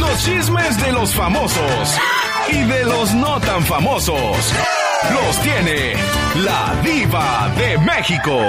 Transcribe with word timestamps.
Los 0.00 0.24
chismes 0.24 0.80
de 0.82 0.92
los 0.92 1.14
famosos 1.14 1.98
y 2.48 2.64
de 2.64 2.84
los 2.84 3.14
no 3.14 3.40
tan 3.40 3.62
famosos. 3.64 4.52
Los 5.14 5.42
tiene 5.42 5.94
la 6.36 6.74
diva 6.82 7.52
de 7.56 7.78
México. 7.78 8.40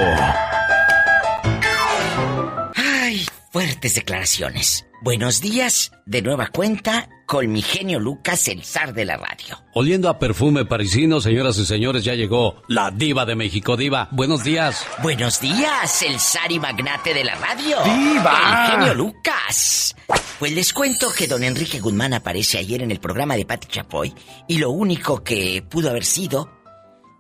Ay, 2.76 3.26
fuertes 3.52 3.96
declaraciones. 3.96 4.86
Buenos 5.02 5.42
días, 5.42 5.92
de 6.06 6.22
nueva 6.22 6.48
cuenta, 6.48 7.10
con 7.32 7.50
mi 7.50 7.62
genio 7.62 7.98
Lucas, 7.98 8.50
el 8.50 8.62
zar 8.66 8.94
de 8.94 9.06
la 9.06 9.16
radio. 9.16 9.58
Oliendo 9.74 10.10
a 10.10 10.20
perfume 10.20 10.66
parisino, 10.66 11.22
señoras 11.22 11.58
y 11.60 11.66
señores, 11.66 12.04
ya 12.04 12.14
llegó 12.14 12.62
la 12.68 12.92
diva 12.92 13.26
de 13.26 13.38
México, 13.38 13.78
diva. 13.78 14.10
Buenos 14.12 14.44
días. 14.44 14.86
Buenos 15.02 15.40
días, 15.40 16.02
el 16.02 16.20
zar 16.20 16.52
y 16.52 16.60
magnate 16.60 17.14
de 17.14 17.24
la 17.24 17.36
radio. 17.36 17.78
¡Diva! 17.86 18.66
El 18.66 18.72
genio 18.72 18.94
Lucas. 18.96 19.96
Pues 20.40 20.52
les 20.52 20.74
cuento 20.74 21.14
que 21.14 21.26
don 21.26 21.42
Enrique 21.42 21.80
Guzmán 21.80 22.14
aparece 22.14 22.58
ayer 22.58 22.82
en 22.82 22.92
el 22.92 23.00
programa 23.00 23.38
de 23.38 23.46
Pati 23.46 23.68
Chapoy 23.68 24.14
y 24.50 24.58
lo 24.58 24.72
único 24.72 25.24
que 25.24 25.64
pudo 25.70 25.90
haber 25.90 26.04
sido 26.04 26.52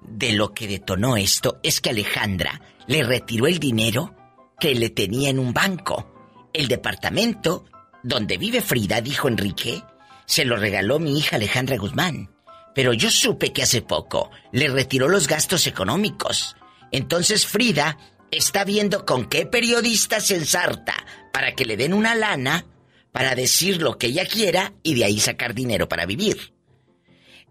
de 0.02 0.34
lo 0.34 0.54
que 0.54 0.68
detonó 0.68 1.16
esto 1.16 1.62
es 1.63 1.80
que 1.80 1.91
Alejandra 1.91 2.59
le 2.85 3.04
retiró 3.04 3.48
el 3.48 3.59
dinero 3.59 4.13
que 4.59 4.76
le 4.76 4.90
tenía 4.90 5.30
en 5.30 5.40
un 5.40 5.54
banco. 5.54 6.49
El 6.52 6.68
departamento 6.68 7.63
donde 8.04 8.38
vive 8.38 8.59
Frida, 8.59 8.99
dijo 8.99 9.30
Enrique, 9.30 9.82
se 10.31 10.45
lo 10.45 10.55
regaló 10.55 10.98
mi 10.98 11.20
hija 11.20 11.35
Alejandra 11.35 11.76
Guzmán. 11.76 12.34
Pero 12.73 12.94
yo 12.94 13.12
supe 13.12 13.52
que 13.52 13.63
hace 13.63 13.81
poco 13.81 14.31
le 14.54 14.70
retiró 14.70 15.09
los 15.09 15.27
gastos 15.27 15.67
económicos. 15.67 16.55
Entonces 16.94 17.45
Frida 17.45 17.98
está 18.31 18.63
viendo 18.63 19.05
con 19.05 19.26
qué 19.26 19.45
periodista 19.45 20.21
se 20.21 20.35
ensarta 20.38 20.94
para 21.34 21.54
que 21.54 21.66
le 21.66 21.76
den 21.76 21.94
una 21.94 22.16
lana 22.16 22.66
para 23.12 23.35
decir 23.35 23.81
lo 23.81 23.98
que 23.98 24.07
ella 24.07 24.26
quiera 24.26 24.71
y 24.84 24.94
de 24.94 25.04
ahí 25.04 25.20
sacar 25.20 25.54
dinero 25.54 25.90
para 25.90 26.05
vivir. 26.05 26.54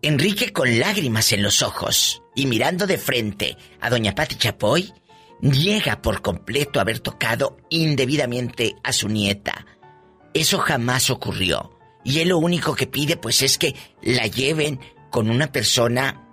Enrique 0.00 0.50
con 0.54 0.78
lágrimas 0.78 1.32
en 1.32 1.42
los 1.42 1.60
ojos 1.60 2.22
y 2.34 2.46
mirando 2.46 2.86
de 2.86 2.96
frente 2.96 3.58
a 3.82 3.90
doña 3.90 4.14
Pati 4.14 4.36
Chapoy, 4.36 4.90
niega 5.42 6.00
por 6.00 6.22
completo 6.22 6.80
haber 6.80 7.00
tocado 7.00 7.58
indebidamente 7.68 8.74
a 8.82 8.94
su 8.94 9.10
nieta. 9.10 9.66
Eso 10.32 10.56
jamás 10.60 11.10
ocurrió. 11.10 11.78
Y 12.04 12.20
él 12.20 12.28
lo 12.30 12.38
único 12.38 12.74
que 12.74 12.86
pide 12.86 13.16
pues 13.16 13.42
es 13.42 13.58
que 13.58 13.74
la 14.02 14.26
lleven 14.26 14.80
con 15.10 15.28
una 15.30 15.52
persona 15.52 16.26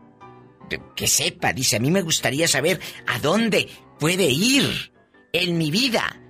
que 0.96 1.08
sepa. 1.08 1.54
Dice, 1.54 1.76
a 1.78 1.80
mí 1.80 1.92
me 1.92 2.02
gustaría 2.02 2.48
saber 2.48 2.80
a 3.08 3.20
dónde 3.20 3.70
puede 4.00 4.26
ir 4.30 4.94
en 5.34 5.58
mi 5.58 5.72
vida. 5.72 6.22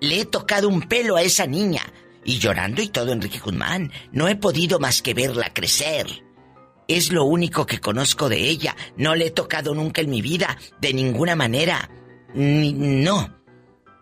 Le 0.00 0.20
he 0.20 0.24
tocado 0.24 0.68
un 0.68 0.82
pelo 0.82 1.16
a 1.16 1.22
esa 1.22 1.46
niña. 1.46 1.82
Y 2.24 2.38
llorando 2.38 2.82
y 2.82 2.88
todo, 2.88 3.12
Enrique 3.12 3.38
Guzmán, 3.38 3.92
no 4.12 4.28
he 4.28 4.36
podido 4.36 4.78
más 4.78 5.02
que 5.02 5.14
verla 5.14 5.52
crecer. 5.54 6.06
Es 6.88 7.12
lo 7.12 7.24
único 7.24 7.66
que 7.66 7.80
conozco 7.80 8.28
de 8.28 8.48
ella. 8.48 8.76
No 8.96 9.14
le 9.14 9.26
he 9.26 9.30
tocado 9.30 9.74
nunca 9.74 10.00
en 10.00 10.10
mi 10.10 10.20
vida, 10.22 10.58
de 10.80 10.92
ninguna 10.92 11.36
manera. 11.36 11.88
Ni- 12.34 12.72
no. 12.72 13.39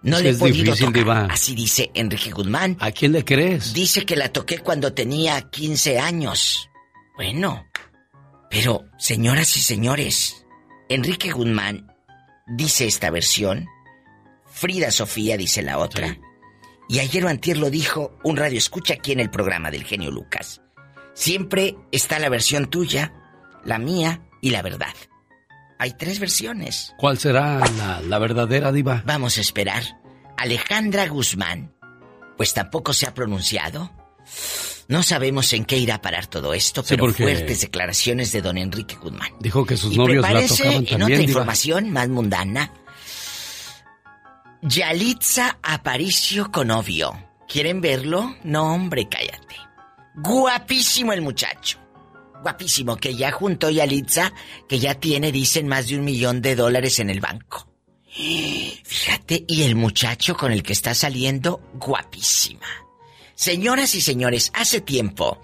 No 0.03 0.21
le 0.21 0.29
he 0.29 0.33
es 0.33 0.39
podido 0.39 0.65
difícil, 0.75 0.87
tocar. 0.87 1.01
diva. 1.01 1.27
Así 1.31 1.55
dice 1.55 1.91
Enrique 1.95 2.31
Guzmán. 2.31 2.77
¿A 2.81 2.91
quién 2.93 3.13
le 3.13 3.25
crees? 3.25 3.73
Dice 3.75 4.07
que 4.07 4.17
la 4.17 4.29
toqué 4.33 4.59
cuando 4.59 4.93
tenía 4.93 5.41
15 5.51 5.99
años. 5.99 6.69
Bueno, 7.17 7.67
pero 8.51 8.85
señoras 8.99 9.57
y 9.57 9.61
señores, 9.61 10.47
Enrique 10.89 11.33
Guzmán 11.33 11.93
dice 12.47 12.87
esta 12.87 13.11
versión, 13.11 13.67
Frida 14.47 14.91
Sofía 14.91 15.37
dice 15.37 15.63
la 15.63 15.79
otra, 15.79 16.09
Sí. 16.09 16.21
y 16.89 16.99
ayer 17.01 17.25
o 17.25 17.29
antier 17.29 17.59
lo 17.59 17.69
dijo 17.71 18.17
un 18.23 18.37
radio 18.37 18.57
escucha 18.59 18.95
aquí 18.95 19.13
en 19.13 19.21
el 19.21 19.31
programa 19.31 19.71
del 19.71 19.85
genio 19.85 20.11
Lucas. 20.13 20.63
Siempre 21.15 21.77
está 21.91 22.19
la 22.21 22.29
versión 22.29 22.67
tuya, 22.71 23.13
la 23.65 23.79
mía 23.79 24.23
y 24.41 24.51
la 24.51 24.63
verdad. 24.63 24.95
Hay 25.79 25.93
tres 25.93 26.19
versiones. 26.19 26.95
¿Cuál 26.99 27.19
será 27.19 27.61
la, 27.77 28.01
la 28.01 28.19
verdadera 28.19 28.73
diva? 28.73 29.03
Vamos 29.07 29.39
a 29.39 29.41
esperar. 29.41 29.83
Alejandra 30.37 31.07
Guzmán, 31.09 31.73
pues 32.37 32.55
tampoco 32.55 32.93
se 32.93 33.07
ha 33.07 33.15
pronunciado. 33.15 33.91
No 34.89 35.03
sabemos 35.03 35.53
en 35.53 35.65
qué 35.65 35.77
irá 35.77 35.97
a 35.97 36.03
parar 36.03 36.27
todo 36.27 36.55
esto, 36.55 36.83
Sí, 36.83 36.97
pero 36.97 37.13
fuertes 37.13 37.61
declaraciones 37.61 38.33
de 38.33 38.41
don 38.43 38.57
Enrique 38.57 38.97
Guzmán. 38.97 39.33
Dijo 39.41 39.67
que 39.67 39.77
sus 39.77 39.93
y 39.95 39.99
novios 39.99 40.23
la 40.23 40.47
tocaban 40.47 40.73
en 40.73 40.87
también, 40.87 41.03
otra 41.03 41.17
diva. 41.19 41.23
información 41.23 41.91
más 41.91 42.09
mundana. 42.09 42.73
Yalitza 44.63 45.59
Aparicio 45.63 46.51
con 46.51 46.69
novio. 46.69 47.13
¿Quieren 47.49 47.81
verlo? 47.81 48.35
No, 48.45 48.75
hombre, 48.75 49.09
cállate. 49.09 49.57
Guapísimo 50.17 51.13
el 51.13 51.23
muchacho. 51.23 51.79
Guapísimo, 52.43 52.97
que 52.97 53.15
ya 53.15 53.31
juntó 53.33 53.71
Yalitza, 53.71 54.33
que 54.69 54.79
ya 54.79 54.95
tiene, 54.95 55.33
dicen, 55.33 55.67
más 55.67 55.89
de 55.89 55.97
un 55.97 56.05
millón 56.05 56.41
de 56.41 56.55
dólares 56.55 56.99
en 56.99 57.11
el 57.11 57.21
banco. 57.21 57.69
Fíjate, 58.85 59.45
y 59.47 59.63
el 59.63 59.77
muchacho 59.77 60.37
con 60.37 60.51
el 60.51 60.63
que 60.63 60.73
está 60.73 60.95
saliendo, 60.95 61.61
guapísima. 61.75 62.67
Señoras 63.35 63.95
y 63.95 64.01
señores, 64.01 64.51
hace 64.55 64.81
tiempo 64.81 65.41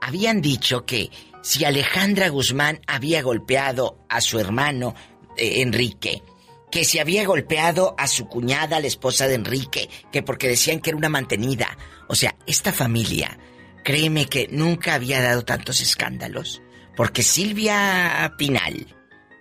habían 0.00 0.40
dicho 0.40 0.84
que 0.84 1.10
si 1.42 1.64
Alejandra 1.64 2.28
Guzmán 2.28 2.80
había 2.86 3.22
golpeado 3.22 4.04
a 4.08 4.20
su 4.20 4.38
hermano 4.40 4.94
eh, 5.36 5.60
Enrique, 5.62 6.22
que 6.70 6.84
si 6.84 6.98
había 6.98 7.24
golpeado 7.24 7.94
a 7.96 8.06
su 8.08 8.26
cuñada, 8.26 8.80
la 8.80 8.86
esposa 8.86 9.26
de 9.26 9.34
Enrique, 9.34 9.88
que 10.12 10.22
porque 10.22 10.48
decían 10.48 10.80
que 10.80 10.90
era 10.90 10.96
una 10.96 11.08
mantenida. 11.08 11.78
O 12.08 12.14
sea, 12.14 12.34
esta 12.46 12.72
familia, 12.72 13.38
créeme 13.84 14.26
que 14.26 14.48
nunca 14.50 14.94
había 14.94 15.22
dado 15.22 15.44
tantos 15.44 15.80
escándalos, 15.80 16.62
porque 16.96 17.22
Silvia 17.22 18.34
Pinal, 18.36 18.86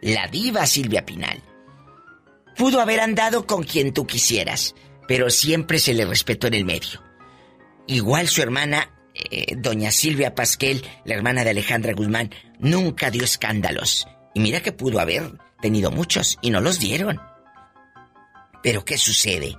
la 0.02 0.28
diva 0.28 0.66
Silvia 0.66 1.06
Pinal, 1.06 1.42
pudo 2.56 2.82
haber 2.82 3.00
andado 3.00 3.46
con 3.46 3.64
quien 3.64 3.94
tú 3.94 4.06
quisieras, 4.06 4.76
pero 5.08 5.30
siempre 5.30 5.80
se 5.80 5.94
le 5.94 6.06
respetó 6.06 6.48
en 6.48 6.54
el 6.56 6.66
medio. 6.66 7.04
Igual 7.88 8.28
su 8.28 8.42
hermana, 8.42 8.92
eh, 9.14 9.56
doña 9.58 9.92
Silvia 9.92 10.36
Pasquel, 10.36 10.86
la 11.06 11.16
hermana 11.16 11.44
de 11.44 11.52
Alejandra 11.52 11.94
Guzmán, 11.94 12.32
nunca 12.60 13.10
dio 13.10 13.24
escándalos. 13.24 14.08
Y 14.34 14.40
mira 14.40 14.62
que 14.62 14.72
pudo 14.72 15.00
haber 15.00 15.32
tenido 15.62 15.92
muchos 15.92 16.38
y 16.42 16.50
no 16.50 16.62
los 16.62 16.80
dieron. 16.80 17.20
Pero 18.62 18.84
¿qué 18.84 18.98
sucede? 18.98 19.56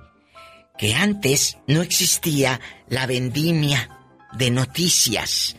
Que 0.77 0.93
antes 0.93 1.57
no 1.67 1.81
existía 1.81 2.61
la 2.87 3.05
vendimia 3.07 3.98
de 4.33 4.51
noticias. 4.51 5.55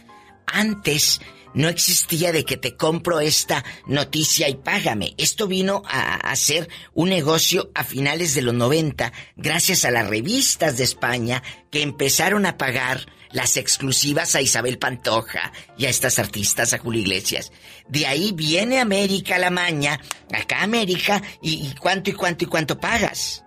Antes 0.46 1.20
no 1.54 1.68
existía 1.68 2.32
de 2.32 2.44
que 2.44 2.56
te 2.56 2.76
compro 2.76 3.20
esta 3.20 3.64
noticia 3.86 4.48
y 4.48 4.56
págame. 4.56 5.14
Esto 5.18 5.46
vino 5.46 5.82
a, 5.86 6.14
a 6.14 6.36
ser 6.36 6.68
un 6.94 7.08
negocio 7.08 7.70
a 7.74 7.84
finales 7.84 8.34
de 8.34 8.42
los 8.42 8.54
90 8.54 9.12
gracias 9.36 9.84
a 9.84 9.90
las 9.90 10.08
revistas 10.08 10.76
de 10.76 10.84
España 10.84 11.42
que 11.70 11.82
empezaron 11.82 12.46
a 12.46 12.56
pagar 12.56 13.06
las 13.32 13.56
exclusivas 13.56 14.34
a 14.34 14.42
Isabel 14.42 14.78
Pantoja 14.78 15.52
y 15.76 15.86
a 15.86 15.88
estas 15.88 16.18
artistas, 16.18 16.72
a 16.72 16.78
Julio 16.78 17.00
Iglesias. 17.00 17.52
De 17.88 18.06
ahí 18.06 18.32
viene 18.32 18.80
América 18.80 19.38
la 19.38 19.50
maña, 19.50 20.00
acá 20.32 20.62
América, 20.62 21.22
y, 21.40 21.68
y 21.68 21.74
cuánto 21.78 22.10
y 22.10 22.14
cuánto 22.14 22.44
y 22.44 22.48
cuánto 22.48 22.78
pagas. 22.78 23.44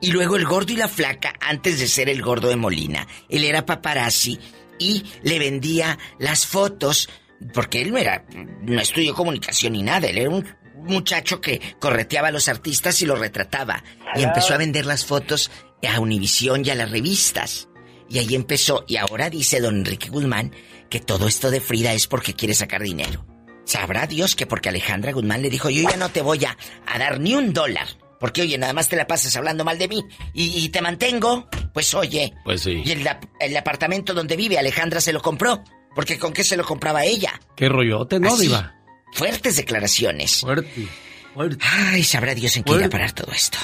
Y 0.00 0.10
luego 0.10 0.36
el 0.36 0.44
gordo 0.44 0.72
y 0.72 0.76
la 0.76 0.88
flaca, 0.88 1.32
antes 1.40 1.78
de 1.78 1.86
ser 1.86 2.08
el 2.08 2.22
gordo 2.22 2.48
de 2.48 2.56
Molina, 2.56 3.06
él 3.28 3.44
era 3.44 3.64
paparazzi 3.64 4.38
y 4.82 5.04
le 5.22 5.38
vendía 5.38 5.98
las 6.18 6.46
fotos, 6.46 7.08
porque 7.54 7.82
él 7.82 7.92
no 7.92 7.98
era, 7.98 8.24
no 8.62 8.80
estudió 8.80 9.14
comunicación 9.14 9.72
ni 9.72 9.82
nada, 9.82 10.08
él 10.08 10.18
era 10.18 10.30
un 10.30 10.46
muchacho 10.84 11.40
que 11.40 11.60
correteaba 11.78 12.28
a 12.28 12.32
los 12.32 12.48
artistas 12.48 13.00
y 13.02 13.06
los 13.06 13.18
retrataba. 13.18 13.82
Y 14.16 14.22
empezó 14.22 14.54
a 14.54 14.58
vender 14.58 14.86
las 14.86 15.04
fotos 15.04 15.50
a 15.86 16.00
Univisión 16.00 16.64
y 16.64 16.70
a 16.70 16.74
las 16.74 16.90
revistas. 16.90 17.68
Y 18.08 18.18
ahí 18.18 18.34
empezó, 18.34 18.84
y 18.86 18.96
ahora 18.96 19.30
dice 19.30 19.60
don 19.60 19.76
Enrique 19.76 20.10
Guzmán 20.10 20.52
que 20.90 21.00
todo 21.00 21.26
esto 21.26 21.50
de 21.50 21.60
Frida 21.60 21.94
es 21.94 22.06
porque 22.06 22.34
quiere 22.34 22.54
sacar 22.54 22.82
dinero. 22.82 23.24
Sabrá 23.64 24.06
Dios 24.06 24.36
que 24.36 24.46
porque 24.46 24.68
Alejandra 24.68 25.12
Guzmán 25.12 25.40
le 25.40 25.48
dijo, 25.48 25.70
yo 25.70 25.88
ya 25.88 25.96
no 25.96 26.10
te 26.10 26.20
voy 26.20 26.44
a, 26.44 26.56
a 26.86 26.98
dar 26.98 27.20
ni 27.20 27.34
un 27.34 27.52
dólar. 27.52 27.88
Porque, 28.22 28.40
oye, 28.42 28.56
nada 28.56 28.72
más 28.72 28.88
te 28.88 28.94
la 28.96 29.06
pasas 29.06 29.34
hablando 29.36 29.64
mal 29.64 29.76
de 29.78 29.88
mí 29.88 30.02
y, 30.32 30.64
y 30.64 30.68
te 30.68 30.80
mantengo. 30.80 31.48
Pues, 31.74 31.92
oye. 31.92 32.32
Pues 32.44 32.62
sí. 32.62 32.80
Y 32.84 32.92
el, 32.92 33.06
ap- 33.08 33.24
el 33.40 33.54
apartamento 33.56 34.14
donde 34.14 34.36
vive 34.36 34.58
Alejandra 34.58 35.00
se 35.00 35.12
lo 35.12 35.20
compró. 35.20 35.62
Porque 35.94 36.18
¿con 36.20 36.32
qué 36.32 36.44
se 36.44 36.56
lo 36.56 36.64
compraba 36.64 37.04
ella? 37.04 37.32
¿Qué 37.56 37.68
rollote, 37.68 38.20
no, 38.20 38.32
Así. 38.32 38.42
diva? 38.46 38.76
Fuertes 39.12 39.56
declaraciones. 39.56 40.40
Fuerte. 40.40 40.86
Fuerte. 41.34 41.58
Ay, 41.90 42.04
sabrá 42.04 42.34
Dios 42.34 42.56
en 42.56 42.62
qué 42.62 42.72
irá 42.74 42.86
a 42.86 42.90
parar 42.90 43.10
todo 43.12 43.32
esto. 43.32 43.58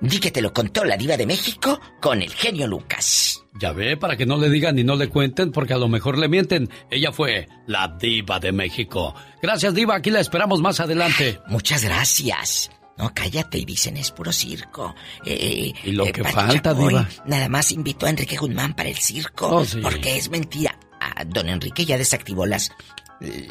Di 0.00 0.18
que 0.18 0.30
te 0.32 0.42
lo 0.42 0.52
contó 0.52 0.84
la 0.84 0.96
diva 0.96 1.16
de 1.16 1.24
México 1.26 1.80
con 2.00 2.20
el 2.22 2.32
genio 2.34 2.66
Lucas. 2.66 3.42
Ya 3.60 3.72
ve, 3.72 3.96
para 3.96 4.16
que 4.16 4.26
no 4.26 4.36
le 4.36 4.50
digan 4.50 4.74
ni 4.74 4.82
no 4.82 4.96
le 4.96 5.08
cuenten, 5.08 5.52
porque 5.52 5.74
a 5.74 5.78
lo 5.78 5.88
mejor 5.88 6.18
le 6.18 6.28
mienten. 6.28 6.68
Ella 6.90 7.12
fue 7.12 7.48
la 7.66 7.96
diva 8.00 8.40
de 8.40 8.50
México. 8.50 9.14
Gracias, 9.40 9.74
diva. 9.74 9.94
Aquí 9.94 10.10
la 10.10 10.20
esperamos 10.20 10.60
más 10.60 10.80
adelante. 10.80 11.38
Muchas 11.46 11.84
gracias. 11.84 12.68
No, 12.98 13.12
cállate, 13.14 13.58
y 13.58 13.64
dicen 13.64 13.96
es 13.96 14.10
puro 14.10 14.32
circo. 14.32 14.94
Eh, 15.24 15.72
y 15.84 15.92
lo 15.92 16.04
que 16.06 16.24
falta, 16.24 16.74
Diva. 16.74 17.08
Nada 17.26 17.48
más 17.48 17.72
invitó 17.72 18.06
a 18.06 18.10
Enrique 18.10 18.36
Guzmán 18.36 18.74
para 18.74 18.88
el 18.88 18.98
circo. 18.98 19.48
Oh, 19.48 19.64
porque 19.82 20.16
es 20.16 20.30
mentira. 20.30 20.78
Ah, 21.00 21.24
don 21.26 21.48
Enrique 21.48 21.84
ya 21.84 21.98
desactivó 21.98 22.46
las 22.46 22.70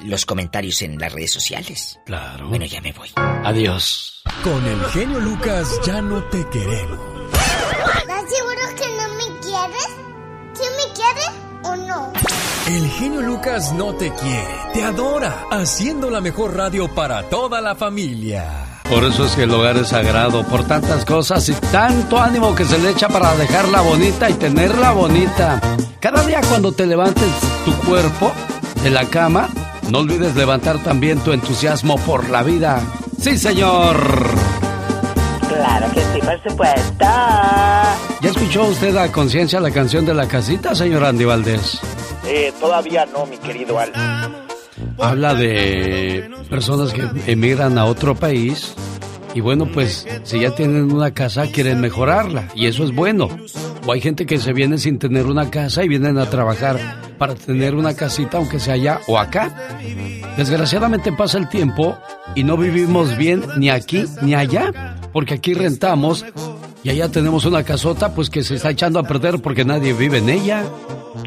los 0.06 0.26
comentarios 0.26 0.82
en 0.82 0.98
las 1.00 1.14
redes 1.14 1.32
sociales. 1.32 2.00
Claro. 2.06 2.50
Bueno, 2.50 2.66
ya 2.66 2.82
me 2.82 2.92
voy. 2.92 3.10
Adiós. 3.16 4.24
Con 4.44 4.66
el 4.66 4.84
genio 4.86 5.20
Lucas 5.20 5.80
ya 5.86 6.02
no 6.02 6.24
te 6.26 6.46
queremos. 6.50 7.00
¿Estás 7.32 8.24
seguro 8.30 8.76
que 8.78 8.88
no 8.98 9.16
me 9.16 9.40
quieres? 9.40 9.88
¿Quién 10.58 10.74
me 10.76 10.94
quiere 10.94 11.26
o 11.64 11.76
no? 11.76 12.14
El 12.68 12.90
genio 12.92 13.22
Lucas 13.22 13.74
no 13.74 13.96
te 13.96 14.14
quiere, 14.14 14.56
te 14.74 14.84
adora, 14.84 15.46
haciendo 15.52 16.10
la 16.10 16.22
mejor 16.22 16.56
radio 16.56 16.94
para 16.94 17.28
toda 17.30 17.60
la 17.60 17.76
familia. 17.76 18.71
Por 18.92 19.06
eso 19.06 19.26
es 19.26 19.38
que 19.38 19.44
el 19.44 19.52
hogar 19.52 19.78
es 19.78 19.88
sagrado, 19.88 20.44
por 20.44 20.68
tantas 20.68 21.06
cosas 21.06 21.48
y 21.48 21.54
tanto 21.54 22.20
ánimo 22.20 22.54
que 22.54 22.66
se 22.66 22.78
le 22.78 22.90
echa 22.90 23.08
para 23.08 23.34
dejarla 23.36 23.80
bonita 23.80 24.30
y 24.30 24.34
tenerla 24.34 24.92
bonita. 24.92 25.62
Cada 26.02 26.26
día 26.26 26.42
cuando 26.50 26.74
te 26.74 26.86
levantes 26.86 27.30
tu 27.64 27.74
cuerpo 27.88 28.34
de 28.84 28.90
la 28.90 29.06
cama, 29.06 29.48
no 29.90 30.00
olvides 30.00 30.36
levantar 30.36 30.84
también 30.84 31.20
tu 31.20 31.32
entusiasmo 31.32 31.96
por 32.00 32.30
la 32.30 32.44
vida. 32.44 32.82
Sí, 33.18 33.38
señor. 33.38 33.96
Claro 35.48 35.88
que 35.94 36.02
sí, 36.02 36.20
por 36.20 36.52
supuesto. 36.52 37.06
¿Ya 38.20 38.30
escuchó 38.30 38.64
usted 38.66 38.98
a 38.98 39.10
conciencia 39.10 39.62
la 39.62 39.72
canción 39.72 40.06
de 40.06 40.14
la 40.14 40.28
casita, 40.28 40.76
señor 40.76 41.06
Andy 41.06 41.24
Valdés? 41.24 41.80
Eh, 42.28 42.52
todavía 42.60 43.06
no, 43.06 43.26
mi 43.26 43.38
querido 43.38 43.80
Al. 43.80 43.94
Habla 44.98 45.36
de 45.36 46.30
personas 46.50 46.94
que 46.94 47.32
emigran 47.32 47.78
a 47.78 47.86
otro 47.86 48.16
país 48.16 48.76
y 49.34 49.40
bueno, 49.40 49.66
pues 49.66 50.08
si 50.24 50.42
ya 50.42 50.52
tienen 50.52 50.92
una 50.92 51.12
casa 51.12 51.48
quieren 51.48 51.80
mejorarla 51.80 52.50
y 52.56 52.68
eso 52.68 52.84
es 52.84 52.94
bueno. 52.94 53.30
O 53.86 53.92
hay 53.92 54.02
gente 54.02 54.26
que 54.26 54.38
se 54.38 54.54
viene 54.54 54.78
sin 54.78 55.00
tener 55.00 55.26
una 55.26 55.50
casa 55.50 55.84
y 55.84 55.88
vienen 55.88 56.18
a 56.18 56.30
trabajar 56.30 56.78
para 57.18 57.36
tener 57.36 57.76
una 57.76 57.96
casita 57.96 58.38
aunque 58.38 58.60
sea 58.60 58.76
allá 58.76 59.00
o 59.08 59.18
acá. 59.18 59.56
Desgraciadamente 60.38 61.12
pasa 61.12 61.38
el 61.38 61.50
tiempo 61.50 61.98
y 62.36 62.44
no 62.44 62.58
vivimos 62.58 63.18
bien 63.18 63.44
ni 63.58 63.70
aquí 63.70 64.06
ni 64.22 64.36
allá, 64.36 64.98
porque 65.12 65.36
aquí 65.36 65.54
rentamos 65.54 66.26
y 66.84 66.90
allá 66.90 67.10
tenemos 67.10 67.46
una 67.46 67.64
casota 67.64 68.14
pues 68.14 68.30
que 68.30 68.44
se 68.44 68.56
está 68.56 68.72
echando 68.72 69.00
a 69.00 69.04
perder 69.04 69.42
porque 69.42 69.66
nadie 69.66 69.94
vive 69.94 70.18
en 70.20 70.30
ella. 70.30 70.64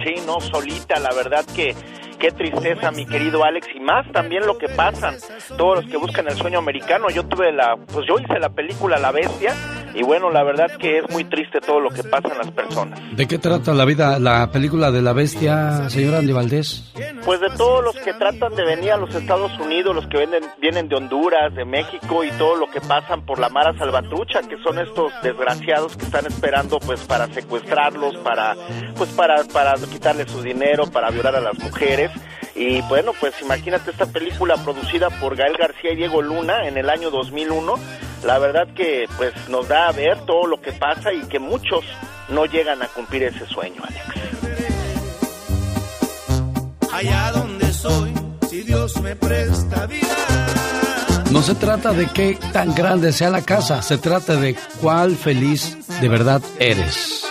Sí, 0.05 0.15
no, 0.27 0.41
solita, 0.41 0.99
la 0.99 1.15
verdad 1.15 1.45
que 1.55 1.75
qué 2.15 2.31
tristeza, 2.31 2.91
mi 2.91 3.07
querido 3.07 3.45
Alex, 3.45 3.67
y 3.75 3.81
más 3.81 4.11
también 4.13 4.47
lo 4.47 4.59
que 4.59 4.69
pasan 4.69 5.17
todos 5.57 5.83
los 5.83 5.91
que 5.91 5.97
buscan 5.97 6.27
el 6.29 6.35
sueño 6.35 6.59
americano. 6.59 7.09
Yo 7.11 7.25
tuve 7.25 7.53
la, 7.53 7.77
pues 7.77 8.07
yo 8.09 8.19
hice 8.19 8.39
la 8.39 8.51
película 8.51 8.99
La 8.99 9.13
Bestia, 9.13 9.55
y 9.95 10.03
bueno, 10.03 10.31
la 10.31 10.43
verdad 10.43 10.77
que 10.79 10.99
es 10.99 11.11
muy 11.11 11.25
triste 11.25 11.61
todo 11.61 11.79
lo 11.79 11.91
que 11.91 12.03
pasa 12.03 12.29
en 12.33 12.39
las 12.39 12.51
personas. 12.51 13.01
¿De 13.17 13.27
qué 13.27 13.39
trata 13.39 13.73
la 13.73 13.85
vida, 13.85 14.19
la 14.19 14.51
película 14.51 14.91
de 14.91 15.01
La 15.01 15.13
Bestia, 15.13 15.89
señora 15.89 16.19
Andy 16.19 16.33
Valdés? 16.33 16.93
Pues 17.25 17.41
de 17.41 17.51
todos 17.57 17.85
los 17.85 17.97
que 17.97 18.13
tratan 18.15 18.55
de 18.57 18.65
venir 18.65 18.93
a 18.93 18.97
los 18.97 19.15
Estados 19.15 19.57
Unidos, 19.61 19.95
los 19.95 20.07
que 20.09 20.19
vienen, 20.19 20.43
vienen 20.61 20.89
de 20.89 20.97
Honduras, 20.97 21.55
de 21.55 21.65
México, 21.65 22.25
y 22.25 22.31
todo 22.33 22.57
lo 22.57 22.69
que 22.71 22.81
pasan 22.81 23.25
por 23.25 23.39
la 23.39 23.49
Mara 23.49 23.77
Salvatrucha, 23.79 24.41
que 24.43 24.57
son 24.63 24.79
estos 24.79 25.13
desgraciados 25.23 25.97
que 25.97 26.05
están 26.05 26.27
esperando 26.27 26.79
pues 26.81 27.01
para 27.05 27.27
secuestrarlos, 27.29 28.17
para, 28.19 28.57
pues 28.97 29.11
para, 29.11 29.45
para 29.45 29.75
quitarles 29.75 30.31
su 30.31 30.43
dinero, 30.43 30.87
para 30.91 31.11
violar 31.11 31.37
a 31.37 31.41
las 31.41 31.59
mujeres. 31.59 32.04
Y 32.55 32.81
bueno, 32.83 33.13
pues 33.19 33.35
imagínate 33.43 33.91
esta 33.91 34.07
película 34.07 34.57
producida 34.57 35.11
por 35.11 35.37
Gael 35.37 35.57
García 35.57 35.93
y 35.93 35.97
Diego 35.97 36.23
Luna 36.23 36.67
en 36.67 36.79
el 36.79 36.89
año 36.89 37.11
2001. 37.11 37.75
La 38.25 38.39
verdad 38.39 38.69
que 38.75 39.07
pues 39.17 39.33
nos 39.49 39.69
da 39.69 39.89
a 39.89 39.93
ver 39.93 40.25
todo 40.25 40.47
lo 40.47 40.61
que 40.61 40.73
pasa 40.73 41.13
y 41.13 41.21
que 41.23 41.39
muchos 41.39 41.85
no 42.29 42.47
llegan 42.47 42.83
a 42.83 42.89
cumplir 42.89 43.25
ese 43.25 43.47
sueño, 43.47 43.83
Alex. 43.83 44.05
Allá 46.93 47.33
donde 47.33 47.73
soy, 47.73 48.15
si 48.49 48.63
Dios 48.63 49.01
me 49.03 49.17
presta 49.17 49.87
vida. 49.87 50.07
No 51.33 51.43
se 51.43 51.57
trata 51.57 51.93
de 51.93 52.07
qué 52.07 52.39
tan 52.53 52.73
grande 52.75 53.13
sea 53.13 53.29
la 53.29 53.43
casa, 53.43 53.83
se 53.83 53.99
trata 53.99 54.37
de 54.37 54.55
cuál 54.81 55.17
feliz 55.17 55.77
de 56.01 56.09
verdad 56.09 56.41
eres. 56.61 57.25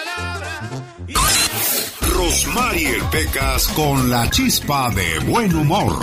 Rosmarie 2.23 3.03
Pecas 3.11 3.67
con 3.75 4.09
la 4.09 4.29
chispa 4.29 4.89
de 4.91 5.19
buen 5.29 5.53
humor. 5.53 5.93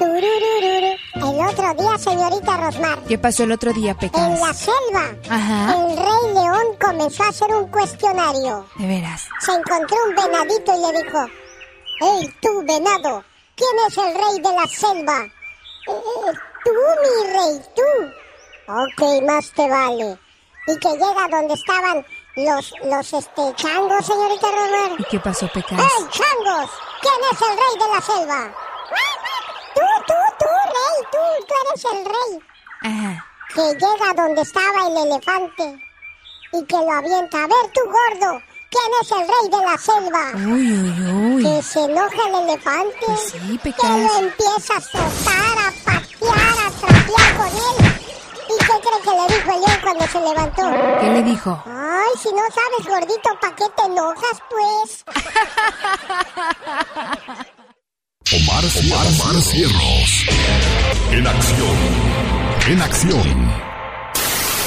El 0.00 1.46
otro 1.46 1.74
día, 1.74 1.98
señorita 1.98 2.56
Rosmar. 2.56 2.98
¿Qué 3.06 3.18
pasó 3.18 3.42
el 3.42 3.52
otro 3.52 3.74
día, 3.74 3.94
Pecas? 3.94 4.26
En 4.26 4.40
la 4.40 4.54
selva. 4.54 5.10
El 5.10 5.96
rey 5.98 6.32
león 6.32 6.66
comenzó 6.80 7.24
a 7.24 7.28
hacer 7.28 7.54
un 7.54 7.68
cuestionario. 7.68 8.66
De 8.76 8.86
veras. 8.86 9.28
Se 9.40 9.52
encontró 9.52 9.98
un 10.08 10.14
venadito 10.14 10.72
y 10.78 10.80
le 10.80 11.02
dijo: 11.02 11.26
¡Hey, 12.00 12.34
tú, 12.40 12.64
venado! 12.66 13.22
¿Quién 13.54 13.70
es 13.86 13.98
el 13.98 14.14
rey 14.14 14.40
de 14.40 14.50
la 14.50 14.66
selva? 14.66 15.24
Eh, 15.24 16.32
tú, 16.64 16.70
mi 17.02 17.32
rey, 17.34 17.60
tú. 17.76 18.72
Ok, 18.72 19.22
más 19.26 19.52
te 19.52 19.68
vale. 19.68 20.18
Y 20.68 20.78
que 20.78 20.88
llega 20.92 21.28
donde 21.30 21.52
estaban 21.52 22.02
los, 22.36 22.72
los, 22.84 23.12
este, 23.12 23.54
changos, 23.54 24.06
señorita 24.06 24.48
Romero. 24.50 24.96
¿Y 24.98 25.04
qué 25.04 25.20
pasó, 25.20 25.46
Pecas? 25.52 25.78
¡Hey, 25.78 26.06
changos! 26.10 26.70
¿Quién 27.00 27.14
es 27.30 27.40
el 27.40 27.56
rey 27.56 27.78
de 27.78 27.94
la 27.94 28.00
selva? 28.00 28.54
Tú, 29.74 29.80
tú, 30.06 30.14
tú, 30.38 30.46
rey, 30.74 30.96
tú, 31.12 31.18
tú 31.46 31.54
eres 31.64 31.84
el 31.84 32.04
rey. 32.04 32.32
Ajá. 32.82 33.26
Que 33.54 33.62
llega 33.74 34.12
donde 34.16 34.42
estaba 34.42 34.86
el 34.88 34.96
elefante 35.06 35.78
y 36.52 36.64
que 36.64 36.76
lo 36.76 36.92
avienta. 36.92 37.38
A 37.38 37.46
ver, 37.46 37.72
tú, 37.72 37.80
gordo, 37.84 38.42
¿quién 38.70 38.92
es 39.00 39.12
el 39.12 39.28
rey 39.28 39.50
de 39.50 39.64
la 39.64 39.78
selva? 39.78 40.30
Uy, 40.34 40.72
uy, 40.72 41.34
uy. 41.34 41.42
Que 41.44 41.62
se 41.62 41.84
enoja 41.84 42.28
el 42.28 42.34
elefante. 42.48 43.06
Pues 43.06 43.30
sí, 43.30 43.60
Pecas. 43.62 43.80
Que 43.80 43.88
lo 43.88 44.18
empieza 44.18 44.74
a 44.74 44.78
azotar, 44.78 45.58
a 45.58 45.72
patear, 45.84 46.66
a 46.66 46.70
trapear 46.80 47.36
con 47.36 47.46
él. 47.46 47.93
¿Y 48.94 49.02
qué 49.02 49.10
cree 49.10 49.10
que 49.10 49.10
le 49.10 49.26
dijo 49.38 49.50
el 49.52 49.60
león 49.60 49.78
cuando 49.82 50.06
se 50.06 50.20
levantó? 50.20 50.62
¿Qué 51.00 51.08
le 51.10 51.22
dijo? 51.22 51.62
Ay, 51.66 52.12
si 52.22 52.28
no 52.30 52.42
sabes, 52.50 52.86
gordito, 52.86 53.30
¿para 53.40 53.56
qué 53.56 53.64
te 53.76 53.82
enojas, 53.84 54.42
pues? 54.50 55.04
Omar, 58.32 58.64
Omar, 58.64 59.06
Omar 59.06 59.36
Cierros. 59.42 60.26
En 61.10 61.26
acción. 61.26 61.76
En 62.68 62.80
acción. 62.82 63.52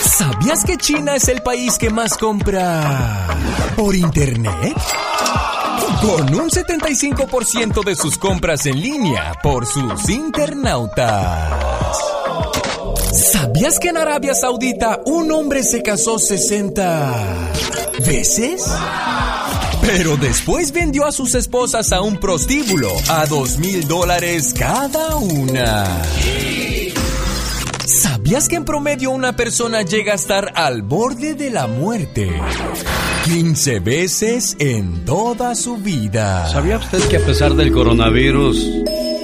¿Sabías 0.01 0.63
que 0.63 0.77
China 0.77 1.15
es 1.15 1.27
el 1.27 1.41
país 1.41 1.77
que 1.77 1.89
más 1.89 2.17
compra 2.17 3.27
por 3.75 3.93
internet? 3.95 4.75
Con 6.01 6.33
un 6.35 6.49
75% 6.49 7.83
de 7.83 7.95
sus 7.95 8.17
compras 8.17 8.65
en 8.65 8.81
línea 8.81 9.33
por 9.41 9.65
sus 9.65 10.09
internautas. 10.09 12.16
¿Sabías 13.17 13.79
que 13.79 13.89
en 13.89 13.97
Arabia 13.97 14.35
Saudita 14.35 15.01
un 15.05 15.31
hombre 15.31 15.63
se 15.63 15.81
casó 15.81 16.19
60 16.19 17.51
veces? 18.05 18.63
Pero 19.81 20.17
después 20.17 20.71
vendió 20.71 21.03
a 21.03 21.11
sus 21.11 21.33
esposas 21.33 21.91
a 21.93 22.01
un 22.01 22.19
prostíbulo 22.19 22.89
a 23.09 23.25
dos 23.25 23.57
mil 23.57 23.87
dólares 23.87 24.53
cada 24.55 25.15
una. 25.15 26.03
¿Sabías 27.87 28.47
que 28.47 28.57
en 28.57 28.65
promedio 28.65 29.09
una 29.09 29.35
persona 29.35 29.81
llega 29.81 30.11
a 30.11 30.15
estar 30.15 30.51
al 30.53 30.83
borde 30.83 31.33
de 31.33 31.49
la 31.49 31.65
muerte 31.65 32.29
15 33.25 33.79
veces 33.79 34.55
en 34.59 35.05
toda 35.05 35.55
su 35.55 35.77
vida? 35.77 36.47
¿Sabía 36.49 36.77
usted 36.77 36.99
que 37.09 37.17
a 37.17 37.25
pesar 37.25 37.55
del 37.55 37.71
coronavirus, 37.71 38.63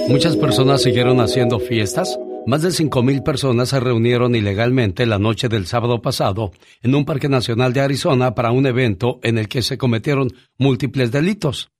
muchas 0.08 0.36
personas 0.36 0.82
siguieron 0.82 1.20
haciendo 1.20 1.60
fiestas? 1.60 2.18
Más 2.46 2.60
de 2.60 2.68
5.000 2.68 3.22
personas 3.22 3.70
se 3.70 3.80
reunieron 3.80 4.34
ilegalmente 4.34 5.06
la 5.06 5.18
noche 5.18 5.48
del 5.48 5.66
sábado 5.66 6.02
pasado 6.02 6.52
en 6.82 6.94
un 6.94 7.06
parque 7.06 7.30
nacional 7.30 7.72
de 7.72 7.80
Arizona 7.80 8.34
para 8.34 8.50
un 8.50 8.66
evento 8.66 9.18
en 9.22 9.38
el 9.38 9.48
que 9.48 9.62
se 9.62 9.78
cometieron 9.78 10.28
múltiples 10.58 11.10
delitos. 11.10 11.70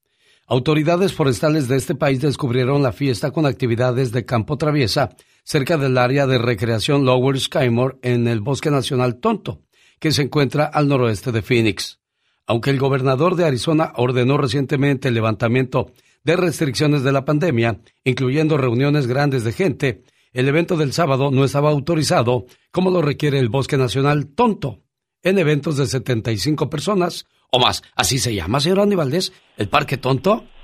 Autoridades 0.47 1.13
forestales 1.13 1.69
de 1.69 1.77
este 1.77 1.95
país 1.95 2.23
descubrieron 2.23 2.83
la 2.83 2.93
fiesta 2.93 3.31
con 3.31 3.45
actividades 3.45 4.11
de 4.11 4.25
campo 4.25 4.57
traviesa 4.57 5.11
cerca 5.45 5.77
del 5.77 5.99
área 5.99 6.27
de 6.27 6.39
recreación 6.39 7.05
Lower 7.05 7.39
Skymore 7.39 7.99
en 8.01 8.27
el 8.27 8.41
Bosque 8.41 8.71
Nacional 8.71 9.17
Tonto, 9.17 9.61
que 10.01 10.13
se 10.13 10.23
encuentra 10.23 10.65
al 10.65 10.89
noroeste 10.89 11.31
de 11.31 11.43
Phoenix. 11.43 12.01
Aunque 12.47 12.71
el 12.71 12.79
gobernador 12.79 13.37
de 13.37 13.45
Arizona 13.45 13.93
ordenó 13.97 14.39
recientemente 14.39 15.09
el 15.09 15.15
levantamiento 15.15 15.93
de 16.25 16.37
restricciones 16.37 17.03
de 17.03 17.13
la 17.13 17.27
pandemia, 17.27 17.81
incluyendo 18.03 18.57
reuniones 18.57 19.07
grandes 19.07 19.45
de 19.45 19.53
gente, 19.53 20.05
el 20.35 20.49
evento 20.49 20.77
del 20.77 20.93
sábado 20.93 21.31
no 21.31 21.45
estaba 21.45 21.71
autorizado 21.71 22.45
como 22.71 22.91
lo 22.91 23.01
requiere 23.01 23.39
el 23.39 23.49
Bosque 23.49 23.79
Nacional 23.79 24.27
Tonto, 24.35 24.81
en 25.23 25.39
eventos 25.39 25.79
de 25.79 25.87
75 25.87 26.69
personas 26.69 27.25
o 27.51 27.59
más. 27.59 27.83
Así 27.95 28.19
se 28.19 28.35
llama, 28.35 28.61
señor 28.61 28.81
Andy 28.81 28.97
Valdés, 28.97 29.33
el 29.57 29.69
Parque 29.69 29.97
Tonto. 29.97 30.45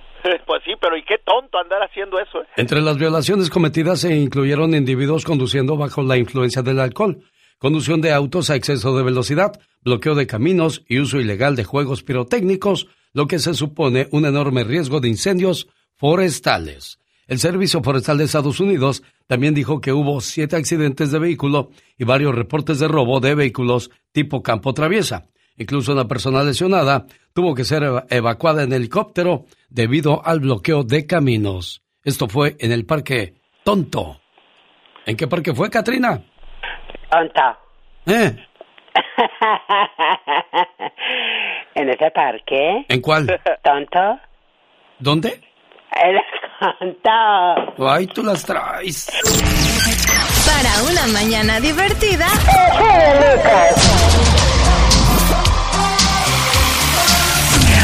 Pues 0.46 0.62
sí, 0.66 0.72
pero 0.78 0.98
¿y 0.98 1.02
qué 1.04 1.16
tonto 1.24 1.58
andar 1.58 1.80
haciendo 1.82 2.18
eso? 2.18 2.42
eh? 2.42 2.46
Entre 2.56 2.82
las 2.82 2.98
violaciones 2.98 3.48
cometidas 3.48 4.00
se 4.00 4.14
incluyeron 4.14 4.74
individuos 4.74 5.24
conduciendo 5.24 5.78
bajo 5.78 6.02
la 6.02 6.18
influencia 6.18 6.60
del 6.60 6.78
alcohol, 6.80 7.22
conducción 7.58 8.02
de 8.02 8.12
autos 8.12 8.50
a 8.50 8.56
exceso 8.56 8.94
de 8.94 9.02
velocidad, 9.02 9.52
bloqueo 9.82 10.14
de 10.14 10.26
caminos 10.26 10.82
y 10.86 10.98
uso 10.98 11.20
ilegal 11.20 11.56
de 11.56 11.64
juegos 11.64 12.02
pirotécnicos, 12.02 12.88
lo 13.14 13.26
que 13.28 13.38
se 13.38 13.54
supone 13.54 14.08
un 14.10 14.26
enorme 14.26 14.62
riesgo 14.64 15.00
de 15.00 15.08
incendios 15.08 15.68
forestales. 15.96 16.98
El 17.30 17.38
Servicio 17.38 17.80
Forestal 17.80 18.18
de 18.18 18.24
Estados 18.24 18.58
Unidos 18.58 19.04
también 19.28 19.54
dijo 19.54 19.80
que 19.80 19.92
hubo 19.92 20.20
siete 20.20 20.56
accidentes 20.56 21.12
de 21.12 21.20
vehículo 21.20 21.70
y 21.96 22.02
varios 22.02 22.34
reportes 22.34 22.80
de 22.80 22.88
robo 22.88 23.20
de 23.20 23.36
vehículos 23.36 23.92
tipo 24.10 24.42
campo 24.42 24.74
traviesa. 24.74 25.28
Incluso 25.56 25.92
una 25.92 26.08
persona 26.08 26.42
lesionada 26.42 27.06
tuvo 27.32 27.54
que 27.54 27.62
ser 27.62 27.84
evacuada 28.10 28.64
en 28.64 28.72
helicóptero 28.72 29.44
debido 29.68 30.26
al 30.26 30.40
bloqueo 30.40 30.82
de 30.82 31.06
caminos. 31.06 31.84
Esto 32.02 32.26
fue 32.26 32.56
en 32.58 32.72
el 32.72 32.84
Parque 32.84 33.34
Tonto. 33.62 34.20
¿En 35.06 35.16
qué 35.16 35.28
parque 35.28 35.54
fue, 35.54 35.70
Katrina? 35.70 36.20
Tonto. 37.12 37.42
¿Eh? 38.06 38.36
¿En 41.76 41.90
ese 41.90 42.10
parque? 42.10 42.86
¿En 42.88 43.00
cuál? 43.00 43.40
¿Tonto? 43.62 44.18
¿Dónde? 44.98 45.49
El 45.92 46.16
tonto. 47.02 47.88
Ay, 47.90 48.06
tú 48.06 48.22
las 48.22 48.44
traes. 48.44 49.08
Para 50.46 50.82
una 50.90 51.06
mañana 51.08 51.60
divertida. 51.60 52.26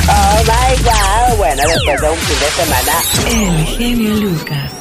Oh 0.08 0.42
my 0.44 0.82
god. 0.84 1.36
Bueno, 1.38 1.62
después 1.66 2.00
de 2.00 2.10
un 2.10 2.16
fin 2.16 2.38
de 2.38 2.50
semana. 2.50 2.92
El 3.28 3.66
genio 3.66 4.14
Lucas. 4.16 4.72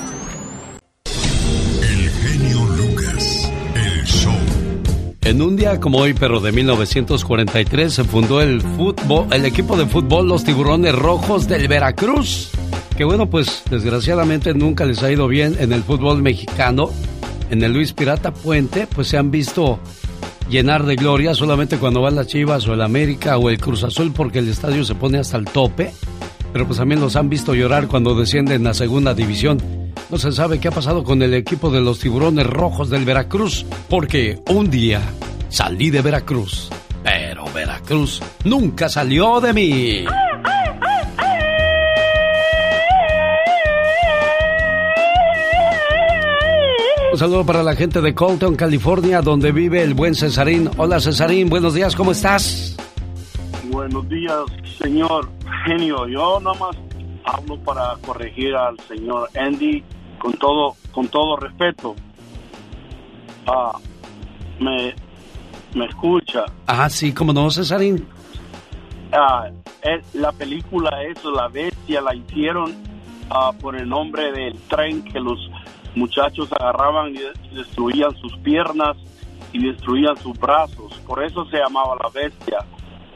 El 1.82 2.10
genio 2.10 2.60
Lucas, 2.78 3.52
el 3.76 4.06
show. 4.06 4.34
En 5.24 5.42
un 5.42 5.56
día 5.56 5.80
como 5.80 5.98
hoy, 5.98 6.14
pero 6.14 6.40
de 6.40 6.52
1943, 6.52 7.92
se 7.92 8.04
fundó 8.04 8.42
el 8.42 8.62
fútbol, 8.62 9.28
el 9.32 9.46
equipo 9.46 9.76
de 9.76 9.88
fútbol 9.88 10.28
Los 10.28 10.44
Tiburones 10.44 10.94
Rojos 10.94 11.48
del 11.48 11.68
Veracruz. 11.68 12.52
Que 12.98 13.04
bueno, 13.04 13.30
pues 13.30 13.64
desgraciadamente 13.70 14.54
nunca 14.54 14.86
les 14.86 15.04
ha 15.04 15.12
ido 15.12 15.28
bien 15.28 15.58
en 15.60 15.74
el 15.74 15.84
fútbol 15.84 16.22
mexicano. 16.22 16.92
En 17.50 17.62
el 17.62 17.74
Luis 17.74 17.92
Pirata 17.92 18.34
Puente, 18.34 18.88
pues 18.88 19.10
se 19.10 19.18
han 19.18 19.32
visto 19.32 19.80
llenar 20.50 20.86
de 20.86 20.96
gloria 20.96 21.34
solamente 21.34 21.78
cuando 21.78 22.02
van 22.02 22.16
las 22.16 22.28
Chivas 22.28 22.68
o 22.68 22.74
el 22.74 22.82
América 22.82 23.38
o 23.38 23.50
el 23.50 23.60
Cruz 23.60 23.84
Azul 23.84 24.14
porque 24.16 24.40
el 24.40 24.48
estadio 24.48 24.86
se 24.86 24.96
pone 24.96 25.18
hasta 25.18 25.38
el 25.38 25.46
tope. 25.46 25.92
Pero 26.54 26.66
pues 26.68 26.80
también 26.80 27.02
los 27.02 27.18
han 27.18 27.30
visto 27.30 27.54
llorar 27.54 27.88
cuando 27.88 28.16
descienden 28.16 28.66
a 28.66 28.74
segunda 28.74 29.14
división. 29.14 29.58
No 30.10 30.18
se 30.18 30.32
sabe 30.32 30.60
qué 30.60 30.70
ha 30.70 30.72
pasado 30.72 31.04
con 31.04 31.22
el 31.22 31.34
equipo 31.34 31.70
de 31.70 31.82
los 31.82 32.00
tiburones 32.00 32.48
rojos 32.48 32.90
del 32.90 33.04
Veracruz, 33.04 33.66
porque 33.90 34.40
un 34.50 34.70
día 34.70 35.02
salí 35.50 35.90
de 35.90 36.02
Veracruz, 36.02 36.70
pero 37.04 37.44
Veracruz 37.54 38.22
nunca 38.46 38.88
salió 38.88 39.42
de 39.42 39.54
mí. 39.54 40.06
Un 47.16 47.20
saludo 47.20 47.46
para 47.46 47.64
la 47.64 47.78
gente 47.78 48.02
de 48.02 48.14
Colton, 48.14 48.58
California, 48.58 49.22
donde 49.22 49.54
vive 49.54 49.82
el 49.82 49.94
buen 49.94 50.16
Cesarín. 50.16 50.70
Hola 50.76 51.00
Cesarín, 51.00 51.50
buenos 51.50 51.74
días, 51.74 51.96
¿cómo 51.96 52.12
estás? 52.12 52.76
Buenos 53.72 54.10
días, 54.10 54.42
señor 54.78 55.30
genio. 55.64 56.10
Yo 56.10 56.42
nada 56.42 56.60
más 56.60 56.76
hablo 57.24 57.58
para 57.60 57.96
corregir 58.06 58.54
al 58.54 58.78
señor 58.82 59.30
Andy 59.34 59.82
con 60.20 60.34
todo 60.34 60.76
con 60.92 61.08
todo 61.08 61.38
respeto. 61.38 61.96
Ah, 63.48 63.72
me 64.60 64.94
me 65.74 65.86
escucha. 65.86 66.44
Ah, 66.68 66.90
sí, 66.90 67.14
¿cómo 67.14 67.32
no, 67.32 67.50
Cesarín? 67.50 68.06
Ah, 69.14 69.48
es- 69.84 70.14
la 70.16 70.34
película 70.34 70.90
es 71.04 71.24
La 71.24 71.48
Bestia, 71.48 72.02
la 72.02 72.14
hicieron 72.14 72.76
ah, 73.30 73.54
por 73.62 73.78
el 73.78 73.88
nombre 73.88 74.34
del 74.34 74.60
tren 74.68 75.02
que 75.02 75.22
los 75.22 75.40
muchachos 75.96 76.50
agarraban 76.60 77.10
y 77.16 77.20
de- 77.20 77.34
y 77.52 77.56
destruían 77.56 78.12
sus 78.22 78.36
piernas 78.40 78.96
y 79.54 79.66
destruían 79.66 80.16
sus 80.18 80.38
brazos. 80.38 80.94
Por 81.08 81.24
eso 81.24 81.46
se 81.50 81.58
llamaba 81.58 81.96
La 82.04 82.10
Bestia. 82.10 82.58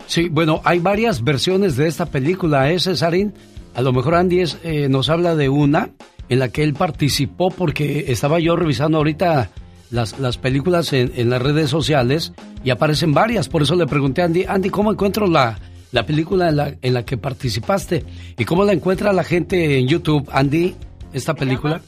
Sí, 0.07 0.29
bueno, 0.29 0.61
hay 0.63 0.79
varias 0.79 1.23
versiones 1.23 1.75
de 1.75 1.87
esta 1.87 2.05
película, 2.07 2.71
¿eh, 2.71 2.79
Cesarín? 2.79 3.33
A 3.75 3.81
lo 3.81 3.93
mejor 3.93 4.15
Andy 4.15 4.39
es, 4.39 4.57
eh, 4.63 4.87
nos 4.89 5.09
habla 5.09 5.35
de 5.35 5.49
una 5.49 5.89
en 6.29 6.39
la 6.39 6.49
que 6.49 6.63
él 6.63 6.73
participó 6.73 7.51
porque 7.51 8.05
estaba 8.11 8.39
yo 8.39 8.55
revisando 8.55 8.97
ahorita 8.97 9.49
las, 9.91 10.19
las 10.19 10.37
películas 10.37 10.93
en, 10.93 11.11
en 11.15 11.29
las 11.29 11.41
redes 11.41 11.69
sociales 11.69 12.33
y 12.63 12.69
aparecen 12.71 13.13
varias. 13.13 13.49
Por 13.49 13.61
eso 13.61 13.75
le 13.75 13.85
pregunté 13.85 14.21
a 14.21 14.25
Andy, 14.25 14.45
Andy, 14.47 14.69
¿cómo 14.69 14.91
encuentro 14.91 15.27
la, 15.27 15.59
la 15.91 16.05
película 16.05 16.49
en 16.49 16.55
la, 16.55 16.73
en 16.81 16.93
la 16.93 17.03
que 17.05 17.17
participaste? 17.17 18.03
¿Y 18.37 18.45
cómo 18.45 18.63
la 18.63 18.73
encuentra 18.73 19.13
la 19.13 19.23
gente 19.23 19.77
en 19.79 19.87
YouTube, 19.87 20.27
Andy, 20.31 20.75
esta 21.13 21.33
película? 21.35 21.81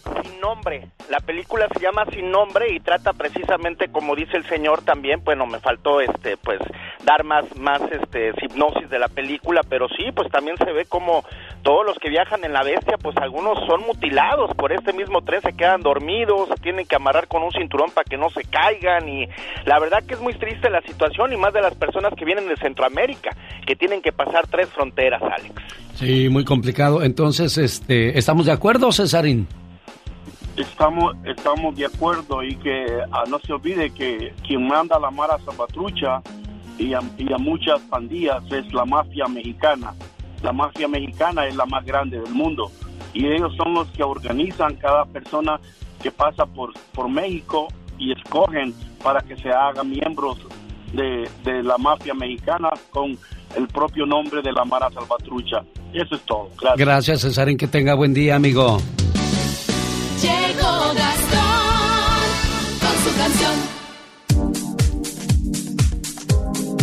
Nombre. 0.51 0.87
La 1.09 1.19
película 1.19 1.67
se 1.73 1.79
llama 1.79 2.05
Sin 2.11 2.29
nombre 2.29 2.73
y 2.73 2.79
trata 2.81 3.13
precisamente 3.13 3.87
como 3.89 4.15
dice 4.15 4.35
el 4.35 4.45
señor 4.47 4.81
también, 4.81 5.23
bueno, 5.23 5.45
me 5.45 5.59
faltó 5.59 6.01
este 6.01 6.35
pues 6.35 6.59
dar 7.05 7.23
más 7.23 7.45
más 7.57 7.81
este 7.89 8.33
hipnosis 8.41 8.89
de 8.89 8.99
la 8.99 9.07
película, 9.07 9.61
pero 9.67 9.87
sí, 9.87 10.11
pues 10.13 10.29
también 10.29 10.57
se 10.57 10.71
ve 10.73 10.85
como 10.85 11.23
todos 11.63 11.85
los 11.85 11.97
que 11.99 12.09
viajan 12.09 12.43
en 12.43 12.51
la 12.51 12.63
bestia, 12.63 12.97
pues 13.01 13.15
algunos 13.17 13.57
son 13.65 13.81
mutilados 13.81 14.53
por 14.55 14.73
este 14.73 14.91
mismo 14.91 15.21
tren, 15.21 15.41
se 15.41 15.53
quedan 15.53 15.81
dormidos, 15.81 16.49
tienen 16.61 16.85
que 16.85 16.97
amarrar 16.97 17.27
con 17.27 17.43
un 17.43 17.51
cinturón 17.51 17.91
para 17.91 18.03
que 18.03 18.17
no 18.17 18.29
se 18.29 18.43
caigan 18.43 19.07
y 19.07 19.27
la 19.65 19.79
verdad 19.79 20.03
que 20.05 20.15
es 20.15 20.19
muy 20.19 20.33
triste 20.33 20.69
la 20.69 20.81
situación 20.81 21.31
y 21.31 21.37
más 21.37 21.53
de 21.53 21.61
las 21.61 21.75
personas 21.75 22.13
que 22.17 22.25
vienen 22.25 22.47
de 22.49 22.57
Centroamérica, 22.57 23.29
que 23.65 23.77
tienen 23.77 24.01
que 24.01 24.11
pasar 24.11 24.47
tres 24.47 24.67
fronteras, 24.69 25.21
Alex. 25.21 25.55
Sí, 25.95 26.27
muy 26.29 26.43
complicado. 26.43 27.03
Entonces, 27.03 27.57
este, 27.57 28.17
¿estamos 28.17 28.47
de 28.47 28.51
acuerdo, 28.51 28.91
Cesarín? 28.91 29.47
Estamos, 30.57 31.15
estamos 31.25 31.75
de 31.75 31.85
acuerdo 31.85 32.43
y 32.43 32.55
que 32.55 32.85
ah, 33.11 33.23
no 33.29 33.39
se 33.39 33.53
olvide 33.53 33.89
que 33.91 34.33
quien 34.45 34.67
manda 34.67 34.99
la 34.99 35.09
Mara 35.09 35.37
Salvatrucha 35.45 36.21
y 36.77 36.93
a, 36.93 37.01
muchas 37.37 37.79
pandillas 37.81 38.43
es 38.51 38.73
la 38.73 38.85
mafia 38.85 39.27
mexicana. 39.27 39.93
La 40.43 40.51
mafia 40.51 40.87
mexicana 40.87 41.45
es 41.47 41.55
la 41.55 41.65
más 41.65 41.85
grande 41.85 42.19
del 42.19 42.33
mundo 42.33 42.71
y 43.13 43.27
ellos 43.27 43.53
son 43.55 43.73
los 43.73 43.87
que 43.89 44.03
organizan 44.03 44.75
cada 44.75 45.05
persona 45.05 45.59
que 46.01 46.11
pasa 46.11 46.45
por, 46.45 46.73
por 46.93 47.07
México 47.07 47.67
y 47.97 48.11
escogen 48.11 48.73
para 49.03 49.21
que 49.21 49.37
se 49.37 49.49
haga 49.49 49.83
miembros 49.83 50.39
de, 50.93 51.29
de 51.43 51.63
la 51.63 51.77
mafia 51.77 52.13
mexicana 52.13 52.69
con 52.89 53.17
el 53.55 53.67
propio 53.67 54.05
nombre 54.05 54.41
de 54.41 54.51
la 54.51 54.65
Mara 54.65 54.89
Salvatrucha. 54.91 55.63
Eso 55.93 56.15
es 56.15 56.21
todo. 56.23 56.49
Gracias. 56.59 56.77
Gracias, 56.77 57.21
Cesarín. 57.21 57.57
Que 57.57 57.67
tenga 57.67 57.93
buen 57.93 58.13
día, 58.13 58.35
amigo. 58.35 58.79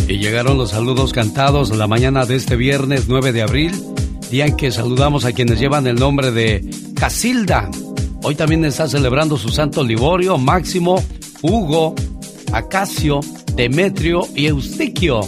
Y 0.07 0.17
llegaron 0.17 0.57
los 0.57 0.71
saludos 0.71 1.13
cantados 1.13 1.69
la 1.69 1.85
mañana 1.85 2.25
de 2.25 2.35
este 2.35 2.55
viernes 2.55 3.05
9 3.07 3.31
de 3.31 3.43
abril, 3.43 3.71
día 4.31 4.47
en 4.47 4.57
que 4.57 4.71
saludamos 4.71 5.23
a 5.25 5.33
quienes 5.33 5.59
llevan 5.59 5.85
el 5.85 5.97
nombre 5.97 6.31
de 6.31 6.67
Casilda. 6.95 7.69
Hoy 8.23 8.33
también 8.33 8.65
está 8.65 8.87
celebrando 8.87 9.37
su 9.37 9.49
santo 9.49 9.83
Liborio, 9.83 10.39
Máximo, 10.39 11.03
Hugo, 11.43 11.93
Acacio, 12.51 13.19
Demetrio 13.55 14.27
y 14.35 14.47
Eustiquio. 14.47 15.21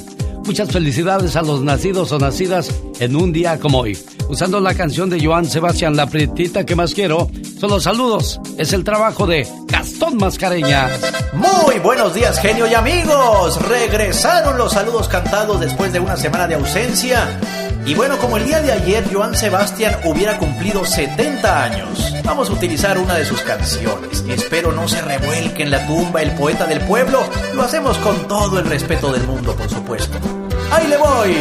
Muchas 0.46 0.72
felicidades 0.72 1.36
a 1.36 1.42
los 1.42 1.62
nacidos 1.62 2.12
o 2.12 2.20
nacidas 2.20 2.74
en 3.00 3.16
un 3.16 3.32
día 3.32 3.60
como 3.60 3.80
hoy. 3.80 3.98
Usando 4.28 4.60
la 4.60 4.74
canción 4.74 5.10
de 5.10 5.24
Joan 5.24 5.46
Sebastián 5.46 5.96
La 5.96 6.08
Prietita 6.08 6.66
que 6.66 6.76
más 6.76 6.94
quiero, 6.94 7.30
son 7.60 7.70
los 7.70 7.84
saludos. 7.84 8.40
Es 8.58 8.74
el 8.74 8.84
trabajo 8.84 9.28
de 9.28 9.48
Gastón 9.68 10.18
Mascareñas. 10.18 10.92
Muy 11.34 11.80
buenos 11.80 12.14
días, 12.14 12.40
genio 12.40 12.68
y 12.68 12.74
amigos. 12.74 13.62
Regresaron 13.68 14.58
los 14.58 14.74
saludos 14.74 15.08
cantados 15.08 15.60
después 15.60 15.94
de 15.94 16.00
una 16.00 16.18
semana 16.18 16.48
de 16.48 16.56
ausencia. 16.56 17.40
Y 17.86 17.96
bueno, 17.96 18.18
como 18.20 18.38
el 18.38 18.46
día 18.46 18.62
de 18.62 18.72
ayer 18.72 19.04
Joan 19.12 19.36
Sebastián 19.36 19.98
hubiera 20.06 20.38
cumplido 20.38 20.86
70 20.86 21.64
años, 21.64 22.14
vamos 22.24 22.50
a 22.50 22.54
utilizar 22.54 22.98
una 22.98 23.16
de 23.16 23.26
sus 23.26 23.42
canciones. 23.42 24.24
Espero 24.30 24.72
no 24.72 24.88
se 24.88 25.02
revuelque 25.02 25.64
en 25.64 25.72
la 25.72 25.86
tumba 25.88 26.22
el 26.22 26.32
poeta 26.32 26.66
del 26.68 26.80
pueblo. 26.82 27.24
Lo 27.54 27.64
hacemos 27.64 27.98
con 27.98 28.28
todo 28.28 28.60
el 28.60 28.66
respeto 28.66 29.12
del 29.12 29.24
mundo, 29.24 29.56
por 29.56 29.70
supuesto. 29.70 30.18
¡Ahí 30.72 30.88
le 30.88 30.98
voy! 30.98 31.36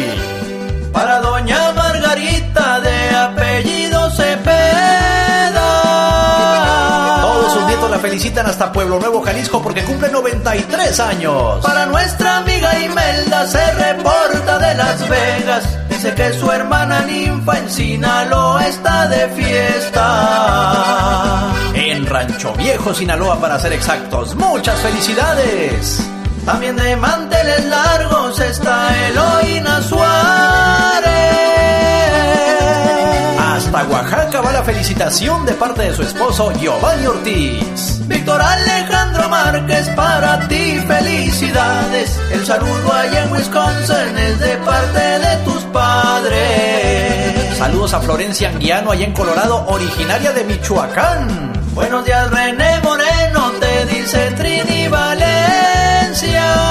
Para 0.92 1.20
doña 1.20 1.73
Margarita 1.73 2.80
de 2.80 3.11
apellido 3.11 4.11
Cepeda. 4.11 5.61
Todos 7.20 7.52
sus 7.52 7.66
nietos 7.66 7.90
la 7.90 7.99
felicitan 7.99 8.47
hasta 8.47 8.73
Pueblo 8.73 8.99
Nuevo, 8.99 9.23
Jalisco, 9.23 9.62
porque 9.62 9.85
cumple 9.85 10.11
93 10.11 11.00
años. 11.00 11.62
Para 11.62 11.87
nuestra 11.87 12.38
amiga 12.38 12.80
Imelda 12.80 13.47
se 13.47 13.73
reporta 13.75 14.59
de 14.59 14.75
Las 14.75 15.09
Vegas. 15.09 15.64
Dice 16.02 16.14
que 16.14 16.33
su 16.33 16.50
hermana 16.50 17.02
ninfa 17.02 17.59
en 17.59 17.69
Sinaloa 17.69 18.66
está 18.66 19.07
de 19.07 19.28
fiesta. 19.37 20.02
En 21.75 22.07
Rancho 22.07 22.54
Viejo, 22.54 22.95
Sinaloa, 22.95 23.38
para 23.38 23.59
ser 23.59 23.75
exactos. 23.75 24.35
¡Muchas 24.35 24.80
felicidades! 24.80 26.02
También 26.47 26.75
de 26.76 26.97
manteles 26.97 27.66
largos 27.66 28.40
está 28.40 28.88
Eloína 29.09 29.83
Suárez. 29.83 31.11
Hasta 33.38 33.85
Oaxaca 33.85 34.40
va 34.40 34.52
la 34.52 34.62
felicitación 34.62 35.45
de 35.45 35.52
parte 35.52 35.83
de 35.83 35.95
su 35.95 36.02
esposo 36.02 36.50
Giovanni 36.52 37.09
Ortiz. 37.09 38.00
Víctor 38.09 38.40
Alejandro 38.40 39.28
Márquez, 39.28 39.87
para 39.90 40.10
felicidades. 41.50 42.21
El 42.33 42.47
saludo 42.47 42.92
allá 42.92 43.25
en 43.25 43.33
Wisconsin 43.33 44.19
es 44.19 44.40
de 44.40 44.57
parte 44.59 45.00
de 45.00 45.37
tus 45.45 45.62
padres. 45.64 47.59
Saludos 47.59 47.95
a 47.95 48.00
Florencia 48.00 48.49
Anguiano 48.49 48.92
allá 48.92 49.04
en 49.04 49.12
Colorado, 49.12 49.66
originaria 49.69 50.33
de 50.33 50.45
Michoacán. 50.45 51.52
Buenos 51.75 52.04
días 52.04 52.30
René 52.30 52.80
Moreno, 52.83 53.52
te 53.61 53.87
dice 53.87 54.30
Trini 54.33 54.88
Valencia. 54.88 56.69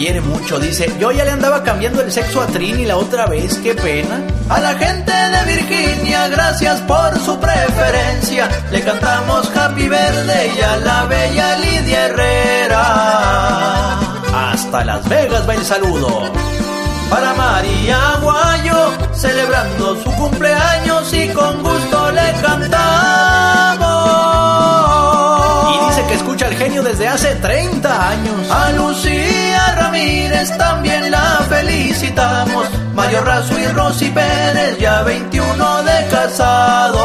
Quiere 0.00 0.22
mucho, 0.22 0.58
dice. 0.58 0.90
Yo 0.98 1.12
ya 1.12 1.26
le 1.26 1.32
andaba 1.32 1.62
cambiando 1.62 2.00
el 2.00 2.10
sexo 2.10 2.40
a 2.40 2.46
Trini 2.46 2.86
la 2.86 2.96
otra 2.96 3.26
vez, 3.26 3.58
qué 3.58 3.74
pena. 3.74 4.22
A 4.48 4.58
la 4.58 4.72
gente 4.72 5.12
de 5.12 5.44
Virginia, 5.44 6.26
gracias 6.28 6.80
por 6.80 7.18
su 7.18 7.38
preferencia. 7.38 8.48
Le 8.70 8.80
cantamos 8.80 9.54
Happy 9.54 9.90
Verde 9.90 10.52
y 10.56 10.60
a 10.62 10.78
la 10.78 11.04
bella 11.04 11.54
Lidia 11.58 12.06
Herrera. 12.06 13.98
Hasta 14.32 14.86
Las 14.86 15.06
Vegas 15.06 15.46
va 15.46 15.54
el 15.54 15.64
saludo. 15.66 16.32
Para 17.10 17.34
María 17.34 17.98
Guayo, 18.22 18.92
celebrando 19.12 20.02
su 20.02 20.10
cumpleaños 20.12 21.12
y 21.12 21.28
con 21.28 21.62
gusto 21.62 22.10
le 22.12 22.32
cantamos. 22.40 23.09
Hace 27.10 27.34
30 27.36 28.08
años. 28.08 28.50
A 28.50 28.70
Lucía 28.72 29.74
Ramírez 29.76 30.56
también 30.56 31.10
la 31.10 31.44
felicitamos. 31.48 32.68
Mario 32.94 33.22
Razo 33.22 33.58
y 33.58 33.66
Rosy 33.66 34.10
Pérez, 34.10 34.78
ya 34.78 35.02
21 35.02 35.82
de 35.82 36.06
casado. 36.08 37.00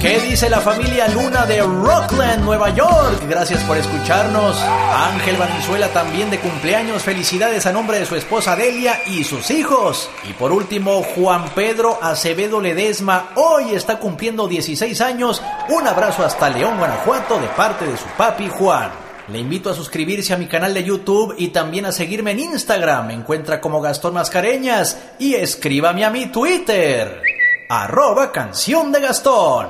¿Qué 0.00 0.18
dice 0.18 0.48
la 0.48 0.62
familia 0.62 1.08
Luna 1.08 1.44
de 1.44 1.60
Rockland, 1.60 2.42
Nueva 2.42 2.74
York? 2.74 3.22
Gracias 3.28 3.62
por 3.64 3.76
escucharnos. 3.76 4.56
Ángel 4.56 5.36
Valenzuela 5.36 5.88
también 5.88 6.30
de 6.30 6.38
cumpleaños. 6.38 7.02
Felicidades 7.02 7.66
a 7.66 7.72
nombre 7.72 7.98
de 7.98 8.06
su 8.06 8.16
esposa 8.16 8.56
Delia 8.56 8.98
y 9.06 9.24
sus 9.24 9.50
hijos. 9.50 10.08
Y 10.26 10.32
por 10.32 10.52
último, 10.52 11.02
Juan 11.02 11.50
Pedro 11.54 11.98
Acevedo 12.00 12.62
Ledesma. 12.62 13.32
Hoy 13.34 13.74
está 13.74 13.98
cumpliendo 13.98 14.48
16 14.48 14.98
años. 15.02 15.42
Un 15.68 15.86
abrazo 15.86 16.24
hasta 16.24 16.48
León, 16.48 16.78
Guanajuato, 16.78 17.38
de 17.38 17.48
parte 17.48 17.84
de 17.84 17.98
su 17.98 18.06
papi 18.16 18.48
Juan. 18.48 18.90
Le 19.28 19.38
invito 19.38 19.68
a 19.68 19.74
suscribirse 19.74 20.32
a 20.32 20.38
mi 20.38 20.46
canal 20.46 20.72
de 20.72 20.82
YouTube 20.82 21.34
y 21.36 21.48
también 21.48 21.84
a 21.84 21.92
seguirme 21.92 22.30
en 22.30 22.40
Instagram. 22.40 23.10
Encuentra 23.10 23.60
como 23.60 23.82
Gastón 23.82 24.14
Mascareñas 24.14 24.98
y 25.18 25.34
escríbame 25.34 26.06
a 26.06 26.10
mi 26.10 26.28
Twitter. 26.28 27.39
Arroba 27.72 28.32
canción 28.32 28.90
de 28.90 29.00
Gastón. 29.00 29.68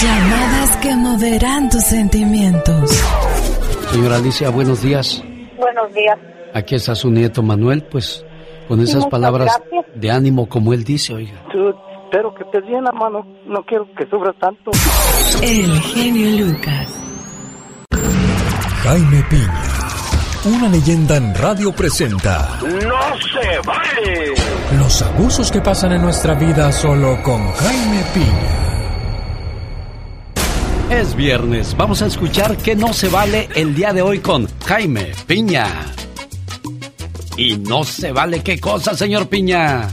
Llamadas 0.00 0.76
que 0.78 0.96
moverán 0.96 1.68
tus 1.68 1.82
sentimientos. 1.84 2.90
Señora 3.92 4.16
Alicia, 4.16 4.48
buenos 4.48 4.80
días. 4.80 5.22
Buenos 5.58 5.92
días. 5.92 6.18
Aquí 6.54 6.76
está 6.76 6.94
su 6.94 7.10
nieto 7.10 7.42
Manuel, 7.42 7.82
pues 7.82 8.24
con 8.68 8.80
esas 8.80 8.96
Muchas 9.04 9.10
palabras 9.10 9.60
gracias. 9.70 10.00
de 10.00 10.10
ánimo 10.10 10.48
como 10.48 10.72
él 10.72 10.82
dice, 10.82 11.12
oiga. 11.12 11.44
Tú, 11.52 11.74
espero 12.04 12.34
que 12.34 12.44
estés 12.44 12.64
bien, 12.66 12.86
hermano. 12.86 13.22
No 13.44 13.62
quiero 13.66 13.86
que 13.94 14.04
sufras 14.06 14.34
tanto. 14.40 14.70
El 15.42 15.78
genio 15.78 16.46
Lucas. 16.46 16.88
Jaime 18.82 19.22
Piña, 19.28 19.62
una 20.44 20.68
leyenda 20.68 21.16
en 21.16 21.34
radio 21.34 21.72
presenta 21.72 22.58
¡No 22.62 22.70
se 22.70 23.58
vale! 23.66 24.34
los 24.78 25.02
abusos 25.02 25.50
que 25.50 25.60
pasan 25.60 25.92
en 25.92 26.02
nuestra 26.02 26.34
vida 26.34 26.72
solo 26.72 27.22
con 27.22 27.52
Jaime 27.52 28.02
Piña. 28.14 28.60
Es 30.90 31.14
viernes, 31.14 31.76
vamos 31.76 32.02
a 32.02 32.06
escuchar 32.06 32.56
que 32.56 32.74
no 32.74 32.92
se 32.92 33.08
vale 33.08 33.48
el 33.54 33.74
día 33.74 33.92
de 33.92 34.02
hoy 34.02 34.20
con 34.20 34.48
Jaime 34.64 35.12
Piña. 35.26 35.66
Y 37.36 37.56
no 37.58 37.84
se 37.84 38.10
vale 38.12 38.42
qué 38.42 38.58
cosa, 38.58 38.96
señor 38.96 39.28
Piña. 39.28 39.88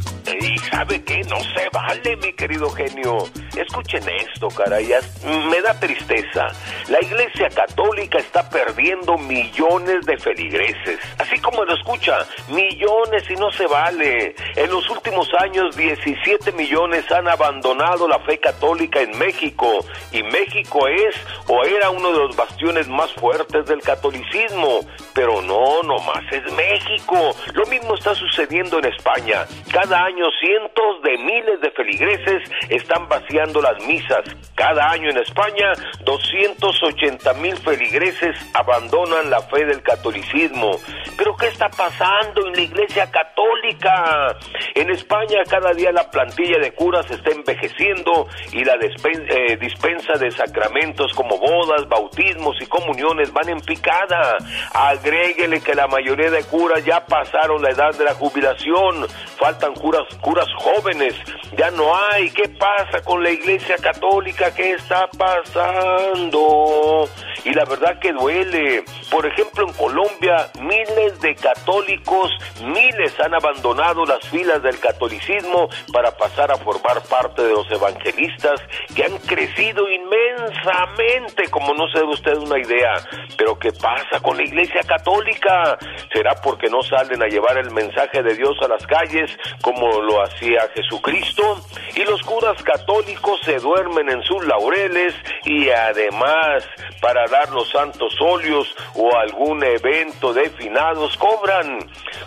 ¿Y 0.78 0.80
sabe 0.80 1.04
qué? 1.04 1.22
No 1.24 1.40
se 1.40 1.68
vale, 1.74 2.16
mi 2.18 2.34
querido 2.34 2.70
genio. 2.70 3.18
Escuchen 3.56 4.04
esto, 4.10 4.48
caray. 4.50 4.94
as- 4.94 5.24
Me 5.24 5.60
da 5.62 5.74
tristeza. 5.80 6.48
La 6.90 7.02
Iglesia 7.02 7.50
Católica 7.50 8.20
está 8.20 8.48
perdiendo 8.48 9.18
millones 9.18 10.06
de 10.06 10.18
feligreses. 10.20 11.00
Así 11.18 11.40
como 11.40 11.64
lo 11.66 11.74
escucha, 11.74 12.20
millones 12.50 13.24
y 13.30 13.36
no 13.38 13.50
se 13.52 13.66
vale. 13.66 14.36
En 14.56 14.70
los 14.70 14.88
últimos 14.92 15.28
años, 15.40 15.76
17 15.76 16.52
millones 16.52 17.12
han 17.12 17.28
abandonado 17.28 18.08
la 18.08 18.20
fe 18.20 18.38
católica 18.40 19.02
en 19.02 19.18
México. 19.18 19.80
Y 20.12 20.22
México 20.24 20.88
es 20.88 21.16
o 21.48 21.64
era 21.66 21.90
uno 21.90 22.12
de 22.12 22.20
los 22.20 22.36
bastiones 22.36 22.88
más 22.88 23.12
fuertes 23.14 23.66
del 23.66 23.82
catolicismo. 23.82 24.82
Pero 25.14 25.42
no, 25.42 25.82
nomás 25.82 26.24
es 26.32 26.44
México. 26.54 27.36
Lo 27.54 27.66
mismo 27.66 27.96
está 27.96 28.14
sucediendo 28.14 28.78
en 28.78 28.86
España. 28.86 29.46
Cada 29.72 30.04
año 30.04 30.26
cientos 30.68 31.02
de 31.04 31.18
miles 31.18 31.62
de 31.62 31.72
feligreses 31.72 32.44
están 32.70 33.08
vaciando 33.08 33.62
las 33.62 33.82
misas. 33.86 34.24
Cada 34.56 34.90
año 34.92 35.10
en 35.10 35.18
España 35.18 35.74
280 36.04 37.34
mil 37.36 37.56
feligreses 37.58 38.36
abandonan 38.54 39.30
la 39.30 39.42
fe 39.42 39.66
del 39.66 39.82
catolicismo. 39.82 40.72
Pero 41.18 41.36
¿qué 41.36 41.48
está 41.48 41.70
pasando 41.70 42.48
en 42.48 42.54
la 42.54 42.62
iglesia 42.62 43.10
católica? 43.12 44.38
En 44.76 44.90
España 44.90 45.44
cada 45.50 45.74
día 45.74 45.92
la 45.92 46.10
plantilla 46.10 46.60
de 46.60 46.72
curas 46.74 47.10
está 47.10 47.32
envejeciendo 47.32 48.28
y 48.52 48.64
la 48.64 48.76
eh, 48.76 49.58
dispensa 49.58 50.14
de 50.20 50.32
sacramentos 50.32 51.14
como 51.14 51.38
bodas, 51.38 51.88
bautismos 51.88 52.56
y 52.62 52.66
comuniones 52.66 53.32
van 53.32 53.50
en 53.50 53.60
picada. 53.62 54.38
Agréguele 54.74 55.62
que 55.62 55.76
la 55.76 55.88
mayoría 55.88 56.30
de 56.30 56.44
curas 56.44 56.84
ya 56.86 57.06
pasaron 57.06 57.62
la 57.62 57.70
edad 57.70 57.96
de 57.98 58.04
la 58.04 58.14
jubilación. 58.14 59.08
Faltan 59.38 59.74
curas, 59.76 60.04
curas 60.22 60.48
jóvenes. 60.58 61.16
Ya 61.58 61.72
no 61.72 61.96
hay. 61.96 62.30
¿Qué 62.32 62.50
pasa 62.50 63.02
con 63.04 63.24
la 63.24 63.32
iglesia 63.32 63.78
católica? 63.78 64.54
¿Qué 64.54 64.74
está 64.74 65.08
pasando? 65.18 67.08
Y 67.46 67.54
la 67.54 67.66
verdad 67.66 68.00
que 68.00 68.12
duele. 68.12 68.84
Por 69.10 69.26
ejemplo, 69.26 69.66
en 69.68 69.74
Colombia, 69.74 70.50
miles 70.60 71.20
de 71.22 71.34
católicos, 71.36 72.32
miles 72.62 73.18
han 73.20 73.34
abandonado 73.34 74.06
las 74.06 74.28
filas 74.30 74.62
del 74.62 74.80
catolicismo 74.80 75.70
para 75.94 76.12
pasar 76.12 76.52
a 76.52 76.58
formar 76.58 77.02
parte 77.04 77.44
de 77.44 77.52
los 77.52 77.72
evangelistas 77.72 78.60
que 78.94 79.06
han 79.06 79.18
crecido 79.20 79.86
inmensamente, 79.90 81.50
como 81.50 81.74
no 81.74 81.88
se 81.88 82.00
dé 82.00 82.06
usted 82.06 82.36
una 82.38 82.60
idea. 82.60 82.96
Pero 83.38 83.58
¿qué 83.58 83.72
pasa 83.72 84.20
con 84.22 84.36
la 84.36 84.44
iglesia 84.44 84.82
católica? 84.82 85.78
¿Será 86.12 86.36
porque 86.42 86.70
no 86.70 86.82
salen 86.82 87.22
a 87.24 87.28
llevar 87.28 87.58
el 87.58 87.72
mensaje 87.72 88.22
de 88.22 88.36
Dios 88.36 88.58
a 88.62 88.68
las 88.68 88.86
calles 88.86 89.32
como 89.62 90.02
lo 90.02 90.22
hacía 90.22 90.47
Jesucristo? 90.76 91.60
Y 91.96 92.04
los 92.04 92.22
curas 92.22 92.62
católicos 92.64 93.40
se 93.44 93.58
duermen 93.58 94.10
en 94.10 94.22
sus 94.24 94.46
laureles 94.46 95.14
y 95.46 95.70
además 95.70 96.64
para 97.02 97.26
dar 97.28 97.50
los 97.50 97.70
santos 97.70 98.14
óleos 98.20 98.76
o 98.96 99.16
algún 99.18 99.64
evento 99.64 100.34
de 100.34 100.50
finados 100.52 101.18
cobran. 101.18 101.80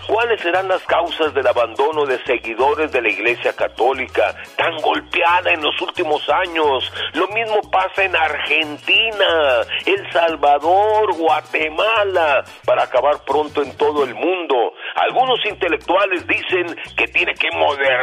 ¿Cuáles 0.07 0.41
serán 0.41 0.69
las 0.69 0.83
causas 0.85 1.33
del 1.35 1.47
abandono 1.47 2.05
de 2.05 2.23
seguidores 2.25 2.91
de 2.93 3.03
la 3.03 3.09
Iglesia 3.09 3.53
Católica 3.53 4.35
tan 4.57 4.77
golpeada 4.79 5.53
en 5.53 5.63
los 5.63 5.81
últimos 5.81 6.29
años? 6.29 6.93
Lo 7.15 7.29
mismo 7.29 7.61
pasa 7.71 8.05
en 8.05 8.17
Argentina, 8.17 9.63
El 9.87 10.13
Salvador, 10.13 11.15
Guatemala, 11.17 12.45
para 12.65 12.85
acabar 12.85 13.25
pronto 13.25 13.63
en 13.63 13.77
todo 13.77 14.05
el 14.05 14.15
mundo. 14.15 14.73
Algunos 14.97 15.39
intelectuales 15.47 16.27
dicen 16.27 16.77
que 16.97 17.07
tiene 17.09 17.35
que 17.35 17.51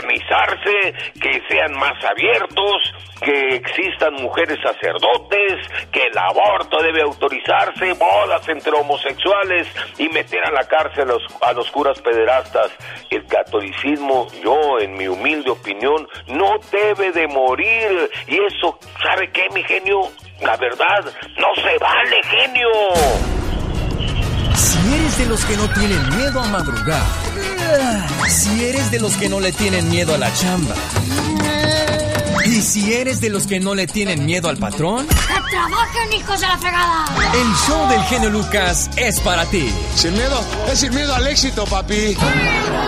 modernizarse, 0.07 0.93
que 1.19 1.41
sean 1.49 1.73
más 1.73 2.03
abiertos, 2.03 2.93
que 3.21 3.55
existan 3.55 4.13
mujeres 4.15 4.57
sacerdotes, 4.63 5.67
que 5.91 6.03
el 6.03 6.17
aborto 6.17 6.81
debe 6.81 7.01
autorizarse, 7.01 7.93
bodas 7.93 8.47
entre 8.47 8.71
homosexuales 8.73 9.67
y 9.97 10.07
meter 10.09 10.43
a 10.45 10.51
la 10.51 10.67
cárcel 10.67 11.03
a 11.03 11.13
los, 11.13 11.23
a 11.41 11.53
los 11.53 11.69
curas 11.71 11.99
pederastas. 12.01 12.71
El 13.09 13.25
catolicismo, 13.25 14.27
yo 14.43 14.79
en 14.79 14.93
mi 14.93 15.07
humilde 15.07 15.51
opinión, 15.51 16.07
no 16.27 16.57
debe 16.71 17.11
de 17.11 17.27
morir. 17.27 18.09
Y 18.27 18.35
eso, 18.35 18.79
¿sabe 19.01 19.31
qué, 19.31 19.47
mi 19.53 19.63
genio? 19.63 20.01
La 20.41 20.55
verdad, 20.57 21.03
no 21.37 21.47
se 21.55 21.77
vale, 21.79 22.21
genio. 22.23 22.69
Si 24.53 24.93
eres 24.93 25.17
de 25.17 25.25
los 25.27 25.45
que 25.45 25.55
no 25.55 25.67
tienen 25.73 26.09
miedo 26.17 26.39
a 26.39 26.47
madrugar, 26.47 27.26
si 28.29 28.65
eres 28.65 28.91
de 28.91 28.99
los 28.99 29.15
que 29.17 29.29
no 29.29 29.39
le 29.39 29.51
tienen 29.51 29.89
miedo 29.89 30.13
a 30.13 30.17
la 30.17 30.33
chamba, 30.33 30.75
y 32.45 32.61
si 32.61 32.93
eres 32.93 33.19
de 33.19 33.29
los 33.29 33.45
que 33.45 33.59
no 33.59 33.75
le 33.75 33.87
tienen 33.87 34.25
miedo 34.25 34.47
al 34.49 34.57
patrón, 34.57 35.05
¡Que 35.07 35.49
trabajen, 35.49 36.13
hijos 36.13 36.39
de 36.39 36.47
la 36.47 36.57
fregada! 36.57 37.05
el 37.33 37.53
show 37.67 37.89
del 37.89 38.01
genio 38.03 38.29
Lucas 38.29 38.89
es 38.95 39.19
para 39.19 39.45
ti. 39.45 39.69
Sin 39.95 40.13
miedo, 40.13 40.39
es 40.71 40.79
sin 40.79 40.93
miedo 40.95 41.13
al 41.13 41.27
éxito, 41.27 41.65
papi. 41.65 42.15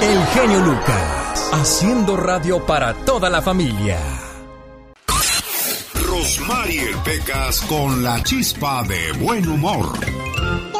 El 0.01 0.25
genio 0.33 0.59
Lucas, 0.61 1.49
haciendo 1.51 2.15
radio 2.15 2.65
para 2.65 2.93
toda 3.05 3.29
la 3.29 3.41
familia. 3.41 3.97
Rosmarie 5.93 6.95
Pecas 7.03 7.61
con 7.61 8.03
la 8.03 8.23
chispa 8.23 8.83
de 8.83 9.11
buen 9.13 9.47
humor. 9.47 9.93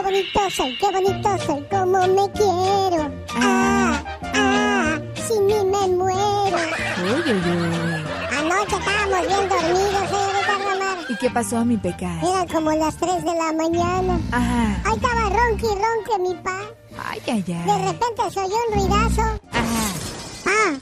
Qué 0.10 0.16
bonito 0.16 0.50
soy, 0.50 0.76
qué 0.80 0.92
bonito 0.92 1.38
soy, 1.46 1.64
como 1.70 2.00
me 2.08 2.32
quiero. 2.32 3.12
Ah, 3.36 4.04
ah, 4.34 5.00
sin 5.28 5.46
mí 5.46 5.54
me 5.54 5.88
muero. 5.88 6.58
Uy, 7.04 7.32
uy, 7.32 7.32
uy. 7.32 8.06
Anoche 8.36 8.76
estábamos 8.76 9.28
bien 9.28 9.50
dormidos, 9.50 10.10
señorita 10.10 10.58
Romar. 10.64 10.98
¿Y 11.10 11.16
qué 11.16 11.30
pasó, 11.30 11.64
mi 11.64 11.78
pecas? 11.78 12.24
Eran 12.24 12.48
como 12.48 12.72
las 12.72 12.98
3 12.98 13.24
de 13.24 13.36
la 13.36 13.54
mañana. 13.54 14.20
Ajá. 14.32 14.82
Ahí 14.84 14.96
estaba 14.96 15.30
ronque 15.30 15.68
y 15.68 15.76
ronque 15.76 16.20
mi 16.28 16.34
pa. 16.42 16.60
Ay, 17.08 17.22
ay, 17.28 17.44
De 17.44 17.54
ay. 17.54 17.82
repente 17.86 18.32
se 18.34 18.40
oyó 18.40 18.56
un 18.68 18.80
ruidazo. 18.80 19.22
Ajá. 19.52 20.80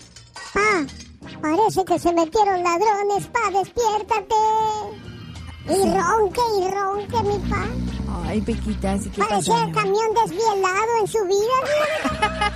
Pa, 0.54 0.54
pa, 0.54 1.42
parece 1.42 1.84
que 1.84 2.00
se 2.00 2.14
metieron 2.14 2.64
ladrones, 2.64 3.28
pa, 3.28 3.52
despiértate. 3.52 4.36
Y 5.70 5.84
ronque 6.00 6.42
y 6.60 6.72
ronque 6.72 7.24
mi 7.24 7.38
pa. 7.50 7.66
Ay, 8.28 8.42
Pequita, 8.42 8.98
¿sí 8.98 9.10
qué 9.10 9.22
Parecía 9.24 9.64
el 9.64 9.74
camión 9.74 10.14
desvielado 10.22 10.98
en 11.00 11.08
su 11.08 11.20
vida. 11.26 11.58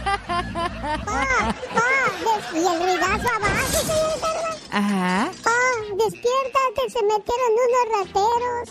Pa, 1.06 2.54
y 2.54 2.58
el 2.58 2.80
ruidazo 2.84 3.28
abajo, 3.36 3.68
señorita. 3.72 4.28
Ajá. 4.72 5.32
Pa, 5.44 5.60
despiértate, 6.04 6.90
se 6.90 7.04
metieron 7.04 7.52
unos 7.66 7.86
rateros. 8.00 8.70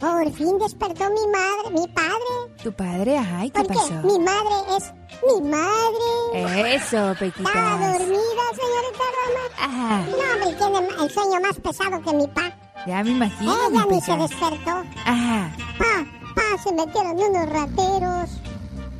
Por 0.00 0.32
fin 0.32 0.58
despertó 0.58 1.04
mi 1.10 1.26
madre, 1.28 1.70
mi 1.80 1.86
padre. 1.88 2.54
¿Tu 2.62 2.72
padre? 2.72 3.18
Ajá, 3.18 3.44
¿y 3.44 3.50
qué 3.50 3.60
Porque 3.62 3.74
pasó? 3.74 3.94
mi 4.02 4.18
madre 4.18 4.54
es 4.76 4.92
mi 5.22 5.48
madre. 5.48 6.74
Eso, 6.74 6.96
Estaba 6.96 7.14
Pequita. 7.14 7.50
dormida, 7.52 8.44
señorita 8.56 9.04
Roma. 9.18 9.44
Ajá. 9.58 10.06
No, 10.10 10.32
hombre, 10.32 10.54
tiene 10.58 10.78
el 11.04 11.10
sueño 11.10 11.40
más 11.40 11.56
pesado 11.60 12.02
que 12.02 12.12
mi 12.16 12.26
pa. 12.28 12.52
Ya 12.86 13.04
me 13.04 13.10
imagino, 13.10 13.54
Ella 13.68 13.86
ni 13.90 14.00
se 14.00 14.16
despertó. 14.16 14.82
Ajá. 15.04 15.54
Pa, 15.78 16.04
pa, 16.34 16.62
se 16.62 16.72
metieron 16.72 17.18
unos 17.18 17.48
rateros. 17.48 18.30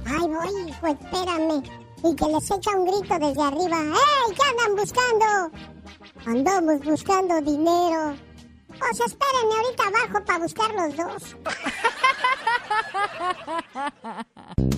Ay, 0.07 0.29
voy, 0.29 0.68
hijo, 0.68 0.87
espérame. 0.87 1.62
Y 2.05 2.14
que 2.16 2.27
les 2.27 2.51
echa 2.51 2.71
un 2.77 2.87
grito 2.87 3.18
desde 3.18 3.42
arriba. 3.42 3.79
¡Ey, 3.79 4.35
qué 4.35 4.42
andan 4.51 4.77
buscando! 4.77 5.51
Andamos 6.27 6.85
buscando 6.85 7.40
dinero. 7.40 8.14
Pues 8.79 9.01
espérenme 9.01 9.55
ahorita 9.57 9.85
abajo 9.88 10.25
para 10.25 10.38
buscar 10.38 10.71
los 10.75 10.97
dos. 10.97 11.37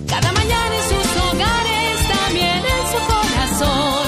Cada 0.07 0.31
mañana 0.33 0.75
en 0.75 0.83
sus 0.83 1.17
hogares, 1.23 2.07
también 2.07 2.63
en 2.65 2.87
su 2.91 2.97
corazón. 3.07 4.04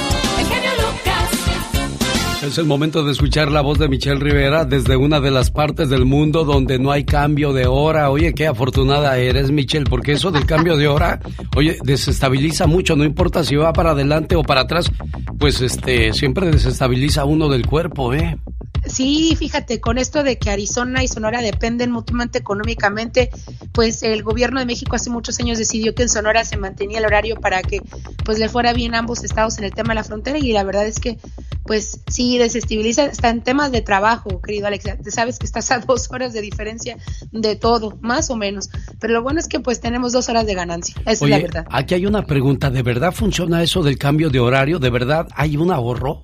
Es 2.44 2.60
el 2.60 2.66
momento 2.66 3.04
de 3.04 3.12
escuchar 3.12 3.52
la 3.52 3.62
voz 3.62 3.80
de 3.80 3.90
Michelle 3.90 4.20
Rivera 4.20 4.64
desde 4.64 4.96
una 4.96 5.20
de 5.20 5.32
las 5.32 5.50
partes 5.50 5.90
del 5.90 6.06
mundo 6.06 6.46
donde 6.46 6.78
no 6.78 6.92
hay 6.92 7.04
cambio 7.04 7.52
de 7.52 7.66
hora. 7.66 8.12
Oye, 8.12 8.34
qué 8.36 8.46
afortunada 8.46 9.18
eres, 9.18 9.50
Michelle, 9.50 9.86
porque 9.90 10.12
eso 10.12 10.30
del 10.30 10.46
cambio 10.46 10.78
de 10.78 10.88
hora, 10.88 11.20
oye, 11.56 11.78
desestabiliza 11.84 12.68
mucho, 12.68 12.96
no 12.96 13.04
importa 13.04 13.44
si 13.44 13.56
va 13.56 13.74
para 13.74 13.92
adelante 13.92 14.36
o 14.36 14.44
para 14.44 14.62
atrás, 14.62 14.92
pues 15.40 15.62
este, 15.62 16.14
siempre 16.14 16.50
desestabiliza 16.52 17.26
uno 17.26 17.50
del 17.50 17.66
cuerpo, 17.66 18.14
¿eh? 18.14 18.38
Sí, 18.86 19.36
fíjate, 19.38 19.82
con 19.82 19.98
esto 19.98 20.24
de 20.24 20.38
que 20.38 20.50
Arizona 20.50 21.04
y 21.04 21.08
Sonora 21.08 21.42
dependen 21.42 21.92
mutuamente 21.92 22.38
económicamente, 22.38 23.30
pues 23.74 24.04
el 24.04 24.24
gobierno 24.24 24.60
de 24.60 24.66
México 24.66 24.96
hace 24.96 25.10
muchos 25.10 25.40
años 25.40 25.58
decidió 25.58 25.94
que 25.94 26.04
en 26.04 26.10
Sonora 26.10 26.46
se 26.46 26.58
mantenía 26.58 27.00
el 27.00 27.06
horario 27.06 27.36
para 27.36 27.62
que 27.62 27.82
pues 28.24 28.40
le 28.40 28.48
fuera 28.48 28.74
bien 28.74 28.96
a 28.96 29.00
ambos 29.00 29.24
estados 29.24 29.58
en 29.58 29.66
el 29.66 29.74
tema 29.74 29.90
de 29.90 29.96
la 29.96 30.04
frontera 30.04 30.38
y 30.38 30.52
la 30.54 30.64
verdad 30.64 30.86
es 30.86 31.00
que 31.00 31.18
pues 31.64 32.00
sí 32.08 32.27
desestabiliza 32.38 33.06
está 33.06 33.30
en 33.30 33.42
temas 33.42 33.72
de 33.72 33.82
trabajo, 33.82 34.42
querido 34.42 34.68
Alex, 34.68 34.84
ya 34.86 34.98
sabes 35.12 35.40
que 35.40 35.46
estás 35.46 35.72
a 35.72 35.80
dos 35.88 36.12
horas 36.12 36.34
de 36.34 36.42
diferencia 36.42 36.98
de 37.32 37.56
todo, 37.56 37.98
más 38.02 38.30
o 38.30 38.36
menos, 38.36 38.70
pero 39.00 39.14
lo 39.14 39.24
bueno 39.24 39.40
es 39.40 39.48
que 39.48 39.62
pues 39.62 39.80
tenemos 39.80 40.12
dos 40.12 40.28
horas 40.28 40.46
de 40.46 40.54
ganancia, 40.54 40.96
esa 41.06 41.26
es 41.26 41.32
la 41.32 41.40
verdad. 41.40 41.66
aquí 41.72 41.94
hay 41.94 42.06
una 42.06 42.26
pregunta, 42.26 42.70
¿de 42.70 42.84
verdad 42.84 43.14
funciona 43.14 43.64
eso 43.64 43.84
del 43.84 43.98
cambio 43.98 44.30
de 44.30 44.40
horario? 44.40 44.80
¿De 44.80 44.90
verdad 44.90 45.28
hay 45.36 45.56
un 45.56 45.72
ahorro? 45.72 46.24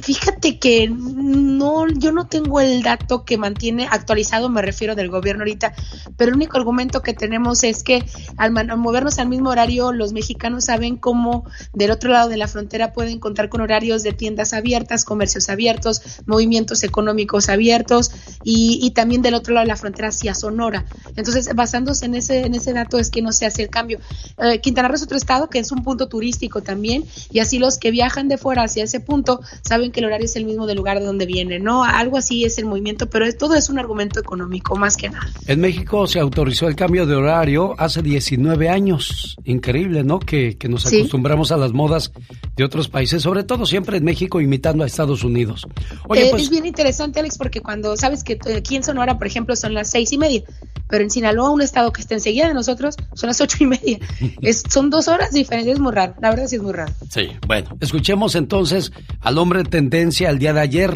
Fíjate 0.00 0.58
que 0.58 0.88
no, 0.88 1.86
yo 1.86 2.12
no 2.12 2.26
tengo 2.26 2.60
el 2.60 2.82
dato 2.82 3.24
que 3.24 3.36
mantiene 3.36 3.86
actualizado, 3.90 4.48
me 4.48 4.62
refiero 4.62 4.94
del 4.94 5.10
gobierno 5.10 5.42
ahorita, 5.42 5.74
pero 6.16 6.30
el 6.30 6.36
único 6.36 6.56
argumento 6.56 7.02
que 7.02 7.12
tenemos 7.12 7.62
es 7.62 7.82
que 7.82 8.02
al, 8.38 8.56
al 8.56 8.78
movernos 8.78 9.18
al 9.18 9.28
mismo 9.28 9.50
horario, 9.50 9.92
los 9.92 10.14
mexicanos 10.14 10.64
saben 10.64 10.96
cómo 10.96 11.44
del 11.74 11.90
otro 11.90 12.10
lado 12.10 12.30
de 12.30 12.38
la 12.38 12.48
frontera 12.48 12.94
pueden 12.94 13.18
contar 13.18 13.50
con 13.50 13.60
horarios 13.60 14.02
de 14.02 14.12
tiendas 14.12 14.54
abiertas, 14.54 15.04
comercios 15.32 15.48
abiertos, 15.48 16.02
movimientos 16.26 16.82
económicos 16.82 17.48
abiertos 17.48 18.10
y, 18.44 18.78
y 18.82 18.90
también 18.90 19.22
del 19.22 19.34
otro 19.34 19.54
lado 19.54 19.64
de 19.64 19.68
la 19.68 19.76
frontera 19.76 20.08
hacia 20.08 20.34
Sonora. 20.34 20.84
Entonces, 21.16 21.48
basándose 21.54 22.04
en 22.06 22.14
ese, 22.14 22.40
en 22.44 22.54
ese 22.54 22.72
dato 22.74 22.98
es 22.98 23.10
que 23.10 23.22
no 23.22 23.32
se 23.32 23.46
hace 23.46 23.62
el 23.62 23.70
cambio. 23.70 23.98
Eh, 24.42 24.60
Quintana 24.60 24.88
Roo 24.88 24.96
es 24.96 25.02
otro 25.02 25.16
estado 25.16 25.48
que 25.48 25.58
es 25.58 25.72
un 25.72 25.82
punto 25.84 26.08
turístico 26.08 26.60
también 26.62 27.04
y 27.30 27.38
así 27.38 27.58
los 27.58 27.78
que 27.78 27.90
viajan 27.90 28.28
de 28.28 28.36
fuera 28.36 28.64
hacia 28.64 28.84
ese 28.84 29.00
punto 29.00 29.40
saben 29.62 29.90
que 29.90 30.00
el 30.00 30.06
horario 30.06 30.26
es 30.26 30.36
el 30.36 30.44
mismo 30.44 30.66
del 30.66 30.76
lugar 30.76 30.98
de 31.00 31.06
donde 31.06 31.24
vienen, 31.24 31.64
¿no? 31.64 31.82
Algo 31.84 32.18
así 32.18 32.44
es 32.44 32.58
el 32.58 32.66
movimiento, 32.66 33.08
pero 33.08 33.24
es- 33.24 33.38
todo 33.38 33.54
es 33.54 33.70
un 33.70 33.78
argumento 33.78 34.20
económico 34.20 34.76
más 34.76 34.96
que 34.98 35.08
nada. 35.08 35.26
En 35.46 35.60
México 35.60 36.06
se 36.06 36.20
autorizó 36.20 36.68
el 36.68 36.76
cambio 36.76 37.06
de 37.06 37.14
horario 37.14 37.74
hace 37.78 38.02
19 38.02 38.68
años. 38.68 39.36
Increíble, 39.44 40.04
¿no? 40.04 40.18
Que, 40.18 40.58
que 40.58 40.68
nos 40.68 40.82
Sí. 40.82 40.98
acostumbramos 40.98 41.52
a 41.52 41.56
las 41.56 41.72
modas 41.72 42.12
de 42.56 42.64
otros 42.64 42.88
países, 42.88 43.22
sobre 43.22 43.44
todo 43.44 43.64
siempre 43.66 43.96
en 43.96 44.04
México 44.04 44.40
imitando 44.40 44.82
a 44.84 44.86
Estados 44.86 45.21
Unidos. 45.24 45.66
Oye, 46.08 46.26
Eh, 46.26 46.28
pues 46.30 46.44
Es 46.44 46.50
bien 46.50 46.66
interesante, 46.66 47.20
Alex, 47.20 47.38
porque 47.38 47.60
cuando 47.60 47.96
sabes 47.96 48.24
que 48.24 48.38
aquí 48.56 48.76
en 48.76 48.84
Sonora, 48.84 49.18
por 49.18 49.26
ejemplo, 49.26 49.56
son 49.56 49.74
las 49.74 49.90
seis 49.90 50.12
y 50.12 50.18
media, 50.18 50.42
pero 50.88 51.04
en 51.04 51.10
Sinaloa, 51.10 51.50
un 51.50 51.62
estado 51.62 51.92
que 51.92 52.00
está 52.00 52.14
enseguida 52.14 52.48
de 52.48 52.54
nosotros, 52.54 52.96
son 53.14 53.28
las 53.28 53.40
ocho 53.40 53.58
y 53.60 53.66
media. 53.66 53.98
Es, 54.42 54.62
son 54.68 54.90
dos 54.90 55.08
horas 55.08 55.32
diferentes, 55.32 55.74
es 55.74 55.80
muy 55.80 55.92
raro, 55.92 56.14
la 56.20 56.30
verdad 56.30 56.46
sí 56.48 56.56
es 56.56 56.62
muy 56.62 56.72
raro. 56.72 56.92
Sí, 57.10 57.30
bueno, 57.46 57.70
escuchemos 57.80 58.34
entonces 58.34 58.92
al 59.20 59.38
hombre 59.38 59.64
tendencia 59.64 60.30
el 60.30 60.38
día 60.38 60.52
de 60.52 60.60
ayer. 60.60 60.94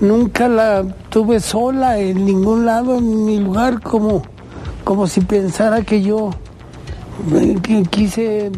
Nunca 0.00 0.48
la 0.48 0.84
tuve 1.10 1.40
sola 1.40 1.98
en 1.98 2.24
ningún 2.24 2.64
lado, 2.64 2.98
en 2.98 3.24
mi 3.24 3.38
lugar, 3.38 3.80
como, 3.82 4.22
como 4.84 5.06
si 5.06 5.20
pensara 5.20 5.82
que 5.82 6.02
yo 6.02 6.30
eh, 7.34 7.56
que 7.62 7.82
quise 7.82 8.50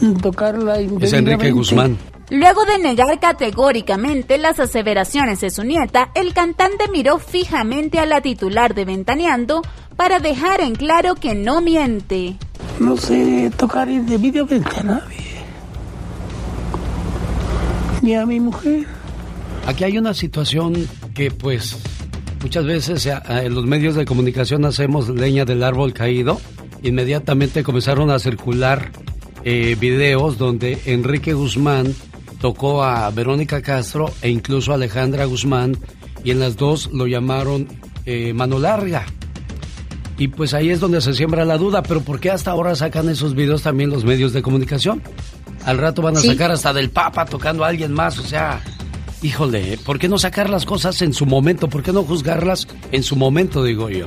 mm, 0.00 0.12
tocarla 0.20 0.78
Es 1.00 1.12
Enrique. 1.12 1.50
Guzmán. 1.50 1.96
Luego 2.30 2.64
de 2.64 2.78
negar 2.78 3.20
categóricamente 3.20 4.38
las 4.38 4.58
aseveraciones 4.58 5.40
de 5.40 5.50
su 5.50 5.62
nieta, 5.62 6.10
el 6.14 6.32
cantante 6.32 6.88
miró 6.90 7.18
fijamente 7.18 7.98
a 7.98 8.06
la 8.06 8.22
titular 8.22 8.74
de 8.74 8.86
Ventaneando 8.86 9.62
para 9.96 10.20
dejar 10.20 10.62
en 10.62 10.74
claro 10.74 11.16
que 11.16 11.34
no 11.34 11.60
miente. 11.60 12.36
No 12.80 12.96
sé 12.96 13.52
tocar 13.56 13.88
indebidamente 13.90 14.80
a 14.80 14.82
nadie. 14.82 15.24
Ni 18.00 18.14
a 18.14 18.24
mi 18.24 18.40
mujer. 18.40 18.86
Aquí 19.66 19.84
hay 19.84 19.98
una 19.98 20.14
situación 20.14 20.88
que 21.14 21.30
pues 21.30 21.76
muchas 22.42 22.64
veces 22.64 23.06
eh, 23.06 23.14
en 23.28 23.54
los 23.54 23.64
medios 23.66 23.94
de 23.94 24.04
comunicación 24.06 24.64
hacemos 24.64 25.08
leña 25.10 25.44
del 25.44 25.62
árbol 25.62 25.92
caído. 25.92 26.40
Inmediatamente 26.82 27.62
comenzaron 27.62 28.10
a 28.10 28.18
circular 28.18 28.90
eh, 29.44 29.76
videos 29.78 30.38
donde 30.38 30.80
Enrique 30.86 31.34
Guzmán 31.34 31.94
tocó 32.44 32.84
a 32.84 33.08
Verónica 33.08 33.62
Castro 33.62 34.12
e 34.20 34.28
incluso 34.28 34.70
a 34.70 34.74
Alejandra 34.74 35.24
Guzmán 35.24 35.78
y 36.24 36.30
en 36.30 36.40
las 36.40 36.58
dos 36.58 36.90
lo 36.92 37.06
llamaron 37.06 37.66
eh, 38.04 38.34
mano 38.34 38.58
larga. 38.58 39.06
Y 40.18 40.28
pues 40.28 40.52
ahí 40.52 40.68
es 40.68 40.78
donde 40.78 41.00
se 41.00 41.14
siembra 41.14 41.46
la 41.46 41.56
duda, 41.56 41.82
pero 41.82 42.02
¿por 42.02 42.20
qué 42.20 42.30
hasta 42.30 42.50
ahora 42.50 42.74
sacan 42.76 43.08
esos 43.08 43.34
videos 43.34 43.62
también 43.62 43.88
los 43.88 44.04
medios 44.04 44.34
de 44.34 44.42
comunicación? 44.42 45.02
Al 45.64 45.78
rato 45.78 46.02
van 46.02 46.18
a 46.18 46.20
Sí. 46.20 46.26
sacar 46.28 46.50
hasta 46.50 46.74
del 46.74 46.90
Papa 46.90 47.24
tocando 47.24 47.64
a 47.64 47.68
alguien 47.68 47.94
más, 47.94 48.18
o 48.18 48.22
sea, 48.22 48.60
híjole, 49.22 49.78
¿por 49.82 49.98
qué 49.98 50.10
no 50.10 50.18
sacar 50.18 50.50
las 50.50 50.66
cosas 50.66 51.00
en 51.00 51.14
su 51.14 51.24
momento? 51.24 51.70
¿Por 51.70 51.82
qué 51.82 51.94
no 51.94 52.02
juzgarlas 52.02 52.68
en 52.92 53.02
su 53.02 53.16
momento, 53.16 53.64
digo 53.64 53.88
yo? 53.88 54.04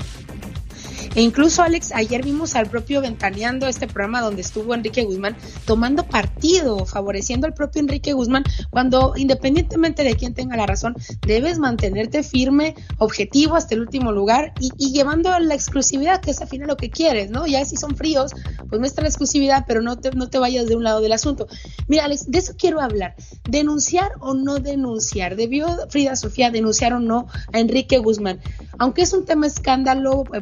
E 1.17 1.21
incluso, 1.23 1.63
Alex, 1.63 1.93
ayer 1.95 2.23
vimos 2.23 2.55
al 2.55 2.69
propio 2.69 3.01
Ventaneando, 3.01 3.65
este 3.65 3.87
programa 3.87 4.21
donde 4.21 4.41
estuvo 4.41 4.75
Enrique 4.75 5.03
Guzmán, 5.03 5.35
tomando 5.65 6.05
partido, 6.05 6.85
favoreciendo 6.85 7.47
al 7.47 7.55
propio 7.55 7.81
Enrique 7.81 8.13
Guzmán, 8.13 8.43
cuando 8.69 9.13
independientemente 9.15 10.03
de 10.03 10.15
quién 10.15 10.35
tenga 10.35 10.55
la 10.55 10.67
razón, 10.67 10.93
debes 11.25 11.57
mantenerte 11.57 12.21
firme, 12.21 12.75
objetivo 12.99 13.55
hasta 13.55 13.73
el 13.73 13.81
último 13.81 14.11
lugar 14.11 14.53
y, 14.59 14.69
y 14.77 14.93
llevando 14.93 15.31
la 15.39 15.55
exclusividad, 15.55 16.21
que 16.21 16.29
es 16.29 16.39
al 16.39 16.49
final 16.49 16.67
lo 16.67 16.77
que 16.77 16.91
quieres, 16.91 17.31
¿no? 17.31 17.47
Ya 17.47 17.65
si 17.65 17.77
son 17.77 17.95
fríos, 17.95 18.33
pues 18.69 18.79
muestra 18.79 19.01
la 19.01 19.09
exclusividad, 19.09 19.65
pero 19.67 19.81
no 19.81 19.97
te, 19.97 20.11
no 20.11 20.29
te 20.29 20.37
vayas 20.37 20.67
de 20.67 20.75
un 20.75 20.83
lado 20.83 21.01
del 21.01 21.13
asunto. 21.13 21.47
Mira, 21.87 22.05
Alex, 22.05 22.29
de 22.29 22.37
eso 22.37 22.53
quiero 22.55 22.79
hablar. 22.79 23.15
Denunciar 23.49 24.11
o 24.19 24.35
no 24.35 24.59
denunciar. 24.59 25.35
¿Debió 25.35 25.67
Frida 25.89 26.15
Sofía 26.15 26.51
denunciar 26.51 26.93
o 26.93 26.99
no 26.99 27.25
a 27.51 27.59
Enrique 27.59 27.97
Guzmán? 27.97 28.39
Aunque 28.77 29.01
es 29.01 29.13
un 29.13 29.25
tema 29.25 29.47
escándalo 29.47 30.25
eh, 30.33 30.41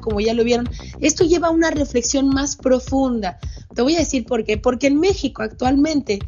como 0.00 0.20
ya 0.20 0.34
lo 0.34 0.44
vieron, 0.44 0.68
esto 1.00 1.24
lleva 1.24 1.48
a 1.48 1.52
una 1.52 1.70
reflexión 1.70 2.28
más 2.28 2.56
profunda. 2.56 3.38
Te 3.74 3.82
voy 3.82 3.96
a 3.96 4.00
decir 4.00 4.24
por 4.24 4.44
qué. 4.44 4.56
Porque 4.58 4.86
en 4.86 5.00
México 5.00 5.42
actualmente 5.42 6.20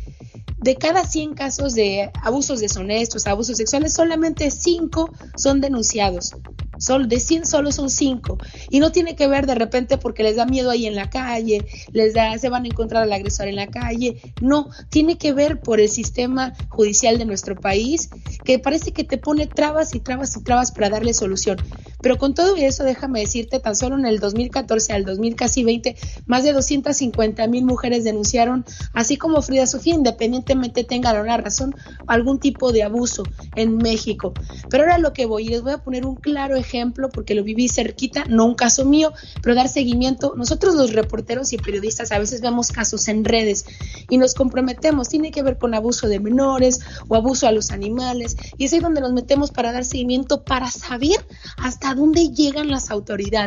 de 0.58 0.76
cada 0.76 1.04
100 1.04 1.34
casos 1.34 1.74
de 1.74 2.10
abusos 2.22 2.60
deshonestos, 2.60 3.26
abusos 3.26 3.56
sexuales, 3.56 3.92
solamente 3.92 4.50
5 4.50 5.10
son 5.36 5.60
denunciados. 5.60 6.34
Sol, 6.78 7.08
de 7.08 7.20
100 7.20 7.46
solo 7.46 7.72
son 7.72 7.90
5. 7.90 8.38
Y 8.70 8.80
no 8.80 8.92
tiene 8.92 9.16
que 9.16 9.28
ver 9.28 9.46
de 9.46 9.54
repente 9.54 9.98
porque 9.98 10.22
les 10.22 10.36
da 10.36 10.46
miedo 10.46 10.70
ahí 10.70 10.86
en 10.86 10.94
la 10.94 11.08
calle, 11.08 11.64
les 11.92 12.14
da, 12.14 12.36
se 12.38 12.48
van 12.48 12.64
a 12.64 12.68
encontrar 12.68 13.02
al 13.02 13.12
agresor 13.12 13.48
en 13.48 13.56
la 13.56 13.68
calle. 13.68 14.20
No, 14.40 14.68
tiene 14.90 15.16
que 15.16 15.32
ver 15.32 15.60
por 15.60 15.80
el 15.80 15.88
sistema 15.88 16.52
judicial 16.68 17.18
de 17.18 17.24
nuestro 17.24 17.54
país, 17.56 18.10
que 18.44 18.58
parece 18.58 18.92
que 18.92 19.04
te 19.04 19.18
pone 19.18 19.46
trabas 19.46 19.94
y 19.94 20.00
trabas 20.00 20.36
y 20.36 20.42
trabas 20.42 20.72
para 20.72 20.90
darle 20.90 21.14
solución. 21.14 21.58
Pero 22.02 22.18
con 22.18 22.34
todo 22.34 22.56
eso, 22.56 22.84
déjame 22.84 23.20
decirte, 23.20 23.55
tan 23.60 23.76
solo 23.76 23.96
en 23.96 24.06
el 24.06 24.20
2014 24.20 24.92
al 24.92 25.04
2020, 25.04 25.96
más 26.26 26.44
de 26.44 26.52
250 26.52 27.46
mil 27.46 27.64
mujeres 27.64 28.04
denunciaron, 28.04 28.64
así 28.92 29.16
como 29.16 29.42
Frida 29.42 29.66
Sofía, 29.66 29.94
independientemente 29.94 30.84
tengan 30.84 31.20
una 31.20 31.36
razón, 31.36 31.74
algún 32.06 32.38
tipo 32.38 32.72
de 32.72 32.82
abuso 32.82 33.22
en 33.54 33.76
México. 33.76 34.32
Pero 34.68 34.84
ahora 34.84 34.98
lo 34.98 35.12
que 35.12 35.26
voy, 35.26 35.46
y 35.46 35.48
les 35.48 35.62
voy 35.62 35.72
a 35.72 35.78
poner 35.78 36.04
un 36.06 36.16
claro 36.16 36.56
ejemplo 36.56 37.08
porque 37.08 37.34
lo 37.34 37.44
viví 37.44 37.68
cerquita, 37.68 38.24
no 38.28 38.44
un 38.44 38.54
caso 38.54 38.84
mío, 38.84 39.12
pero 39.42 39.54
dar 39.54 39.68
seguimiento. 39.68 40.34
Nosotros 40.36 40.74
los 40.74 40.92
reporteros 40.92 41.52
y 41.52 41.58
periodistas 41.58 42.12
a 42.12 42.18
veces 42.18 42.40
vemos 42.40 42.68
casos 42.68 43.08
en 43.08 43.24
redes 43.24 43.66
y 44.08 44.18
nos 44.18 44.34
comprometemos, 44.34 45.08
tiene 45.08 45.30
que 45.30 45.42
ver 45.42 45.58
con 45.58 45.74
abuso 45.74 46.08
de 46.08 46.20
menores 46.20 46.80
o 47.08 47.16
abuso 47.16 47.46
a 47.46 47.52
los 47.52 47.70
animales 47.70 48.36
y 48.56 48.64
es 48.64 48.72
ahí 48.72 48.80
donde 48.80 49.00
nos 49.00 49.12
metemos 49.12 49.50
para 49.50 49.72
dar 49.72 49.84
seguimiento, 49.84 50.44
para 50.44 50.70
saber 50.70 51.26
hasta 51.56 51.94
dónde 51.94 52.28
llegan 52.28 52.70
las 52.70 52.90
autoridades. 52.90 53.45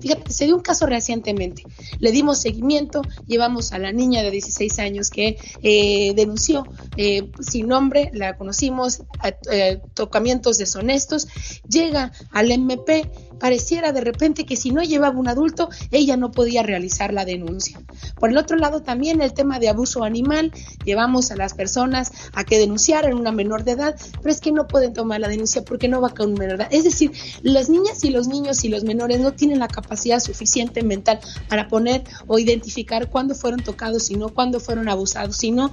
Fíjate, 0.00 0.32
se 0.32 0.44
dio 0.46 0.56
un 0.56 0.62
caso 0.62 0.86
recientemente, 0.86 1.64
le 1.98 2.12
dimos 2.12 2.40
seguimiento, 2.40 3.02
llevamos 3.26 3.72
a 3.72 3.78
la 3.78 3.92
niña 3.92 4.22
de 4.22 4.30
16 4.30 4.78
años 4.78 5.10
que 5.10 5.38
eh, 5.62 6.12
denunció 6.14 6.66
eh, 6.96 7.30
sin 7.40 7.68
nombre, 7.68 8.10
la 8.12 8.36
conocimos, 8.36 9.02
eh, 9.50 9.80
tocamientos 9.94 10.58
deshonestos, 10.58 11.28
llega 11.68 12.12
al 12.32 12.50
MP, 12.50 13.10
pareciera 13.38 13.92
de 13.92 14.00
repente 14.00 14.44
que 14.44 14.56
si 14.56 14.70
no 14.70 14.82
llevaba 14.82 15.18
un 15.18 15.28
adulto, 15.28 15.68
ella 15.90 16.16
no 16.16 16.30
podía 16.30 16.62
realizar 16.62 17.12
la 17.12 17.24
denuncia. 17.24 17.80
Por 18.18 18.30
el 18.30 18.38
otro 18.38 18.56
lado, 18.56 18.82
también 18.82 19.20
el 19.20 19.32
tema 19.32 19.58
de 19.58 19.68
abuso 19.68 20.04
animal, 20.04 20.52
llevamos 20.84 21.30
a 21.30 21.36
las 21.36 21.54
personas 21.54 22.12
a 22.32 22.44
que 22.44 22.58
denunciaran 22.58 23.14
una 23.14 23.32
menor 23.32 23.64
de 23.64 23.72
edad, 23.72 23.96
pero 24.22 24.30
es 24.30 24.40
que 24.40 24.52
no 24.52 24.66
pueden 24.66 24.92
tomar 24.92 25.20
la 25.20 25.28
denuncia 25.28 25.62
porque 25.62 25.88
no 25.88 26.00
va 26.00 26.10
con 26.10 26.34
menor 26.34 26.58
de 26.58 26.64
edad. 26.64 26.74
Es 26.74 26.84
decir, 26.84 27.12
las 27.42 27.68
niñas 27.68 28.04
y 28.04 28.10
los 28.10 28.28
niños 28.28 28.64
y 28.64 28.68
los 28.68 28.84
menores 28.84 29.20
no 29.20 29.32
tienen 29.32 29.58
la 29.58 29.68
capacidad 29.68 30.20
suficiente 30.20 30.82
mental 30.82 31.20
para 31.48 31.68
poner 31.68 32.04
o 32.26 32.38
identificar 32.38 33.10
cuándo 33.10 33.34
fueron 33.34 33.60
tocados 33.62 34.10
y 34.10 34.16
no 34.16 34.30
cuándo 34.30 34.60
fueron 34.60 34.88
abusados, 34.88 35.36
sino 35.36 35.72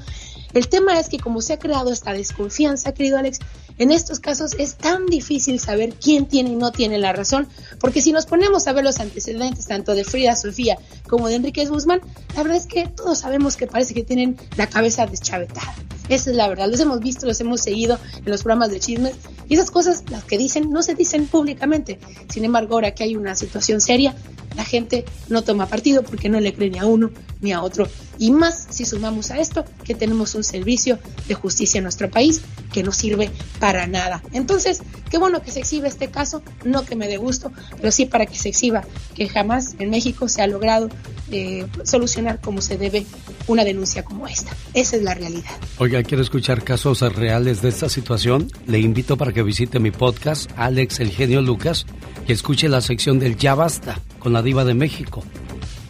el 0.53 0.67
tema 0.67 0.99
es 0.99 1.09
que 1.09 1.17
como 1.17 1.41
se 1.41 1.53
ha 1.53 1.59
creado 1.59 1.91
esta 1.91 2.13
desconfianza, 2.13 2.93
querido 2.93 3.17
Alex, 3.17 3.39
en 3.77 3.91
estos 3.91 4.19
casos 4.19 4.55
es 4.57 4.75
tan 4.75 5.05
difícil 5.05 5.59
saber 5.59 5.93
quién 5.93 6.25
tiene 6.25 6.51
y 6.51 6.55
no 6.55 6.71
tiene 6.71 6.97
la 6.97 7.13
razón, 7.13 7.47
porque 7.79 8.01
si 8.01 8.11
nos 8.11 8.25
ponemos 8.25 8.67
a 8.67 8.73
ver 8.73 8.83
los 8.83 8.99
antecedentes 8.99 9.67
tanto 9.67 9.93
de 9.93 10.03
Frida 10.03 10.35
Sofía 10.35 10.77
como 11.13 11.27
de 11.27 11.35
Enrique 11.35 11.63
Guzmán, 11.67 12.01
la 12.35 12.41
verdad 12.41 12.57
es 12.57 12.65
que 12.65 12.87
todos 12.87 13.19
sabemos 13.19 13.55
que 13.55 13.67
parece 13.67 13.93
que 13.93 14.03
tienen 14.03 14.35
la 14.57 14.65
cabeza 14.65 15.05
deschavetada. 15.05 15.75
Esa 16.09 16.31
es 16.31 16.35
la 16.35 16.47
verdad, 16.47 16.67
los 16.67 16.79
hemos 16.79 17.01
visto, 17.01 17.27
los 17.27 17.39
hemos 17.39 17.61
seguido 17.61 17.99
en 18.17 18.31
los 18.31 18.41
programas 18.41 18.71
de 18.71 18.79
chismes 18.79 19.13
y 19.47 19.53
esas 19.53 19.69
cosas, 19.69 20.05
las 20.09 20.23
que 20.23 20.39
dicen, 20.39 20.71
no 20.71 20.81
se 20.81 20.95
dicen 20.95 21.27
públicamente. 21.27 21.99
Sin 22.29 22.45
embargo, 22.45 22.73
ahora 22.73 22.95
que 22.95 23.03
hay 23.03 23.15
una 23.15 23.35
situación 23.35 23.79
seria, 23.79 24.15
la 24.55 24.65
gente 24.65 25.05
no 25.29 25.43
toma 25.43 25.67
partido 25.67 26.03
porque 26.03 26.29
no 26.29 26.39
le 26.39 26.53
cree 26.53 26.69
ni 26.69 26.79
a 26.79 26.85
uno 26.85 27.11
ni 27.41 27.51
a 27.51 27.61
otro. 27.61 27.87
Y 28.17 28.31
más 28.31 28.67
si 28.69 28.85
sumamos 28.85 29.31
a 29.31 29.39
esto 29.39 29.65
que 29.83 29.95
tenemos 29.95 30.35
un 30.35 30.43
servicio 30.43 30.99
de 31.27 31.33
justicia 31.33 31.79
en 31.79 31.83
nuestro 31.83 32.09
país 32.09 32.41
que 32.71 32.83
no 32.83 32.91
sirve 32.91 33.31
para 33.59 33.87
nada. 33.87 34.23
Entonces, 34.31 34.81
qué 35.09 35.17
bueno 35.17 35.41
que 35.41 35.51
se 35.51 35.59
exhiba 35.59 35.87
este 35.87 36.09
caso, 36.09 36.41
no 36.63 36.85
que 36.85 36.95
me 36.95 37.07
dé 37.07 37.17
gusto, 37.17 37.51
pero 37.77 37.91
sí 37.91 38.05
para 38.05 38.25
que 38.25 38.37
se 38.37 38.49
exhiba 38.49 38.83
que 39.15 39.27
jamás 39.27 39.75
en 39.79 39.89
México 39.89 40.27
se 40.27 40.41
ha 40.41 40.47
logrado 40.47 40.89
eh, 41.31 41.65
solucionar 41.83 42.39
como 42.41 42.61
se 42.61 42.77
debe 42.77 43.05
una 43.47 43.63
denuncia 43.63 44.03
como 44.03 44.27
esta. 44.27 44.55
Esa 44.73 44.97
es 44.97 45.03
la 45.03 45.13
realidad. 45.13 45.51
Oiga, 45.77 46.03
¿quiere 46.03 46.23
escuchar 46.23 46.63
casos 46.63 47.01
reales 47.01 47.61
de 47.61 47.69
esta 47.69 47.89
situación? 47.89 48.49
Le 48.67 48.79
invito 48.79 49.17
para 49.17 49.33
que 49.33 49.43
visite 49.43 49.79
mi 49.79 49.91
podcast, 49.91 50.49
Alex 50.55 50.99
El 50.99 51.09
Genio 51.09 51.41
Lucas, 51.41 51.85
y 52.27 52.33
escuche 52.33 52.69
la 52.69 52.81
sección 52.81 53.19
del 53.19 53.37
Ya 53.37 53.55
Basta 53.55 53.99
con 54.19 54.33
la 54.33 54.41
Diva 54.41 54.65
de 54.65 54.73
México. 54.73 55.23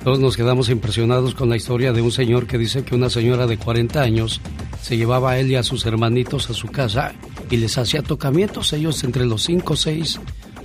Todos 0.04 0.20
nos 0.20 0.36
quedamos 0.36 0.70
impresionados 0.70 1.34
con 1.34 1.50
la 1.50 1.56
historia 1.56 1.94
de 1.94 2.02
un 2.02 2.12
señor 2.12 2.46
que 2.46 2.58
dice 2.58 2.84
que 2.84 2.94
una 2.94 3.10
señora 3.10 3.48
de 3.48 3.58
40 3.58 4.02
años 4.02 4.42
se 4.82 4.98
llevaba 4.98 5.32
a 5.32 5.40
él 5.40 5.52
y 5.52 5.56
a 5.56 5.64
sus 5.64 5.86
hermanitos 5.86 6.50
a 6.50 6.54
su 6.54 6.68
casa 6.68 7.14
y 7.50 7.58
les 7.58 7.78
hacía 7.78 8.02
tocamientos, 8.02 8.74
ellos 8.74 9.02
entre 9.06 9.26
los 9.26 9.44
5, 9.44 9.76
6 9.78 10.20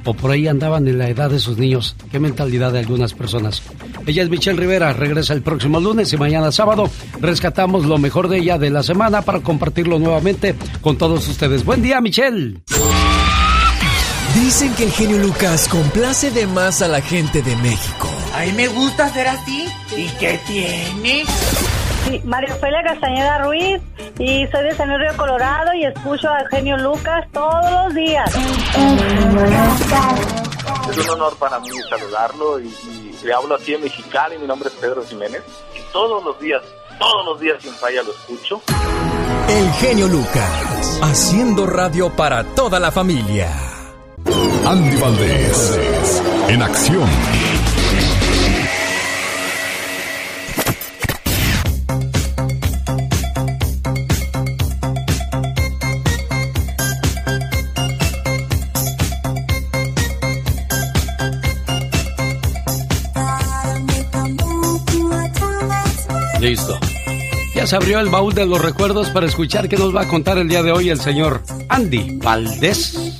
o 0.04 0.14
por 0.14 0.30
ahí 0.30 0.46
andaban 0.48 0.86
en 0.88 0.98
la 0.98 1.08
edad 1.08 1.30
de 1.30 1.38
sus 1.38 1.58
niños. 1.58 1.96
Qué 2.10 2.18
mentalidad 2.18 2.72
de 2.72 2.80
algunas 2.80 3.14
personas. 3.14 3.62
Ella 4.06 4.22
es 4.22 4.30
Michelle 4.30 4.58
Rivera, 4.58 4.92
regresa 4.92 5.34
el 5.34 5.42
próximo 5.42 5.80
lunes 5.80 6.12
y 6.12 6.16
mañana 6.16 6.52
sábado 6.52 6.90
rescatamos 7.20 7.84
lo 7.84 7.98
mejor 7.98 8.28
de 8.28 8.38
ella 8.38 8.58
de 8.58 8.70
la 8.70 8.82
semana 8.82 9.22
para 9.22 9.40
compartirlo 9.40 9.98
nuevamente 9.98 10.54
con 10.80 10.96
todos 10.96 11.28
ustedes. 11.28 11.64
Buen 11.64 11.82
día, 11.82 12.00
Michelle. 12.00 12.60
Dicen 14.34 14.74
que 14.74 14.84
el 14.84 14.92
genio 14.92 15.18
Lucas 15.18 15.68
complace 15.68 16.30
de 16.30 16.46
más 16.46 16.80
a 16.82 16.88
la 16.88 17.00
gente 17.00 17.42
de 17.42 17.56
México. 17.56 18.08
A 18.34 18.44
mí 18.44 18.52
me 18.52 18.68
gusta 18.68 19.12
ser 19.12 19.26
así. 19.28 19.66
¿Y 19.96 20.06
qué 20.18 20.38
tiene? 20.46 21.24
Sí, 22.08 22.22
María 22.24 22.54
Ofelia 22.54 22.82
Castañeda 22.82 23.38
Ruiz 23.38 23.82
y 24.18 24.46
soy 24.46 24.64
de 24.64 24.74
San 24.74 24.88
Río 24.98 25.14
Colorado 25.16 25.74
y 25.74 25.84
escucho 25.84 26.30
al 26.30 26.48
genio 26.48 26.78
Lucas 26.78 27.26
todos 27.32 27.70
los 27.70 27.94
días. 27.94 28.34
Es 30.90 30.98
un 31.04 31.10
honor 31.10 31.36
para 31.36 31.60
mí 31.60 31.68
saludarlo 31.90 32.60
y, 32.60 32.66
y 32.66 33.18
le 33.24 33.34
hablo 33.34 33.56
aquí 33.56 33.74
en 33.74 33.82
Mexicali. 33.82 34.38
Mi 34.38 34.46
nombre 34.46 34.70
es 34.70 34.74
Pedro 34.76 35.04
Jiménez 35.04 35.42
y 35.76 35.92
todos 35.92 36.24
los 36.24 36.40
días, 36.40 36.62
todos 36.98 37.26
los 37.26 37.40
días 37.40 37.62
sin 37.62 37.74
falla 37.74 38.02
lo 38.02 38.12
escucho. 38.12 38.62
El 39.48 39.70
genio 39.72 40.06
Lucas, 40.06 41.00
haciendo 41.02 41.66
radio 41.66 42.10
para 42.16 42.42
toda 42.54 42.80
la 42.80 42.90
familia. 42.90 43.52
Andy 44.66 44.96
Valdés, 44.96 46.22
en 46.48 46.62
acción. 46.62 47.08
Listo. 66.40 66.78
Ya 67.54 67.66
se 67.66 67.74
abrió 67.74 67.98
el 67.98 68.08
baúl 68.08 68.32
de 68.32 68.46
los 68.46 68.62
recuerdos 68.62 69.10
para 69.10 69.26
escuchar 69.26 69.68
qué 69.68 69.76
nos 69.76 69.94
va 69.94 70.02
a 70.02 70.08
contar 70.08 70.38
el 70.38 70.48
día 70.48 70.62
de 70.62 70.70
hoy 70.70 70.90
el 70.90 71.00
señor 71.00 71.42
Andy 71.68 72.16
Valdés. 72.18 73.17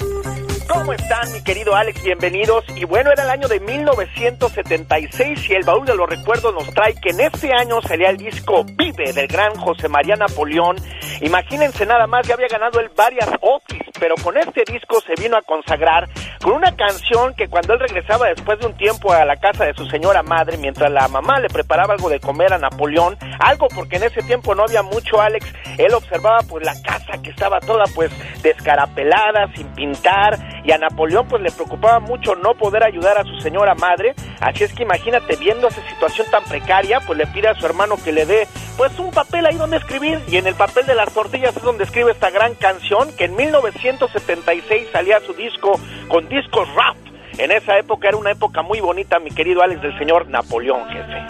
¿Cómo 0.88 0.98
están, 0.98 1.30
mi 1.34 1.42
querido 1.42 1.76
Alex? 1.76 2.02
Bienvenidos. 2.02 2.64
Y 2.74 2.86
bueno, 2.86 3.12
era 3.12 3.24
el 3.24 3.28
año 3.28 3.46
de 3.46 3.60
1976 3.60 5.50
y 5.50 5.52
el 5.52 5.62
baúl 5.62 5.84
de 5.84 5.94
los 5.94 6.08
recuerdos 6.08 6.54
nos 6.54 6.72
trae 6.72 6.94
que 6.94 7.10
en 7.10 7.20
este 7.20 7.52
año 7.52 7.82
salía 7.82 8.08
el 8.08 8.16
disco 8.16 8.64
Vive 8.64 9.12
del 9.12 9.26
gran 9.26 9.54
José 9.56 9.86
María 9.88 10.16
Napoleón. 10.16 10.76
Imagínense 11.20 11.84
nada 11.84 12.06
más, 12.06 12.26
ya 12.26 12.32
había 12.32 12.48
ganado 12.48 12.80
él 12.80 12.90
varias 12.96 13.28
Otis, 13.42 13.82
pero 14.00 14.14
con 14.22 14.38
este 14.38 14.62
disco 14.66 14.98
se 15.02 15.20
vino 15.20 15.36
a 15.36 15.42
consagrar 15.42 16.08
con 16.42 16.52
una 16.52 16.74
canción 16.74 17.34
que 17.34 17.48
cuando 17.48 17.74
él 17.74 17.80
regresaba 17.80 18.28
después 18.28 18.58
de 18.60 18.66
un 18.66 18.76
tiempo 18.78 19.12
a 19.12 19.26
la 19.26 19.36
casa 19.36 19.66
de 19.66 19.74
su 19.74 19.84
señora 19.86 20.22
madre, 20.22 20.56
mientras 20.56 20.90
la 20.90 21.06
mamá 21.08 21.38
le 21.38 21.48
preparaba 21.48 21.94
algo 21.94 22.08
de 22.08 22.20
comer 22.20 22.54
a 22.54 22.58
Napoleón, 22.58 23.18
algo 23.40 23.68
porque 23.68 23.96
en 23.96 24.04
ese 24.04 24.22
tiempo 24.22 24.54
no 24.54 24.62
había 24.62 24.82
mucho 24.82 25.20
Alex, 25.20 25.52
él 25.76 25.92
observaba 25.92 26.40
pues 26.48 26.64
la 26.64 26.80
casa 26.80 27.20
que 27.22 27.30
estaba 27.30 27.60
toda 27.60 27.84
pues 27.94 28.10
descarapelada, 28.42 29.52
sin 29.54 29.66
pintar, 29.74 30.38
y 30.64 30.72
a 30.72 30.77
Napoleón 30.80 31.26
pues 31.28 31.42
le 31.42 31.50
preocupaba 31.50 32.00
mucho 32.00 32.34
no 32.36 32.54
poder 32.54 32.84
ayudar 32.84 33.18
a 33.18 33.24
su 33.24 33.40
señora 33.40 33.74
madre, 33.74 34.14
así 34.40 34.64
es 34.64 34.72
que 34.72 34.82
imagínate 34.82 35.36
viendo 35.36 35.68
esa 35.68 35.86
situación 35.88 36.26
tan 36.30 36.44
precaria, 36.44 37.00
pues 37.06 37.18
le 37.18 37.26
pide 37.26 37.48
a 37.48 37.54
su 37.54 37.66
hermano 37.66 37.96
que 38.02 38.12
le 38.12 38.26
dé 38.26 38.46
pues 38.76 38.98
un 38.98 39.10
papel 39.10 39.44
ahí 39.46 39.56
donde 39.56 39.76
escribir, 39.76 40.20
y 40.28 40.36
en 40.36 40.46
el 40.46 40.54
papel 40.54 40.86
de 40.86 40.94
las 40.94 41.12
tortillas 41.12 41.56
es 41.56 41.62
donde 41.62 41.84
escribe 41.84 42.12
esta 42.12 42.30
gran 42.30 42.54
canción 42.54 43.08
que 43.16 43.24
en 43.24 43.34
1976 43.34 44.88
salía 44.92 45.20
su 45.20 45.34
disco 45.34 45.80
con 46.08 46.28
discos 46.28 46.68
rap. 46.74 46.96
En 47.38 47.50
esa 47.50 47.78
época 47.78 48.08
era 48.08 48.16
una 48.16 48.32
época 48.32 48.62
muy 48.62 48.80
bonita, 48.80 49.18
mi 49.18 49.30
querido 49.30 49.62
Alex, 49.62 49.82
del 49.82 49.98
señor 49.98 50.28
Napoleón, 50.28 50.88
jefe. 50.88 51.26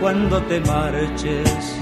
Cuando 0.00 0.40
te 0.42 0.60
marches, 0.60 1.80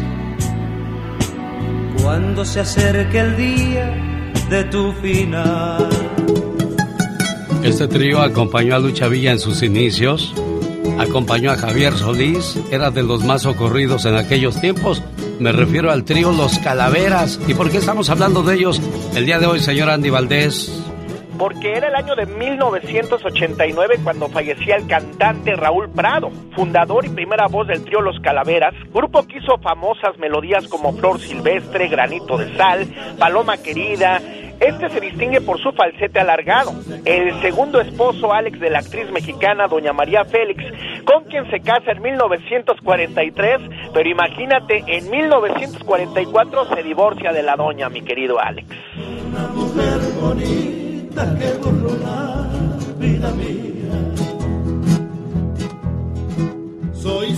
cuando 2.02 2.44
se 2.44 2.60
acerque 2.60 3.18
el 3.18 3.36
día 3.36 4.12
de 4.48 4.64
tu 4.64 4.92
final. 4.92 6.21
Este 7.64 7.86
trío 7.86 8.20
acompañó 8.20 8.74
a 8.74 8.80
Lucha 8.80 9.06
Villa 9.06 9.30
en 9.30 9.38
sus 9.38 9.62
inicios, 9.62 10.34
acompañó 10.98 11.52
a 11.52 11.56
Javier 11.56 11.92
Solís, 11.94 12.60
era 12.72 12.90
de 12.90 13.04
los 13.04 13.24
más 13.24 13.46
ocurridos 13.46 14.04
en 14.04 14.16
aquellos 14.16 14.60
tiempos. 14.60 15.02
Me 15.38 15.52
refiero 15.52 15.92
al 15.92 16.04
trío 16.04 16.32
Los 16.32 16.58
Calaveras. 16.58 17.40
¿Y 17.46 17.54
por 17.54 17.70
qué 17.70 17.78
estamos 17.78 18.10
hablando 18.10 18.42
de 18.42 18.56
ellos 18.56 18.82
el 19.14 19.26
día 19.26 19.38
de 19.38 19.46
hoy, 19.46 19.60
señor 19.60 19.90
Andy 19.90 20.10
Valdés? 20.10 20.82
porque 21.42 21.72
era 21.72 21.88
el 21.88 21.96
año 21.96 22.14
de 22.14 22.24
1989 22.24 23.98
cuando 24.04 24.28
fallecía 24.28 24.76
el 24.76 24.86
cantante 24.86 25.56
Raúl 25.56 25.90
Prado, 25.90 26.30
fundador 26.54 27.04
y 27.04 27.08
primera 27.08 27.48
voz 27.48 27.66
del 27.66 27.82
trío 27.82 28.00
Los 28.00 28.20
Calaveras, 28.20 28.74
grupo 28.94 29.26
que 29.26 29.38
hizo 29.38 29.58
famosas 29.58 30.16
melodías 30.18 30.68
como 30.68 30.92
Flor 30.92 31.18
Silvestre, 31.18 31.88
Granito 31.88 32.38
de 32.38 32.56
Sal, 32.56 32.86
Paloma 33.18 33.56
Querida. 33.56 34.22
Este 34.62 34.88
se 34.90 35.00
distingue 35.00 35.40
por 35.40 35.60
su 35.60 35.72
falsete 35.72 36.20
alargado. 36.20 36.72
El 37.04 37.40
segundo 37.42 37.80
esposo, 37.80 38.32
Alex, 38.32 38.60
de 38.60 38.70
la 38.70 38.78
actriz 38.78 39.10
mexicana 39.10 39.66
Doña 39.66 39.92
María 39.92 40.24
Félix, 40.24 40.62
con 41.04 41.24
quien 41.24 41.50
se 41.50 41.58
casa 41.60 41.90
en 41.90 42.00
1943, 42.00 43.58
pero 43.92 44.08
imagínate, 44.08 44.84
en 44.86 45.10
1944 45.10 46.76
se 46.76 46.82
divorcia 46.84 47.32
de 47.32 47.42
la 47.42 47.56
doña, 47.56 47.88
mi 47.88 48.02
querido 48.02 48.38
Alex. 48.38 48.68
Una 49.26 49.48
mujer 49.48 49.98
bonita 50.20 51.38
que 51.38 51.52
borró 51.54 51.96
la 51.96 52.48
vida 52.98 53.30
mía. 53.32 53.62
Soy 56.92 57.34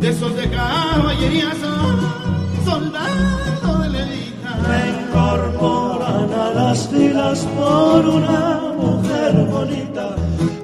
de 0.00 0.08
esos 0.08 0.34
de 0.34 0.48
caballería, 0.50 1.50
soy 1.60 2.64
soldado 2.64 3.78
de 3.82 3.90
levita. 3.90 4.56
Me 4.68 4.88
incorporan 4.88 6.32
a 6.32 6.50
las 6.54 6.88
filas 6.88 7.40
por 7.56 8.06
una 8.06 8.60
mujer 8.78 9.34
bonita, 9.46 10.16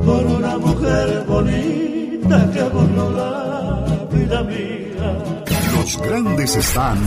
por 0.04 0.26
una 0.26 0.58
mujer 0.58 1.24
bonita 1.28 2.50
que 2.52 2.62
borró 2.62 3.10
la 3.10 4.06
vida 4.10 4.42
mía. 4.42 5.44
Los 5.74 5.98
grandes 5.98 6.56
están 6.56 6.98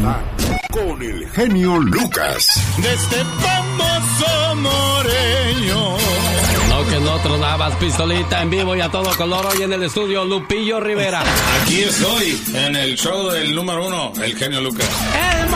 con 0.71 1.01
el 1.01 1.27
genio 1.29 1.79
Lucas. 1.79 2.45
De 2.77 2.93
este 2.93 3.17
famoso 3.41 4.55
moreño. 4.55 6.48
Que 6.89 6.99
no 6.99 7.19
tronabas 7.19 7.75
pistolita 7.75 8.41
en 8.41 8.49
vivo 8.49 8.75
y 8.75 8.81
a 8.81 8.89
todo 8.89 9.15
color 9.15 9.45
hoy 9.45 9.61
en 9.61 9.73
el 9.73 9.83
estudio 9.83 10.25
Lupillo 10.25 10.79
Rivera. 10.79 11.21
Aquí 11.61 11.81
estoy, 11.81 12.41
en 12.55 12.75
el 12.75 12.95
show 12.95 13.29
del 13.29 13.53
número 13.53 13.85
uno, 13.85 14.11
el 14.23 14.35
genio 14.35 14.59
Lucas. 14.59 14.89
El 15.39 15.49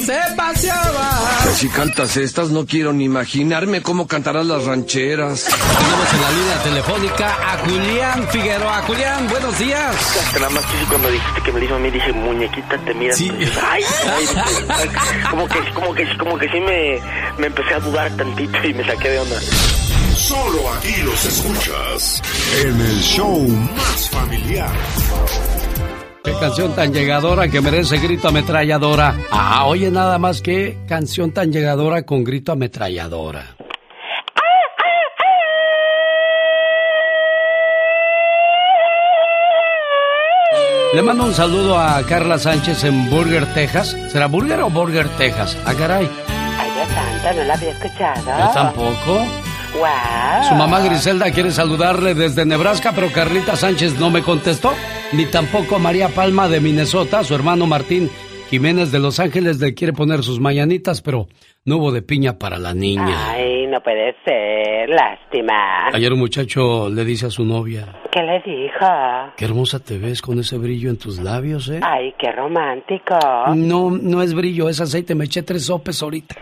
se 0.00 0.18
paseaba. 0.36 1.10
Si 1.54 1.68
cantas 1.68 2.16
estas, 2.16 2.50
no 2.50 2.66
quiero 2.66 2.92
ni 2.92 3.04
imaginarme 3.04 3.82
cómo 3.82 4.06
cantarás 4.06 4.46
las 4.46 4.64
rancheras. 4.64 5.44
Tenemos 5.44 6.14
en 6.14 6.20
la 6.20 6.30
línea 6.30 6.62
telefónica 6.62 7.52
a 7.52 7.58
Julián 7.58 8.28
Figueroa. 8.28 8.82
Julián, 8.82 9.28
buenos 9.28 9.58
días. 9.58 10.32
Nada 10.34 10.50
más 10.50 10.64
que 10.64 10.84
cuando 10.88 11.10
dijiste 11.10 11.42
que 11.42 11.52
me 11.52 11.58
lo 11.60 11.64
hizo 11.66 11.74
a 11.74 11.78
mí, 11.78 11.90
dije, 11.90 12.12
muñequita, 12.12 12.78
te 12.84 12.94
miras. 12.94 13.16
Sí. 13.16 13.30
Ay, 13.70 13.82
ay, 14.04 14.24
ay, 14.68 14.90
como 15.30 15.46
que, 15.46 15.72
como 15.74 15.94
que, 15.94 16.16
como 16.18 16.38
que 16.38 16.48
sí 16.48 16.60
me, 16.60 17.00
me 17.38 17.46
empecé 17.48 17.74
a 17.74 17.80
dudar 17.80 18.10
tantito 18.16 18.66
y 18.66 18.74
me 18.74 18.84
saqué 18.84 19.10
de 19.10 19.18
onda. 19.18 19.36
Solo 20.16 20.72
aquí 20.74 21.02
los 21.02 21.24
escuchas 21.24 22.22
en 22.62 22.80
el 22.80 23.00
show 23.00 23.48
más 23.48 24.10
familiar. 24.10 24.72
Qué 26.24 26.32
canción 26.38 26.72
tan 26.74 26.92
llegadora 26.92 27.48
que 27.48 27.60
merece 27.60 27.98
grito 27.98 28.28
ametralladora. 28.28 29.16
Ah, 29.30 29.64
oye, 29.66 29.90
nada 29.90 30.18
más 30.18 30.40
que 30.40 30.78
canción 30.86 31.32
tan 31.32 31.52
llegadora 31.52 32.04
con 32.04 32.22
grito 32.22 32.52
ametralladora. 32.52 33.56
Le 40.94 41.00
mando 41.02 41.24
un 41.24 41.34
saludo 41.34 41.78
a 41.78 42.02
Carla 42.06 42.38
Sánchez 42.38 42.84
en 42.84 43.08
Burger, 43.08 43.46
Texas. 43.54 43.96
¿Será 44.10 44.26
Burger 44.26 44.60
o 44.60 44.68
Burger, 44.70 45.08
Texas? 45.16 45.56
Ah, 45.64 45.72
caray. 45.74 46.08
Ay, 46.58 46.70
Dios 46.70 46.88
santo, 46.88 47.40
no 47.40 47.44
la 47.46 47.54
había 47.54 47.70
escuchado. 47.70 48.38
Yo 48.38 48.50
tampoco. 48.52 49.41
Wow. 49.74 50.48
Su 50.48 50.54
mamá 50.54 50.80
Griselda 50.80 51.30
quiere 51.32 51.50
saludarle 51.50 52.14
desde 52.14 52.44
Nebraska, 52.44 52.92
pero 52.94 53.10
Carlita 53.10 53.56
Sánchez 53.56 53.98
no 53.98 54.10
me 54.10 54.22
contestó. 54.22 54.72
Ni 55.12 55.26
tampoco 55.26 55.78
María 55.78 56.08
Palma 56.08 56.48
de 56.48 56.60
Minnesota. 56.60 57.24
Su 57.24 57.34
hermano 57.34 57.66
Martín 57.66 58.10
Jiménez 58.50 58.92
de 58.92 58.98
Los 58.98 59.18
Ángeles 59.18 59.60
le 59.60 59.72
quiere 59.74 59.92
poner 59.94 60.22
sus 60.22 60.40
mañanitas, 60.40 61.00
pero 61.00 61.26
no 61.64 61.76
hubo 61.78 61.90
de 61.92 62.02
piña 62.02 62.38
para 62.38 62.58
la 62.58 62.74
niña. 62.74 63.30
Ay, 63.32 63.66
no 63.66 63.80
puede 63.82 64.14
ser, 64.26 64.90
lástima. 64.90 65.86
Ayer 65.92 66.12
un 66.12 66.18
muchacho 66.18 66.90
le 66.90 67.04
dice 67.06 67.26
a 67.26 67.30
su 67.30 67.44
novia, 67.46 67.86
¿Qué 68.10 68.20
le 68.22 68.40
dijo? 68.44 68.86
qué 69.36 69.44
hermosa 69.46 69.78
te 69.80 69.96
ves 69.96 70.20
con 70.20 70.38
ese 70.38 70.58
brillo 70.58 70.90
en 70.90 70.98
tus 70.98 71.18
labios, 71.18 71.70
¿eh? 71.70 71.80
Ay, 71.82 72.12
qué 72.18 72.30
romántico. 72.30 73.16
No, 73.54 73.90
no 73.90 74.22
es 74.22 74.34
brillo, 74.34 74.68
es 74.68 74.80
aceite. 74.82 75.14
Me 75.14 75.24
eché 75.24 75.42
tres 75.42 75.64
sopes 75.64 76.02
ahorita. 76.02 76.36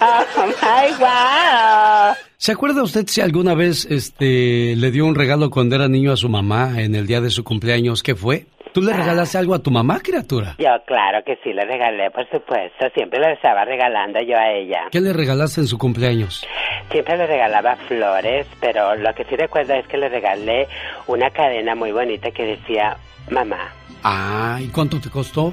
Oh 0.00 0.24
my 0.62 0.92
wow. 0.98 2.14
¿Se 2.36 2.52
acuerda 2.52 2.82
usted 2.82 3.06
si 3.06 3.20
alguna 3.20 3.54
vez 3.54 3.86
este 3.90 4.74
le 4.76 4.90
dio 4.90 5.06
un 5.06 5.14
regalo 5.14 5.50
cuando 5.50 5.76
era 5.76 5.88
niño 5.88 6.12
a 6.12 6.16
su 6.16 6.28
mamá 6.28 6.80
en 6.80 6.94
el 6.94 7.06
día 7.06 7.20
de 7.20 7.30
su 7.30 7.44
cumpleaños? 7.44 8.02
¿Qué 8.02 8.14
fue? 8.14 8.46
¿Tú 8.72 8.82
le 8.82 8.92
regalaste 8.92 9.36
algo 9.36 9.54
a 9.54 9.58
tu 9.58 9.72
mamá, 9.72 9.98
criatura? 10.00 10.54
Yo, 10.58 10.68
claro 10.86 11.24
que 11.26 11.36
sí, 11.42 11.52
le 11.52 11.64
regalé, 11.64 12.10
por 12.12 12.24
supuesto. 12.30 12.86
Siempre 12.94 13.18
le 13.18 13.32
estaba 13.32 13.64
regalando 13.64 14.20
yo 14.20 14.36
a 14.36 14.52
ella. 14.52 14.82
¿Qué 14.92 15.00
le 15.00 15.12
regalaste 15.12 15.60
en 15.60 15.66
su 15.66 15.76
cumpleaños? 15.76 16.46
Siempre 16.92 17.16
le 17.16 17.26
regalaba 17.26 17.74
flores, 17.88 18.46
pero 18.60 18.94
lo 18.94 19.12
que 19.14 19.24
sí 19.24 19.34
recuerdo 19.34 19.74
es 19.74 19.86
que 19.88 19.96
le 19.96 20.08
regalé 20.08 20.68
una 21.08 21.30
cadena 21.30 21.74
muy 21.74 21.90
bonita 21.90 22.30
que 22.30 22.44
decía 22.44 22.96
mamá. 23.30 23.72
Ah, 24.04 24.58
¿y 24.60 24.68
cuánto 24.68 25.00
te 25.00 25.10
costó? 25.10 25.52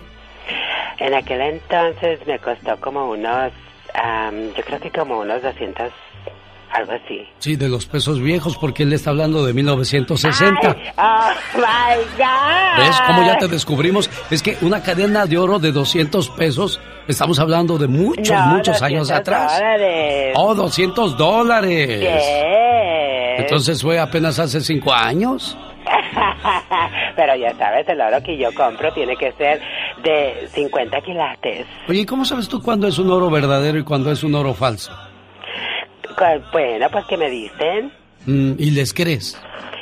En 0.99 1.13
aquel 1.13 1.41
entonces 1.41 2.19
me 2.25 2.39
costó 2.39 2.77
como 2.79 3.09
unos, 3.09 3.51
am, 3.93 4.53
yo 4.55 4.63
creo 4.63 4.79
que 4.79 4.89
como 4.91 5.19
unos 5.19 5.41
200, 5.43 5.91
algo 6.73 6.91
así. 6.93 7.27
Sí, 7.39 7.55
de 7.55 7.69
los 7.69 7.85
pesos 7.85 8.19
viejos, 8.19 8.57
porque 8.57 8.83
él 8.83 8.93
está 8.93 9.11
hablando 9.11 9.45
de 9.45 9.53
1960. 9.53 10.75
¡Oh, 10.97 11.29
my 11.55 11.95
God! 12.17 12.83
¿Ves 12.85 13.01
cómo 13.07 13.23
ya 13.25 13.37
te 13.37 13.47
descubrimos? 13.47 14.09
Es 14.31 14.41
que 14.41 14.57
una 14.61 14.81
cadena 14.81 15.25
de 15.25 15.37
oro 15.37 15.59
de 15.59 15.71
200 15.71 16.29
pesos, 16.31 16.79
estamos 17.07 17.39
hablando 17.39 17.77
de 17.77 17.87
muchos, 17.87 18.35
No, 18.35 18.45
muchos 18.55 18.81
años 18.81 19.07
200 19.07 19.11
atrás. 19.11 19.53
dólares. 19.59 20.33
Oh, 20.35 20.55
200 20.55 21.15
dólares. 21.17 21.87
¿Qué? 21.99 23.35
Entonces 23.39 23.81
fue 23.81 23.99
apenas 23.99 24.39
hace 24.39 24.61
cinco 24.61 24.91
años. 24.91 25.55
Pero 27.15 27.35
ya 27.35 27.53
sabes, 27.57 27.87
el 27.89 28.01
oro 28.01 28.21
que 28.23 28.37
yo 28.37 28.53
compro 28.53 28.91
tiene 28.93 29.15
que 29.15 29.31
ser 29.33 29.61
de 30.03 30.47
50 30.53 31.01
quilates. 31.01 31.65
Oye, 31.87 32.01
¿y 32.01 32.05
¿cómo 32.05 32.25
sabes 32.25 32.47
tú 32.47 32.61
cuándo 32.61 32.87
es 32.87 32.99
un 32.99 33.11
oro 33.11 33.29
verdadero 33.29 33.77
y 33.77 33.83
cuándo 33.83 34.11
es 34.11 34.23
un 34.23 34.35
oro 34.35 34.53
falso? 34.53 34.91
Bueno, 36.51 36.87
pues 36.91 37.05
que 37.05 37.17
me 37.17 37.29
dicen. 37.29 37.91
Mm, 38.25 38.53
¿Y 38.57 38.71
les 38.71 38.93
crees? 38.93 39.39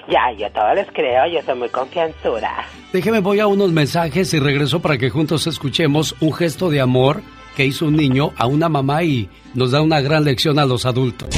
Ya, 0.07 0.31
yo 0.37 0.51
todo 0.51 0.73
les 0.75 0.87
creo, 0.91 1.25
yo 1.27 1.41
soy 1.41 1.55
muy 1.55 1.69
confianzura. 1.69 2.65
Déjeme, 2.93 3.19
voy 3.19 3.39
a 3.39 3.47
unos 3.47 3.71
mensajes 3.71 4.33
y 4.33 4.39
regreso 4.39 4.81
para 4.81 4.97
que 4.97 5.09
juntos 5.09 5.47
escuchemos 5.47 6.15
un 6.19 6.33
gesto 6.33 6.69
de 6.69 6.81
amor 6.81 7.21
que 7.55 7.65
hizo 7.65 7.85
un 7.85 7.95
niño 7.95 8.31
a 8.37 8.45
una 8.45 8.69
mamá 8.69 9.03
y 9.03 9.29
nos 9.53 9.71
da 9.71 9.81
una 9.81 10.01
gran 10.01 10.23
lección 10.23 10.59
a 10.59 10.65
los 10.65 10.85
adultos. 10.85 11.29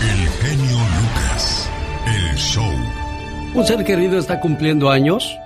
El 0.00 0.28
genio 0.28 0.76
Lucas. 0.76 1.70
El 2.06 2.36
show. 2.36 2.91
Un 3.54 3.66
ser 3.66 3.84
querido 3.84 4.18
está 4.18 4.40
cumpliendo 4.40 4.90
años. 4.90 5.38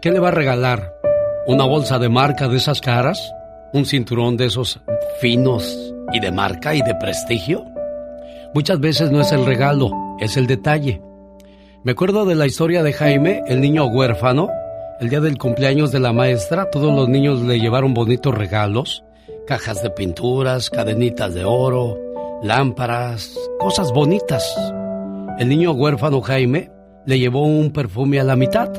¿Qué 0.00 0.10
le 0.10 0.18
va 0.18 0.28
a 0.28 0.32
regalar? 0.32 0.96
¿Una 1.46 1.64
bolsa 1.64 2.00
de 2.00 2.08
marca 2.08 2.48
de 2.48 2.56
esas 2.56 2.80
caras? 2.80 3.32
¿Un 3.72 3.86
cinturón 3.86 4.36
de 4.36 4.46
esos 4.46 4.80
finos 5.20 5.94
y 6.12 6.18
de 6.18 6.32
marca 6.32 6.74
y 6.74 6.82
de 6.82 6.96
prestigio? 6.96 7.64
Muchas 8.52 8.80
veces 8.80 9.12
no 9.12 9.20
es 9.20 9.30
el 9.30 9.46
regalo, 9.46 9.92
es 10.18 10.36
el 10.36 10.48
detalle. 10.48 11.00
Me 11.84 11.92
acuerdo 11.92 12.24
de 12.24 12.34
la 12.34 12.46
historia 12.46 12.82
de 12.82 12.92
Jaime, 12.92 13.44
el 13.46 13.60
niño 13.60 13.86
huérfano. 13.86 14.50
El 14.98 15.08
día 15.08 15.20
del 15.20 15.38
cumpleaños 15.38 15.92
de 15.92 16.00
la 16.00 16.12
maestra, 16.12 16.68
todos 16.68 16.92
los 16.92 17.08
niños 17.08 17.42
le 17.42 17.60
llevaron 17.60 17.94
bonitos 17.94 18.34
regalos, 18.34 19.04
cajas 19.46 19.84
de 19.84 19.90
pinturas, 19.90 20.68
cadenitas 20.68 21.32
de 21.32 21.44
oro, 21.44 21.96
lámparas, 22.42 23.38
cosas 23.60 23.92
bonitas. 23.92 24.52
El 25.38 25.48
niño 25.48 25.70
huérfano 25.70 26.20
Jaime 26.22 26.81
le 27.06 27.18
llevó 27.18 27.44
un 27.44 27.70
perfume 27.70 28.20
a 28.20 28.24
la 28.24 28.36
mitad. 28.36 28.70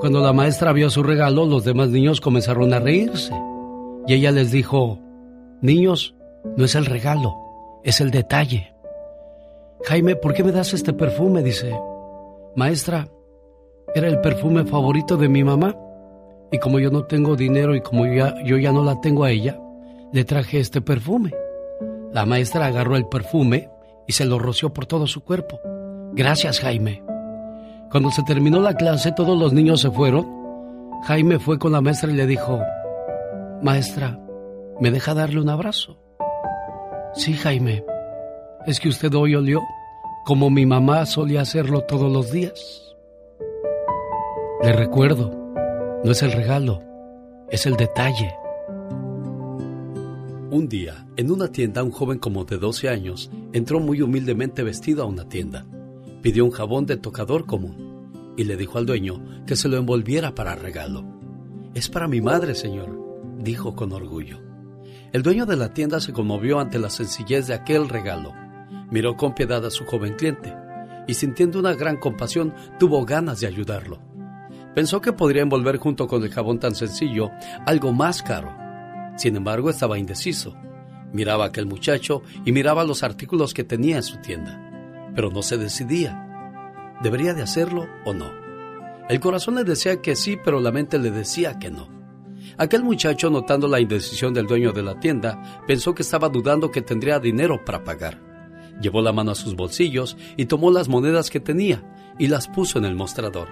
Cuando 0.00 0.20
la 0.20 0.32
maestra 0.32 0.72
vio 0.72 0.90
su 0.90 1.02
regalo, 1.02 1.46
los 1.46 1.64
demás 1.64 1.90
niños 1.90 2.20
comenzaron 2.20 2.72
a 2.72 2.80
reírse. 2.80 3.32
Y 4.06 4.14
ella 4.14 4.30
les 4.30 4.50
dijo, 4.50 4.98
niños, 5.60 6.14
no 6.56 6.64
es 6.64 6.74
el 6.74 6.86
regalo, 6.86 7.36
es 7.84 8.00
el 8.00 8.10
detalle. 8.10 8.74
Jaime, 9.84 10.16
¿por 10.16 10.34
qué 10.34 10.42
me 10.42 10.52
das 10.52 10.74
este 10.74 10.92
perfume? 10.92 11.42
Dice, 11.42 11.78
maestra, 12.56 13.08
era 13.94 14.08
el 14.08 14.20
perfume 14.20 14.64
favorito 14.64 15.16
de 15.16 15.28
mi 15.28 15.44
mamá. 15.44 15.76
Y 16.50 16.58
como 16.58 16.78
yo 16.78 16.90
no 16.90 17.04
tengo 17.04 17.36
dinero 17.36 17.74
y 17.74 17.80
como 17.82 18.06
ya, 18.06 18.34
yo 18.44 18.56
ya 18.56 18.72
no 18.72 18.82
la 18.82 19.00
tengo 19.00 19.24
a 19.24 19.30
ella, 19.30 19.60
le 20.12 20.24
traje 20.24 20.60
este 20.60 20.80
perfume. 20.80 21.32
La 22.12 22.24
maestra 22.24 22.66
agarró 22.66 22.96
el 22.96 23.06
perfume 23.06 23.68
y 24.06 24.12
se 24.12 24.24
lo 24.24 24.38
roció 24.38 24.72
por 24.72 24.86
todo 24.86 25.06
su 25.06 25.22
cuerpo. 25.22 25.60
Gracias, 26.14 26.60
Jaime. 26.60 27.02
Cuando 27.90 28.10
se 28.10 28.22
terminó 28.22 28.60
la 28.60 28.74
clase, 28.74 29.12
todos 29.12 29.38
los 29.38 29.52
niños 29.52 29.80
se 29.80 29.90
fueron. 29.90 30.26
Jaime 31.04 31.38
fue 31.38 31.58
con 31.58 31.72
la 31.72 31.80
maestra 31.80 32.10
y 32.10 32.14
le 32.14 32.26
dijo, 32.26 32.60
Maestra, 33.62 34.20
¿me 34.80 34.90
deja 34.90 35.14
darle 35.14 35.40
un 35.40 35.48
abrazo? 35.48 35.98
Sí, 37.14 37.32
Jaime. 37.32 37.84
Es 38.66 38.78
que 38.80 38.88
usted 38.88 39.14
hoy 39.14 39.34
olió 39.34 39.62
como 40.26 40.50
mi 40.50 40.66
mamá 40.66 41.06
solía 41.06 41.40
hacerlo 41.40 41.80
todos 41.84 42.12
los 42.12 42.30
días. 42.30 42.94
Le 44.62 44.72
recuerdo, 44.74 45.30
no 46.04 46.10
es 46.10 46.22
el 46.22 46.32
regalo, 46.32 46.82
es 47.48 47.64
el 47.64 47.76
detalle. 47.76 48.34
Un 50.50 50.68
día, 50.68 51.06
en 51.16 51.30
una 51.30 51.50
tienda, 51.50 51.82
un 51.82 51.92
joven 51.92 52.18
como 52.18 52.44
de 52.44 52.58
12 52.58 52.90
años 52.90 53.30
entró 53.54 53.80
muy 53.80 54.02
humildemente 54.02 54.62
vestido 54.62 55.02
a 55.04 55.06
una 55.06 55.26
tienda. 55.28 55.64
Pidió 56.22 56.44
un 56.44 56.50
jabón 56.50 56.86
de 56.86 56.96
tocador 56.96 57.46
común 57.46 58.34
y 58.36 58.44
le 58.44 58.56
dijo 58.56 58.78
al 58.78 58.86
dueño 58.86 59.44
que 59.46 59.56
se 59.56 59.68
lo 59.68 59.76
envolviera 59.76 60.34
para 60.34 60.54
regalo. 60.54 61.04
Es 61.74 61.88
para 61.88 62.08
mi 62.08 62.20
madre, 62.20 62.54
señor, 62.54 62.98
dijo 63.38 63.74
con 63.74 63.92
orgullo. 63.92 64.40
El 65.12 65.22
dueño 65.22 65.46
de 65.46 65.56
la 65.56 65.72
tienda 65.72 66.00
se 66.00 66.12
conmovió 66.12 66.60
ante 66.60 66.78
la 66.78 66.90
sencillez 66.90 67.46
de 67.46 67.54
aquel 67.54 67.88
regalo. 67.88 68.34
Miró 68.90 69.16
con 69.16 69.34
piedad 69.34 69.64
a 69.64 69.70
su 69.70 69.84
joven 69.84 70.14
cliente 70.14 70.54
y 71.06 71.14
sintiendo 71.14 71.58
una 71.58 71.74
gran 71.74 71.96
compasión 71.96 72.54
tuvo 72.78 73.04
ganas 73.04 73.40
de 73.40 73.46
ayudarlo. 73.46 73.98
Pensó 74.74 75.00
que 75.00 75.12
podría 75.12 75.42
envolver 75.42 75.78
junto 75.78 76.06
con 76.06 76.22
el 76.22 76.30
jabón 76.30 76.60
tan 76.60 76.74
sencillo 76.74 77.30
algo 77.66 77.92
más 77.92 78.22
caro. 78.22 78.54
Sin 79.16 79.34
embargo, 79.34 79.70
estaba 79.70 79.98
indeciso. 79.98 80.54
Miraba 81.12 81.44
a 81.44 81.48
aquel 81.48 81.66
muchacho 81.66 82.22
y 82.44 82.52
miraba 82.52 82.84
los 82.84 83.02
artículos 83.02 83.54
que 83.54 83.64
tenía 83.64 83.96
en 83.96 84.02
su 84.02 84.18
tienda, 84.18 84.67
pero 85.18 85.32
no 85.32 85.42
se 85.42 85.58
decidía. 85.58 86.94
¿Debería 87.02 87.34
de 87.34 87.42
hacerlo 87.42 87.88
o 88.04 88.14
no? 88.14 88.30
El 89.08 89.18
corazón 89.18 89.56
le 89.56 89.64
decía 89.64 90.00
que 90.00 90.14
sí, 90.14 90.38
pero 90.44 90.60
la 90.60 90.70
mente 90.70 90.96
le 90.96 91.10
decía 91.10 91.58
que 91.58 91.72
no. 91.72 91.88
Aquel 92.56 92.84
muchacho, 92.84 93.28
notando 93.28 93.66
la 93.66 93.80
indecisión 93.80 94.32
del 94.32 94.46
dueño 94.46 94.70
de 94.70 94.84
la 94.84 95.00
tienda, 95.00 95.60
pensó 95.66 95.92
que 95.92 96.02
estaba 96.02 96.28
dudando 96.28 96.70
que 96.70 96.82
tendría 96.82 97.18
dinero 97.18 97.64
para 97.64 97.82
pagar. 97.82 98.22
Llevó 98.80 99.02
la 99.02 99.12
mano 99.12 99.32
a 99.32 99.34
sus 99.34 99.56
bolsillos 99.56 100.16
y 100.36 100.46
tomó 100.46 100.70
las 100.70 100.88
monedas 100.88 101.30
que 101.30 101.40
tenía 101.40 101.82
y 102.16 102.28
las 102.28 102.46
puso 102.46 102.78
en 102.78 102.84
el 102.84 102.94
mostrador. 102.94 103.48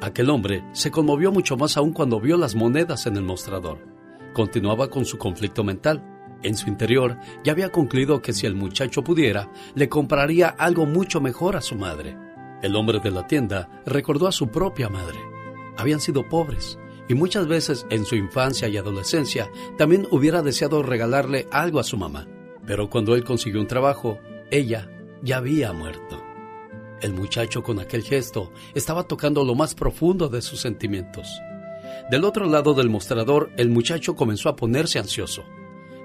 Aquel 0.00 0.30
hombre 0.30 0.64
se 0.72 0.90
conmovió 0.90 1.30
mucho 1.30 1.56
más 1.56 1.76
aún 1.76 1.92
cuando 1.92 2.18
vio 2.18 2.36
las 2.36 2.56
monedas 2.56 3.06
en 3.06 3.16
el 3.16 3.22
mostrador. 3.22 3.78
Continuaba 4.32 4.90
con 4.90 5.04
su 5.04 5.16
conflicto 5.16 5.62
mental. 5.62 6.13
En 6.44 6.56
su 6.58 6.68
interior 6.68 7.16
ya 7.42 7.52
había 7.52 7.72
concluido 7.72 8.20
que 8.20 8.34
si 8.34 8.46
el 8.46 8.54
muchacho 8.54 9.02
pudiera, 9.02 9.50
le 9.74 9.88
compraría 9.88 10.48
algo 10.48 10.84
mucho 10.84 11.20
mejor 11.20 11.56
a 11.56 11.62
su 11.62 11.74
madre. 11.74 12.16
El 12.62 12.76
hombre 12.76 13.00
de 13.00 13.10
la 13.10 13.26
tienda 13.26 13.82
recordó 13.86 14.28
a 14.28 14.32
su 14.32 14.48
propia 14.48 14.90
madre. 14.90 15.18
Habían 15.78 16.00
sido 16.00 16.28
pobres 16.28 16.78
y 17.08 17.14
muchas 17.14 17.46
veces 17.46 17.86
en 17.88 18.04
su 18.04 18.14
infancia 18.14 18.68
y 18.68 18.76
adolescencia 18.76 19.50
también 19.78 20.06
hubiera 20.10 20.42
deseado 20.42 20.82
regalarle 20.82 21.48
algo 21.50 21.80
a 21.80 21.84
su 21.84 21.96
mamá. 21.96 22.28
Pero 22.66 22.90
cuando 22.90 23.14
él 23.14 23.24
consiguió 23.24 23.60
un 23.60 23.66
trabajo, 23.66 24.18
ella 24.50 24.90
ya 25.22 25.38
había 25.38 25.72
muerto. 25.72 26.22
El 27.00 27.14
muchacho 27.14 27.62
con 27.62 27.80
aquel 27.80 28.02
gesto 28.02 28.52
estaba 28.74 29.04
tocando 29.04 29.44
lo 29.44 29.54
más 29.54 29.74
profundo 29.74 30.28
de 30.28 30.42
sus 30.42 30.60
sentimientos. 30.60 31.26
Del 32.10 32.24
otro 32.24 32.46
lado 32.46 32.74
del 32.74 32.90
mostrador, 32.90 33.50
el 33.56 33.70
muchacho 33.70 34.14
comenzó 34.14 34.50
a 34.50 34.56
ponerse 34.56 34.98
ansioso. 34.98 35.44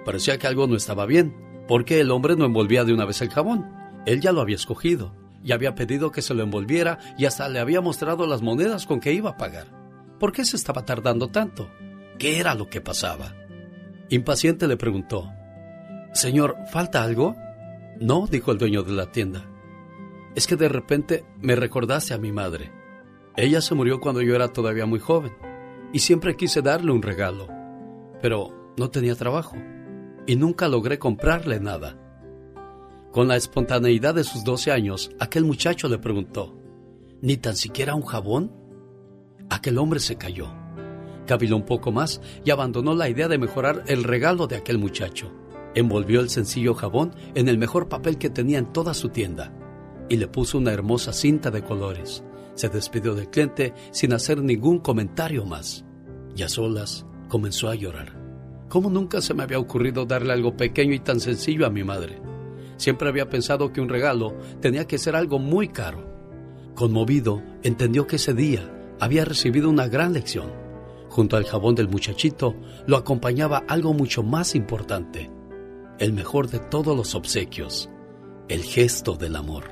Parecía 0.05 0.37
que 0.37 0.47
algo 0.47 0.67
no 0.67 0.75
estaba 0.75 1.05
bien, 1.05 1.35
porque 1.67 1.99
el 1.99 2.11
hombre 2.11 2.35
no 2.35 2.45
envolvía 2.45 2.83
de 2.83 2.93
una 2.93 3.05
vez 3.05 3.21
el 3.21 3.29
jabón. 3.29 3.71
Él 4.05 4.21
ya 4.21 4.31
lo 4.31 4.41
había 4.41 4.55
escogido, 4.55 5.15
y 5.43 5.51
había 5.51 5.75
pedido 5.75 6.11
que 6.11 6.21
se 6.21 6.33
lo 6.33 6.43
envolviera 6.43 6.99
y 7.17 7.25
hasta 7.25 7.47
le 7.49 7.59
había 7.59 7.81
mostrado 7.81 8.27
las 8.27 8.41
monedas 8.41 8.85
con 8.85 8.99
que 8.99 9.13
iba 9.13 9.31
a 9.31 9.37
pagar. 9.37 9.67
¿Por 10.19 10.31
qué 10.31 10.43
se 10.45 10.57
estaba 10.57 10.85
tardando 10.85 11.29
tanto? 11.29 11.69
¿Qué 12.17 12.39
era 12.39 12.55
lo 12.55 12.69
que 12.69 12.81
pasaba? 12.81 13.33
Impaciente 14.09 14.67
le 14.67 14.75
preguntó, 14.75 15.31
Señor, 16.13 16.57
¿falta 16.71 17.03
algo? 17.03 17.35
No, 17.99 18.27
dijo 18.27 18.51
el 18.51 18.57
dueño 18.57 18.83
de 18.83 18.91
la 18.91 19.11
tienda 19.11 19.45
es 20.35 20.47
que 20.47 20.55
de 20.55 20.69
repente 20.69 21.25
me 21.41 21.55
recordaste 21.55 22.13
a 22.13 22.17
mi 22.17 22.31
madre. 22.31 22.71
Ella 23.35 23.61
se 23.61 23.75
murió 23.75 23.99
cuando 23.99 24.21
yo 24.21 24.35
era 24.35 24.49
todavía 24.49 24.85
muy 24.85 24.99
joven 24.99 25.33
y 25.93 25.99
siempre 25.99 26.35
quise 26.35 26.61
darle 26.61 26.91
un 26.91 27.01
regalo, 27.01 27.47
pero 28.21 28.73
no 28.77 28.89
tenía 28.89 29.15
trabajo 29.15 29.57
y 30.29 30.35
nunca 30.35 30.67
logré 30.67 30.99
comprarle 30.99 31.59
nada. 31.59 31.97
Con 33.11 33.27
la 33.27 33.35
espontaneidad 33.35 34.13
de 34.13 34.23
sus 34.23 34.43
12 34.43 34.71
años, 34.71 35.09
aquel 35.19 35.43
muchacho 35.43 35.89
le 35.89 35.97
preguntó, 35.97 36.55
¿ni 37.19 37.37
tan 37.37 37.55
siquiera 37.55 37.95
un 37.95 38.03
jabón? 38.03 38.51
Aquel 39.49 39.79
hombre 39.79 39.99
se 39.99 40.17
cayó, 40.17 40.53
caviló 41.25 41.55
un 41.55 41.65
poco 41.65 41.91
más 41.91 42.21
y 42.45 42.51
abandonó 42.51 42.93
la 42.93 43.09
idea 43.09 43.27
de 43.27 43.39
mejorar 43.39 43.83
el 43.87 44.03
regalo 44.03 44.45
de 44.45 44.57
aquel 44.57 44.77
muchacho. 44.77 45.33
Envolvió 45.73 46.19
el 46.21 46.29
sencillo 46.29 46.75
jabón 46.75 47.15
en 47.33 47.47
el 47.47 47.57
mejor 47.57 47.89
papel 47.89 48.19
que 48.19 48.29
tenía 48.29 48.59
en 48.59 48.71
toda 48.71 48.93
su 48.93 49.09
tienda 49.09 49.51
y 50.09 50.17
le 50.17 50.27
puso 50.27 50.59
una 50.59 50.71
hermosa 50.73 51.11
cinta 51.11 51.49
de 51.49 51.63
colores. 51.63 52.23
Se 52.53 52.69
despidió 52.69 53.15
del 53.15 53.31
cliente 53.31 53.73
sin 53.89 54.13
hacer 54.13 54.43
ningún 54.43 54.77
comentario 54.77 55.43
más. 55.47 55.85
Y 56.35 56.43
a 56.43 56.49
solas 56.49 57.07
comenzó 57.29 57.67
a 57.67 57.73
llorar. 57.73 58.18
¿Cómo 58.69 58.91
nunca 58.91 59.19
se 59.19 59.33
me 59.33 59.41
había 59.41 59.57
ocurrido 59.57 60.05
darle 60.05 60.31
algo 60.31 60.55
pequeño 60.55 60.93
y 60.93 60.99
tan 60.99 61.19
sencillo 61.19 61.65
a 61.65 61.71
mi 61.71 61.83
madre? 61.83 62.21
Siempre 62.77 63.09
había 63.09 63.27
pensado 63.27 63.73
que 63.73 63.81
un 63.81 63.89
regalo 63.89 64.37
tenía 64.61 64.85
que 64.85 64.99
ser 64.99 65.15
algo 65.15 65.39
muy 65.39 65.69
caro. 65.69 66.07
Conmovido, 66.75 67.41
entendió 67.63 68.05
que 68.05 68.17
ese 68.17 68.35
día 68.35 68.71
había 68.99 69.25
recibido 69.25 69.69
una 69.69 69.87
gran 69.87 70.13
lección. 70.13 70.51
Junto 71.09 71.35
al 71.35 71.45
jabón 71.45 71.73
del 71.73 71.89
muchachito 71.89 72.55
lo 72.85 72.95
acompañaba 72.95 73.63
algo 73.67 73.93
mucho 73.93 74.21
más 74.21 74.53
importante, 74.53 75.31
el 75.97 76.13
mejor 76.13 76.47
de 76.49 76.59
todos 76.59 76.95
los 76.95 77.15
obsequios, 77.15 77.89
el 78.49 78.61
gesto 78.61 79.15
del 79.15 79.35
amor. 79.35 79.63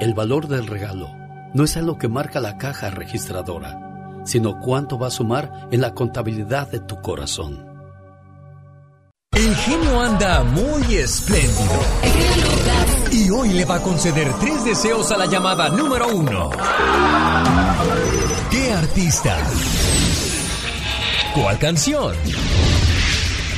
El 0.00 0.14
valor 0.14 0.46
del 0.46 0.68
regalo 0.68 1.08
no 1.54 1.64
es 1.64 1.76
algo 1.76 1.98
que 1.98 2.06
marca 2.06 2.38
la 2.38 2.56
caja 2.56 2.88
registradora, 2.90 4.22
sino 4.24 4.60
cuánto 4.60 4.96
va 4.96 5.08
a 5.08 5.10
sumar 5.10 5.68
en 5.72 5.80
la 5.80 5.92
contabilidad 5.92 6.70
de 6.70 6.78
tu 6.78 7.00
corazón. 7.02 7.65
El 9.32 9.54
genio 9.56 10.00
anda 10.00 10.42
muy 10.44 10.96
espléndido. 10.96 11.80
Y 13.12 13.30
hoy 13.30 13.50
le 13.50 13.64
va 13.64 13.76
a 13.76 13.82
conceder 13.82 14.32
tres 14.40 14.64
deseos 14.64 15.10
a 15.12 15.16
la 15.18 15.26
llamada 15.26 15.68
número 15.68 16.08
uno. 16.08 16.50
¿Qué 18.50 18.72
artista? 18.72 19.36
¿Cuál 21.34 21.58
canción? 21.58 22.14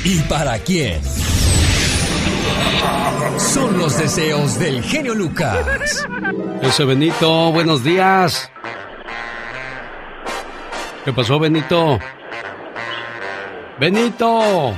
¿Y 0.05 0.21
para 0.23 0.59
quién? 0.59 1.01
Son 3.39 3.79
los 3.79 3.97
deseos 3.99 4.59
del 4.59 4.83
genio 4.83 5.15
Lucas. 5.15 6.07
Ese 6.63 6.85
Benito, 6.85 7.53
buenos 7.53 7.85
días. 7.85 8.51
¿Qué 11.05 11.13
pasó, 11.13 11.39
Benito? 11.39 11.99
Benito. 13.79 14.75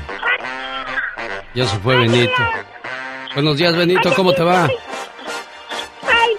Ya 1.55 1.67
se 1.67 1.77
fue 1.79 1.97
Benito. 1.97 2.33
Buenos 3.35 3.57
días, 3.57 3.77
Benito, 3.77 4.13
¿cómo 4.15 4.33
te 4.33 4.43
va? 4.43 4.65
Ay, 4.65 4.71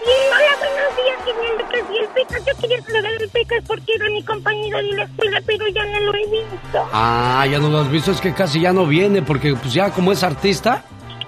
bien, 0.05 0.28
hola, 0.30 0.57
buenos 0.59 0.95
días, 0.97 1.18
señor 1.26 1.62
Lucas 1.62 1.82
y 1.93 1.97
el 1.97 2.07
Pecas. 2.09 2.45
Yo 2.45 2.62
quería 2.62 2.82
saludar 2.82 3.12
al 3.22 3.30
Pecas 3.30 3.64
porque 3.68 3.93
era 3.95 4.09
mi 4.09 4.24
compañero 4.24 4.78
de 4.78 4.93
la 4.93 5.03
escuela, 5.03 5.41
pero 5.45 5.68
ya 5.68 5.86
no 5.86 5.99
lo 5.99 6.14
he 6.16 6.28
visto. 6.30 6.89
Ah, 6.93 7.45
ya 7.49 7.59
no 7.59 7.70
lo 7.70 7.80
has 7.80 7.91
visto, 7.91 8.12
es 8.12 8.22
que 8.22 8.34
casi 8.34 8.62
ya 8.62 8.72
no 8.74 8.86
viene, 8.86 9.22
porque 9.22 9.53
pues 9.53 9.74
ya 9.74 9.91
como 9.91 10.12
es 10.12 10.24
artista, 10.24 10.84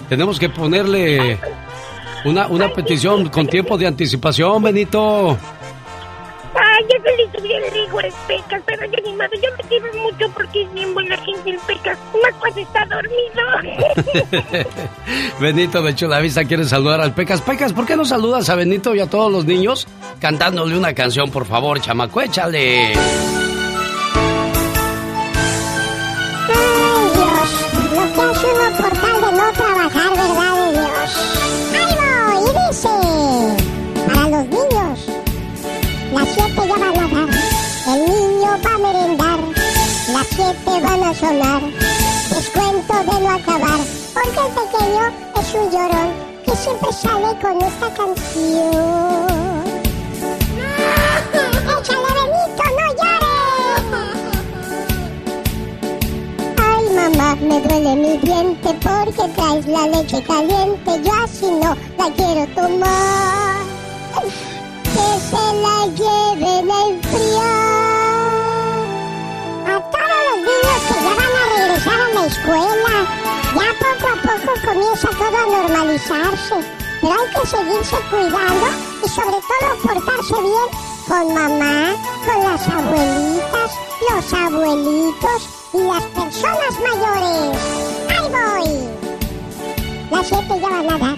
tenemos 0.09 0.39
que 0.39 0.49
ponerle 0.49 1.39
Una, 2.25 2.47
una 2.47 2.69
petición 2.69 3.27
con 3.27 3.47
tiempo 3.47 3.77
de 3.77 3.85
anticipación, 3.87 4.63
Benito. 4.63 5.37
Ya 6.89 7.01
se 7.01 7.17
le 7.17 7.31
subió 7.31 7.57
el 7.57 7.71
rigo 7.71 7.99
el 7.99 8.13
Pecas, 8.27 8.61
pero 8.65 8.85
ya 8.85 8.99
ni 9.03 9.13
madre, 9.13 9.39
yo 9.41 9.49
me 9.57 9.63
quiero 9.69 9.93
mucho 9.93 10.31
porque 10.33 10.63
es 10.63 10.73
bien 10.73 10.93
buena 10.93 11.17
gente 11.17 11.49
el 11.51 11.59
Pecas, 11.59 11.97
más 12.21 12.33
cuando 12.39 12.59
está 12.59 12.85
dormido. 12.85 14.69
Benito 15.39 15.81
de 15.81 15.95
Chulavista 15.95 16.45
quiere 16.45 16.65
saludar 16.65 17.01
al 17.01 17.13
Pecas. 17.13 17.41
Pecas, 17.41 17.73
¿por 17.73 17.85
qué 17.85 17.95
no 17.95 18.05
saludas 18.05 18.49
a 18.49 18.55
Benito 18.55 18.93
y 18.95 18.99
a 18.99 19.09
todos 19.09 19.31
los 19.31 19.45
niños 19.45 19.87
cantándole 20.19 20.77
una 20.77 20.93
canción, 20.93 21.31
por 21.31 21.45
favor, 21.45 21.79
chamaco? 21.79 22.21
Échale. 22.21 22.93
Siete 40.35 40.81
van 40.81 41.03
a 41.03 41.13
sonar, 41.13 41.61
descuento 42.29 42.93
de 43.03 43.19
no 43.21 43.29
acabar, 43.29 43.79
porque 44.13 44.39
el 44.39 44.51
pequeño 44.59 45.03
es 45.39 45.53
un 45.53 45.65
llorón 45.71 46.09
que 46.43 46.55
siempre 46.55 46.91
sale 46.91 47.39
con 47.39 47.61
esta 47.61 47.87
canción. 47.93 49.63
¡Échale, 51.77 52.11
Benito, 52.17 52.63
no 52.77 52.87
llores! 52.99 53.85
Ay, 56.57 56.83
mamá, 56.95 57.35
me 57.35 57.57
duele 57.61 57.95
mi 57.95 58.17
diente 58.17 58.69
porque 58.81 59.25
traes 59.35 59.65
la 59.67 59.87
leche 59.87 60.23
caliente. 60.23 60.91
Yo 61.03 61.13
así 61.23 61.45
no 61.45 61.75
la 61.97 62.07
quiero 62.15 62.47
tomar. 62.55 63.61
Que 64.93 65.07
se 65.29 65.43
la 65.61 65.77
lleven 65.95 66.71
a 66.71 66.87
enfriar. 66.89 68.02
Niños 70.43 70.81
que 70.87 70.95
ya 71.03 71.13
van 71.15 71.33
a 71.39 71.45
regresar 71.57 71.99
a 72.01 72.13
la 72.13 72.25
escuela. 72.25 72.95
Ya 73.55 73.69
poco 73.79 74.07
a 74.11 74.15
poco 74.21 74.51
comienza 74.65 75.09
todo 75.09 75.37
a 75.37 75.45
normalizarse. 75.45 76.55
Pero 76.99 77.13
hay 77.13 77.27
que 77.33 77.47
seguirse 77.47 77.95
cuidando 78.09 78.67
y 79.05 79.09
sobre 79.09 79.39
todo 79.49 79.67
portarse 79.83 80.41
bien 80.41 80.67
con 81.07 81.33
mamá, 81.33 81.95
con 82.25 82.43
las 82.43 82.67
abuelitas, 82.67 83.71
los 84.09 84.33
abuelitos 84.33 85.49
y 85.73 85.77
las 85.79 86.03
personas 86.03 86.73
mayores. 86.81 87.57
¡Ahí 88.09 88.27
voy! 88.31 89.03
Las 90.11 90.27
siete 90.27 90.59
ya 90.61 90.69
van 90.69 90.89
a 90.89 90.97
dar, 90.97 91.17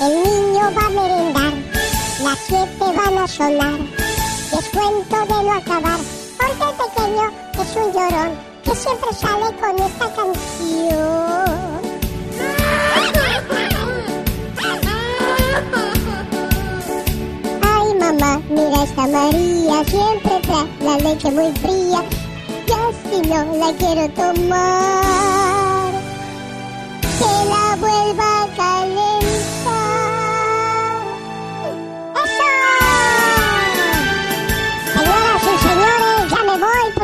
el 0.00 0.22
niño 0.22 0.72
va 0.76 0.86
a 0.86 0.90
merendar, 0.90 1.52
las 2.22 2.38
siete 2.46 2.84
van 2.96 3.18
a 3.18 3.26
sonar, 3.26 3.78
descuento 4.50 5.16
de 5.16 5.42
no 5.42 5.52
acabar, 5.52 5.98
porque 6.36 6.64
el 6.64 6.76
pequeño 6.76 7.32
es 7.54 7.76
un 7.76 7.92
llorón 7.92 8.55
que 8.66 8.74
siempre 8.74 9.12
sale 9.14 9.46
con 9.60 9.78
esta 9.78 10.06
canción. 10.12 11.80
Ay 17.62 17.94
mamá, 18.00 18.40
mira 18.50 18.82
esta 18.82 19.06
María, 19.06 19.84
siempre 19.84 20.40
trae 20.42 20.66
la 20.80 20.96
leche 20.98 21.30
muy 21.30 21.52
fría. 21.62 22.02
Ya 22.66 22.82
si 23.08 23.28
no 23.28 23.56
la 23.56 23.72
quiero 23.78 24.08
tomar, 24.10 25.92
que 27.18 27.30
la 27.52 27.76
vuelva 27.78 28.42
a 28.42 28.46
calentar. 28.56 29.25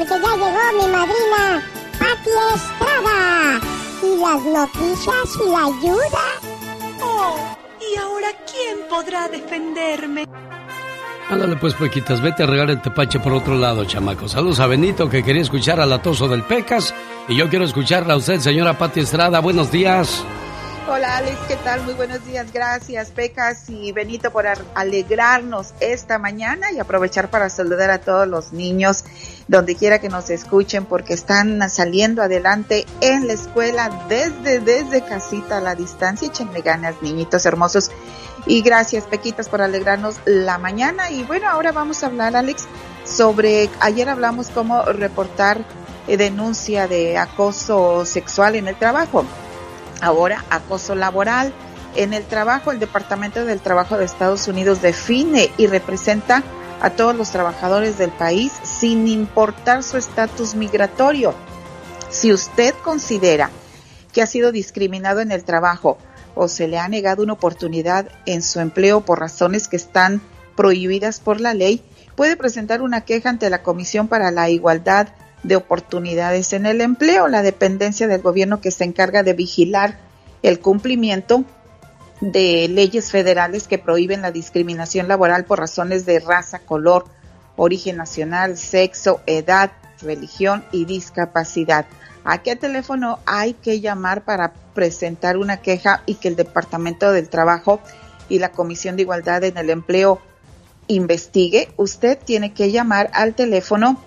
Porque 0.09 0.24
ya 0.24 0.36
llegó 0.36 0.82
mi 0.82 0.92
madrina, 0.92 1.62
Pati 1.98 2.30
Estrada. 2.55 3.61
Y 4.03 4.20
las 4.20 4.42
noticias 4.42 5.38
y 5.44 5.50
la 5.50 5.64
ayuda. 5.64 6.24
Oh, 7.00 7.36
¿y 7.80 7.98
ahora 7.98 8.28
quién 8.50 8.88
podrá 8.88 9.28
defenderme? 9.28 10.26
Ándale 11.30 11.57
pues, 11.57 11.74
Pequitas, 11.74 12.20
vete 12.20 12.42
a 12.42 12.46
regar 12.46 12.70
el 12.70 12.82
tepache 12.82 13.20
por 13.20 13.32
otro 13.32 13.55
lado, 13.55 13.84
chamaco. 13.84 14.28
Saludos 14.28 14.61
a 14.61 14.66
Benito, 14.66 15.09
que 15.09 15.22
quería 15.22 15.42
escuchar 15.42 15.80
al 15.80 15.92
atoso 15.92 16.28
del 16.28 16.42
Pecas. 16.42 16.92
Y 17.28 17.36
yo 17.36 17.48
quiero 17.48 17.64
escucharla 17.64 18.14
a 18.14 18.16
usted, 18.16 18.40
señora 18.40 18.76
Pati 18.76 19.00
Estrada. 19.00 19.40
Buenos 19.40 19.70
días. 19.70 20.24
Hola 20.89 21.18
Alex, 21.18 21.39
¿qué 21.47 21.55
tal? 21.55 21.80
Muy 21.85 21.95
buenos 21.95 22.26
días, 22.26 22.53
gracias 22.53 23.11
Pecas 23.11 23.70
y 23.70 23.93
Benito 23.93 24.33
por 24.33 24.47
alegrarnos 24.74 25.74
esta 25.78 26.18
mañana 26.18 26.72
y 26.72 26.80
aprovechar 26.80 27.30
para 27.30 27.49
saludar 27.51 27.91
a 27.91 28.01
todos 28.01 28.26
los 28.26 28.53
niños 28.53 29.05
donde 29.47 29.76
quiera 29.76 30.01
que 30.01 30.09
nos 30.09 30.28
escuchen 30.28 30.85
porque 30.85 31.14
están 31.14 31.70
saliendo 31.70 32.20
adelante 32.20 32.85
en 33.01 33.28
la 33.28 33.35
escuela 33.35 34.07
desde, 34.09 34.59
desde 34.59 35.03
casita 35.03 35.59
a 35.59 35.61
la 35.61 35.76
distancia. 35.76 36.26
Échenle 36.26 36.62
ganas, 36.62 36.97
niñitos 37.01 37.47
hermosos. 37.47 37.93
Y 38.47 38.62
gracias 38.62 39.05
Pequitas 39.05 39.49
por 39.49 39.62
alegrarnos 39.62 40.16
la 40.24 40.59
mañana. 40.59 41.12
Y 41.12 41.22
bueno, 41.22 41.49
ahora 41.49 41.70
vamos 41.70 42.03
a 42.03 42.07
hablar 42.07 42.35
Alex 42.35 42.66
sobre, 43.05 43.70
ayer 43.78 44.09
hablamos 44.09 44.49
cómo 44.49 44.83
reportar 44.83 45.64
eh, 46.09 46.16
denuncia 46.16 46.89
de 46.89 47.18
acoso 47.18 48.05
sexual 48.05 48.57
en 48.57 48.66
el 48.66 48.74
trabajo. 48.74 49.24
Ahora, 50.03 50.44
acoso 50.50 50.96
laboral. 50.96 51.55
En 51.94 52.12
el 52.12 52.24
trabajo, 52.24 52.72
el 52.72 52.80
Departamento 52.80 53.44
del 53.44 53.61
Trabajo 53.61 53.96
de 53.96 54.05
Estados 54.05 54.48
Unidos 54.48 54.82
define 54.82 55.53
y 55.57 55.68
representa 55.68 56.42
a 56.80 56.90
todos 56.90 57.14
los 57.14 57.30
trabajadores 57.30 57.98
del 57.98 58.11
país 58.11 58.53
sin 58.64 59.07
importar 59.07 59.84
su 59.84 59.96
estatus 59.96 60.57
migratorio. 60.57 61.34
Si 62.11 62.32
usted 62.32 62.74
considera 62.82 63.50
que 64.12 64.22
ha 64.22 64.26
sido 64.26 64.50
discriminado 64.50 65.20
en 65.20 65.30
el 65.30 65.44
trabajo 65.44 65.98
o 66.34 66.48
se 66.48 66.66
le 66.66 66.80
ha 66.80 66.88
negado 66.88 67.22
una 67.22 67.34
oportunidad 67.34 68.09
en 68.26 68.42
su 68.42 68.59
empleo 68.59 69.03
por 69.03 69.20
razones 69.20 69.68
que 69.68 69.76
están 69.76 70.20
prohibidas 70.57 71.20
por 71.20 71.40
la 71.40 71.55
ley, 71.55 71.80
puede 72.16 72.36
presentar 72.36 72.82
una 72.82 73.03
queja 73.03 73.30
ante 73.30 73.50
la 73.50 73.62
Comisión 73.62 74.09
para 74.09 74.32
la 74.32 74.50
Igualdad 74.50 75.09
de 75.43 75.57
oportunidades 75.57 76.53
en 76.53 76.66
el 76.66 76.80
empleo, 76.80 77.28
la 77.28 77.43
dependencia 77.43 78.07
del 78.07 78.22
gobierno 78.22 78.61
que 78.61 78.70
se 78.70 78.84
encarga 78.84 79.22
de 79.22 79.32
vigilar 79.32 79.99
el 80.43 80.61
cumplimiento 80.61 81.45
de 82.20 82.68
leyes 82.68 83.11
federales 83.11 83.66
que 83.66 83.78
prohíben 83.78 84.22
la 84.22 84.30
discriminación 84.30 85.09
laboral 85.09 85.45
por 85.45 85.59
razones 85.59 86.07
de 86.07 86.20
raza, 86.20 86.61
color, 86.61 87.07
origen 87.57 87.97
nacional, 87.97 88.57
sexo, 88.57 89.20
edad, 89.26 89.72
religión 90.01 90.64
y 90.70 90.84
discapacidad. 90.84 91.86
¿A 92.24 92.38
qué 92.38 92.55
teléfono 92.55 93.18
hay 93.26 93.55
que 93.55 93.80
llamar 93.80 94.22
para 94.22 94.53
presentar 94.74 95.36
una 95.36 95.59
queja 95.59 96.03
y 96.07 96.14
que 96.14 96.28
el 96.28 96.36
Departamento 96.36 97.11
del 97.11 97.28
Trabajo 97.28 97.80
y 98.28 98.38
la 98.38 98.53
Comisión 98.53 98.95
de 98.95 99.03
Igualdad 99.03 99.43
en 99.43 99.59
el 99.59 99.70
Empleo 99.70 100.20
investigue? 100.86 101.72
Usted 101.76 102.16
tiene 102.24 102.55
que 102.55 102.70
llamar 102.70 103.11
al 103.14 103.34
teléfono 103.34 104.01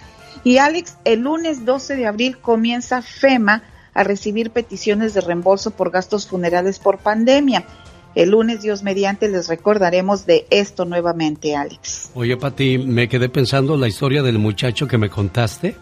Y 0.43 0.57
Alex, 0.57 0.97
el 1.05 1.21
lunes 1.21 1.65
12 1.65 1.95
de 1.95 2.05
abril 2.05 2.37
comienza 2.37 3.01
FEMA 3.01 3.63
a 3.93 4.03
recibir 4.03 4.51
peticiones 4.51 5.13
de 5.13 5.21
reembolso 5.21 5.71
por 5.71 5.91
gastos 5.91 6.27
funerales 6.27 6.79
por 6.79 6.99
pandemia. 6.99 7.65
El 8.13 8.31
lunes, 8.31 8.61
Dios 8.61 8.83
mediante, 8.83 9.29
les 9.29 9.47
recordaremos 9.47 10.25
de 10.25 10.45
esto 10.49 10.85
nuevamente, 10.85 11.55
Alex. 11.55 12.11
Oye, 12.13 12.35
Pati, 12.35 12.77
me 12.77 13.07
quedé 13.07 13.29
pensando 13.29 13.77
la 13.77 13.87
historia 13.87 14.21
del 14.21 14.37
muchacho 14.37 14.87
que 14.87 14.97
me 14.97 15.09
contaste, 15.09 15.75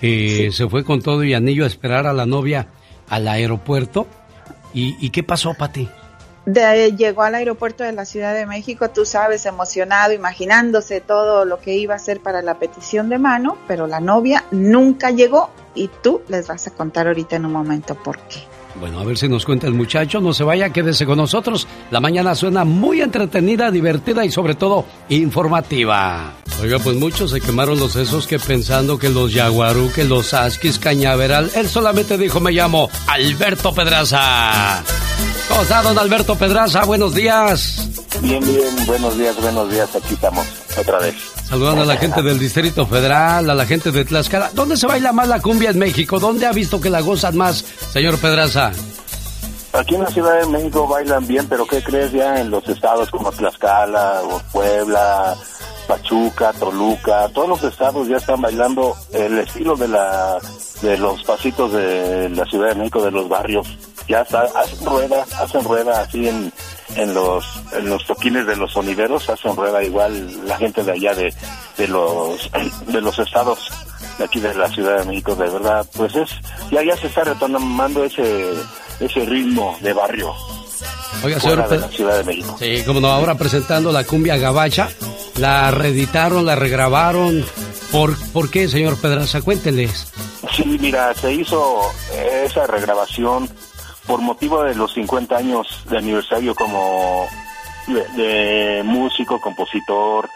que 0.00 0.50
se 0.52 0.68
fue 0.68 0.84
con 0.84 1.02
todo 1.02 1.24
y 1.24 1.34
anillo 1.34 1.64
a 1.64 1.66
esperar 1.66 2.06
a 2.06 2.12
la 2.12 2.26
novia 2.26 2.68
al 3.08 3.26
aeropuerto. 3.26 4.06
¿Y, 4.74 4.96
y 5.04 5.10
qué 5.10 5.22
pasó, 5.22 5.54
Pati? 5.54 5.88
De, 6.46 6.92
llegó 6.96 7.22
al 7.22 7.36
aeropuerto 7.36 7.84
de 7.84 7.92
la 7.92 8.04
Ciudad 8.04 8.34
de 8.34 8.46
México, 8.46 8.90
tú 8.90 9.04
sabes, 9.04 9.46
emocionado, 9.46 10.12
imaginándose 10.12 11.00
todo 11.00 11.44
lo 11.44 11.60
que 11.60 11.74
iba 11.74 11.94
a 11.94 11.98
hacer 11.98 12.20
para 12.20 12.42
la 12.42 12.58
petición 12.58 13.08
de 13.08 13.18
mano, 13.18 13.58
pero 13.68 13.86
la 13.86 14.00
novia 14.00 14.44
nunca 14.50 15.10
llegó 15.10 15.50
y 15.74 15.88
tú 16.02 16.22
les 16.28 16.48
vas 16.48 16.66
a 16.66 16.72
contar 16.72 17.06
ahorita 17.06 17.36
en 17.36 17.46
un 17.46 17.52
momento 17.52 17.94
por 17.94 18.18
qué. 18.20 18.40
Bueno, 18.80 19.00
a 19.00 19.04
ver 19.04 19.18
si 19.18 19.28
nos 19.28 19.44
cuenta 19.44 19.66
el 19.66 19.74
muchacho. 19.74 20.20
No 20.20 20.32
se 20.32 20.44
vaya, 20.44 20.70
quédese 20.70 21.06
con 21.06 21.18
nosotros. 21.18 21.66
La 21.90 22.00
mañana 22.00 22.34
suena 22.34 22.64
muy 22.64 23.00
entretenida, 23.00 23.70
divertida 23.70 24.24
y 24.24 24.30
sobre 24.30 24.54
todo 24.54 24.84
informativa. 25.08 26.34
Oiga, 26.60 26.78
pues 26.78 26.96
muchos 26.96 27.30
se 27.30 27.40
quemaron 27.40 27.78
los 27.78 27.92
sesos 27.92 28.26
que 28.26 28.38
pensando 28.38 28.98
que 28.98 29.08
los 29.08 29.32
Yaguarú, 29.32 29.90
que 29.92 30.04
los 30.04 30.34
Askis, 30.34 30.78
Cañaveral, 30.78 31.50
él 31.54 31.68
solamente 31.68 32.16
dijo, 32.18 32.40
me 32.40 32.52
llamo 32.52 32.88
Alberto 33.06 33.72
Pedraza. 33.72 34.82
¿Cómo 35.48 35.62
está, 35.62 35.82
don 35.82 35.98
Alberto 35.98 36.36
Pedraza? 36.36 36.84
Buenos 36.84 37.14
días. 37.14 37.88
Bien, 38.20 38.44
bien, 38.44 38.86
buenos 38.86 39.18
días, 39.18 39.36
buenos 39.40 39.70
días, 39.70 39.94
aquí 39.96 40.14
estamos, 40.14 40.46
otra 40.78 40.98
vez. 40.98 41.31
Saludando 41.52 41.82
a 41.82 41.84
la 41.84 41.98
gente 41.98 42.22
del 42.22 42.38
Distrito 42.38 42.86
Federal, 42.86 43.50
a 43.50 43.54
la 43.54 43.66
gente 43.66 43.92
de 43.92 44.06
Tlaxcala. 44.06 44.52
¿Dónde 44.54 44.74
se 44.74 44.86
baila 44.86 45.12
más 45.12 45.28
la 45.28 45.38
cumbia 45.38 45.68
en 45.68 45.78
México? 45.78 46.18
¿Dónde 46.18 46.46
ha 46.46 46.52
visto 46.52 46.80
que 46.80 46.88
la 46.88 47.02
gozan 47.02 47.36
más, 47.36 47.62
señor 47.92 48.16
Pedraza? 48.16 48.72
Aquí 49.74 49.94
en 49.94 50.00
la 50.00 50.10
Ciudad 50.10 50.40
de 50.40 50.46
México 50.46 50.88
bailan 50.88 51.26
bien, 51.26 51.46
pero 51.50 51.66
¿qué 51.66 51.82
crees 51.82 52.10
ya 52.10 52.40
en 52.40 52.50
los 52.50 52.66
estados 52.66 53.10
como 53.10 53.30
Tlaxcala 53.32 54.22
o 54.22 54.40
Puebla, 54.50 55.36
Pachuca, 55.86 56.54
Toluca, 56.54 57.28
todos 57.34 57.50
los 57.50 57.62
estados 57.64 58.08
ya 58.08 58.16
están 58.16 58.40
bailando 58.40 58.96
el 59.12 59.38
estilo 59.38 59.76
de 59.76 59.88
la 59.88 60.38
de 60.80 60.96
los 60.96 61.22
pasitos 61.22 61.70
de 61.74 62.30
la 62.30 62.46
Ciudad 62.46 62.70
de 62.70 62.76
México, 62.76 63.04
de 63.04 63.10
los 63.10 63.28
barrios. 63.28 63.68
Ya 64.08 64.22
está, 64.22 64.42
hacen 64.56 64.84
rueda, 64.84 65.24
hacen 65.38 65.64
rueda 65.64 66.00
así 66.02 66.28
en, 66.28 66.52
en 66.96 67.14
los 67.14 67.44
en 67.72 67.88
los 67.88 68.04
toquines 68.06 68.46
de 68.46 68.56
los 68.56 68.72
sonideros, 68.72 69.28
hacen 69.28 69.56
rueda 69.56 69.82
igual 69.82 70.46
la 70.46 70.56
gente 70.58 70.82
de 70.82 70.92
allá 70.92 71.14
de, 71.14 71.32
de 71.78 71.88
los 71.88 72.50
de 72.86 73.00
los 73.00 73.18
estados 73.18 73.58
de 74.18 74.24
aquí 74.24 74.40
de 74.40 74.54
la 74.54 74.68
Ciudad 74.68 74.98
de 74.98 75.04
México, 75.06 75.34
de 75.34 75.48
verdad, 75.48 75.86
pues 75.96 76.14
es 76.16 76.30
ya 76.70 76.82
ya 76.84 76.96
se 76.96 77.06
está 77.06 77.24
retomando 77.24 78.04
ese 78.04 78.52
ese 79.00 79.20
ritmo 79.24 79.76
de 79.80 79.92
barrio. 79.92 80.32
Oiga, 81.24 81.38
señor 81.38 81.62
de 81.68 81.76
Pe- 81.76 81.78
la 81.78 81.88
Ciudad 81.88 82.16
de 82.18 82.24
México. 82.24 82.56
Sí, 82.58 82.82
como 82.84 83.00
no, 83.00 83.08
ahora 83.08 83.36
presentando 83.36 83.92
la 83.92 84.04
cumbia 84.04 84.36
gabacha, 84.36 84.88
la 85.36 85.70
reeditaron, 85.70 86.44
la 86.44 86.56
regrabaron. 86.56 87.44
¿Por, 87.92 88.16
¿Por 88.32 88.50
qué, 88.50 88.68
señor 88.68 88.96
Pedraza? 89.00 89.42
Cuénteles. 89.42 90.08
Sí, 90.56 90.64
mira, 90.80 91.14
se 91.14 91.32
hizo 91.32 91.80
esa 92.44 92.66
regrabación 92.66 93.48
por 94.06 94.20
motivo 94.20 94.62
de 94.62 94.74
los 94.74 94.92
50 94.94 95.36
años 95.36 95.82
de 95.88 95.98
aniversario 95.98 96.54
como 96.54 97.26
de, 98.16 98.82
músico, 98.84 99.40
compositor, 99.40 100.28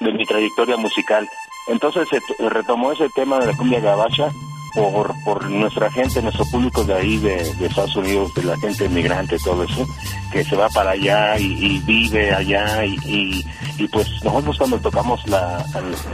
de 0.00 0.12
mi 0.12 0.24
trayectoria 0.24 0.76
musical. 0.76 1.28
Entonces 1.68 2.08
se 2.08 2.48
retomó 2.48 2.92
ese 2.92 3.08
tema 3.10 3.38
de 3.38 3.46
la 3.46 3.56
cumbia 3.56 3.80
gabacha 3.80 4.28
por, 4.74 5.14
por 5.24 5.48
nuestra 5.48 5.90
gente, 5.90 6.20
nuestro 6.20 6.44
público 6.46 6.84
de 6.84 6.94
ahí, 6.94 7.16
de, 7.18 7.40
Estados 7.64 7.96
Unidos, 7.96 8.34
de 8.34 8.42
la 8.42 8.56
gente 8.58 8.88
migrante, 8.88 9.38
todo 9.38 9.62
eso, 9.62 9.86
que 10.32 10.44
se 10.44 10.56
va 10.56 10.68
para 10.68 10.90
allá 10.90 11.38
y, 11.38 11.78
vive 11.86 12.34
allá 12.34 12.84
y, 12.84 13.44
y, 13.78 13.88
pues 13.88 14.08
nosotros 14.24 14.58
cuando 14.58 14.78
tocamos 14.80 15.26
la, 15.28 15.64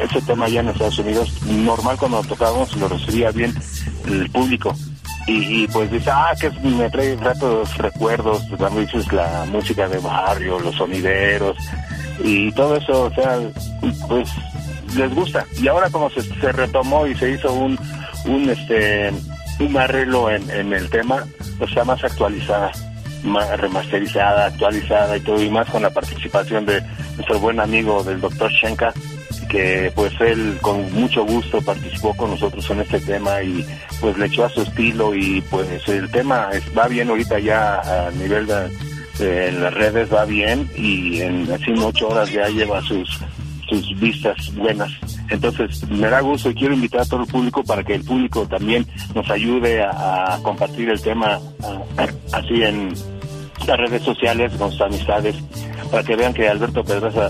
ese 0.02 0.20
tema 0.22 0.44
allá 0.46 0.60
en 0.60 0.68
Estados 0.68 0.98
Unidos, 0.98 1.42
normal 1.42 1.96
cuando 1.98 2.22
lo 2.22 2.28
tocábamos 2.28 2.76
lo 2.76 2.88
recibía 2.88 3.30
bien 3.30 3.54
el 4.06 4.30
público. 4.30 4.74
Y, 5.30 5.62
y, 5.62 5.66
pues 5.68 5.88
dice, 5.92 6.10
ah, 6.10 6.34
que 6.38 6.50
me 6.50 6.90
trae 6.90 7.14
ratos 7.14 7.76
recuerdos, 7.78 8.44
cuando 8.58 8.80
dices 8.80 9.12
la 9.12 9.44
música 9.46 9.88
de 9.88 9.98
barrio, 9.98 10.58
los 10.58 10.74
sonideros 10.74 11.56
y 12.24 12.50
todo 12.50 12.76
eso, 12.76 13.04
o 13.04 13.14
sea, 13.14 13.38
pues 14.08 14.28
les 14.96 15.14
gusta. 15.14 15.46
Y 15.60 15.68
ahora 15.68 15.88
como 15.88 16.10
se, 16.10 16.22
se 16.22 16.50
retomó 16.50 17.06
y 17.06 17.14
se 17.14 17.30
hizo 17.30 17.52
un, 17.52 17.78
un 18.24 18.50
este 18.50 19.12
un 19.60 19.76
arreglo 19.76 20.30
en, 20.30 20.72
el 20.72 20.88
tema, 20.90 21.24
o 21.60 21.68
sea, 21.68 21.84
más 21.84 22.02
actualizada, 22.02 22.72
remasterizada, 23.56 24.46
actualizada 24.46 25.16
y 25.16 25.20
todo, 25.20 25.40
y 25.40 25.50
más 25.50 25.68
con 25.68 25.82
la 25.82 25.90
participación 25.90 26.64
de 26.66 26.82
nuestro 27.16 27.38
buen 27.38 27.60
amigo 27.60 28.02
del 28.02 28.20
doctor 28.20 28.50
Shenka, 28.50 28.92
que 29.48 29.92
pues 29.94 30.12
él 30.20 30.58
con 30.60 30.92
mucho 30.92 31.24
gusto 31.24 31.60
participó 31.62 32.14
con 32.16 32.30
nosotros 32.30 32.68
en 32.70 32.80
este 32.80 33.00
tema 33.00 33.42
y 33.42 33.64
pues 34.00 34.16
le 34.16 34.26
echó 34.26 34.44
a 34.44 34.50
su 34.50 34.62
estilo 34.62 35.14
y 35.14 35.40
pues 35.50 35.88
el 35.88 36.10
tema 36.10 36.50
va 36.76 36.88
bien 36.88 37.10
ahorita 37.10 37.38
ya 37.38 37.80
a 37.80 38.10
nivel 38.12 38.46
de, 38.46 39.52
las 39.52 39.74
redes 39.74 40.12
va 40.12 40.24
bien 40.24 40.70
y 40.76 41.20
en 41.20 41.50
así 41.52 41.72
ocho 41.76 42.08
horas 42.08 42.32
ya 42.32 42.48
lleva 42.48 42.80
sus 42.82 43.20
sus 43.70 44.00
vistas 44.00 44.52
buenas. 44.56 44.90
Entonces, 45.30 45.88
me 45.88 46.08
da 46.10 46.20
gusto 46.20 46.50
y 46.50 46.54
quiero 46.54 46.74
invitar 46.74 47.02
a 47.02 47.04
todo 47.04 47.22
el 47.22 47.28
público 47.28 47.62
para 47.62 47.84
que 47.84 47.94
el 47.94 48.04
público 48.04 48.46
también 48.46 48.84
nos 49.14 49.30
ayude 49.30 49.82
a, 49.82 50.38
compartir 50.42 50.88
el 50.88 51.00
tema 51.00 51.38
así 52.32 52.62
en 52.62 52.92
las 53.66 53.78
redes 53.78 54.02
sociales 54.02 54.52
con 54.58 54.72
sus 54.72 54.80
amistades, 54.80 55.36
para 55.90 56.02
que 56.02 56.16
vean 56.16 56.34
que 56.34 56.48
Alberto 56.48 56.82
Pedraza 56.82 57.28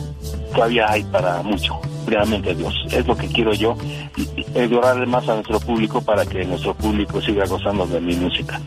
todavía 0.54 0.90
hay 0.90 1.04
para 1.04 1.42
mucho. 1.42 1.78
Realmente 2.10 2.56
Dios, 2.56 2.74
es 2.90 3.06
lo 3.06 3.16
que 3.16 3.28
quiero 3.28 3.54
yo, 3.54 3.76
y 4.16 4.26
educarle 4.58 5.06
más 5.06 5.28
a 5.28 5.34
nuestro 5.34 5.60
público 5.60 6.02
para 6.02 6.26
que 6.26 6.44
nuestro 6.44 6.74
público 6.74 7.20
siga 7.22 7.44
gozando 7.46 7.86
de 7.86 8.00
mi 8.00 8.16
música. 8.16 8.60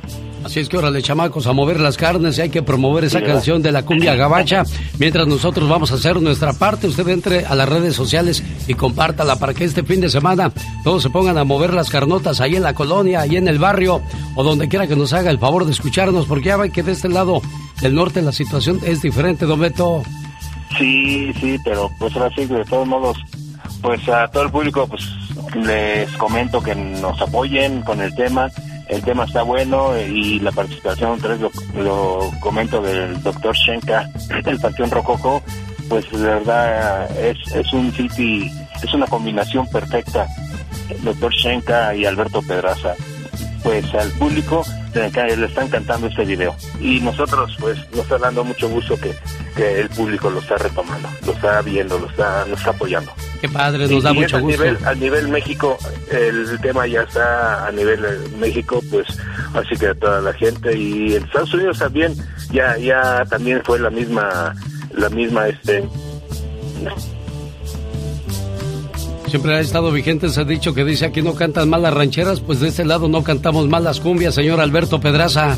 Así 0.46 0.62
es 0.62 0.70
que 0.70 0.78
órale, 0.78 1.02
chamacos, 1.02 1.46
a 1.48 1.54
mover 1.54 1.80
las 1.80 1.98
carnes 1.98 2.38
y 2.38 2.42
hay 2.42 2.50
que 2.50 2.62
promover 2.62 3.04
esa 3.04 3.22
canción 3.22 3.62
de 3.62 3.72
la 3.72 3.84
cumbia 3.84 4.16
gabacha. 4.16 4.64
Mientras 4.98 5.28
nosotros 5.28 5.68
vamos 5.70 5.92
a 5.92 5.96
hacer 5.96 6.22
nuestra 6.22 6.54
parte, 6.54 6.88
usted 6.88 7.08
entre 7.10 7.46
a 7.46 7.56
las 7.56 7.68
redes 7.68 7.96
sociales 7.96 8.44
y 8.68 8.74
compártala 8.74 9.38
para 9.38 9.54
que 9.54 9.66
este 9.66 9.84
fin 9.84 10.00
de 10.00 10.10
semana 10.10 10.52
todos 10.84 11.04
se 11.04 11.10
pongan 11.10 11.38
a 11.38 11.44
mover 11.44 11.74
las 11.74 11.90
carnotas 11.90 12.40
ahí 12.40 12.56
en 12.56 12.64
la 12.64 12.74
colonia, 12.74 13.22
ahí 13.22 13.36
en 13.36 13.48
el 13.48 13.60
barrio 13.60 14.02
o 14.36 14.44
donde 14.44 14.70
quiera 14.70 14.88
que 14.88 14.96
nos 14.96 15.12
haga 15.14 15.32
el 15.32 15.40
favor 15.40 15.66
de 15.66 15.72
escucharnos, 15.72 16.26
porque 16.26 16.48
ya 16.48 16.58
ve 16.58 16.72
que 16.72 16.84
de 16.84 16.94
este 16.94 17.10
lado 17.10 17.42
del 17.82 17.96
norte 17.96 18.22
la 18.22 18.32
situación 18.32 18.80
es 18.86 19.02
diferente, 19.02 19.46
Don 19.46 19.60
Beto. 19.60 20.04
Sí, 20.78 21.32
sí, 21.40 21.58
pero 21.64 21.90
pues 22.00 22.16
ahora 22.16 22.30
sí, 22.36 22.46
de 22.46 22.66
todos 22.66 22.88
modos, 22.88 23.18
pues 23.84 24.08
a 24.08 24.30
todo 24.30 24.44
el 24.44 24.50
público, 24.50 24.88
pues 24.88 25.04
les 25.56 26.10
comento 26.14 26.64
que 26.64 26.74
nos 26.74 27.22
apoyen 27.22 27.82
con 27.82 28.02
el 28.02 28.16
tema. 28.16 28.50
El 28.88 29.02
tema 29.04 29.26
está 29.26 29.44
bueno 29.44 29.98
y 29.98 30.40
la 30.40 30.52
participación, 30.52 31.20
vez 31.22 31.40
lo, 31.40 31.52
lo 31.82 32.32
comento 32.40 32.82
del 32.82 33.22
doctor 33.22 33.56
Shenka, 33.56 34.10
el 34.46 34.60
Panteón 34.60 34.92
Rococo, 34.92 35.44
pues 35.90 36.10
de 36.12 36.18
verdad 36.18 37.12
es, 37.18 37.38
es 37.54 37.74
un 37.74 37.92
city, 37.92 38.50
es 38.82 38.94
una 38.94 39.06
combinación 39.08 39.68
perfecta. 39.68 40.28
Doctor 41.02 41.34
Shenka 41.34 41.96
y 41.96 42.06
Alberto 42.06 42.42
Pedraza. 42.42 42.96
Pues 43.64 43.94
al 43.96 44.10
público 44.12 44.66
le, 44.94 45.46
están 45.46 45.70
cantando 45.70 46.08
este 46.08 46.26
video. 46.26 46.56
Y 46.80 47.00
nosotros, 47.00 47.56
pues, 47.60 47.78
nos 47.92 48.02
está 48.02 48.18
dando 48.18 48.44
mucho 48.44 48.70
gusto 48.70 48.98
que, 49.00 49.14
que 49.56 49.80
el 49.80 49.90
público 49.90 50.30
lo 50.30 50.40
está 50.40 50.58
retomando, 50.58 51.10
lo 51.26 51.32
está 51.32 51.62
viendo, 51.62 51.98
lo 51.98 52.08
está, 52.08 52.46
nos 52.46 52.60
está 52.60 52.72
apoyando. 52.72 53.14
Qué 53.44 53.50
padre, 53.50 53.88
Y- 53.88 53.96
nos 53.96 54.04
da 54.04 54.12
y 54.14 54.20
mucho 54.22 54.38
a 54.38 54.40
gusto. 54.40 54.64
Nivel, 54.64 54.78
a 54.86 54.96
nivel 54.96 55.28
México, 55.28 55.78
el 56.10 56.58
tema 56.62 56.88
ya 56.88 57.02
está 57.02 57.68
a 57.68 57.72
nivel 57.74 58.00
México, 58.40 58.82
pues 58.90 59.06
así 59.54 59.76
que 59.76 59.94
toda 59.96 60.22
la 60.22 60.32
gente 60.32 60.74
y 60.78 61.16
en 61.16 61.26
Estados 61.26 61.54
Unidos 61.54 61.78
también 61.78 62.16
ya 62.54 62.78
ya 62.78 63.26
también 63.30 63.62
fue 63.66 63.80
la 63.82 63.90
misma 63.90 64.56
la 64.94 65.10
misma 65.10 65.50
este 65.50 65.84
Siempre 69.28 69.56
ha 69.56 69.60
estado 69.60 69.92
vigente 69.92 70.28
ese 70.28 70.46
dicho 70.46 70.74
que 70.74 70.86
dice 70.86 71.04
aquí 71.06 71.22
no 71.22 71.36
cantan 71.36 71.68
mal 71.68 71.82
las 71.82 71.94
rancheras, 71.94 72.40
pues 72.40 72.62
de 72.62 72.70
este 72.70 72.86
lado 72.86 73.10
no 73.10 73.26
cantamos 73.26 73.68
mal 73.68 73.84
las 73.84 74.00
cumbias, 74.00 74.36
señor 74.36 74.62
Alberto 74.62 75.02
Pedraza. 75.02 75.58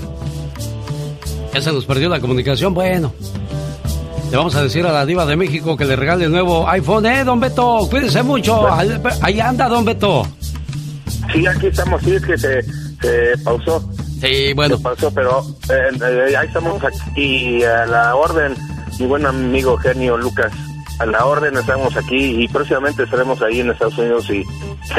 Ya 1.53 1.61
se 1.61 1.71
nos 1.71 1.85
perdió 1.85 2.09
la 2.09 2.19
comunicación, 2.19 2.73
bueno. 2.73 3.13
Le 4.31 4.37
vamos 4.37 4.55
a 4.55 4.63
decir 4.63 4.85
a 4.85 4.91
la 4.91 5.05
diva 5.05 5.25
de 5.25 5.35
México 5.35 5.77
que 5.77 5.85
le 5.85 5.95
regale 5.95 6.25
el 6.25 6.31
nuevo 6.31 6.67
iPhone, 6.69 7.05
¿eh, 7.05 7.23
don 7.23 7.39
Beto? 7.39 7.87
Cuídese 7.89 8.21
mucho. 8.23 8.67
Ahí 9.21 9.39
anda, 9.39 9.69
don 9.69 9.85
Beto. 9.85 10.27
sí 11.33 11.45
aquí 11.47 11.67
estamos 11.67 12.01
sí 12.03 12.15
es 12.15 12.23
que 12.25 12.37
se, 12.37 12.61
se 13.01 13.37
pausó 13.43 13.83
sí 14.21 14.53
bueno 14.53 14.77
se 14.77 14.83
pausó 14.83 15.11
pero 15.13 15.43
eh, 15.69 15.89
eh, 16.29 16.37
ahí 16.37 16.47
estamos 16.47 16.81
aquí 16.83 17.63
a 17.63 17.85
la 17.87 18.15
orden 18.15 18.55
mi 18.99 19.05
buen 19.07 19.25
amigo 19.25 19.75
genio 19.77 20.17
Lucas 20.17 20.51
a 20.99 21.05
la 21.07 21.25
orden 21.25 21.57
estamos 21.57 21.97
aquí 21.97 22.43
y 22.43 22.47
próximamente 22.47 23.03
estaremos 23.03 23.41
ahí 23.41 23.59
en 23.61 23.71
Estados 23.71 23.97
Unidos 23.97 24.29
y 24.29 24.43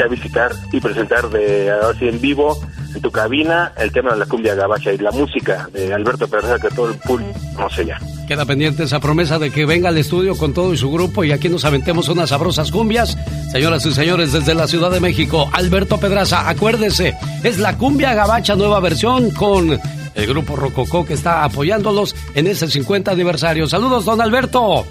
a 0.01 0.07
visitar 0.07 0.51
y 0.71 0.79
presentar 0.81 1.29
de 1.29 1.71
ahora 1.71 1.97
sí 1.97 2.07
en 2.09 2.19
vivo 2.21 2.59
en 2.93 3.01
tu 3.01 3.09
cabina 3.09 3.71
el 3.77 3.91
tema 3.91 4.11
de 4.11 4.17
la 4.19 4.25
cumbia 4.25 4.53
gabacha 4.53 4.91
y 4.91 4.97
la 4.97 5.11
música 5.11 5.69
de 5.73 5.93
Alberto 5.93 6.27
Pérez 6.27 6.61
que 6.61 6.69
todo 6.69 6.89
el 6.89 6.97
público 6.99 7.31
conoce 7.55 7.85
ya. 7.85 7.99
Queda 8.27 8.43
pendiente 8.43 8.83
esa 8.83 8.99
promesa 8.99 9.39
de 9.39 9.51
que 9.51 9.65
venga 9.65 9.87
al 9.87 9.97
estudio 9.97 10.35
con 10.35 10.53
todo 10.53 10.73
y 10.73 10.77
su 10.77 10.91
grupo 10.91 11.23
y 11.23 11.31
aquí 11.31 11.47
nos 11.47 11.63
aventemos 11.63 12.09
unas 12.09 12.29
sabrosas 12.29 12.71
cumbias. 12.71 13.17
Señoras 13.53 13.85
y 13.85 13.93
señores, 13.93 14.33
desde 14.33 14.53
la 14.53 14.67
Ciudad 14.67 14.91
de 14.91 14.99
México, 14.99 15.49
Alberto 15.53 15.97
Pedraza, 15.97 16.49
acuérdese, 16.49 17.15
es 17.43 17.57
la 17.57 17.77
cumbia 17.77 18.13
gabacha 18.13 18.57
nueva 18.57 18.81
versión 18.81 19.31
con 19.31 19.79
el 20.13 20.27
grupo 20.27 20.57
Rococó 20.57 21.05
que 21.05 21.13
está 21.13 21.45
apoyándolos 21.45 22.17
en 22.35 22.47
ese 22.47 22.67
50 22.67 23.11
aniversario. 23.11 23.65
Saludos, 23.65 24.03
don 24.03 24.19
Alberto. 24.19 24.85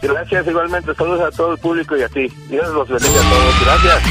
Gracias 0.00 0.46
igualmente, 0.46 0.94
saludos 0.94 1.20
a 1.20 1.36
todo 1.36 1.52
el 1.52 1.58
público 1.58 1.94
y 1.94 2.02
a 2.02 2.08
ti. 2.08 2.26
Dios 2.48 2.72
los 2.72 2.88
bendiga 2.88 3.20
a 3.20 3.30
todos. 3.30 3.54
Gracias. 3.64 4.02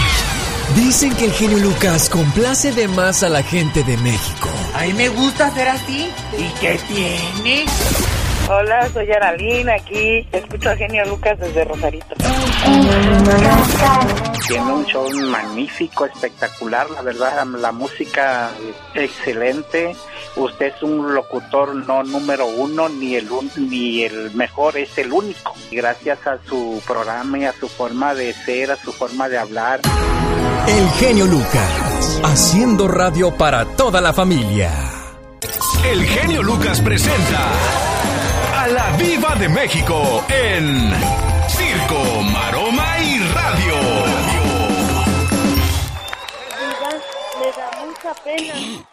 Dicen 0.75 1.15
que 1.15 1.25
el 1.25 1.31
genio 1.31 1.57
Lucas 1.57 2.09
complace 2.09 2.71
de 2.73 2.87
más 2.89 3.23
a 3.23 3.29
la 3.29 3.41
gente 3.41 3.83
de 3.83 3.97
México. 3.97 4.49
A 4.75 4.83
mí 4.83 4.93
me 4.93 5.09
gusta 5.09 5.49
ser 5.51 5.69
así. 5.69 6.11
¿Y 6.37 6.59
qué 6.59 6.79
tiene? 6.87 7.65
Hola, 8.49 8.87
soy 8.93 9.11
Aralina, 9.11 9.75
aquí 9.75 10.25
escucho 10.31 10.69
a 10.69 10.75
Genio 10.77 11.03
Lucas 11.05 11.37
desde 11.37 11.65
Rosarito. 11.65 12.15
Tiene 14.47 14.71
un 14.73 14.85
show 14.85 15.05
magnífico, 15.29 16.05
espectacular, 16.05 16.89
la 16.91 17.01
verdad, 17.01 17.45
la 17.45 17.73
música 17.73 18.49
excelente. 18.95 19.93
Usted 20.37 20.67
es 20.67 20.81
un 20.81 21.13
locutor 21.13 21.75
no 21.75 22.03
número 22.03 22.45
uno, 22.45 22.87
ni 22.87 23.15
el, 23.15 23.29
un- 23.29 23.51
ni 23.69 24.03
el 24.03 24.31
mejor, 24.33 24.77
es 24.77 24.97
el 24.97 25.11
único. 25.11 25.53
Gracias 25.69 26.25
a 26.25 26.37
su 26.47 26.81
programa 26.87 27.39
y 27.39 27.45
a 27.45 27.51
su 27.53 27.67
forma 27.67 28.13
de 28.13 28.31
ser, 28.33 28.71
a 28.71 28.77
su 28.77 28.93
forma 28.93 29.27
de 29.27 29.39
hablar. 29.39 29.81
El 30.67 30.89
genio 30.91 31.25
Lucas, 31.25 32.21
haciendo 32.23 32.87
radio 32.87 33.35
para 33.35 33.65
toda 33.65 33.99
la 33.99 34.13
familia. 34.13 34.71
El 35.85 36.03
genio 36.05 36.43
Lucas 36.43 36.79
presenta 36.81 37.51
a 38.67 38.71
la 38.71 38.97
Viva 38.97 39.35
de 39.35 39.49
México 39.49 40.25
en 40.29 40.91
Circo, 41.47 42.21
Maroma 42.33 42.99
y 42.99 43.19
Radio. 43.33 43.75
me 47.39 47.51
da 47.55 47.85
mucha 47.85 48.13
pena, 48.23 48.87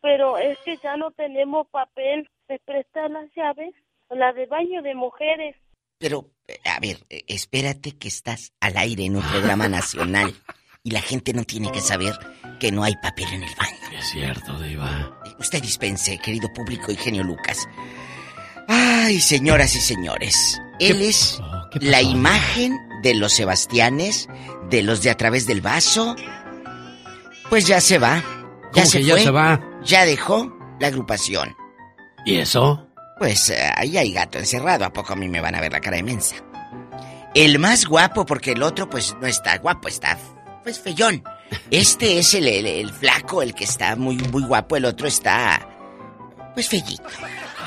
pero 0.00 0.38
es 0.38 0.58
que 0.64 0.76
ya 0.82 0.96
no 0.96 1.10
tenemos 1.12 1.66
papel. 1.68 2.28
¿Me 2.48 2.58
prestan 2.60 3.14
las 3.14 3.28
llaves? 3.34 3.74
La 4.10 4.32
de 4.32 4.46
baño 4.46 4.82
de 4.82 4.94
mujeres. 4.94 5.56
Pero, 5.98 6.30
a 6.64 6.78
ver, 6.78 6.98
eh, 7.10 7.24
espérate 7.26 7.98
que 7.98 8.08
estás 8.08 8.52
al 8.60 8.76
aire 8.76 9.06
en 9.06 9.16
un 9.16 9.22
programa 9.22 9.68
nacional 9.68 10.34
y 10.84 10.92
la 10.92 11.00
gente 11.00 11.32
no 11.32 11.42
tiene 11.42 11.72
que 11.72 11.80
saber 11.80 12.14
que 12.60 12.70
no 12.70 12.84
hay 12.84 12.94
papel 13.02 13.26
en 13.32 13.42
el 13.42 13.54
baño. 13.56 13.98
Es 13.98 14.10
cierto, 14.10 14.60
Diva. 14.60 15.20
Usted 15.40 15.60
dispense, 15.60 16.18
querido 16.18 16.52
público 16.52 16.92
y 16.92 16.96
genio 16.96 17.24
Lucas. 17.24 17.66
Ay, 18.68 19.20
señoras 19.20 19.74
y 19.76 19.80
señores, 19.80 20.60
él 20.80 21.02
es 21.02 21.40
la 21.80 22.02
imagen 22.02 22.76
de 23.02 23.14
los 23.14 23.32
Sebastianes, 23.34 24.28
de 24.70 24.82
los 24.82 25.02
de 25.02 25.10
a 25.10 25.16
través 25.16 25.46
del 25.46 25.60
vaso. 25.60 26.16
Pues 27.48 27.66
ya 27.66 27.80
se 27.80 27.98
va. 27.98 28.16
Ya 28.16 28.70
¿Cómo 28.72 28.86
se 28.86 28.98
que 28.98 29.04
ya 29.04 29.14
fue. 29.14 29.22
se 29.22 29.30
va? 29.30 29.60
Ya 29.84 30.04
dejó 30.04 30.52
la 30.80 30.88
agrupación. 30.88 31.54
¿Y 32.24 32.36
eso? 32.36 32.86
Pues 33.18 33.48
eh, 33.50 33.70
ahí 33.76 33.96
hay 33.96 34.12
gato 34.12 34.38
encerrado. 34.38 34.84
¿A 34.84 34.92
poco 34.92 35.12
a 35.12 35.16
mí 35.16 35.28
me 35.28 35.40
van 35.40 35.54
a 35.54 35.60
ver 35.60 35.72
la 35.72 35.80
cara 35.80 35.98
inmensa? 35.98 36.36
El 37.34 37.58
más 37.58 37.86
guapo, 37.86 38.26
porque 38.26 38.52
el 38.52 38.62
otro 38.62 38.88
pues 38.90 39.14
no 39.20 39.26
está 39.26 39.58
guapo, 39.58 39.88
está 39.88 40.18
pues 40.62 40.80
feyón. 40.80 41.22
Este 41.70 42.18
es 42.18 42.34
el, 42.34 42.48
el- 42.48 42.66
el 42.66 42.90
flaco, 42.92 43.40
el 43.42 43.54
que 43.54 43.64
está 43.64 43.94
muy, 43.94 44.16
muy 44.16 44.42
guapo, 44.42 44.76
el 44.76 44.84
otro 44.84 45.06
está 45.06 45.64
pues 46.54 46.68
fellito. 46.68 47.04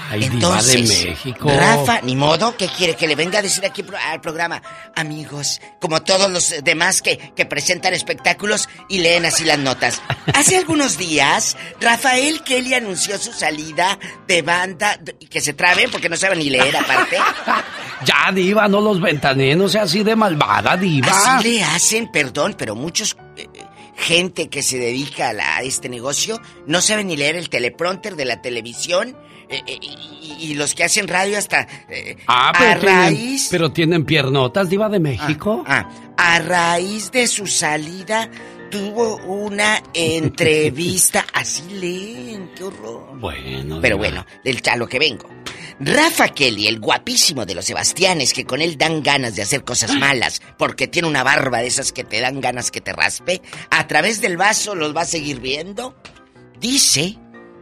Ay, 0.10 0.24
Entonces, 0.24 0.90
de 1.00 1.10
México. 1.12 1.50
Rafa, 1.56 2.02
ni 2.02 2.16
modo, 2.16 2.56
¿qué 2.58 2.68
quiere 2.68 2.96
que 2.96 3.08
le 3.08 3.16
venga 3.16 3.40
a 3.40 3.42
decir 3.42 3.64
aquí 3.66 3.84
al 4.10 4.20
programa? 4.22 4.62
Amigos, 4.96 5.62
como 5.80 6.02
todos 6.02 6.30
los 6.32 6.54
demás 6.64 7.02
que, 7.02 7.18
que 7.36 7.46
presentan 7.46 7.94
espectáculos 7.94 8.68
y 8.90 9.00
leen 9.00 9.26
así 9.26 9.44
las 9.46 9.60
notas. 9.60 10.02
Hace 10.34 10.58
algunos 10.58 10.98
días, 10.98 11.56
Rafael 11.80 12.42
Kelly 12.44 12.74
anunció 12.74 13.18
su 13.20 13.32
salida 13.34 14.00
de 14.28 14.42
banda, 14.42 15.00
y 15.20 15.28
que 15.28 15.42
se 15.42 15.54
traben 15.54 15.92
porque 15.92 16.10
no 16.10 16.18
saben 16.18 16.40
ni 16.40 16.50
leer 16.50 16.76
aparte. 16.76 17.18
Ya, 18.06 18.32
Diva, 18.32 18.70
no 18.70 18.80
los 18.80 19.02
ventané, 19.02 19.58
no 19.58 19.68
sea 19.68 19.82
así 19.82 20.04
de 20.04 20.16
malvada, 20.16 20.78
Diva. 20.78 21.10
Así 21.36 21.50
le 21.50 21.64
hacen, 21.66 22.10
perdón, 22.10 22.56
pero 22.58 22.74
muchos 22.74 23.18
eh, 23.36 23.46
gente 23.98 24.48
que 24.48 24.64
se 24.64 24.78
dedica 24.78 25.28
a, 25.30 25.34
la- 25.34 25.58
a 25.58 25.64
este 25.64 25.90
negocio 25.90 26.42
no 26.66 26.80
saben 26.82 27.08
ni 27.08 27.18
leer 27.18 27.36
el 27.36 27.50
teleprompter 27.50 28.16
de 28.16 28.24
la 28.24 28.42
televisión 28.42 29.18
eh, 29.50 29.62
eh, 29.66 29.80
y, 29.82 30.38
y 30.40 30.54
los 30.54 30.76
que 30.76 30.84
hacen 30.84 31.08
radio 31.08 31.38
hasta 31.38 31.68
eh, 31.90 32.18
Ah, 32.28 32.50
a 32.50 32.54
pero 32.54 32.80
tienen, 32.80 33.04
raíz 33.04 33.48
pero 33.50 33.72
tienen 33.72 34.06
piernotas, 34.06 34.70
Diva 34.70 34.90
de 34.90 35.00
México. 35.00 35.64
Ah, 35.66 35.90
a 36.18 36.40
raíz 36.40 37.12
de 37.12 37.28
su 37.28 37.48
salida 37.48 38.30
tuvo 38.70 39.18
una 39.26 39.82
entrevista 39.94 41.26
así 41.34 41.64
leen, 41.72 42.52
qué 42.56 42.64
horror. 42.64 43.20
Bueno. 43.20 43.80
Pero 43.82 43.96
Diva. 43.96 44.08
bueno, 44.08 44.26
del 44.44 44.62
chalo 44.62 44.88
que 44.88 45.00
vengo. 45.00 45.28
Rafa 45.82 46.28
Kelly, 46.30 46.68
el 46.68 46.80
guapísimo 46.80 47.46
de 47.46 47.56
los 47.56 47.66
Sebastianes, 47.66 48.34
que 48.34 48.46
con 48.46 48.62
él 48.62 48.78
dan 48.78 49.02
ganas 49.02 49.36
de 49.36 49.42
hacer 49.44 49.64
cosas 49.64 49.96
malas, 49.96 50.42
porque 50.58 50.88
tiene 50.88 51.08
una 51.08 51.24
barba 51.24 51.60
de 51.60 51.68
esas 51.68 51.94
que 51.94 52.04
te 52.04 52.20
dan 52.20 52.42
ganas 52.42 52.70
que 52.70 52.82
te 52.82 52.92
raspe, 52.92 53.42
a 53.72 53.88
través 53.88 54.20
del 54.20 54.36
vaso 54.36 54.76
los 54.76 54.94
va 54.96 55.02
a 55.02 55.06
seguir 55.06 55.40
viendo, 55.40 55.96
dice 56.60 57.18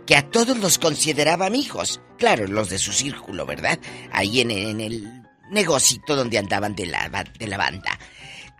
que 0.07 0.15
a 0.15 0.29
todos 0.31 0.57
los 0.57 0.79
consideraba 0.79 1.45
amigos. 1.45 2.01
Claro, 2.17 2.47
los 2.47 2.69
de 2.69 2.79
su 2.79 2.93
círculo, 2.93 3.45
¿verdad? 3.45 3.77
Ahí 4.11 4.41
en, 4.41 4.49
en 4.49 4.79
el 4.79 5.21
negocito 5.51 6.15
donde 6.15 6.37
andaban 6.37 6.75
de 6.75 6.87
la, 6.87 7.09
de 7.37 7.47
la 7.47 7.57
banda. 7.57 7.99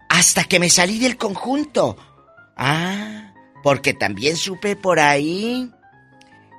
Hasta 0.10 0.44
que 0.44 0.60
me 0.60 0.70
salí 0.70 1.00
del 1.00 1.18
conjunto. 1.18 1.98
Ah, 2.56 3.34
porque 3.64 3.94
también 3.94 4.36
supe 4.36 4.76
por 4.76 5.00
ahí 5.00 5.72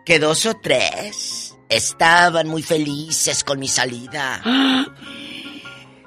que 0.05 0.19
dos 0.19 0.47
o 0.47 0.55
tres 0.55 1.55
estaban 1.69 2.49
muy 2.49 2.63
felices 2.63 3.45
con 3.45 3.59
mi 3.59 3.69
salida. 3.69 4.43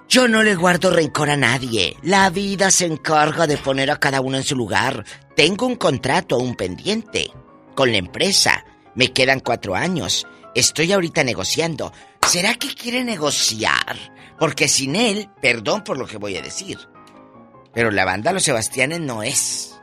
Yo 0.10 0.28
no 0.28 0.44
le 0.44 0.56
guardo 0.56 0.90
rencor 0.90 1.30
a 1.30 1.38
nadie. 1.38 1.96
La 2.02 2.30
vida 2.30 2.72
se 2.72 2.86
encarga 2.86 3.48
de 3.48 3.58
poner 3.58 3.92
a 3.92 4.00
cada 4.00 4.22
uno 4.22 4.38
en 4.38 4.44
su 4.44 4.56
lugar. 4.56 5.06
Tengo 5.36 5.68
un 5.68 5.76
contrato, 5.76 6.38
un 6.38 6.56
pendiente 6.56 7.32
con 7.76 7.92
la 7.92 7.98
empresa. 7.98 8.66
Me 8.96 9.12
quedan 9.12 9.40
cuatro 9.40 9.76
años. 9.76 10.28
Estoy 10.56 10.92
ahorita 10.92 11.24
negociando. 11.24 11.94
¿Será 12.28 12.56
que 12.56 12.74
quiere 12.74 13.04
negociar? 13.04 13.98
Porque 14.40 14.68
sin 14.68 14.96
él, 14.96 15.30
perdón 15.42 15.84
por 15.84 15.98
lo 15.98 16.06
que 16.08 16.18
voy 16.18 16.36
a 16.38 16.42
decir, 16.42 16.78
pero 17.74 17.92
la 17.92 18.06
banda 18.06 18.34
Los 18.34 18.44
Sebastianes 18.44 19.00
no 19.00 19.24
es. 19.24 19.80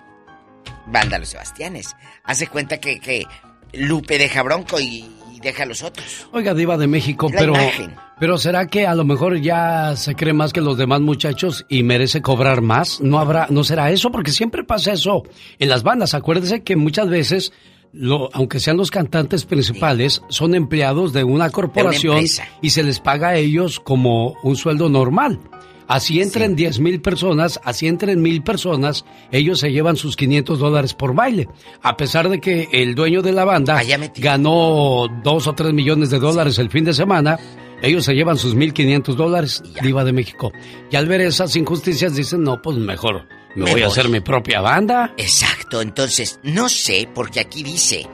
Banda 0.87 1.19
Los 1.19 1.31
Sebastianes. 1.31 1.95
Hace 2.25 2.47
cuenta 2.47 2.79
que, 2.79 2.99
que 3.01 3.25
Lupe 3.73 4.19
deja 4.19 4.43
bronco 4.43 4.81
y, 4.81 5.07
y 5.33 5.41
deja 5.41 5.63
a 5.63 5.67
los 5.67 5.83
otros. 5.83 6.29
Oiga, 6.33 6.55
Diva 6.55 6.77
de 6.77 6.87
México, 6.87 7.29
La 7.33 7.39
pero. 7.41 7.53
imagen. 7.55 7.95
Pero 8.19 8.37
¿será 8.37 8.67
que 8.67 8.85
a 8.87 8.95
lo 8.97 9.05
mejor 9.05 9.39
ya 9.41 9.95
se 9.95 10.17
cree 10.17 10.33
más 10.33 10.53
que 10.53 10.61
los 10.61 10.77
demás 10.77 11.01
muchachos 11.01 11.65
y 11.69 11.85
merece 11.85 12.21
cobrar 12.21 12.63
más? 12.63 13.01
¿No 13.01 13.21
habrá, 13.21 13.47
no 13.49 13.63
será 13.63 13.91
eso? 13.93 14.11
Porque 14.11 14.33
siempre 14.33 14.65
pasa 14.65 14.93
eso 14.93 15.23
en 15.61 15.69
las 15.69 15.85
bandas. 15.85 16.15
Acuérdese 16.15 16.63
que 16.65 16.75
muchas 16.75 17.09
veces, 17.09 17.53
lo, 17.93 18.29
aunque 18.33 18.61
sean 18.61 18.77
los 18.77 18.91
cantantes 18.91 19.45
principales, 19.45 20.23
son 20.29 20.55
empleados 20.55 21.13
de 21.13 21.25
una 21.25 21.51
corporación 21.51 22.25
y 22.63 22.71
se 22.71 22.83
les 22.83 23.01
paga 23.01 23.29
a 23.29 23.37
ellos 23.37 23.81
como 23.81 24.37
un 24.43 24.57
sueldo 24.57 24.89
normal. 24.89 25.39
Así 25.87 26.21
entren 26.21 26.55
10 26.55 26.81
mil 26.81 27.01
personas, 27.01 27.59
así 27.65 27.87
entren 27.87 28.21
mil 28.21 28.43
personas, 28.43 29.07
ellos 29.33 29.59
se 29.59 29.73
llevan 29.73 29.97
sus 29.97 30.17
500 30.17 30.59
dólares 30.59 30.93
por 30.93 31.15
baile. 31.15 31.49
A 31.83 31.97
pesar 31.97 32.29
de 32.29 32.41
que 32.41 32.69
el 32.73 32.95
dueño 32.95 33.23
de 33.23 33.33
la 33.33 33.47
banda 33.47 33.81
ganó 34.17 35.07
dos 35.25 35.47
o 35.47 35.55
tres 35.55 35.73
millones 35.73 36.11
de 36.11 36.19
dólares 36.19 36.59
el 36.59 36.69
fin 36.69 36.85
de 36.85 36.93
semana, 36.93 37.39
ellos 37.81 38.05
se 38.05 38.15
llevan 38.15 38.37
sus 38.37 38.55
1.500 38.55 39.15
dólares, 39.15 39.63
Diva 39.83 40.05
de 40.05 40.13
México. 40.13 40.53
Y 40.91 40.97
al 40.97 41.07
ver 41.07 41.23
esas 41.23 41.57
injusticias 41.57 42.15
dicen, 42.15 42.43
no, 42.43 42.61
pues 42.61 42.77
mejor 42.77 43.27
me, 43.55 43.65
Me 43.65 43.71
voy 43.73 43.81
a 43.81 43.85
voy. 43.87 43.93
hacer 43.93 44.09
mi 44.11 44.21
propia 44.21 44.61
banda. 44.61 45.15
Exacto, 45.17 45.58
entonces, 45.73 46.41
no 46.43 46.69
sé, 46.69 47.09
porque 47.15 47.41
aquí 47.41 47.63
dice, 47.63 48.07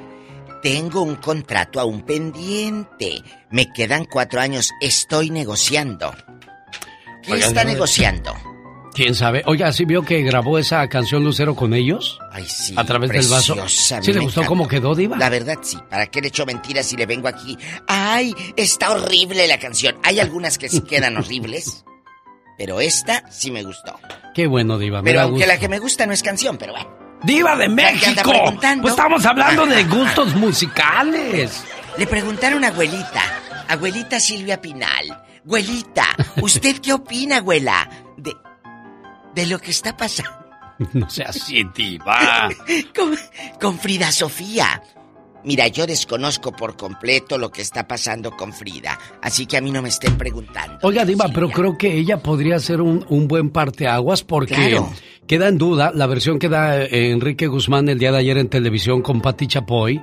tengo 0.62 1.02
un 1.02 1.16
contrato 1.16 1.78
aún 1.78 2.02
pendiente. 2.02 3.22
Me 3.50 3.72
quedan 3.72 4.06
cuatro 4.06 4.40
años, 4.40 4.70
estoy 4.80 5.30
negociando. 5.30 6.14
¿Qué 7.22 7.32
Oigan, 7.32 7.48
está 7.48 7.64
negociando? 7.64 8.34
¿Quién 8.94 9.14
sabe? 9.14 9.42
Oiga, 9.46 9.72
¿sí 9.72 9.84
vio 9.84 10.02
que 10.02 10.22
grabó 10.22 10.56
esa 10.56 10.88
canción 10.88 11.24
Lucero 11.24 11.54
con 11.54 11.74
ellos? 11.74 12.18
Ay, 12.30 12.46
sí. 12.48 12.74
A 12.76 12.84
través 12.84 13.10
del 13.10 13.26
vaso. 13.28 13.56
¿Sí 13.68 14.12
le 14.12 14.20
gustó 14.20 14.44
cómo 14.46 14.68
quedó, 14.68 14.94
Diva? 14.94 15.18
La 15.18 15.28
verdad 15.28 15.58
sí. 15.62 15.76
¿Para 15.90 16.06
qué 16.06 16.22
le 16.22 16.28
echo 16.28 16.46
mentiras 16.46 16.86
si 16.86 16.96
le 16.96 17.04
vengo 17.04 17.28
aquí? 17.28 17.58
Ay, 17.86 18.34
está 18.56 18.92
horrible 18.92 19.46
la 19.48 19.58
canción. 19.58 19.96
Hay 20.02 20.20
algunas 20.20 20.58
que 20.58 20.68
sí 20.68 20.80
quedan 20.80 21.16
horribles, 21.16 21.84
pero 22.56 22.80
esta 22.80 23.30
sí 23.30 23.50
me 23.50 23.64
gustó. 23.64 23.98
Qué 24.34 24.46
bueno, 24.46 24.78
Diva. 24.78 25.02
Pero 25.02 25.20
aunque 25.22 25.40
gusto. 25.40 25.48
la 25.48 25.58
que 25.58 25.68
me 25.68 25.78
gusta 25.78 26.06
no 26.06 26.12
es 26.12 26.22
canción, 26.22 26.56
pero 26.56 26.72
bueno. 26.72 27.03
¡Diva 27.22 27.56
de 27.56 27.68
México! 27.68 28.32
Pues 28.82 28.92
estamos 28.92 29.24
hablando 29.24 29.66
de 29.66 29.84
gustos 29.84 30.34
musicales. 30.34 31.64
Le 31.96 32.06
preguntaron 32.06 32.64
a 32.64 32.68
abuelita, 32.68 33.22
abuelita 33.68 34.20
Silvia 34.20 34.60
Pinal, 34.60 35.22
abuelita, 35.44 36.04
¿usted 36.42 36.78
qué 36.80 36.92
opina, 36.92 37.38
abuela? 37.38 37.88
De, 38.16 38.34
de 39.34 39.46
lo 39.46 39.58
que 39.58 39.70
está 39.70 39.96
pasando 39.96 40.44
No 40.92 41.08
sea 41.08 41.28
así, 41.28 41.64
Diva. 41.74 42.48
con, 42.96 43.16
con 43.60 43.78
Frida 43.78 44.10
Sofía. 44.12 44.82
Mira, 45.44 45.68
yo 45.68 45.86
desconozco 45.86 46.52
por 46.52 46.74
completo 46.74 47.36
lo 47.36 47.50
que 47.50 47.60
está 47.60 47.86
pasando 47.86 48.30
con 48.30 48.54
Frida, 48.54 48.98
así 49.20 49.44
que 49.44 49.58
a 49.58 49.60
mí 49.60 49.70
no 49.70 49.82
me 49.82 49.90
estén 49.90 50.16
preguntando. 50.16 50.78
Oiga, 50.80 51.04
Diva, 51.04 51.28
pero 51.28 51.50
creo 51.50 51.76
que 51.76 51.92
ella 51.98 52.16
podría 52.16 52.58
ser 52.58 52.80
un, 52.80 53.04
un 53.10 53.28
buen 53.28 53.50
parteaguas 53.50 54.22
porque 54.24 54.54
Claro. 54.54 54.90
Queda 55.26 55.48
en 55.48 55.58
duda 55.58 55.92
la 55.94 56.06
versión 56.06 56.38
que 56.38 56.48
da 56.48 56.82
eh, 56.82 57.10
Enrique 57.10 57.46
Guzmán 57.46 57.88
el 57.88 57.98
día 57.98 58.12
de 58.12 58.18
ayer 58.18 58.38
en 58.38 58.48
televisión 58.48 59.02
con 59.02 59.20
Pati 59.20 59.46
Chapoy 59.46 60.00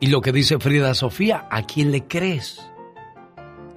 y 0.00 0.06
lo 0.06 0.20
que 0.20 0.32
dice 0.32 0.58
Frida 0.58 0.94
Sofía. 0.94 1.46
¿A 1.50 1.62
quién 1.66 1.90
le 1.92 2.06
crees? 2.06 2.60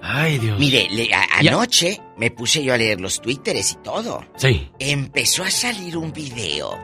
Ay, 0.00 0.38
Dios. 0.38 0.58
Mire, 0.58 0.86
le- 0.90 1.12
a- 1.14 1.38
anoche 1.38 2.00
me 2.18 2.30
puse 2.30 2.62
yo 2.62 2.74
a 2.74 2.76
leer 2.76 3.00
los 3.00 3.20
twitteres 3.20 3.72
y 3.72 3.76
todo. 3.76 4.24
Sí. 4.36 4.70
Empezó 4.78 5.42
a 5.44 5.50
salir 5.50 5.96
un 5.96 6.12
video 6.12 6.78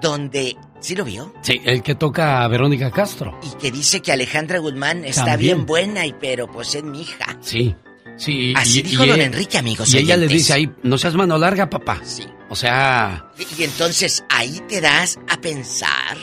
donde... 0.00 0.56
¿Sí 0.80 0.94
lo 0.96 1.04
vio? 1.04 1.34
Sí, 1.42 1.60
el 1.64 1.82
que 1.82 1.94
toca 1.94 2.42
a 2.42 2.48
Verónica 2.48 2.90
Castro. 2.90 3.38
Y 3.42 3.54
que 3.60 3.70
dice 3.70 4.00
que 4.00 4.12
Alejandra 4.12 4.60
Guzmán 4.60 5.04
está 5.04 5.26
También. 5.26 5.56
bien 5.58 5.66
buena 5.66 6.06
y 6.06 6.14
pero 6.14 6.50
pues 6.50 6.74
es 6.74 6.82
mi 6.84 7.02
hija. 7.02 7.36
Sí. 7.40 7.74
Sí. 8.16 8.54
Así 8.56 8.80
dijo 8.82 9.04
don 9.04 9.20
Enrique, 9.20 9.58
amigos 9.58 9.92
Y 9.92 9.98
ella 9.98 10.16
le 10.16 10.26
dice 10.28 10.52
ahí, 10.54 10.70
no 10.82 10.96
seas 10.96 11.14
mano 11.14 11.36
larga, 11.36 11.68
papá. 11.68 12.00
Sí. 12.02 12.24
O 12.50 12.56
sea, 12.56 13.26
Y 13.56 13.62
entonces 13.62 14.24
ahí 14.28 14.60
te 14.68 14.80
das 14.80 15.18
a 15.28 15.40
pensar. 15.40 16.16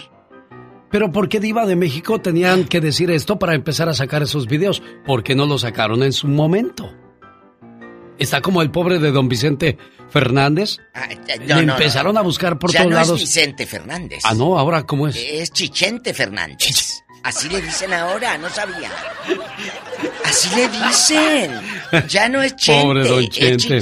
pero 0.92 1.12
¿por 1.12 1.30
qué 1.30 1.40
Diva 1.40 1.66
de 1.66 1.76
México 1.78 2.20
tenían 2.20 2.66
que 2.66 2.82
decir 2.82 3.10
esto 3.12 3.40
para 3.40 3.56
empezar 3.56 3.88
a 3.90 3.94
sacar 3.94 4.22
esos 4.24 4.46
videos? 4.48 4.84
¿Por 5.06 5.24
qué 5.24 5.36
no 5.36 5.46
lo 5.46 5.58
sacaron 5.58 6.04
en 6.04 6.12
su 6.14 6.28
momento? 6.28 6.94
Está 8.20 8.42
como 8.42 8.62
el 8.62 8.72
pobre 8.72 9.00
de 9.00 9.12
don 9.12 9.30
Vicente 9.30 9.78
Fernández. 10.10 10.80
Ah, 10.94 11.08
Le 11.10 11.38
no, 11.46 11.56
no, 11.58 11.62
no. 11.64 11.74
empezaron 11.74 12.18
a 12.18 12.22
buscar 12.22 12.58
por 12.60 12.72
ya 12.72 12.80
todos 12.80 12.92
no 12.92 12.96
lados. 12.98 13.22
es 13.22 13.28
Vicente 13.30 13.66
Fernández. 13.68 14.20
Ah, 14.26 14.34
no, 14.34 14.58
ahora 14.58 14.84
cómo 14.84 15.08
es. 15.08 15.16
Es 15.16 15.52
Chichente 15.52 16.14
Fernández. 16.14 17.04
Así 17.24 17.48
le 17.50 17.62
dicen 17.62 17.94
ahora, 17.94 18.38
no 18.38 18.50
sabía. 18.50 18.90
Así 20.28 20.50
le 20.56 20.68
dicen. 20.70 21.52
Ya 22.10 22.28
no 22.30 22.42
es 22.42 22.56
Chente, 22.56 22.84
Pobre 22.84 23.08
don 23.08 23.24
es 23.24 23.30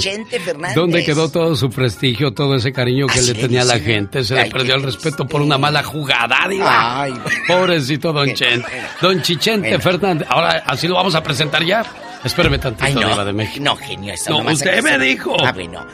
Chente. 0.02 0.38
Fernández. 0.40 0.74
¿Dónde 0.76 1.04
quedó 1.04 1.28
todo 1.28 1.56
su 1.56 1.70
prestigio, 1.70 2.32
todo 2.32 2.54
ese 2.54 2.72
cariño 2.72 3.06
que 3.08 3.18
Así 3.18 3.32
le 3.34 3.40
tenía 3.40 3.62
a 3.62 3.64
la 3.64 3.78
gente? 3.78 4.24
Se 4.24 4.34
le 4.34 4.46
perdió 4.46 4.74
el 4.76 4.82
respeto 4.82 5.26
por 5.26 5.40
una 5.42 5.58
mala 5.58 5.82
jugada, 5.82 6.36
Diva. 6.48 7.02
Ay. 7.02 7.14
Pobrecito 7.48 8.12
don 8.12 8.32
Chente. 8.34 8.68
Don 9.00 9.20
Chichente 9.22 9.68
Bueno. 9.76 9.82
Fernández. 9.82 10.28
Ahora, 10.30 10.62
¿así 10.66 10.86
lo 10.86 10.94
vamos 10.94 11.14
a 11.14 11.22
presentar 11.22 11.64
ya? 11.64 11.84
Espéreme 12.24 12.58
tantito, 12.58 12.86
Ay, 12.86 12.94
no. 12.94 13.08
Diva 13.08 13.24
de 13.24 13.32
México. 13.32 13.64
No, 13.64 13.76
genio, 13.76 14.14
eso 14.14 14.30
No, 14.30 14.50
usted 14.50 14.82
me 14.82 14.98
dijo. 14.98 15.36
Ah, 15.44 15.52
bueno. 15.52 15.86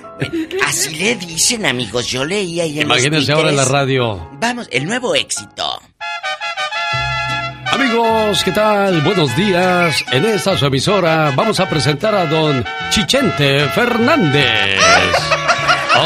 Así 0.66 0.94
le 0.94 1.16
dicen, 1.16 1.66
amigos. 1.66 2.06
Yo 2.06 2.24
leía 2.24 2.62
ahí 2.64 2.80
en 2.80 2.88
los 2.88 2.96
Imagínense 2.98 3.32
ahora 3.32 3.50
en 3.50 3.56
la 3.56 3.64
radio. 3.64 4.28
Vamos, 4.34 4.68
el 4.70 4.84
nuevo 4.86 5.14
éxito. 5.14 5.80
Amigos, 7.72 8.44
¿qué 8.44 8.52
tal? 8.52 9.00
Buenos 9.00 9.34
días. 9.34 10.04
En 10.12 10.26
esta 10.26 10.58
su 10.58 10.66
emisora 10.66 11.32
vamos 11.34 11.58
a 11.58 11.66
presentar 11.70 12.14
a 12.14 12.26
don 12.26 12.62
Chichente 12.90 13.66
Fernández. 13.70 14.78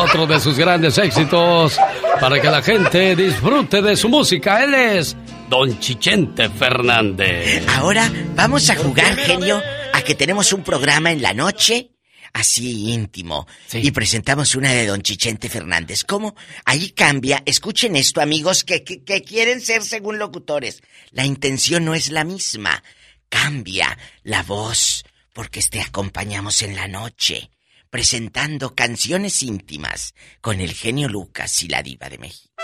Otro 0.01 0.29
de 0.29 0.39
sus 0.39 0.57
grandes 0.57 0.97
éxitos 0.97 1.77
para 2.21 2.41
que 2.41 2.49
la 2.49 2.62
gente 2.62 3.17
disfrute 3.17 3.83
de 3.83 3.97
su 3.97 4.09
música. 4.09 4.62
Él 4.62 4.75
es 4.75 5.17
don 5.51 5.77
Chichente 5.81 6.49
Fernández. 6.51 7.67
Ahora 7.77 8.12
vamos 8.37 8.71
a 8.71 8.77
jugar, 8.77 9.17
genio, 9.17 9.61
a 9.93 10.03
que 10.03 10.14
tenemos 10.14 10.53
un 10.53 10.62
programa 10.62 11.11
en 11.11 11.21
la 11.21 11.35
noche, 11.35 11.91
así 12.37 12.93
íntimo, 12.93 13.47
y 13.72 13.91
presentamos 13.93 14.55
una 14.55 14.70
de 14.70 14.87
Don 14.87 15.01
Chichente 15.01 15.49
Fernández. 15.49 16.05
¿Cómo? 16.05 16.34
Ahí 16.66 16.91
cambia. 16.91 17.43
Escuchen 17.47 17.97
esto, 17.97 18.20
amigos, 18.20 18.62
que, 18.62 18.84
que, 18.84 19.03
que 19.03 19.22
quieren 19.22 19.61
ser 19.62 19.82
según 19.82 20.18
locutores. 20.18 20.82
La 21.12 21.24
intención 21.24 21.87
no 21.87 21.95
es 21.95 22.11
la 22.11 22.24
misma. 22.24 22.82
Cambia 23.30 23.99
la 24.22 24.43
voz, 24.43 25.05
porque 25.32 25.62
te 25.62 25.80
acompañamos 25.80 26.61
en 26.61 26.76
la 26.76 26.89
noche, 26.89 27.51
presentando 27.89 28.74
canciones 28.74 29.43
íntimas 29.43 30.14
con 30.43 30.61
el 30.61 30.74
genio 30.74 31.09
Lucas 31.09 31.62
y 31.62 31.68
la 31.68 31.82
diva 31.82 32.11
de 32.11 32.18
México. 32.18 32.55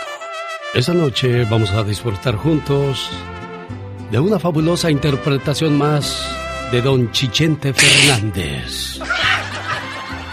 Esta 0.75 0.93
noche 0.93 1.45
vamos 1.45 1.71
a 1.71 1.83
disfrutar 1.83 2.37
juntos 2.37 3.09
de 4.11 4.19
una 4.19 4.39
fabulosa 4.39 4.91
interpretación 4.91 5.79
más 5.79 6.23
de 6.71 6.83
don 6.83 7.11
Chichente 7.13 7.73
Fernández. 7.73 8.99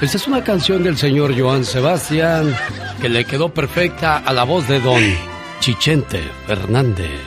Esta 0.02 0.16
es 0.16 0.28
una 0.28 0.42
canción 0.42 0.82
del 0.82 0.98
señor 0.98 1.38
Joan 1.38 1.66
Sebastián 1.66 2.56
que 3.02 3.10
le 3.10 3.26
quedó 3.26 3.54
perfecta 3.54 4.18
a 4.18 4.32
la 4.32 4.46
voz 4.46 4.66
de 4.70 4.80
don 4.80 5.04
Chichente 5.60 6.24
Fernández. 6.48 7.20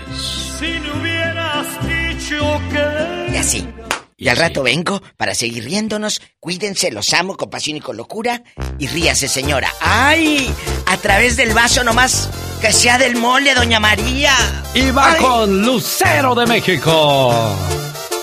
Si 0.58 0.64
me 0.64 0.92
hubieras 0.92 1.66
dicho 1.82 2.60
que... 2.70 3.32
Y 3.34 3.36
así. 3.36 3.68
Y 4.16 4.28
al 4.28 4.38
rato 4.38 4.62
vengo 4.62 5.02
para 5.18 5.34
seguir 5.34 5.64
riéndonos. 5.64 6.22
Cuídense, 6.40 6.90
los 6.90 7.12
amo 7.12 7.36
con 7.36 7.50
pasión 7.50 7.76
y 7.76 7.80
con 7.80 7.98
locura. 7.98 8.42
Y 8.78 8.86
ríase, 8.86 9.28
señora. 9.28 9.70
¡Ay! 9.80 10.50
A 10.86 10.96
través 10.96 11.36
del 11.36 11.52
vaso 11.52 11.84
nomás. 11.84 12.30
Que 12.62 12.72
sea 12.72 12.96
del 12.96 13.16
mole, 13.16 13.54
doña 13.54 13.80
María. 13.80 14.32
Y 14.72 14.90
va 14.92 15.16
con 15.16 15.62
Lucero 15.62 16.34
de 16.34 16.46
México. 16.46 17.54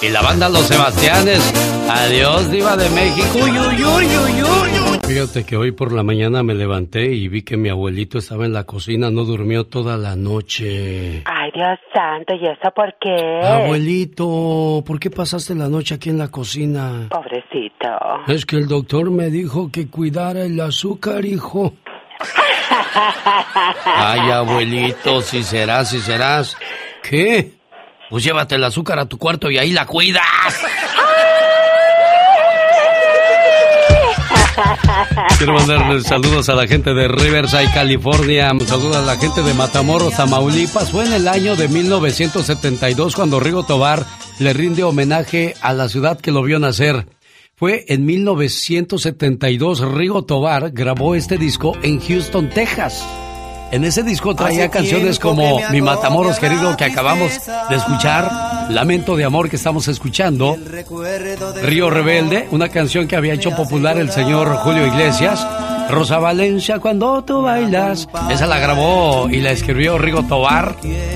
Y 0.02 0.08
la 0.10 0.22
banda 0.22 0.48
Los 0.48 0.66
Sebastianes. 0.66 1.54
Adiós, 1.90 2.50
Diva 2.50 2.78
de 2.78 2.90
México. 2.92 3.28
Uy, 3.36 3.52
uy, 3.52 3.84
uy, 3.84 4.06
uy, 4.06 4.44
uy. 4.44 5.00
Fíjate 5.06 5.44
que 5.44 5.58
hoy 5.58 5.72
por 5.74 5.92
la 5.92 6.04
mañana 6.04 6.42
me 6.42 6.54
levanté 6.54 7.08
y 7.08 7.28
vi 7.28 7.42
que 7.42 7.58
mi 7.58 7.68
abuelito 7.68 8.20
estaba 8.20 8.46
en 8.46 8.54
la 8.54 8.64
cocina, 8.64 9.10
no 9.10 9.26
durmió 9.26 9.66
toda 9.66 9.98
la 9.98 10.16
noche. 10.16 11.24
Ay, 11.26 11.52
Dios 11.54 11.80
santo, 11.94 12.34
¿y 12.36 12.46
eso 12.46 12.72
por 12.74 12.96
qué? 13.02 13.42
Abuelito, 13.44 14.84
¿por 14.86 15.00
qué 15.00 15.10
pasaste 15.10 15.54
la 15.54 15.68
noche 15.68 15.96
aquí 15.96 16.10
en 16.12 16.20
la 16.20 16.30
cocina? 16.30 17.08
Pobrecito. 17.10 17.90
Es 18.28 18.46
que 18.46 18.56
el 18.56 18.68
doctor 18.68 19.12
me 19.12 19.30
dijo 19.30 19.70
que 19.70 19.90
cuidara 19.90 20.44
el 20.44 20.62
azúcar, 20.62 21.26
hijo. 21.26 21.74
Ay, 23.86 24.32
abuelito, 24.32 25.22
si 25.22 25.44
serás, 25.44 25.90
si 25.90 26.00
serás. 26.00 26.56
¿Qué? 27.02 27.59
Pues 28.10 28.24
llévate 28.24 28.56
el 28.56 28.64
azúcar 28.64 29.00
a 29.00 29.06
tu 29.06 29.18
cuarto 29.18 29.52
y 29.52 29.58
ahí 29.58 29.72
la 29.72 29.86
cuidas. 29.86 30.24
Quiero 35.38 35.54
mandarles 35.54 36.04
saludos 36.04 36.50
a 36.50 36.56
la 36.56 36.68
gente 36.68 36.94
de 36.94 37.08
Riverside, 37.08 37.72
California. 37.74 38.52
Saludos 38.66 38.98
a 38.98 39.02
la 39.02 39.16
gente 39.16 39.42
de 39.42 39.54
Matamoros, 39.54 40.16
Tamaulipas. 40.16 40.92
Fue 40.92 41.06
en 41.06 41.14
el 41.14 41.28
año 41.28 41.56
de 41.56 41.68
1972 41.68 43.16
cuando 43.16 43.40
Rigo 43.40 43.64
Tobar 43.64 44.06
le 44.40 44.54
rinde 44.54 44.84
homenaje 44.84 45.54
a 45.62 45.74
la 45.74 45.88
ciudad 45.88 46.20
que 46.20 46.32
lo 46.32 46.44
vio 46.44 46.60
nacer. 46.60 47.08
Fue 47.56 47.86
en 47.90 48.06
1972 48.06 49.82
Rigo 49.82 50.26
Tobar 50.26 50.72
grabó 50.72 51.16
este 51.16 51.38
disco 51.38 51.78
en 51.84 52.00
Houston, 52.00 52.50
Texas. 52.50 53.06
En 53.72 53.84
ese 53.86 54.04
disco 54.04 54.36
traía 54.36 54.70
canciones 54.70 55.20
como 55.20 55.60
Mi 55.72 55.82
Matamoros 55.82 56.40
querido 56.40 56.76
que 56.76 56.86
acabamos 56.86 57.32
de 57.70 57.76
escuchar, 57.76 58.68
Lamento 58.70 59.16
de 59.16 59.26
amor 59.26 59.50
que 59.50 59.56
estamos 59.56 59.88
escuchando, 59.88 60.56
Río 61.62 61.90
Rebelde, 61.90 62.48
una 62.52 62.70
canción 62.70 63.08
que 63.08 63.16
había 63.16 63.34
hecho 63.34 63.56
popular 63.56 63.98
el 63.98 64.12
señor 64.12 64.56
Julio 64.58 64.88
Iglesias, 64.88 65.46
Rosa 65.90 66.20
Valencia 66.20 66.80
cuando 66.80 67.24
tú 67.24 67.42
bailas, 67.42 68.08
esa 68.30 68.46
la 68.46 68.60
grabó 68.60 69.28
y 69.30 69.38
la 69.38 69.52
escribió 69.52 69.98
Rigo 69.98 70.24
Tobar, 70.24 70.76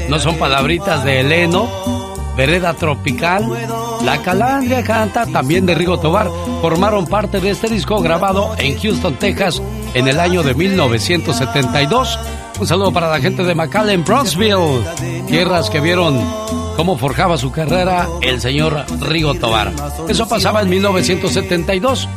no 0.09 0.19
son 0.19 0.37
palabritas 0.37 1.03
de 1.03 1.19
Eleno, 1.19 1.67
Vereda 2.35 2.73
Tropical, 2.73 3.47
La 4.03 4.21
Calandria 4.23 4.83
canta 4.83 5.25
también 5.27 5.65
de 5.65 5.75
Rigo 5.75 5.99
Tobar, 5.99 6.29
formaron 6.61 7.05
parte 7.05 7.39
de 7.39 7.51
este 7.51 7.67
disco 7.67 8.01
grabado 8.01 8.55
en 8.57 8.79
Houston, 8.79 9.15
Texas, 9.15 9.61
en 9.93 10.07
el 10.07 10.19
año 10.19 10.43
de 10.43 10.53
1972. 10.53 12.19
Un 12.59 12.67
saludo 12.67 12.91
para 12.91 13.09
la 13.09 13.19
gente 13.19 13.43
de 13.43 13.55
McAllen, 13.55 14.03
Bronxville, 14.03 14.83
tierras 15.27 15.69
que 15.69 15.79
vieron 15.79 16.19
cómo 16.75 16.97
forjaba 16.97 17.37
su 17.37 17.51
carrera 17.51 18.07
el 18.21 18.41
señor 18.41 18.85
Rigo 19.01 19.33
Tobar. 19.35 19.71
Eso 20.07 20.27
pasaba 20.27 20.61
en 20.61 20.69
1972. 20.69 22.07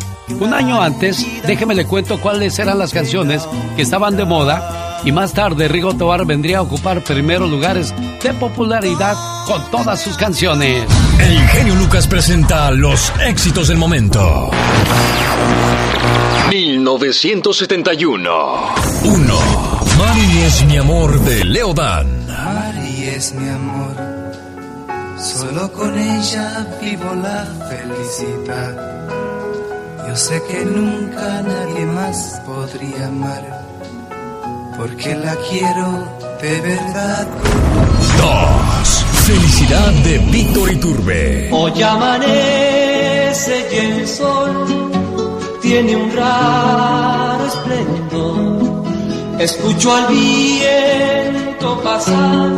Un 0.41 0.55
año 0.55 0.81
antes, 0.83 1.25
déjeme 1.47 1.75
le 1.75 1.87
cuento 1.87 2.21
cuáles 2.21 2.59
eran 2.59 2.79
las 2.79 2.93
canciones 2.93 3.47
que 3.77 3.83
estaban 3.83 4.17
de 4.17 4.25
moda 4.25 5.01
y 5.05 5.13
más 5.13 5.33
tarde 5.33 5.69
Rigo 5.69 5.95
Tobar 5.95 6.27
vendría 6.27 6.59
a 6.59 6.63
ocupar 6.63 7.05
primeros 7.05 7.51
lugares 7.51 7.95
de 8.23 8.35
popularidad 8.35 9.17
con 9.47 9.63
todas 9.71 10.03
sus 10.03 10.17
canciones. 10.17 10.85
El 11.19 11.49
genio 11.49 11.75
Lucas 11.77 12.07
presenta 12.07 12.71
los 12.71 13.13
éxitos 13.25 13.69
del 13.69 13.79
momento. 13.79 14.51
1971. 16.51 18.31
1. 19.05 19.39
Mari 19.99 20.43
es 20.43 20.65
mi 20.65 20.77
amor 20.77 21.21
de 21.21 21.45
Leodan. 21.45 22.27
Mari 22.27 23.05
es 23.09 23.33
mi 23.35 23.49
amor, 23.49 23.97
solo 25.19 25.73
con 25.73 25.99
ella 25.99 26.67
vivo 26.81 27.15
la 27.15 27.47
felicidad. 27.69 29.07
Yo 30.09 30.17
sé 30.17 30.43
que 30.49 30.65
nunca 30.65 31.43
nadie 31.43 31.87
más 31.87 32.41
podría 32.47 33.07
amar, 33.07 33.65
porque 34.77 35.15
la 35.17 35.35
quiero 35.51 36.09
de 36.41 36.61
verdad. 36.61 37.29
2. 38.19 39.05
Felicidad 39.27 39.93
de 40.05 40.19
Víctor 40.31 40.73
Iturbe. 40.73 41.49
Hoy 41.53 41.83
amanece 41.83 43.67
y 43.73 43.77
el 43.77 44.09
sol 44.09 44.91
tiene 45.63 45.97
un 45.97 46.15
raro 46.15 47.47
esplendor. 47.47 48.85
Escucho 49.39 49.95
al 49.95 50.07
viento 50.09 51.81
pasar, 51.83 52.51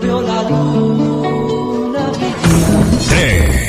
veo 0.00 0.22
la 0.22 0.42
luna 0.42 2.00
brillar. 2.10 2.84
3. 3.08 3.61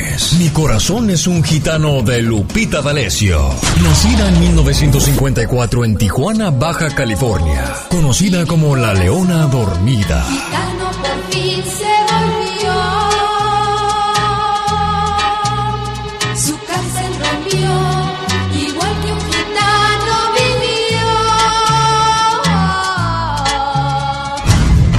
Mi 0.44 0.50
corazón 0.50 1.08
es 1.08 1.26
un 1.26 1.42
gitano 1.42 2.02
de 2.02 2.20
Lupita 2.20 2.82
D'Alessio. 2.82 3.48
Nacida 3.82 4.28
en 4.28 4.40
1954 4.40 5.86
en 5.86 5.96
Tijuana, 5.96 6.50
Baja 6.50 6.94
California. 6.94 7.64
Conocida 7.88 8.44
como 8.44 8.76
la 8.76 8.92
Leona 8.92 9.46
Dormida. 9.46 10.22
Gitano 10.24 10.90
por 11.00 11.32
fin 11.32 11.64
se 11.64 11.94
volvió. 12.12 12.74
Su 16.36 16.58
cárcel 16.66 17.10
rompió, 17.24 17.70
igual 18.68 18.94
que 19.00 19.12
un 19.12 19.20
gitano 19.20 20.14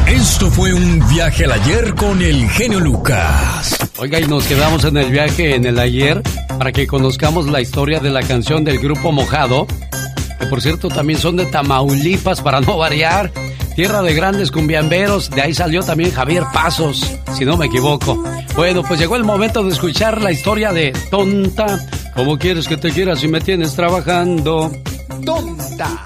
vivió. 0.08 0.22
Esto 0.24 0.50
fue 0.50 0.74
un 0.74 1.08
viaje 1.08 1.46
al 1.46 1.52
ayer 1.52 1.93
con 1.93 2.20
el 2.24 2.50
genio 2.50 2.80
Lucas. 2.80 3.74
Oiga, 3.98 4.20
y 4.20 4.28
nos 4.28 4.46
quedamos 4.46 4.84
en 4.84 4.98
el 4.98 5.10
viaje 5.10 5.56
en 5.56 5.66
el 5.66 5.80
ayer 5.80 6.22
para 6.50 6.74
que 6.74 6.86
conozcamos 6.86 7.48
la 7.48 7.62
historia 7.62 8.02
de 8.02 8.10
la 8.10 8.22
canción 8.22 8.66
del 8.66 8.78
grupo 8.78 9.14
Mojado, 9.14 9.68
que 10.38 10.48
por 10.48 10.62
cierto 10.62 10.89
también 10.89 11.18
son 11.18 11.38
de 11.38 11.46
Tamaulipas 11.46 12.41
para 12.41 12.60
no 12.60 12.78
variar. 12.78 13.32
Tierra 13.74 14.02
de 14.02 14.14
grandes 14.14 14.52
cumbiamberos, 14.52 15.30
de 15.30 15.41
ahí 15.41 15.54
salió 15.54 15.82
también 15.82 16.12
Javier 16.12 16.43
Pasos, 16.54 17.10
si 17.38 17.46
no 17.46 17.56
me 17.56 17.68
equivoco. 17.68 18.22
Bueno, 18.56 18.84
pues 18.84 19.00
llegó 19.00 19.16
el 19.16 19.24
momento 19.24 19.64
de 19.64 19.72
escuchar 19.72 20.22
la 20.22 20.32
historia 20.32 20.74
de 20.74 20.91
Tonta. 21.10 21.80
¿Cómo 22.16 22.38
quieres 22.38 22.68
que 22.68 22.76
te 22.76 22.91
quiera 22.91 23.16
si 23.16 23.30
me 23.30 23.39
tienes 23.39 23.76
trabajando? 23.76 24.72
Tonta. 25.26 26.06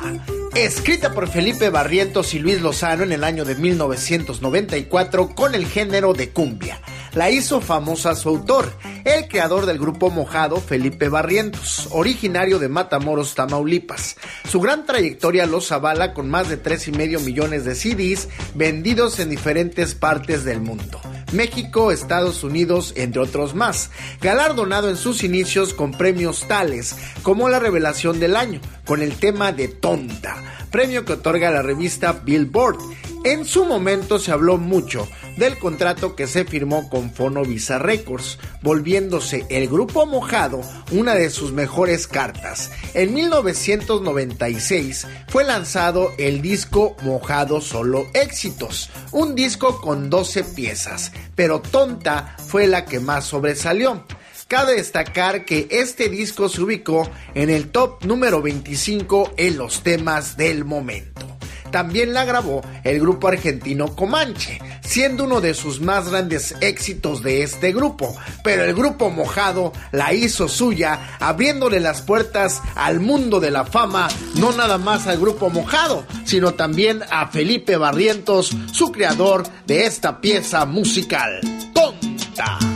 Escrita 0.54 1.12
por 1.14 1.28
Felipe 1.28 1.70
Barrientos 1.70 2.34
y 2.34 2.40
Luis 2.40 2.62
Lozano 2.62 3.04
en 3.04 3.12
el 3.12 3.24
año 3.24 3.46
de 3.46 3.56
1994 3.56 5.36
con 5.36 5.56
el 5.56 5.66
género 5.68 6.14
de 6.14 6.30
cumbia. 6.30 6.82
La 7.14 7.32
hizo 7.32 7.60
famosa 7.60 8.16
su 8.16 8.30
autor, 8.30 8.72
el 9.04 9.28
creador 9.28 9.66
del 9.66 9.80
grupo 9.80 10.10
Mojado, 10.10 10.58
Felipe 10.58 11.10
Barrientos, 11.10 11.88
originario 11.92 12.60
de 12.60 12.70
Matamoros, 12.70 13.34
Tamaulipas. 13.34 14.18
Su 14.48 14.60
gran 14.60 14.86
trayectoria 14.86 15.46
los 15.48 15.72
avala 15.72 16.14
con 16.14 16.30
más 16.30 16.50
de 16.50 16.58
tres 16.58 16.88
y 16.88 16.92
medio 16.92 17.20
millones 17.20 17.66
de 17.66 17.76
CDs 17.76 18.30
vendidos 18.54 19.20
en 19.20 19.30
diferentes 19.30 19.96
partes 19.96 20.46
del 20.46 20.62
mundo. 20.62 21.02
México, 21.32 21.92
Estados 21.92 22.44
Unidos, 22.44 22.94
entre 22.96 23.22
otros 23.22 23.56
más. 23.56 23.92
Galardonado 24.22 24.90
en 24.90 24.98
sus 24.98 25.24
inicios 25.24 25.74
con 25.74 25.92
premios 25.92 26.48
tales 26.48 26.96
como 27.24 27.50
la 27.50 27.60
revelación 27.60 28.20
del 28.20 28.36
año, 28.36 28.62
con 28.86 29.02
el 29.02 29.16
tema 29.16 29.52
de 29.52 29.68
Tonta, 29.68 30.59
premio 30.72 31.06
que 31.06 31.14
otorga 31.14 31.52
la 31.52 31.62
revista 31.62 32.14
Billboard. 32.14 32.78
En 33.24 33.46
su 33.46 33.66
momento 33.66 34.18
se 34.18 34.32
habló 34.32 34.58
mucho 34.58 35.08
del 35.36 35.58
contrato 35.58 36.16
que 36.16 36.28
se 36.28 36.46
firmó 36.46 36.90
con 36.90 37.12
Fonovisa 37.12 37.80
Records, 37.80 38.38
volviéndose 38.62 39.46
el 39.50 39.68
grupo 39.68 40.06
Mojado 40.06 40.62
una 40.92 41.16
de 41.16 41.30
sus 41.30 41.52
mejores 41.52 42.08
cartas. 42.08 42.72
En 42.94 43.14
1996 43.14 45.08
fue 45.28 45.44
lanzado 45.44 46.12
el 46.18 46.42
disco 46.42 46.96
Mojado 47.02 47.62
Solo 47.62 48.08
Éxitos, 48.14 48.90
un 49.12 49.36
disco 49.36 49.82
con 49.82 50.10
12 50.10 50.44
piezas, 50.44 51.12
pero 51.36 51.62
Tonta 51.62 52.36
fue 52.48 52.68
la 52.68 52.86
que 52.86 53.00
más 53.00 53.26
sobresalió. 53.26 54.04
Cabe 54.50 54.78
destacar 54.78 55.46
que 55.46 55.68
este 55.70 56.10
disco 56.10 56.50
se 56.50 56.64
ubicó 56.64 57.08
en 57.36 57.52
el 57.52 57.70
top 57.70 58.04
número 58.04 58.42
25 58.42 59.34
en 59.38 59.60
los 59.60 59.84
temas 59.84 60.38
del 60.38 60.66
momento. 60.66 61.28
También 61.70 62.16
la 62.16 62.26
grabó 62.26 62.64
el 62.84 63.00
grupo 63.00 63.28
argentino 63.28 63.96
Comanche, 63.96 64.60
siendo 64.82 65.26
uno 65.26 65.40
de 65.40 65.54
sus 65.54 65.82
más 65.82 66.10
grandes 66.10 66.56
éxitos 66.62 67.22
de 67.22 67.44
este 67.44 67.72
grupo. 67.74 68.18
Pero 68.44 68.64
el 68.64 68.74
grupo 68.74 69.12
Mojado 69.12 69.72
la 69.92 70.14
hizo 70.14 70.48
suya, 70.48 71.18
abriéndole 71.20 71.80
las 71.80 72.02
puertas 72.02 72.64
al 72.74 73.00
mundo 73.00 73.40
de 73.40 73.52
la 73.52 73.66
fama, 73.66 74.08
no 74.34 74.52
nada 74.52 74.80
más 74.80 75.06
al 75.06 75.20
grupo 75.20 75.52
Mojado, 75.52 76.08
sino 76.26 76.56
también 76.56 77.04
a 77.12 77.28
Felipe 77.28 77.78
Barrientos, 77.78 78.50
su 78.72 78.92
creador 78.92 79.44
de 79.68 79.86
esta 79.86 80.20
pieza 80.22 80.66
musical. 80.66 81.40
Tonta. 81.72 82.69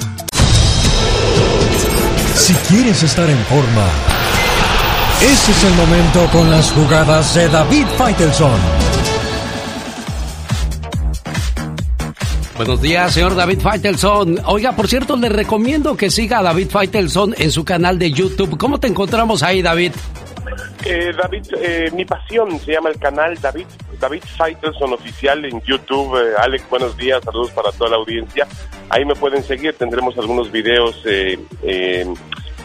Si 2.43 2.53
quieres 2.53 3.01
estar 3.01 3.29
en 3.29 3.37
forma, 3.45 3.87
ese 5.21 5.51
es 5.53 5.63
el 5.63 5.73
momento 5.75 6.27
con 6.29 6.51
las 6.51 6.73
jugadas 6.73 7.33
de 7.35 7.47
David 7.47 7.85
Faitelson. 7.97 8.59
Buenos 12.57 12.81
días, 12.81 13.13
señor 13.13 13.35
David 13.35 13.61
Faitelson. 13.61 14.41
Oiga, 14.45 14.75
por 14.75 14.89
cierto, 14.89 15.15
le 15.15 15.29
recomiendo 15.29 15.95
que 15.95 16.11
siga 16.11 16.39
a 16.39 16.43
David 16.43 16.67
Faitelson 16.69 17.33
en 17.37 17.49
su 17.49 17.63
canal 17.63 17.97
de 17.97 18.11
YouTube. 18.11 18.57
¿Cómo 18.57 18.77
te 18.77 18.87
encontramos 18.87 19.41
ahí, 19.41 19.61
David? 19.61 19.93
Eh, 20.83 21.13
David, 21.17 21.45
eh, 21.61 21.91
mi 21.95 22.03
pasión 22.03 22.59
se 22.59 22.73
llama 22.73 22.89
el 22.89 22.99
canal 22.99 23.39
David 23.39 23.67
David 24.03 24.23
Faitelson 24.35 24.91
oficial 24.91 25.45
en 25.45 25.61
YouTube. 25.61 26.17
Eh, 26.17 26.33
Alex, 26.37 26.69
buenos 26.69 26.97
días, 26.97 27.23
saludos 27.23 27.51
para 27.51 27.71
toda 27.71 27.91
la 27.91 27.95
audiencia. 27.95 28.45
Ahí 28.89 29.05
me 29.05 29.15
pueden 29.15 29.41
seguir, 29.43 29.75
tendremos 29.77 30.17
algunos 30.17 30.51
videos 30.51 31.01
eh, 31.05 31.39
eh, 31.61 32.05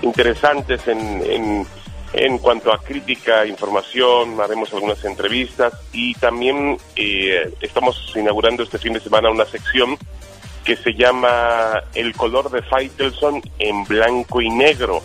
interesantes 0.03 0.89
en, 0.89 0.99
en, 0.99 1.67
en 2.13 2.39
cuanto 2.39 2.73
a 2.73 2.79
crítica, 2.79 3.47
información, 3.47 4.41
haremos 4.41 4.73
algunas 4.73 5.05
entrevistas 5.05 5.75
y 5.93 6.13
también 6.15 6.77
eh, 6.97 7.55
estamos 7.61 8.13
inaugurando 8.17 8.65
este 8.65 8.79
fin 8.79 8.95
de 8.95 9.01
semana 9.01 9.31
una 9.31 9.45
sección 9.45 9.97
que 10.65 10.75
se 10.75 10.93
llama 10.93 11.85
El 11.95 12.15
color 12.17 12.51
de 12.51 12.63
Faitelson 12.63 13.41
en 13.61 13.85
blanco 13.85 14.41
y 14.41 14.51
negro. 14.51 15.03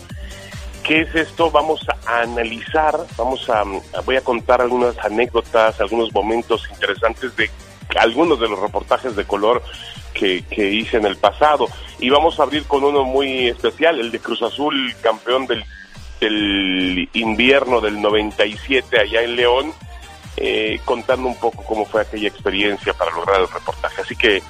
¿Qué 0.83 1.01
es 1.01 1.15
esto? 1.15 1.49
Vamos 1.49 1.85
a 2.05 2.21
analizar, 2.21 2.97
vamos 3.17 3.49
a, 3.49 3.63
voy 4.05 4.17
a 4.17 4.21
contar 4.21 4.61
algunas 4.61 4.97
anécdotas, 4.99 5.79
algunos 5.79 6.13
momentos 6.13 6.67
interesantes 6.69 7.33
de 7.37 7.49
algunos 7.97 8.39
de 8.39 8.49
los 8.49 8.59
reportajes 8.59 9.15
de 9.15 9.23
color 9.23 9.61
que, 10.13 10.43
que 10.49 10.71
hice 10.71 10.97
en 10.97 11.05
el 11.05 11.15
pasado. 11.15 11.67
Y 11.99 12.09
vamos 12.09 12.39
a 12.39 12.43
abrir 12.43 12.65
con 12.65 12.83
uno 12.83 13.05
muy 13.05 13.47
especial, 13.47 13.99
el 13.99 14.11
de 14.11 14.19
Cruz 14.19 14.41
Azul, 14.41 14.93
campeón 15.01 15.47
del, 15.47 15.63
del 16.19 17.09
invierno 17.13 17.79
del 17.79 18.01
97 18.01 18.99
allá 18.99 19.21
en 19.21 19.35
León, 19.37 19.73
eh, 20.35 20.79
contando 20.83 21.27
un 21.27 21.39
poco 21.39 21.63
cómo 21.63 21.85
fue 21.85 22.01
aquella 22.01 22.27
experiencia 22.27 22.93
para 22.93 23.11
lograr 23.11 23.39
el 23.39 23.47
reportaje. 23.47 24.01
Así 24.01 24.15
que 24.15 24.43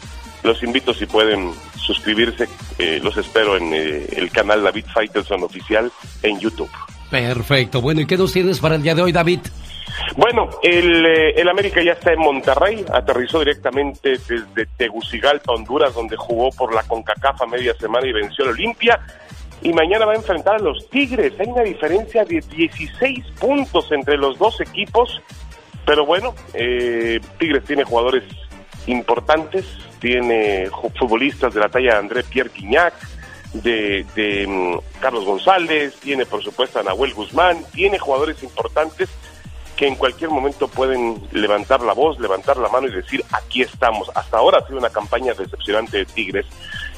los 0.43 0.61
invito 0.63 0.93
si 0.93 1.05
pueden 1.05 1.51
suscribirse, 1.75 2.47
eh, 2.77 2.99
los 3.01 3.17
espero 3.17 3.57
en 3.57 3.73
eh, 3.73 4.07
el 4.15 4.31
canal 4.31 4.63
David 4.63 4.85
Faitelson 4.93 5.43
Oficial 5.43 5.91
en 6.21 6.39
YouTube. 6.39 6.69
Perfecto. 7.09 7.81
Bueno, 7.81 8.01
¿y 8.01 8.05
qué 8.05 8.17
nos 8.17 8.33
tienes 8.33 8.59
para 8.59 8.75
el 8.75 8.81
día 8.81 8.95
de 8.95 9.01
hoy, 9.03 9.11
David? 9.11 9.39
Bueno, 10.17 10.49
el, 10.61 11.05
eh, 11.05 11.33
el 11.35 11.49
América 11.49 11.81
ya 11.83 11.93
está 11.93 12.13
en 12.13 12.19
Monterrey, 12.19 12.85
aterrizó 12.91 13.39
directamente 13.39 14.11
desde 14.11 14.65
Tegucigalpa, 14.77 15.53
Honduras, 15.53 15.93
donde 15.93 16.15
jugó 16.15 16.49
por 16.51 16.73
la 16.73 16.83
CONCACAF 16.83 17.41
a 17.41 17.45
media 17.45 17.73
semana 17.75 18.07
y 18.07 18.11
venció 18.11 18.45
al 18.45 18.51
Olimpia. 18.51 18.99
Y 19.61 19.71
mañana 19.71 20.05
va 20.05 20.13
a 20.13 20.15
enfrentar 20.15 20.55
a 20.55 20.59
los 20.59 20.89
Tigres. 20.89 21.33
Hay 21.39 21.47
una 21.47 21.63
diferencia 21.63 22.25
de 22.25 22.41
16 22.41 23.25
puntos 23.39 23.91
entre 23.91 24.17
los 24.17 24.37
dos 24.37 24.59
equipos. 24.59 25.21
Pero 25.85 26.05
bueno, 26.05 26.33
eh, 26.53 27.19
Tigres 27.37 27.63
tiene 27.63 27.83
jugadores 27.83 28.23
importantes, 28.87 29.65
tiene 30.03 30.69
futbolistas 30.99 31.53
de 31.53 31.61
la 31.61 31.69
talla 31.69 31.93
de 31.93 31.99
André 31.99 32.23
Pierre 32.23 32.51
Guignac, 32.53 32.93
de, 33.53 34.05
de 34.13 34.45
mm, 34.45 34.99
Carlos 34.99 35.23
González, 35.23 35.95
tiene 36.01 36.25
por 36.25 36.43
supuesto 36.43 36.79
a 36.79 36.83
Nahuel 36.83 37.13
Guzmán, 37.13 37.63
tiene 37.71 37.97
jugadores 37.97 38.43
importantes 38.43 39.07
que 39.77 39.87
en 39.87 39.95
cualquier 39.95 40.29
momento 40.29 40.67
pueden 40.67 41.23
levantar 41.31 41.79
la 41.79 41.93
voz, 41.93 42.19
levantar 42.19 42.57
la 42.57 42.67
mano 42.67 42.87
y 42.87 42.91
decir 42.91 43.23
aquí 43.31 43.61
estamos. 43.61 44.11
Hasta 44.13 44.37
ahora 44.37 44.59
ha 44.59 44.67
sido 44.67 44.77
una 44.77 44.89
campaña 44.89 45.33
decepcionante 45.33 45.99
de 45.99 46.05
Tigres. 46.05 46.47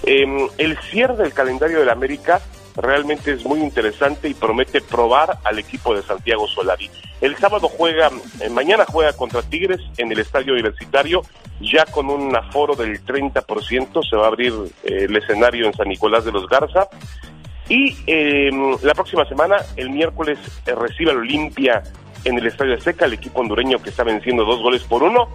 Eh, 0.02 0.26
el 0.58 0.76
cierre 0.90 1.16
del 1.16 1.32
calendario 1.32 1.80
del 1.82 1.90
América 1.92 2.42
realmente 2.76 3.34
es 3.34 3.46
muy 3.46 3.60
interesante 3.62 4.30
y 4.30 4.34
promete 4.34 4.82
probar 4.82 5.40
al 5.44 5.60
equipo 5.60 5.96
de 5.96 6.02
Santiago 6.02 6.48
Solari. 6.48 6.90
El 7.22 7.36
sábado 7.38 7.68
juega, 7.68 8.10
eh, 8.42 8.50
mañana 8.50 8.86
juega 8.88 9.14
contra 9.14 9.42
Tigres 9.42 9.82
en 9.98 10.12
el 10.12 10.20
estadio 10.20 10.54
universitario, 10.54 11.22
ya 11.62 11.86
con 11.86 12.10
un 12.10 12.36
aforo 12.36 12.76
del 12.76 13.04
30%, 13.06 14.04
se 14.08 14.16
va 14.16 14.26
a 14.26 14.28
abrir 14.28 14.54
eh, 14.84 15.06
el 15.06 15.16
escenario 15.16 15.66
en 15.66 15.74
San 15.74 15.88
Nicolás 15.88 16.26
de 16.26 16.32
los 16.32 16.48
Garza. 16.48 16.88
Y 17.68 17.96
eh, 18.06 18.52
la 18.84 18.94
próxima 18.94 19.26
semana, 19.26 19.58
el 19.76 19.90
miércoles, 19.90 20.38
eh, 20.66 20.76
recibe 20.76 21.12
al 21.12 21.18
Olimpia 21.18 21.82
en 22.24 22.38
el 22.38 22.46
Estadio 22.46 22.76
Azteca, 22.76 23.06
el 23.06 23.14
equipo 23.14 23.42
hondureño 23.42 23.82
que 23.82 23.90
está 23.90 24.04
venciendo 24.04 24.46
dos 24.46 24.62
goles 24.62 24.84
por 24.84 25.04
uno. 25.04 25.30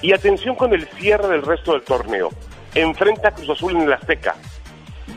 Y 0.00 0.12
atención 0.12 0.56
con 0.56 0.72
el 0.72 0.86
cierre 0.88 1.28
del 1.28 1.42
resto 1.42 1.72
del 1.72 1.82
torneo. 1.82 2.30
Enfrenta 2.74 3.28
a 3.28 3.30
Cruz 3.32 3.50
Azul 3.50 3.72
en 3.72 3.82
el 3.82 3.92
Azteca. 3.92 4.36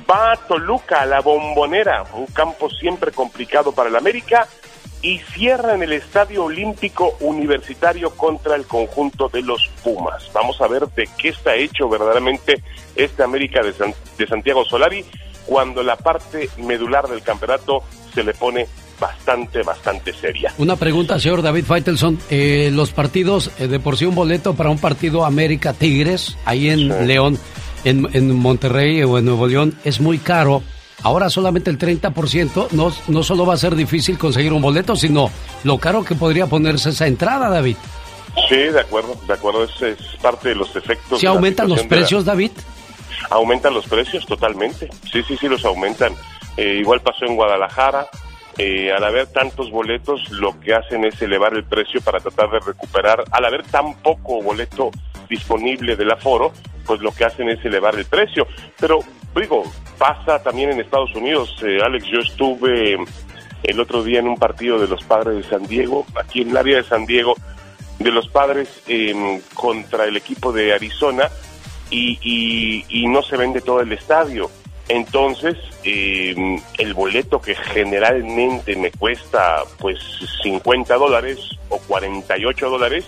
Va 0.09 0.31
a 0.31 0.35
Toluca, 0.37 1.01
a 1.01 1.05
la 1.05 1.19
Bombonera, 1.21 2.03
un 2.15 2.25
campo 2.27 2.69
siempre 2.69 3.11
complicado 3.11 3.71
para 3.73 3.89
el 3.89 3.95
América. 3.95 4.47
Y 5.01 5.19
cierra 5.33 5.75
en 5.75 5.83
el 5.83 5.93
Estadio 5.93 6.43
Olímpico 6.43 7.15
Universitario 7.21 8.09
contra 8.17 8.57
el 8.57 8.65
conjunto 8.65 9.29
de 9.29 9.41
los 9.41 9.61
Pumas. 9.81 10.29
Vamos 10.33 10.59
a 10.59 10.67
ver 10.67 10.87
de 10.89 11.07
qué 11.17 11.29
está 11.29 11.55
hecho 11.55 11.87
verdaderamente 11.87 12.61
este 12.97 13.23
América 13.23 13.61
de, 13.63 13.71
San- 13.71 13.93
de 14.17 14.27
Santiago 14.27 14.65
Solari. 14.65 15.05
cuando 15.45 15.81
la 15.83 15.95
parte 15.95 16.49
medular 16.57 17.07
del 17.07 17.21
campeonato 17.23 17.81
se 18.13 18.23
le 18.23 18.33
pone 18.33 18.67
bastante, 18.99 19.63
bastante 19.63 20.13
seria. 20.13 20.53
Una 20.57 20.75
pregunta, 20.75 21.17
señor 21.17 21.41
David 21.41 21.63
Faitelson. 21.65 22.19
Eh, 22.29 22.69
los 22.73 22.91
partidos, 22.91 23.49
eh, 23.57 23.67
de 23.67 23.79
por 23.79 23.95
sí 23.97 24.05
un 24.05 24.15
boleto 24.15 24.53
para 24.53 24.69
un 24.69 24.77
partido 24.79 25.25
América 25.25 25.73
Tigres, 25.73 26.37
ahí 26.45 26.69
en 26.69 27.07
León, 27.07 27.39
en, 27.83 28.07
en 28.13 28.35
Monterrey 28.35 29.03
o 29.03 29.17
en 29.17 29.25
Nuevo 29.25 29.47
León, 29.47 29.75
es 29.83 29.99
muy 29.99 30.17
caro. 30.17 30.61
Ahora 31.01 31.29
solamente 31.29 31.69
el 31.69 31.77
30% 31.79 32.71
no, 32.71 32.91
no 33.07 33.23
solo 33.23 33.45
va 33.45 33.53
a 33.53 33.57
ser 33.57 33.75
difícil 33.75 34.17
conseguir 34.17 34.51
un 34.51 34.61
boleto, 34.61 34.95
sino 34.95 35.29
lo 35.63 35.77
caro 35.77 36.03
que 36.03 36.15
podría 36.15 36.47
ponerse 36.47 36.89
esa 36.89 37.07
entrada, 37.07 37.49
David. 37.49 37.77
Sí, 38.49 38.57
de 38.57 38.79
acuerdo, 38.79 39.15
de 39.27 39.33
acuerdo, 39.33 39.63
es, 39.63 39.81
es 39.81 39.97
parte 40.21 40.49
de 40.49 40.55
los 40.55 40.75
efectos. 40.75 41.19
¿Si 41.19 41.25
de 41.25 41.31
la 41.31 41.35
aumentan 41.35 41.69
los 41.69 41.83
la- 41.83 41.87
precios, 41.87 42.25
David? 42.25 42.51
Aumentan 43.29 43.73
los 43.73 43.85
precios 43.87 44.25
totalmente. 44.25 44.89
Sí, 45.11 45.21
sí, 45.27 45.37
sí, 45.39 45.47
los 45.47 45.63
aumentan. 45.65 46.13
Eh, 46.57 46.77
igual 46.81 47.01
pasó 47.01 47.25
en 47.25 47.35
Guadalajara. 47.35 48.07
Eh, 48.57 48.91
al 48.91 49.03
haber 49.05 49.27
tantos 49.27 49.71
boletos, 49.71 50.29
lo 50.31 50.59
que 50.59 50.73
hacen 50.73 51.05
es 51.05 51.21
elevar 51.21 51.53
el 51.53 51.63
precio 51.63 52.01
para 52.01 52.19
tratar 52.19 52.49
de 52.51 52.59
recuperar. 52.59 53.23
Al 53.31 53.45
haber 53.45 53.63
tan 53.63 53.93
poco 53.95 54.41
boleto 54.41 54.91
disponible 55.29 55.95
del 55.95 56.11
aforo, 56.11 56.51
pues 56.85 56.99
lo 57.01 57.11
que 57.11 57.25
hacen 57.25 57.49
es 57.49 57.63
elevar 57.63 57.95
el 57.95 58.05
precio. 58.05 58.47
Pero, 58.79 58.99
digo, 59.35 59.63
pasa 59.97 60.41
también 60.41 60.71
en 60.71 60.79
Estados 60.79 61.13
Unidos. 61.15 61.55
Eh, 61.63 61.79
Alex, 61.83 62.05
yo 62.07 62.19
estuve 62.19 62.97
el 63.63 63.79
otro 63.79 64.03
día 64.03 64.19
en 64.19 64.27
un 64.27 64.37
partido 64.37 64.79
de 64.79 64.87
los 64.87 65.03
padres 65.03 65.35
de 65.37 65.43
San 65.43 65.63
Diego, 65.67 66.05
aquí 66.15 66.41
en 66.41 66.49
el 66.51 66.57
área 66.57 66.77
de 66.77 66.83
San 66.83 67.05
Diego, 67.05 67.35
de 67.99 68.11
los 68.11 68.27
padres 68.29 68.81
eh, 68.87 69.41
contra 69.53 70.05
el 70.05 70.15
equipo 70.17 70.51
de 70.53 70.73
Arizona 70.73 71.29
y, 71.89 72.17
y- 72.21 72.85
y 72.87 73.07
no 73.07 73.21
se 73.21 73.35
vende 73.35 73.59
todo 73.61 73.81
el 73.81 73.91
estadio. 73.91 74.49
Entonces, 74.87 75.55
eh, 75.83 76.33
el 76.77 76.93
boleto 76.93 77.39
que 77.41 77.53
generalmente 77.55 78.75
me 78.75 78.89
cuesta 78.91 79.63
pues 79.77 79.99
50 80.41 80.95
dólares 80.95 81.37
o 81.69 81.77
48 81.79 82.69
dólares 82.69 83.05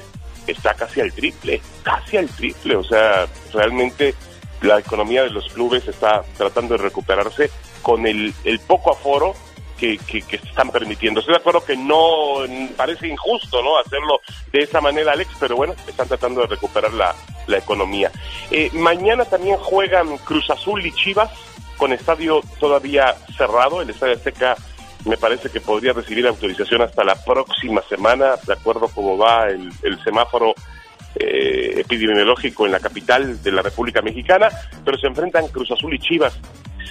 está 0.47 0.73
casi 0.73 1.01
al 1.01 1.13
triple, 1.13 1.61
casi 1.83 2.17
al 2.17 2.27
triple. 2.29 2.75
O 2.75 2.83
sea, 2.83 3.27
realmente 3.53 4.15
la 4.61 4.79
economía 4.79 5.23
de 5.23 5.29
los 5.29 5.51
clubes 5.53 5.87
está 5.87 6.23
tratando 6.37 6.77
de 6.77 6.83
recuperarse 6.83 7.49
con 7.81 8.05
el, 8.05 8.33
el 8.43 8.59
poco 8.59 8.91
aforo 8.91 9.33
que, 9.77 9.97
que, 9.97 10.21
que 10.21 10.35
están 10.35 10.69
permitiendo. 10.69 11.19
Estoy 11.19 11.33
de 11.33 11.39
acuerdo 11.39 11.65
que 11.65 11.75
no 11.75 12.43
parece 12.77 13.07
injusto 13.07 13.63
no 13.63 13.79
hacerlo 13.79 14.21
de 14.51 14.59
esa 14.59 14.79
manera, 14.79 15.13
Alex, 15.13 15.31
pero 15.39 15.55
bueno, 15.55 15.73
están 15.87 16.07
tratando 16.07 16.41
de 16.41 16.47
recuperar 16.47 16.93
la, 16.93 17.15
la 17.47 17.57
economía. 17.57 18.11
Eh, 18.51 18.69
mañana 18.73 19.25
también 19.25 19.57
juegan 19.57 20.17
Cruz 20.19 20.49
Azul 20.51 20.85
y 20.85 20.91
Chivas 20.91 21.31
con 21.77 21.93
estadio 21.93 22.41
todavía 22.59 23.15
cerrado. 23.35 23.81
El 23.81 23.89
Estadio 23.89 24.13
Azteca 24.13 24.55
me 25.05 25.17
parece 25.17 25.49
que 25.49 25.61
podría 25.61 25.93
recibir 25.93 26.27
autorización 26.27 26.81
hasta 26.81 27.03
la 27.03 27.15
próxima 27.15 27.81
semana, 27.89 28.35
de 28.45 28.53
acuerdo 28.53 28.87
cómo 28.93 29.17
va 29.17 29.47
el, 29.47 29.69
el 29.83 30.03
semáforo 30.03 30.53
eh, 31.15 31.81
epidemiológico 31.81 32.65
en 32.65 32.71
la 32.71 32.79
capital 32.79 33.43
de 33.43 33.51
la 33.51 33.61
República 33.61 34.01
Mexicana, 34.01 34.47
pero 34.85 34.97
se 34.97 35.07
enfrentan 35.07 35.47
Cruz 35.49 35.69
Azul 35.71 35.93
y 35.93 35.99
Chivas. 35.99 36.39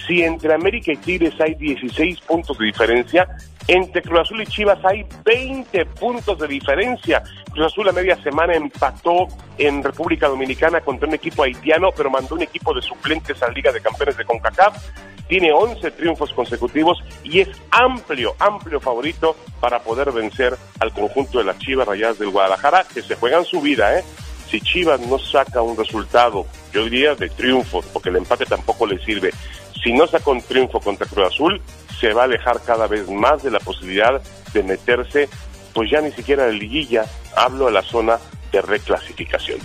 Si 0.05 0.21
entre 0.21 0.53
América 0.53 0.91
y 0.91 0.97
Tigres 0.97 1.33
hay 1.39 1.55
16 1.55 2.19
puntos 2.21 2.57
de 2.59 2.65
diferencia, 2.65 3.27
entre 3.67 4.01
Cruz 4.01 4.21
Azul 4.21 4.41
y 4.41 4.45
Chivas 4.45 4.79
hay 4.83 5.05
20 5.23 5.85
puntos 5.85 6.39
de 6.39 6.47
diferencia. 6.47 7.23
Cruz 7.51 7.67
Azul 7.67 7.89
a 7.89 7.91
media 7.91 8.21
semana 8.21 8.55
empató 8.55 9.27
en 9.57 9.83
República 9.83 10.27
Dominicana 10.27 10.81
contra 10.81 11.07
un 11.07 11.13
equipo 11.13 11.43
haitiano, 11.43 11.91
pero 11.95 12.09
mandó 12.09 12.35
un 12.35 12.41
equipo 12.41 12.73
de 12.73 12.81
suplentes 12.81 13.41
a 13.41 13.47
la 13.47 13.53
Liga 13.53 13.71
de 13.71 13.81
Campeones 13.81 14.17
de 14.17 14.25
CONCACAF. 14.25 14.77
Tiene 15.27 15.53
11 15.53 15.91
triunfos 15.91 16.33
consecutivos 16.33 17.01
y 17.23 17.39
es 17.39 17.49
amplio, 17.69 18.35
amplio 18.39 18.81
favorito 18.81 19.35
para 19.61 19.79
poder 19.79 20.11
vencer 20.11 20.57
al 20.79 20.91
conjunto 20.91 21.37
de 21.37 21.45
las 21.45 21.57
Chivas 21.59 21.87
Rayadas 21.87 22.19
del 22.19 22.31
Guadalajara, 22.31 22.85
que 22.93 23.01
se 23.01 23.15
juegan 23.15 23.45
su 23.45 23.61
vida, 23.61 23.97
¿eh? 23.97 24.03
Si 24.49 24.59
Chivas 24.59 24.99
no 24.99 25.17
saca 25.17 25.61
un 25.61 25.77
resultado, 25.77 26.45
yo 26.73 26.83
diría 26.83 27.15
de 27.15 27.29
triunfo, 27.29 27.81
porque 27.93 28.09
el 28.09 28.17
empate 28.17 28.45
tampoco 28.45 28.85
le 28.85 29.01
sirve. 29.05 29.31
Si 29.83 29.93
no 29.93 30.07
saca 30.07 30.31
un 30.31 30.41
triunfo 30.41 30.79
contra 30.79 31.07
Cruz 31.07 31.27
Azul, 31.27 31.61
se 31.99 32.13
va 32.13 32.21
a 32.21 32.25
alejar 32.25 32.61
cada 32.65 32.87
vez 32.87 33.09
más 33.09 33.43
de 33.43 33.51
la 33.51 33.59
posibilidad 33.59 34.21
de 34.53 34.63
meterse, 34.63 35.29
pues 35.73 35.89
ya 35.89 36.01
ni 36.01 36.11
siquiera 36.11 36.45
de 36.45 36.53
liguilla, 36.53 37.05
hablo 37.35 37.65
de 37.65 37.71
la 37.71 37.81
zona 37.81 38.19
de 38.51 38.61
reclasificación. 38.61 39.59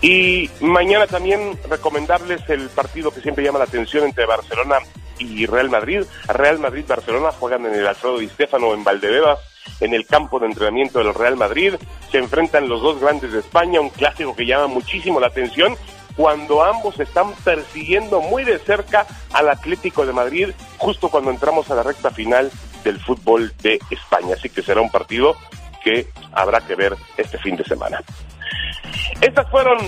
Y 0.00 0.50
mañana 0.60 1.06
también 1.06 1.58
recomendarles 1.68 2.48
el 2.48 2.68
partido 2.68 3.10
que 3.10 3.20
siempre 3.20 3.44
llama 3.44 3.58
la 3.58 3.64
atención 3.64 4.04
entre 4.04 4.26
Barcelona 4.26 4.78
y 5.18 5.46
Real 5.46 5.70
Madrid. 5.70 6.02
Real 6.28 6.58
Madrid-Barcelona 6.58 7.32
juegan 7.32 7.66
en 7.66 7.74
el 7.74 7.86
Alfredo 7.86 8.18
Di 8.18 8.28
Stéfano 8.28 8.74
en 8.74 8.84
Valdebebas, 8.84 9.38
en 9.80 9.94
el 9.94 10.06
campo 10.06 10.38
de 10.38 10.46
entrenamiento 10.46 11.00
del 11.00 11.14
Real 11.14 11.36
Madrid. 11.36 11.74
Se 12.12 12.18
enfrentan 12.18 12.68
los 12.68 12.80
dos 12.80 13.00
grandes 13.00 13.32
de 13.32 13.40
España, 13.40 13.80
un 13.80 13.90
clásico 13.90 14.36
que 14.36 14.46
llama 14.46 14.68
muchísimo 14.68 15.18
la 15.18 15.28
atención 15.28 15.76
cuando 16.18 16.64
ambos 16.64 16.98
están 16.98 17.32
persiguiendo 17.44 18.20
muy 18.20 18.42
de 18.42 18.58
cerca 18.58 19.06
al 19.32 19.48
Atlético 19.48 20.04
de 20.04 20.12
Madrid 20.12 20.48
justo 20.76 21.10
cuando 21.10 21.30
entramos 21.30 21.70
a 21.70 21.76
la 21.76 21.84
recta 21.84 22.10
final 22.10 22.50
del 22.82 22.98
fútbol 22.98 23.52
de 23.62 23.78
España. 23.88 24.34
Así 24.34 24.48
que 24.48 24.60
será 24.60 24.80
un 24.80 24.90
partido 24.90 25.36
que 25.84 26.08
habrá 26.32 26.60
que 26.60 26.74
ver 26.74 26.96
este 27.16 27.38
fin 27.38 27.54
de 27.54 27.62
semana. 27.62 28.02
Estas 29.20 29.48
fueron 29.48 29.78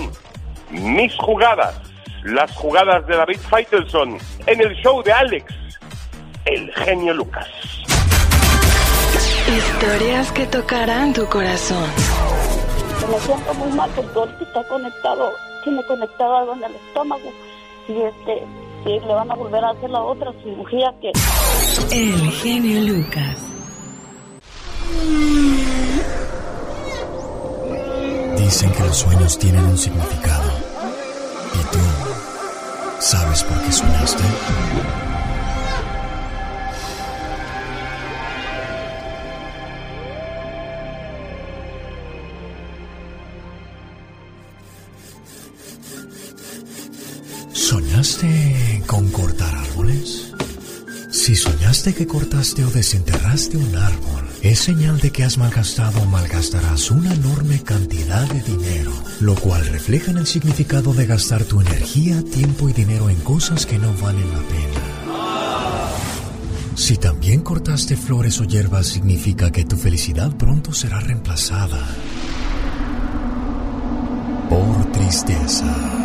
mis 0.71 1.13
jugadas, 1.17 1.75
las 2.23 2.53
jugadas 2.53 3.05
de 3.09 3.17
David 3.17 3.41
Feitelson 3.51 4.17
en 4.47 4.61
el 4.61 4.77
show 4.77 5.03
de 5.03 5.13
Alex, 5.13 5.53
el 6.45 6.73
genio 6.75 7.13
Lucas. 7.13 7.49
Historias 9.49 10.31
que 10.31 10.47
tocarán 10.47 11.13
tu 11.13 11.27
corazón. 11.27 11.91
Me 13.09 13.19
siento 13.19 13.55
muy 13.55 13.73
mal 13.73 13.91
porque 13.97 14.19
ahorita 14.19 14.45
está 14.45 14.63
conectado, 14.69 15.33
tiene 15.65 15.83
conectado 15.85 16.37
algo 16.37 16.53
en 16.55 16.65
el 16.65 16.75
estómago 16.75 17.33
y 17.89 17.93
este, 18.03 18.47
y 18.85 19.01
le 19.01 19.15
van 19.15 19.31
a 19.31 19.35
volver 19.35 19.65
a 19.65 19.71
hacer 19.71 19.91
la 19.91 20.03
otra 20.03 20.33
cirugía 20.43 20.95
que... 21.01 21.13
El 21.91 22.31
genio 22.33 22.81
Lucas. 22.83 23.39
Dicen 28.37 28.73
que 28.73 28.83
los 28.83 28.97
sueños 28.97 29.39
tienen 29.39 29.65
un 29.65 29.79
significado. 29.79 30.51
¿Y 31.55 31.73
tú 31.73 31.79
sabes 33.01 33.45
por 33.45 33.61
qué 33.63 33.73
soñaste? 33.73 34.25
¿Soñaste 47.53 48.83
con 48.87 49.11
cortar 49.11 49.55
árboles? 49.55 50.33
Si 51.11 51.35
soñaste 51.35 51.95
que 51.95 52.07
cortaste 52.07 52.65
o 52.65 52.71
desenterraste 52.71 53.57
un 53.57 53.75
árbol, 53.75 54.29
es 54.43 54.61
señal 54.61 55.01
de 55.01 55.11
que 55.11 55.25
has 55.25 55.37
malgastado 55.37 56.01
o 56.01 56.07
malgastarás 56.07 56.91
una 56.93 57.13
enorme 57.13 57.63
cantidad 57.63 58.29
de 58.29 58.41
dinero, 58.43 58.93
lo 59.21 59.35
cual 59.35 59.67
refleja 59.67 60.13
en 60.13 60.19
el 60.19 60.27
significado 60.27 60.95
de 60.95 61.07
gastar 61.07 61.45
tu 61.45 61.61
energía, 61.61 62.23
tiempo 62.23 62.69
y 62.69 62.73
dinero 62.73 63.11
en 63.11 63.17
cosas 63.17 63.67
que 63.67 63.79
no 63.79 63.93
valen 63.95 64.31
la 64.31 64.39
pena. 64.39 64.81
Si 66.77 66.97
también 66.97 67.41
cortaste 67.41 67.97
flores 67.97 68.41
o 68.41 68.45
hierbas, 68.45 68.87
significa 68.87 69.51
que 69.51 69.65
tu 69.65 69.77
felicidad 69.77 70.35
pronto 70.37 70.73
será 70.73 71.01
reemplazada 71.01 71.85
por 74.49 74.93
tristeza. 74.93 76.00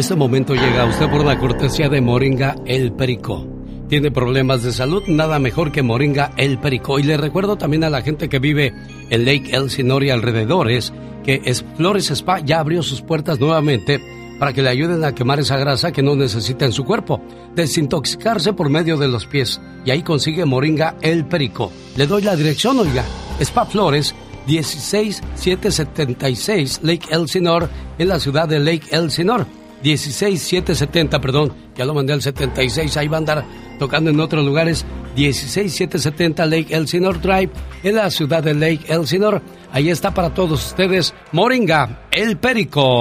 Este 0.00 0.16
momento 0.16 0.54
llega 0.54 0.84
a 0.84 0.86
usted 0.86 1.10
por 1.10 1.26
la 1.26 1.38
cortesía 1.38 1.90
de 1.90 2.00
Moringa 2.00 2.56
El 2.64 2.90
Perico. 2.90 3.46
Tiene 3.86 4.10
problemas 4.10 4.62
de 4.62 4.72
salud, 4.72 5.02
nada 5.08 5.38
mejor 5.38 5.72
que 5.72 5.82
Moringa 5.82 6.32
El 6.38 6.58
Perico. 6.58 6.98
Y 6.98 7.02
le 7.02 7.18
recuerdo 7.18 7.58
también 7.58 7.84
a 7.84 7.90
la 7.90 8.00
gente 8.00 8.30
que 8.30 8.38
vive 8.38 8.72
en 9.10 9.24
Lake 9.26 9.54
Elsinore 9.54 10.06
y 10.06 10.10
alrededores 10.10 10.94
que 11.22 11.42
es 11.44 11.66
Flores 11.76 12.10
Spa 12.10 12.40
ya 12.40 12.60
abrió 12.60 12.82
sus 12.82 13.02
puertas 13.02 13.38
nuevamente 13.38 14.00
para 14.38 14.54
que 14.54 14.62
le 14.62 14.70
ayuden 14.70 15.04
a 15.04 15.14
quemar 15.14 15.38
esa 15.38 15.58
grasa 15.58 15.92
que 15.92 16.02
no 16.02 16.16
necesita 16.16 16.64
en 16.64 16.72
su 16.72 16.86
cuerpo, 16.86 17.20
desintoxicarse 17.54 18.54
por 18.54 18.70
medio 18.70 18.96
de 18.96 19.08
los 19.08 19.26
pies. 19.26 19.60
Y 19.84 19.90
ahí 19.90 20.02
consigue 20.02 20.46
Moringa 20.46 20.96
El 21.02 21.26
Perico. 21.26 21.70
Le 21.96 22.06
doy 22.06 22.22
la 22.22 22.36
dirección, 22.36 22.78
oiga. 22.78 23.04
Spa 23.38 23.66
Flores 23.66 24.14
16776 24.46 26.80
Lake 26.84 27.06
Elsinore 27.10 27.68
en 27.98 28.08
la 28.08 28.18
ciudad 28.18 28.48
de 28.48 28.60
Lake 28.60 28.86
Elsinore. 28.92 29.59
16770, 29.82 31.20
perdón, 31.20 31.52
ya 31.76 31.84
lo 31.84 31.94
mandé 31.94 32.12
al 32.12 32.22
76, 32.22 32.96
ahí 32.96 33.08
va 33.08 33.16
a 33.16 33.18
andar 33.18 33.44
tocando 33.78 34.10
en 34.10 34.20
otros 34.20 34.44
lugares. 34.44 34.84
16770 35.16 36.46
Lake 36.46 36.74
Elsinore 36.74 37.18
Drive 37.18 37.50
en 37.82 37.96
la 37.96 38.10
ciudad 38.10 38.42
de 38.42 38.54
Lake 38.54 38.84
Elsinore. 38.88 39.40
Ahí 39.72 39.90
está 39.90 40.12
para 40.12 40.32
todos 40.32 40.66
ustedes 40.66 41.14
Moringa, 41.32 42.06
el 42.10 42.36
Perico. 42.36 43.00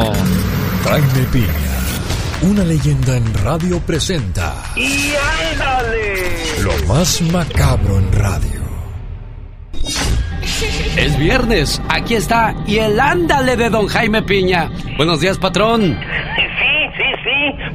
Jaime 0.84 1.27
Piña, 1.31 2.49
Una 2.49 2.64
leyenda 2.64 3.18
en 3.18 3.34
radio 3.43 3.80
presenta. 3.81 4.56
¡Y 4.76 5.11
ándale! 5.51 6.64
Lo 6.64 6.88
más 6.88 7.22
macabro 7.23 7.99
en 7.99 8.11
radio. 8.14 8.60
Es 10.97 11.18
viernes, 11.18 11.81
aquí 11.88 12.15
está, 12.15 12.56
y 12.65 12.77
el 12.77 12.99
ándale 12.99 13.56
de 13.56 13.69
don 13.69 13.88
Jaime 13.88 14.22
Piña. 14.23 14.69
Buenos 14.97 15.22
días, 15.22 15.38
patrón. 15.38 15.97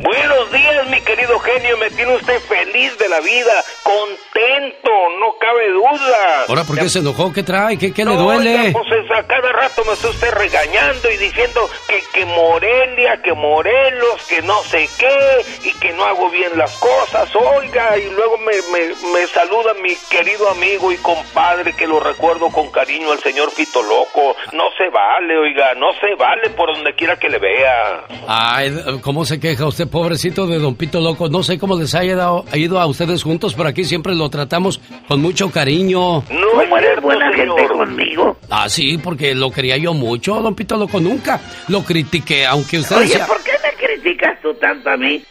Buenos 0.02 0.52
días, 0.52 0.86
mi 0.90 1.00
querido 1.00 1.38
genio. 1.40 1.76
Me 1.78 1.90
tiene 1.90 2.14
usted 2.16 2.38
feliz 2.40 2.96
de 2.98 3.08
la 3.08 3.20
vida, 3.20 3.52
contento, 3.82 4.90
no 5.20 5.36
cabe 5.38 5.70
duda. 5.70 6.44
Ahora, 6.48 6.64
¿por 6.64 6.78
qué 6.78 6.88
se 6.88 6.98
enojó? 7.00 7.32
¿Qué 7.32 7.42
trae? 7.42 7.78
¿Qué, 7.78 7.92
qué 7.92 8.04
le 8.04 8.16
duele? 8.16 8.58
oiga, 8.58 8.72
pues 8.72 8.86
es- 8.92 9.10
a 9.10 9.22
cada 9.26 9.52
rato 9.52 9.84
me 9.84 9.92
está 9.92 10.08
usted 10.08 10.30
regañando 10.32 11.10
y 11.10 11.16
diciendo 11.18 11.68
que, 11.88 12.02
que 12.12 12.26
Morelia, 12.26 13.20
que 13.22 13.32
Morelos, 13.32 14.26
que 14.28 14.42
no 14.42 14.60
sé 14.64 14.88
qué, 14.98 15.44
y 15.68 15.72
que 15.78 15.92
no 15.92 16.04
hago 16.04 16.28
bien 16.30 16.50
las 16.56 16.76
cosas, 16.78 17.28
oiga, 17.36 17.96
y 17.96 18.10
luego 18.10 18.38
me, 18.38 18.52
me, 18.72 18.88
me 19.12 19.26
saluda 19.28 19.72
mi 19.82 19.94
querido 20.10 20.48
amigo 20.50 20.90
y 20.92 20.96
compadre, 20.98 21.72
que 21.74 21.86
lo 21.86 22.00
recuerdo 22.00 22.48
con 22.50 22.70
cariño, 22.72 23.12
el 23.12 23.20
señor 23.20 23.50
Fito 23.52 23.82
Loco. 23.82 24.36
No 24.52 24.64
se 24.76 24.88
vale, 24.90 25.38
oiga, 25.38 25.74
no 25.76 25.92
se 26.00 26.14
vale 26.16 26.50
por 26.50 26.74
donde 26.74 26.94
quiera 26.94 27.16
que 27.16 27.28
le 27.28 27.38
vea. 27.38 28.04
Ay, 28.26 28.74
¿cómo 29.02 29.24
se 29.24 29.38
queja 29.38 29.66
usted, 29.66 29.83
pobrecito 29.86 30.46
de 30.46 30.58
Don 30.58 30.74
Pito 30.74 31.00
Loco? 31.00 31.28
No 31.28 31.42
sé 31.42 31.58
cómo 31.58 31.78
les 31.78 31.94
haya 31.94 32.16
dado- 32.16 32.44
ha 32.50 32.56
ido 32.56 32.80
a 32.80 32.86
ustedes 32.86 33.22
juntos, 33.22 33.54
pero 33.54 33.68
aquí 33.68 33.84
siempre 33.84 34.14
lo 34.14 34.28
tratamos 34.30 34.80
con 35.08 35.20
mucho 35.20 35.50
cariño. 35.50 36.22
No 36.30 36.46
¿Cómo 36.54 36.76
eres 36.78 37.00
buena 37.02 37.30
señor. 37.32 37.58
gente 37.60 37.72
conmigo? 37.74 38.36
Ah, 38.50 38.68
sí, 38.68 38.98
porque 38.98 39.34
lo 39.34 39.50
quería 39.50 39.76
yo 39.76 39.94
mucho, 39.94 40.40
Don 40.40 40.54
Pito 40.54 40.76
Loco. 40.76 41.00
Nunca 41.00 41.40
lo 41.68 41.82
critiqué, 41.82 42.46
aunque 42.46 42.78
usted 42.80 42.96
Oye. 42.96 43.18
¿por 43.26 43.42
qué 43.42 43.52
me 43.62 43.86
criticas 43.86 44.40
tú 44.40 44.54
tanto 44.54 44.90
a 44.90 44.96
mí? 44.96 45.22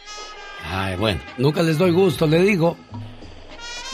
Ay, 0.66 0.96
bueno, 0.96 1.20
nunca 1.38 1.62
les 1.62 1.76
doy 1.78 1.90
gusto, 1.90 2.26
le 2.26 2.38
digo. 2.40 2.76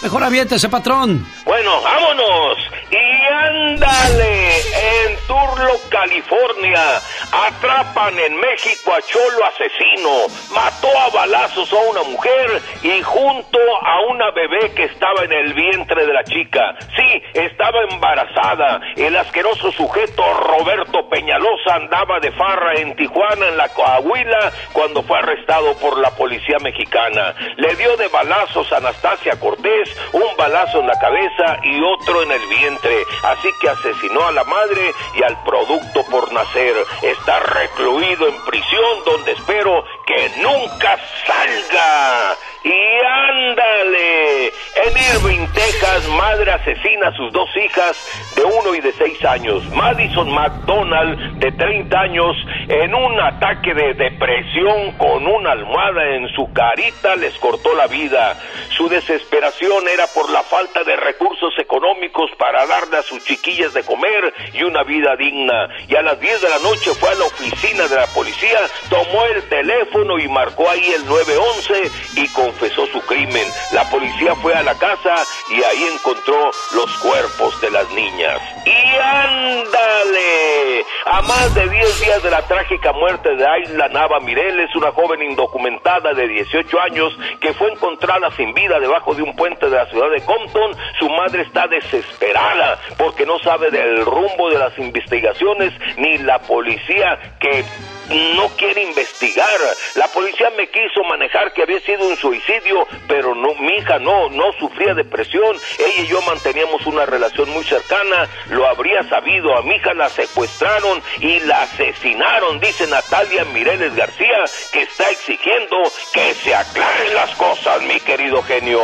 Mejor 0.03 0.25
aviéntese, 0.25 0.69
patrón. 0.69 1.27
Bueno, 1.45 1.83
vámonos. 1.83 2.59
Y 2.91 3.33
ándale, 3.33 4.57
en 4.57 5.17
Turlo, 5.27 5.75
California, 5.91 7.01
atrapan 7.31 8.19
en 8.19 8.37
México 8.41 8.93
a 8.93 9.03
Cholo 9.03 9.45
asesino. 9.45 10.27
Mató 10.55 10.89
a 10.99 11.11
balazos 11.11 11.73
a 11.73 11.77
una 11.91 12.03
mujer 12.03 12.63
y 12.83 13.03
junto 13.03 13.59
a 13.85 14.01
una 14.11 14.31
bebé 14.31 14.73
que 14.75 14.85
estaba 14.85 15.23
en 15.25 15.33
el 15.33 15.53
vientre 15.53 16.07
de 16.07 16.13
la 16.13 16.25
chica. 16.25 16.77
Sí, 16.97 17.23
estaba 17.35 17.83
embarazada. 17.91 18.81
El 18.97 19.17
asqueroso 19.17 19.71
sujeto 19.71 20.23
Roberto 20.35 21.09
Peñalosa 21.09 21.75
andaba 21.75 22.19
de 22.21 22.33
farra 22.33 22.75
en 22.75 22.97
Tijuana, 22.97 23.49
en 23.49 23.57
la 23.57 23.69
Coahuila, 23.69 24.51
cuando 24.73 25.03
fue 25.03 25.19
arrestado 25.19 25.77
por 25.77 25.99
la 25.99 26.11
policía 26.11 26.57
mexicana. 26.61 27.35
Le 27.57 27.77
dio 27.77 27.97
de 27.97 28.09
balazos 28.09 28.73
a 28.73 28.79
Anastasia 28.79 29.39
Cortés, 29.39 29.90
un 30.13 30.37
balazo 30.37 30.81
en 30.81 30.87
la 30.87 30.99
cabeza 30.99 31.59
y 31.63 31.81
otro 31.83 32.23
en 32.23 32.33
el 32.33 32.47
vientre. 32.47 33.05
Así 33.23 33.49
que 33.61 33.69
asesinó 33.69 34.27
a 34.27 34.33
la 34.33 34.45
madre 34.45 34.95
y 35.15 35.23
al 35.23 35.43
producto 35.45 36.05
por 36.11 36.33
nacer. 36.33 36.75
Está 37.03 37.41
recluido 37.41 38.29
en 38.29 38.45
prisión 38.45 39.05
donde 39.05 39.33
espero 39.33 39.85
que 40.07 40.31
nunca 40.43 40.99
salga. 41.27 42.37
Y 42.63 43.05
ándale, 43.07 44.49
en 44.49 44.93
Irving, 45.15 45.47
Texas, 45.55 46.07
madre 46.09 46.53
asesina 46.53 47.09
a 47.09 47.17
sus 47.17 47.33
dos 47.33 47.49
hijas 47.57 47.97
de 48.37 48.45
uno 48.45 48.75
y 48.75 48.81
de 48.81 48.93
seis 48.93 49.25
años. 49.25 49.65
Madison 49.71 50.31
McDonald, 50.31 51.39
de 51.39 51.53
30 51.53 51.99
años, 51.99 52.37
en 52.69 52.95
un 52.95 53.19
ataque 53.19 53.73
de 53.73 53.95
depresión 53.95 54.93
con 54.99 55.27
una 55.27 55.53
almohada 55.53 56.17
en 56.17 56.29
su 56.35 56.53
carita, 56.53 57.17
les 57.17 57.35
cortó 57.39 57.75
la 57.75 57.87
vida. 57.87 58.37
Su 58.77 58.89
desesperación 58.91 59.89
era 59.89 60.07
por 60.15 60.31
la 60.31 60.43
falta 60.43 60.85
de 60.85 60.97
recursos 60.97 61.55
económicos 61.59 62.31
para 62.39 62.67
darle 62.67 62.99
a 62.99 63.03
sus 63.03 63.25
chiquillas 63.25 63.73
de 63.73 63.85
comer 63.85 64.35
y 64.53 64.65
una 64.65 64.83
vida 64.83 65.17
digna. 65.17 65.69
Y 65.89 65.97
a 65.97 66.03
las 66.03 66.21
10 66.21 66.43
de 66.43 66.49
la 66.51 66.59
noche 66.59 66.93
fue 66.93 67.09
a 67.09 67.15
la 67.15 67.25
oficina 67.25 67.89
de 67.89 67.97
la 67.97 68.07
policía, 68.09 68.61
tomó 68.91 69.25
el 69.35 69.49
teléfono 69.49 70.19
y 70.19 70.29
marcó 70.29 70.69
ahí 70.69 70.93
el 70.93 71.07
911 71.07 72.21
y 72.21 72.29
confesó 72.51 72.87
su 72.87 73.01
crimen. 73.03 73.47
La 73.73 73.85
policía 73.91 74.35
fue 74.37 74.53
a 74.55 74.63
la 74.63 74.75
casa 74.77 75.15
y 75.51 75.63
ahí 75.63 75.85
encontró 75.95 76.51
los 76.75 76.99
cuerpos 76.99 77.61
de 77.61 77.71
las 77.71 77.89
niñas. 77.93 78.41
Y 78.67 78.97
ándale, 78.97 80.85
a 81.07 81.23
más 81.23 81.55
de 81.55 81.69
10 81.69 82.01
días 82.01 82.23
de 82.23 82.31
la 82.31 82.43
trágica 82.43 82.93
muerte 82.93 83.37
de 83.37 83.47
Ayla 83.47 83.89
Nava 83.89 84.19
Mireles, 84.21 84.75
una 84.75 84.91
joven 84.91 85.23
indocumentada 85.23 86.13
de 86.13 86.27
18 86.27 86.81
años 86.81 87.17
que 87.41 87.55
fue 87.55 87.71
encontrada 87.71 88.31
sin 88.37 88.53
vida 88.53 88.81
debajo 88.81 89.15
de 89.15 89.23
un 89.23 89.37
puente 89.37 89.71
de 89.71 89.77
la 89.77 89.87
ciudad 89.87 90.11
de 90.11 90.25
Compton, 90.25 90.77
su 90.99 91.09
madre 91.09 91.43
está 91.43 91.69
desesperada 91.69 92.81
porque 92.99 93.25
no 93.27 93.39
sabe 93.39 93.71
del 93.71 94.05
rumbo 94.05 94.51
de 94.51 94.59
las 94.59 94.77
investigaciones 94.79 95.73
ni 95.97 96.19
la 96.19 96.41
policía 96.41 97.37
que 97.39 97.65
no 98.11 98.49
quiere 98.57 98.83
investigar. 98.83 99.59
La 99.95 100.09
policía 100.09 100.51
me 100.57 100.69
quiso 100.69 101.03
manejar 101.09 101.53
que 101.53 101.63
había 101.63 101.81
sido 101.81 102.07
un 102.09 102.17
suicidio, 102.17 102.87
pero 103.07 103.35
no, 103.35 103.55
mi 103.55 103.75
hija 103.75 103.99
no, 103.99 104.29
no 104.31 104.53
sufría 104.59 104.95
depresión. 104.95 105.57
Ella 105.79 106.03
y 106.03 106.07
yo 106.07 106.21
manteníamos 106.23 106.87
una 106.87 107.07
relación 107.07 107.51
muy 107.51 107.65
cercana, 107.65 108.29
lo 108.51 108.67
habría 108.67 109.03
sabido. 109.05 109.57
A 109.57 109.63
mi 109.63 109.77
hija 109.77 109.95
la 109.95 110.09
secuestraron 110.09 111.03
y 111.21 111.41
la 111.41 111.63
asesinaron, 111.63 112.61
dice 112.61 112.87
Natalia 112.87 113.45
Mireles 113.47 113.95
García, 113.95 114.45
que 114.73 114.83
está 114.83 115.11
exigiendo 115.11 115.77
que 116.13 116.35
se 116.35 116.55
aclaren 116.55 117.15
las 117.15 117.35
cosas, 117.37 117.83
mi 117.83 118.01
querido 118.01 118.43
genio. 118.43 118.81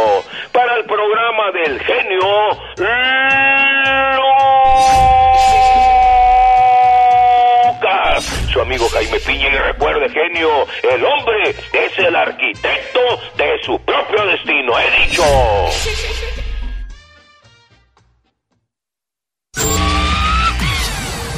Para 0.53 0.77
el 0.77 0.85
programa 0.85 1.51
del 1.53 1.81
genio, 1.81 2.59
su 8.57 8.63
amigo 8.63 8.89
Jaime 8.89 9.21
Piña. 9.21 9.49
Y 9.49 9.59
recuerde, 9.59 10.09
genio, 10.09 10.49
el 10.83 11.05
hombre 11.05 11.51
es 11.51 11.99
el 11.99 12.17
arquitecto 12.17 13.01
de 13.37 13.63
su 13.65 13.79
propio 13.81 14.25
destino. 14.27 14.73
He 14.79 15.07
dicho. 15.07 15.23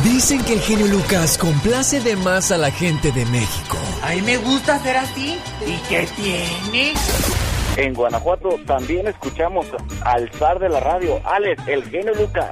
Dicen 0.05 0.45
que 0.45 0.53
el 0.55 0.61
genio 0.61 0.87
Lucas 0.87 1.39
complace 1.39 2.01
de 2.01 2.15
más 2.17 2.53
a 2.53 2.57
la 2.57 2.71
gente 2.71 3.11
de 3.11 3.25
México. 3.27 3.79
A 4.03 4.13
mí 4.13 4.23
me 4.23 4.37
gusta 4.37 4.79
ser 4.79 4.97
así. 4.97 5.39
¿Y 5.67 5.77
qué 5.89 6.07
tiene? 6.17 6.93
En 7.77 7.95
Guanajuato 7.95 8.59
también 8.67 9.07
escuchamos 9.09 9.67
al 10.03 10.31
zar 10.33 10.59
de 10.59 10.69
la 10.69 10.81
radio, 10.81 11.21
Alex, 11.25 11.63
el 11.67 11.85
genio 11.85 12.15
Lucas. 12.15 12.49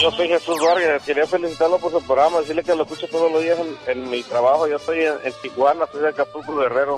Yo 0.00 0.10
soy 0.10 0.28
Jesús 0.28 0.56
Vargas, 0.60 1.02
quería 1.04 1.26
felicitarlo 1.26 1.78
por 1.78 1.90
su 1.92 2.02
programa, 2.02 2.40
decirle 2.40 2.62
que 2.62 2.74
lo 2.74 2.82
escucho 2.82 3.06
todos 3.08 3.30
los 3.30 3.42
días 3.42 3.58
en, 3.58 3.98
en 4.02 4.10
mi 4.10 4.22
trabajo. 4.22 4.66
Yo 4.66 4.76
estoy 4.76 5.00
en, 5.00 5.14
en 5.24 5.32
Tijuana, 5.42 5.86
soy 5.90 6.02
de 6.02 6.08
Acapulco 6.08 6.56
Guerrero. 6.56 6.96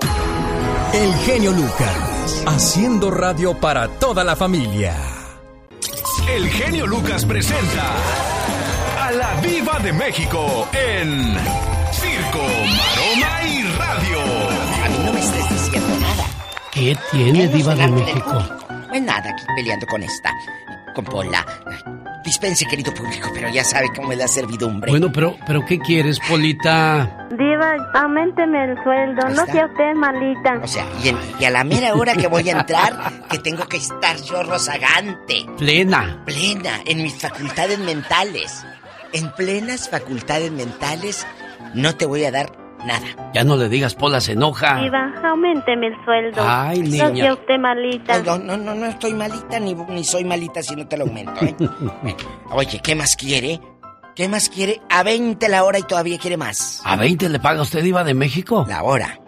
El 0.93 1.13
genio 1.25 1.51
Lucas, 1.51 2.43
haciendo 2.47 3.11
radio 3.11 3.53
para 3.59 3.87
toda 3.99 4.23
la 4.23 4.35
familia. 4.35 4.95
El 6.29 6.49
genio 6.49 6.85
Lucas 6.87 7.25
presenta 7.25 7.93
a 8.99 9.11
la 9.11 9.33
Viva 9.41 9.79
de 9.79 9.93
México 9.93 10.67
en 10.73 11.35
Circo, 11.91 12.39
Maroma 12.39 13.43
y 13.43 13.63
Radio. 13.77 14.21
A 14.83 14.89
mí 14.89 14.97
no 15.05 15.13
me 15.13 15.19
estés 15.19 15.49
diciendo 15.49 15.99
nada. 15.99 16.25
¿Qué 16.71 16.97
tiene, 17.11 17.47
Diva 17.47 17.75
de 17.75 17.87
México? 17.87 18.33
No 18.69 18.93
es 18.93 19.01
nada 19.01 19.29
aquí 19.29 19.43
peleando 19.55 19.85
con 19.87 20.03
esta, 20.03 20.31
con 20.97 21.05
Pola. 21.05 21.45
Dispense, 22.25 22.65
querido 22.65 22.93
público, 22.93 23.29
pero 23.33 23.47
ya 23.49 23.63
sabe 23.63 23.87
cómo 23.95 24.11
es 24.11 24.17
la 24.17 24.27
servidumbre. 24.27 24.89
Bueno, 24.91 25.11
pero, 25.13 25.37
pero 25.45 25.63
¿qué 25.65 25.79
quieres, 25.79 26.19
Polita? 26.27 27.27
Diva, 27.31 27.75
aumenteme 27.93 28.65
el 28.65 28.83
sueldo, 28.83 29.29
no 29.29 29.45
sea 29.45 29.65
usted 29.67 29.93
malita. 29.95 30.59
O 30.61 30.67
sea, 30.67 30.85
y, 31.03 31.09
en- 31.09 31.17
y 31.39 31.45
a 31.45 31.51
la 31.51 31.63
mera 31.63 31.93
hora 31.93 32.13
que 32.15 32.27
voy 32.27 32.49
a 32.49 32.59
entrar, 32.59 32.97
que 33.29 33.37
tengo 33.39 33.65
que 33.67 33.77
estar 33.77 34.17
yo 34.23 34.43
rozagante, 34.43 35.45
Plena. 35.57 36.21
plena, 36.25 36.81
en 36.85 37.01
mis 37.03 37.15
facultades 37.15 37.79
mentales. 37.79 38.65
En 39.13 39.31
plenas 39.31 39.87
facultades 39.89 40.51
mentales, 40.51 41.25
no 41.73 41.95
te 41.95 42.05
voy 42.05 42.25
a 42.25 42.31
dar 42.31 42.51
nada. 42.87 43.05
Ya 43.33 43.43
no 43.43 43.55
le 43.55 43.69
digas, 43.69 43.93
Pola 43.93 44.19
se 44.19 44.31
enoja. 44.31 44.79
Diva, 44.81 45.13
aumenteme 45.23 45.87
el 45.87 46.05
sueldo. 46.05 46.41
Ay, 46.43 46.79
No 46.79 47.09
niña. 47.09 47.23
sea 47.25 47.33
usted 47.35 47.59
malita. 47.59 48.19
No, 48.23 48.37
no, 48.39 48.57
no, 48.57 48.73
no 48.73 48.85
estoy 48.87 49.13
malita 49.13 49.59
ni, 49.59 49.75
ni 49.75 50.03
soy 50.03 50.23
malita 50.23 50.63
si 50.63 50.75
no 50.75 50.87
te 50.87 50.97
lo 50.97 51.03
aumento, 51.05 51.45
¿eh? 51.45 51.55
Oye, 52.51 52.79
¿qué 52.81 52.95
más 52.95 53.15
quiere? 53.15 53.59
¿Qué 54.15 54.27
más 54.27 54.49
quiere? 54.49 54.81
A 54.89 55.03
20 55.03 55.47
la 55.49 55.63
hora 55.63 55.77
y 55.77 55.83
todavía 55.83 56.17
quiere 56.17 56.37
más. 56.37 56.81
¿A 56.83 56.95
20 56.95 57.29
le 57.29 57.39
paga 57.39 57.61
usted, 57.61 57.83
Diva 57.83 58.03
de 58.03 58.15
México? 58.15 58.65
La 58.67 58.81
hora. 58.81 59.19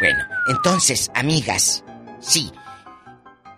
Bueno, 0.00 0.24
entonces, 0.48 1.10
amigas, 1.14 1.84
sí. 2.18 2.50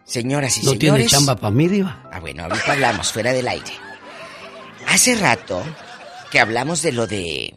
Señoras 0.04 0.58
y 0.58 0.66
¿No 0.66 0.72
tiene 0.72 0.96
señores. 0.98 1.10
chamba 1.12 1.36
para 1.36 1.52
mí, 1.52 1.68
Diva? 1.68 2.02
Ah, 2.12 2.18
bueno, 2.20 2.42
ahorita 2.42 2.72
hablamos 2.72 3.12
fuera 3.12 3.32
del 3.32 3.46
aire. 3.48 3.72
Hace 4.88 5.14
rato 5.16 5.62
que 6.30 6.40
hablamos 6.40 6.82
de 6.82 6.92
lo 6.92 7.06
de 7.06 7.54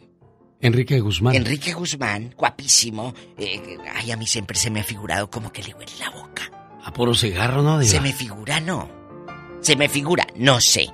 Enrique 0.60 0.98
Guzmán. 1.00 1.34
Enrique 1.34 1.72
Guzmán, 1.72 2.34
guapísimo. 2.36 3.14
Eh, 3.36 3.78
ay, 3.94 4.10
a 4.10 4.16
mí 4.16 4.26
siempre 4.26 4.58
se 4.58 4.70
me 4.70 4.80
ha 4.80 4.84
figurado 4.84 5.30
como 5.30 5.52
que 5.52 5.62
le 5.62 5.74
huele 5.74 5.92
la 6.00 6.10
boca. 6.10 6.50
A 6.84 6.92
puro 6.92 7.14
cigarro, 7.14 7.62
¿no? 7.62 7.78
Diva? 7.78 7.90
Se 7.90 8.00
me 8.00 8.12
figura, 8.12 8.58
no. 8.60 8.88
Se 9.60 9.76
me 9.76 9.88
figura, 9.88 10.26
no 10.36 10.60
sé. 10.60 10.88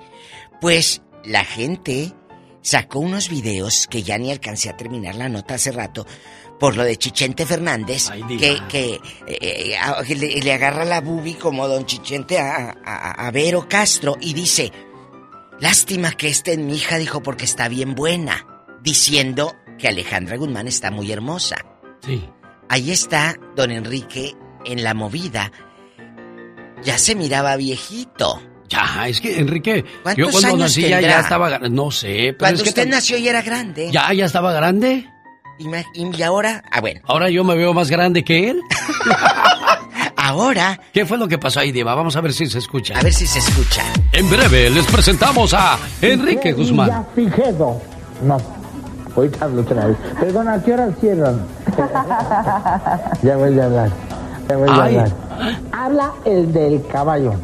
Pues 0.61 1.03
la 1.25 1.45
gente 1.45 2.13
sacó 2.63 2.99
unos 2.99 3.29
videos 3.29 3.87
que 3.89 4.03
ya 4.03 4.19
ni 4.19 4.31
alcancé 4.31 4.69
a 4.71 4.77
terminar 4.77 5.15
la 5.15 5.29
nota 5.29 5.55
hace 5.55 5.71
rato 5.73 6.07
por 6.59 6.77
lo 6.77 6.85
de 6.85 6.97
Chichente 6.97 7.45
Fernández, 7.47 8.09
que, 8.39 8.59
que, 8.69 9.01
eh, 9.27 9.77
a- 9.77 10.01
le, 10.03 10.41
le 10.41 10.53
agarra 10.53 10.85
la 10.85 11.01
bubi 11.01 11.35
como 11.35 11.67
don 11.69 11.85
Chichente 11.85 12.39
a, 12.39 12.75
a- 12.85 13.27
a 13.27 13.31
Vero 13.33 13.69
Castro 13.69 14.17
y 14.21 14.33
dice, 14.35 14.73
lástima 15.61 16.13
que 16.13 16.29
esté 16.29 16.53
en 16.55 16.67
mi 16.67 16.77
hija, 16.77 16.97
dijo, 16.99 17.23
porque 17.23 17.45
está 17.45 17.69
bien 17.69 17.95
buena, 17.95 18.47
diciendo 18.85 19.57
que 19.79 19.89
Alejandra 19.89 20.37
Guzmán 20.37 20.69
está 20.69 20.91
muy 20.93 21.11
hermosa. 21.11 21.57
Sí. 22.07 22.29
Ahí 22.69 22.91
está 22.93 23.35
don 23.57 23.71
Enrique 23.71 24.37
en 24.65 24.85
la 24.85 24.95
movida. 24.95 25.51
Ya 26.85 26.99
se 26.99 27.15
miraba 27.15 27.57
viejito. 27.57 28.41
Ya, 28.69 29.09
es 29.09 29.21
que 29.21 29.39
Enrique, 29.39 29.85
yo 29.85 30.03
¿Cuántos 30.03 30.31
cuando 30.33 30.49
años 30.49 30.59
nací 30.61 30.83
ya, 30.83 30.89
tendrá? 30.99 31.11
ya 31.11 31.21
estaba, 31.21 31.59
no 31.59 31.91
sé, 31.91 32.09
pero 32.09 32.37
Cuando 32.39 32.57
es 32.59 32.63
que 32.63 32.69
usted 32.71 32.89
nació 32.89 33.19
ya 33.19 33.31
era 33.31 33.43
grande. 33.43 33.91
ya, 33.91 34.13
ya 34.13 34.27
estaba 34.27 34.53
grande. 34.53 35.09
Y 35.95 36.23
ahora, 36.23 36.63
ah, 36.71 36.81
bueno. 36.81 37.01
Ahora 37.05 37.31
yo 37.31 37.45
me 37.45 37.55
veo 37.55 37.73
más 37.73 37.89
grande 37.91 38.25
que 38.25 38.51
él. 38.51 38.61
Ahora. 40.17 40.81
¿Qué 40.93 41.05
fue 41.07 41.19
lo 41.19 41.29
que 41.29 41.39
pasó 41.39 41.61
ahí, 41.61 41.71
Diva? 41.71 41.95
Vamos 41.95 42.17
a 42.17 42.21
ver 42.21 42.33
si 42.33 42.47
se 42.47 42.59
escucha. 42.59 42.99
A 42.99 43.03
ver 43.03 43.13
si 43.13 43.27
se 43.27 43.39
escucha. 43.39 43.83
En 44.13 44.29
breve 44.31 44.71
les 44.71 44.87
presentamos 44.87 45.53
a 45.55 45.79
Enrique 46.01 46.53
Guzmán. 46.53 47.07
Fijedo. 47.15 47.81
Ahorita 49.17 49.45
hablo 49.45 49.63
otra 49.63 49.87
vez. 49.87 49.97
Perdona, 50.19 50.55
¿a 50.55 50.63
qué 50.63 50.73
hora 50.73 50.91
cierran? 51.01 51.41
ya 53.23 53.37
vuelve 53.37 53.63
a 53.63 53.65
hablar. 53.67 53.91
Ya 54.49 54.57
vuelve 54.57 54.73
Ay. 54.73 54.97
a 54.97 55.01
hablar. 55.03 55.13
Habla 55.73 56.13
el 56.25 56.53
del 56.53 56.87
caballo. 56.87 57.35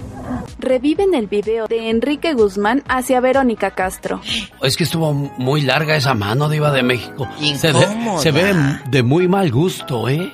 Reviven 0.58 1.14
el 1.14 1.26
video 1.26 1.66
de 1.66 1.88
Enrique 1.90 2.34
Guzmán 2.34 2.82
hacia 2.86 3.20
Verónica 3.20 3.70
Castro. 3.70 4.20
Es 4.62 4.76
que 4.76 4.84
estuvo 4.84 5.12
muy 5.12 5.62
larga 5.62 5.96
esa 5.96 6.14
mano, 6.14 6.48
Diva 6.48 6.70
de 6.70 6.82
México. 6.82 7.26
Se 7.56 7.72
ve, 7.72 7.86
se 8.18 8.30
ve 8.30 8.54
de 8.90 9.02
muy 9.02 9.26
mal 9.26 9.50
gusto, 9.50 10.08
¿eh? 10.08 10.30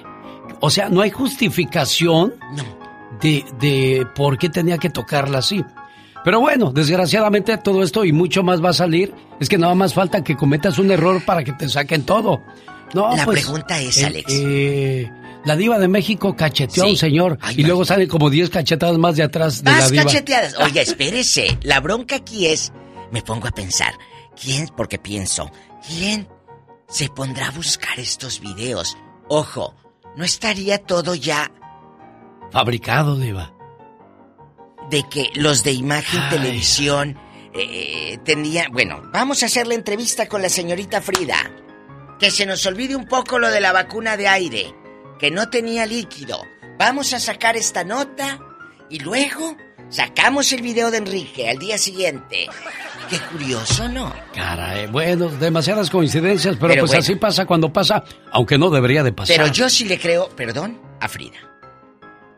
O 0.60 0.70
sea, 0.70 0.88
no 0.88 1.00
hay 1.00 1.10
justificación 1.10 2.34
de, 3.20 3.44
de 3.60 4.06
por 4.16 4.36
qué 4.36 4.48
tenía 4.48 4.78
que 4.78 4.90
tocarla 4.90 5.38
así. 5.38 5.64
Pero 6.27 6.40
bueno, 6.40 6.73
desgraciadamente 6.73 7.57
todo 7.59 7.85
esto 7.85 8.05
y 8.05 8.11
mucho 8.11 8.43
más 8.43 8.61
va 8.62 8.70
a 8.70 8.73
salir. 8.73 9.15
Es 9.39 9.48
que 9.48 9.59
nada 9.59 9.77
más 9.77 9.94
falta 9.94 10.24
que 10.24 10.36
cometas 10.36 10.77
un 10.81 10.90
error 10.90 11.24
para 11.24 11.44
que 11.44 11.53
te 11.53 11.69
saquen 11.69 12.03
todo. 12.03 12.43
No, 12.94 13.16
La 13.16 13.24
pues, 13.24 13.44
pregunta 13.44 13.78
es, 13.81 13.98
eh, 13.98 14.07
Alex. 14.07 14.32
eh, 14.35 15.11
la 15.44 15.55
diva 15.55 15.78
de 15.78 15.86
México 15.86 16.35
cacheteó 16.35 16.82
a 16.82 16.89
un 16.89 16.97
señor 16.97 17.39
y 17.57 17.62
luego 17.62 17.85
salen 17.85 18.09
como 18.09 18.28
10 18.28 18.51
cachetadas 18.51 18.98
más 18.98 19.15
de 19.15 19.23
atrás 19.23 19.62
de 19.62 19.70
la 19.70 19.77
Más 19.78 19.90
diva. 19.93 20.03
cacheteadas. 20.03 20.59
Oiga, 20.59 20.82
espérese. 20.82 21.59
La 21.62 21.78
bronca 21.78 22.16
aquí 22.16 22.47
es. 22.47 22.73
Me 23.12 23.23
pongo 23.23 23.47
a 23.47 23.53
pensar. 23.53 23.93
¿Quién? 24.43 24.69
Porque 24.77 24.98
pienso. 24.98 25.48
¿Quién 25.86 26.27
se 26.89 27.09
pondrá 27.09 27.47
a 27.47 27.51
buscar 27.53 28.01
estos 28.01 28.40
videos? 28.40 28.97
Ojo, 29.28 29.77
no 30.16 30.24
estaría 30.24 30.78
todo 30.78 31.15
ya 31.15 31.53
Fabricado, 32.51 33.16
diva. 33.16 33.53
De 34.90 35.02
que 35.08 35.30
los 35.34 35.62
de 35.64 35.72
imagen 35.72 36.20
Ay. 36.20 36.30
televisión 36.30 37.18
eh, 37.54 38.18
tenían. 38.24 38.72
Bueno, 38.72 39.02
vamos 39.12 39.42
a 39.42 39.46
hacer 39.46 39.66
la 39.66 39.74
entrevista 39.74 40.28
con 40.28 40.42
la 40.42 40.48
señorita 40.48 41.00
Frida. 41.00 41.36
Que 42.18 42.30
se 42.30 42.46
nos 42.46 42.64
olvide 42.66 42.96
un 42.96 43.06
poco 43.06 43.38
lo 43.38 43.50
de 43.50 43.60
la 43.60 43.72
vacuna 43.72 44.16
de 44.16 44.28
aire. 44.28 44.74
Que 45.18 45.30
no 45.30 45.48
tenía 45.50 45.86
líquido. 45.86 46.40
Vamos 46.78 47.12
a 47.12 47.20
sacar 47.20 47.56
esta 47.56 47.84
nota 47.84 48.38
y 48.90 48.98
luego 49.00 49.56
sacamos 49.88 50.52
el 50.52 50.62
video 50.62 50.90
de 50.90 50.98
Enrique 50.98 51.48
al 51.48 51.58
día 51.58 51.78
siguiente. 51.78 52.46
Qué 53.08 53.18
curioso, 53.20 53.88
¿no? 53.88 54.12
Caray, 54.34 54.86
bueno, 54.88 55.28
demasiadas 55.28 55.90
coincidencias, 55.90 56.56
pero, 56.56 56.68
Pero 56.68 56.82
pues 56.82 56.90
bueno. 56.90 57.00
así 57.02 57.14
pasa 57.14 57.46
cuando 57.46 57.72
pasa, 57.72 58.04
aunque 58.32 58.58
no 58.58 58.68
debería 58.68 59.02
de 59.02 59.12
pasar. 59.12 59.36
Pero 59.36 59.52
yo 59.52 59.70
sí 59.70 59.84
le 59.84 59.98
creo, 59.98 60.28
perdón, 60.30 60.80
a 61.00 61.08
Frida. 61.08 61.38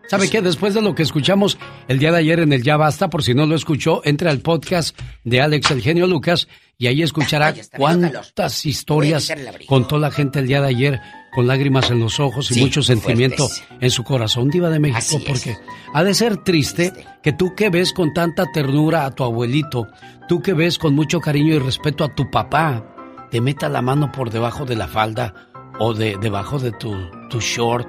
¿Sabe 0.08 0.30
qué? 0.30 0.40
Después 0.40 0.74
de 0.74 0.80
lo 0.82 0.94
que 0.94 1.02
escuchamos 1.02 1.58
el 1.86 1.98
día 1.98 2.10
de 2.12 2.18
ayer 2.18 2.40
en 2.40 2.52
el 2.52 2.62
Ya 2.62 2.76
Basta, 2.76 3.08
por 3.10 3.22
si 3.22 3.34
no 3.34 3.44
lo 3.46 3.54
escuchó, 3.54 4.00
entre 4.04 4.30
al 4.30 4.40
podcast 4.40 4.98
de 5.24 5.40
Alex 5.40 5.70
El 5.70 5.82
Genio 5.82 6.06
Lucas 6.06 6.48
y 6.78 6.86
ahí 6.86 7.02
escuchará 7.02 7.54
cuántas 7.76 8.64
historias 8.66 9.30
contó 9.66 9.98
la 9.98 10.10
gente 10.10 10.38
el 10.38 10.46
día 10.46 10.60
de 10.62 10.68
ayer 10.68 11.00
con 11.34 11.46
lágrimas 11.46 11.90
en 11.90 12.00
los 12.00 12.20
ojos 12.20 12.50
y 12.50 12.54
Sí, 12.54 12.60
mucho 12.60 12.82
sentimiento 12.82 13.48
fuertes. 13.48 13.68
en 13.80 13.90
su 13.90 14.02
corazón, 14.04 14.48
Diva 14.48 14.70
de 14.70 14.78
México, 14.78 14.98
Así 14.98 15.16
es. 15.16 15.24
porque 15.24 15.56
ha 15.92 16.02
de 16.04 16.14
ser 16.14 16.38
triste 16.38 16.92
que 17.22 17.32
tú 17.32 17.54
que 17.54 17.68
ves 17.68 17.92
con 17.92 18.14
tanta 18.14 18.46
ternura 18.52 19.04
a 19.04 19.10
tu 19.14 19.24
abuelito, 19.24 19.86
tú 20.28 20.40
que 20.40 20.54
ves 20.54 20.78
con 20.78 20.94
mucho 20.94 21.20
cariño 21.20 21.54
y 21.54 21.58
respeto 21.58 22.04
a 22.04 22.14
tu 22.14 22.30
papá, 22.30 22.94
te 23.30 23.40
meta 23.42 23.68
la 23.68 23.82
mano 23.82 24.10
por 24.10 24.30
debajo 24.30 24.64
de 24.64 24.76
la 24.76 24.88
falda 24.88 25.34
o 25.78 25.92
de 25.92 26.16
debajo 26.20 26.58
de 26.58 26.72
tu, 26.72 26.94
tu 27.28 27.40
short. 27.40 27.86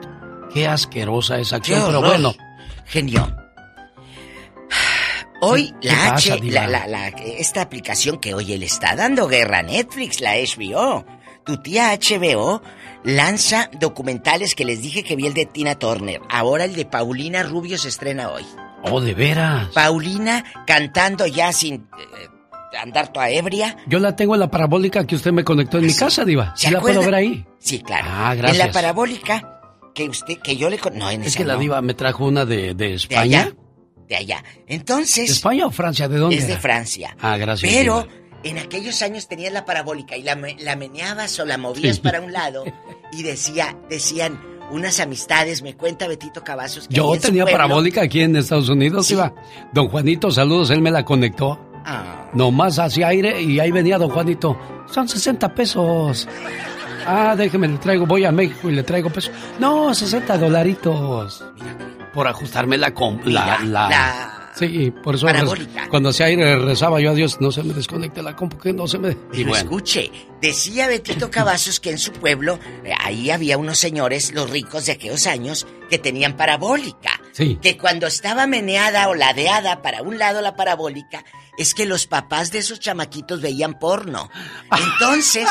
Qué 0.53 0.67
asquerosa 0.67 1.39
esa 1.39 1.57
acción, 1.57 1.83
pero 1.87 2.01
bueno. 2.01 2.33
Genio. 2.85 3.35
Hoy 5.41 5.73
¿Qué 5.79 5.87
la 5.87 6.11
pasa, 6.11 6.33
H, 6.33 6.43
la, 6.51 6.67
la, 6.67 6.85
la- 6.87 7.07
esta 7.07 7.61
aplicación 7.61 8.17
que 8.19 8.33
hoy 8.33 8.45
le 8.57 8.65
está 8.65 8.95
dando 8.95 9.27
guerra 9.27 9.59
a 9.59 9.63
Netflix, 9.63 10.19
la 10.19 10.33
HBO. 10.35 11.05
Tu 11.45 11.57
tía 11.61 11.97
HBO 11.97 12.61
lanza 13.03 13.69
documentales 13.79 14.53
que 14.53 14.65
les 14.65 14.81
dije 14.81 15.03
que 15.03 15.15
vi 15.15 15.27
el 15.27 15.33
de 15.33 15.45
Tina 15.45 15.75
Turner. 15.75 16.19
Ahora 16.29 16.65
el 16.65 16.75
de 16.75 16.85
Paulina 16.85 17.43
Rubio 17.43 17.77
se 17.77 17.87
estrena 17.87 18.29
hoy. 18.29 18.45
Oh, 18.83 18.99
de 18.99 19.13
veras. 19.13 19.69
Paulina 19.73 20.43
cantando 20.67 21.25
ya 21.25 21.53
sin 21.53 21.75
eh, 21.75 22.77
andar 22.81 23.13
toda 23.13 23.29
ebria. 23.29 23.77
Yo 23.87 23.99
la 23.99 24.15
tengo 24.17 24.33
en 24.35 24.41
la 24.41 24.51
parabólica 24.51 25.07
que 25.07 25.15
usted 25.15 25.31
me 25.31 25.45
conectó 25.45 25.77
en 25.77 25.85
mi 25.85 25.93
casa, 25.93 26.25
Diva. 26.25 26.53
¿Se 26.57 26.67
¿Sí 26.67 26.73
la 26.73 26.81
puedo 26.81 26.99
ver 26.99 27.15
ahí? 27.15 27.45
Sí, 27.59 27.79
claro. 27.79 28.07
Ah, 28.09 28.31
En 28.33 28.39
gracias. 28.39 28.67
la 28.67 28.73
parabólica 28.73 29.58
que 30.03 30.09
usted, 30.09 30.37
que 30.37 30.55
yo 30.57 30.69
le... 30.69 30.79
No, 30.93 31.09
en 31.09 31.21
Es 31.21 31.29
esa 31.29 31.37
que 31.39 31.45
la 31.45 31.53
no. 31.53 31.59
Diva 31.59 31.81
me 31.81 31.93
trajo 31.93 32.25
una 32.25 32.45
de, 32.45 32.73
de 32.73 32.73
De 32.73 32.93
España. 32.93 33.41
allá. 33.41 33.53
De 34.07 34.15
allá. 34.15 34.43
Entonces... 34.67 35.27
¿De 35.27 35.33
España 35.33 35.65
o 35.67 35.71
Francia? 35.71 36.07
¿De 36.07 36.17
dónde? 36.17 36.37
Es 36.37 36.47
de? 36.47 36.57
Francia. 36.57 37.15
Ah, 37.21 37.37
gracias. 37.37 37.71
Pero 37.73 38.03
Diva. 38.03 38.13
en 38.43 38.57
aquellos 38.59 39.01
años 39.01 39.27
tenías 39.27 39.51
la 39.53 39.65
parabólica 39.65 40.15
y 40.17 40.23
la, 40.23 40.37
la 40.59 40.75
meneabas 40.75 41.37
o 41.39 41.45
la 41.45 41.57
movías 41.57 41.97
Sí. 41.97 42.01
para 42.01 42.21
un 42.21 42.31
lado 42.31 42.63
y 43.11 43.23
decía, 43.23 43.77
decían 43.89 44.39
unas 44.71 44.99
amistades, 44.99 45.61
me 45.63 45.75
cuenta 45.75 46.07
Betito 46.07 46.43
Cavazos. 46.43 46.87
Que 46.87 46.95
Yo 46.95 47.11
tenía 47.19 47.45
parabólica 47.45 48.01
aquí 48.03 48.21
en 48.21 48.35
Estados 48.35 48.69
Unidos, 48.69 49.07
Diva. 49.07 49.33
Don 49.73 49.89
Juanito, 49.89 50.29
saludos, 50.31 50.69
él 50.69 50.81
me 50.81 50.91
la 50.91 51.03
conectó. 51.03 51.59
Ah, 51.85 52.29
Nomás 52.33 52.77
hacía 52.77 53.07
aire 53.07 53.41
y 53.41 53.59
ahí 53.59 53.71
venía 53.71 53.97
don 53.97 54.09
Juanito. 54.11 54.55
Son 54.91 55.07
60 55.09 55.55
pesos. 55.55 56.27
Ah, 57.11 57.35
déjeme, 57.35 57.67
le 57.67 57.77
traigo, 57.77 58.05
voy 58.05 58.23
a 58.25 58.31
México 58.31 58.69
y 58.69 58.73
le 58.73 58.83
traigo 58.83 59.09
pesos. 59.09 59.31
No, 59.59 59.93
60 59.93 60.37
dolaritos. 60.37 61.43
Por 62.13 62.27
ajustarme 62.27 62.77
la... 62.77 62.93
com- 62.93 63.19
la, 63.25 63.59
la- 63.63 63.89
la 63.89 64.35
Sí, 64.55 64.91
por 64.91 65.15
eso 65.15 65.25
parabólica. 65.25 65.87
cuando 65.89 66.09
hacía 66.09 66.25
aire 66.25 66.57
rezaba 66.57 66.99
yo 66.99 67.11
a 67.11 67.13
Dios, 67.13 67.39
no 67.39 67.49
se 67.49 67.63
me 67.63 67.73
desconecte 67.73 68.21
la 68.21 68.35
compu, 68.35 68.57
que 68.57 68.73
no 68.73 68.87
se 68.87 68.97
me... 68.99 69.11
Y 69.11 69.15
Pero 69.31 69.49
bueno, 69.49 69.63
escuche, 69.63 70.11
decía 70.41 70.87
Betito 70.89 71.31
Cavazos 71.31 71.79
que 71.79 71.91
en 71.91 71.97
su 71.97 72.11
pueblo 72.11 72.59
eh, 72.83 72.91
ahí 72.99 73.29
había 73.31 73.57
unos 73.57 73.77
señores, 73.77 74.33
los 74.33 74.49
ricos 74.49 74.85
de 74.87 74.93
aquellos 74.93 75.27
años, 75.27 75.65
que 75.89 75.97
tenían 75.97 76.35
parabólica. 76.35 77.21
Sí. 77.31 77.57
Que 77.61 77.77
cuando 77.77 78.05
estaba 78.07 78.47
meneada 78.47 79.07
o 79.07 79.15
ladeada 79.15 79.81
para 79.81 80.01
un 80.01 80.17
lado 80.19 80.41
la 80.41 80.57
parabólica, 80.57 81.23
es 81.57 81.73
que 81.73 81.85
los 81.85 82.07
papás 82.07 82.51
de 82.51 82.59
esos 82.59 82.79
chamaquitos 82.79 83.41
veían 83.41 83.79
porno. 83.79 84.29
Entonces 84.71 85.47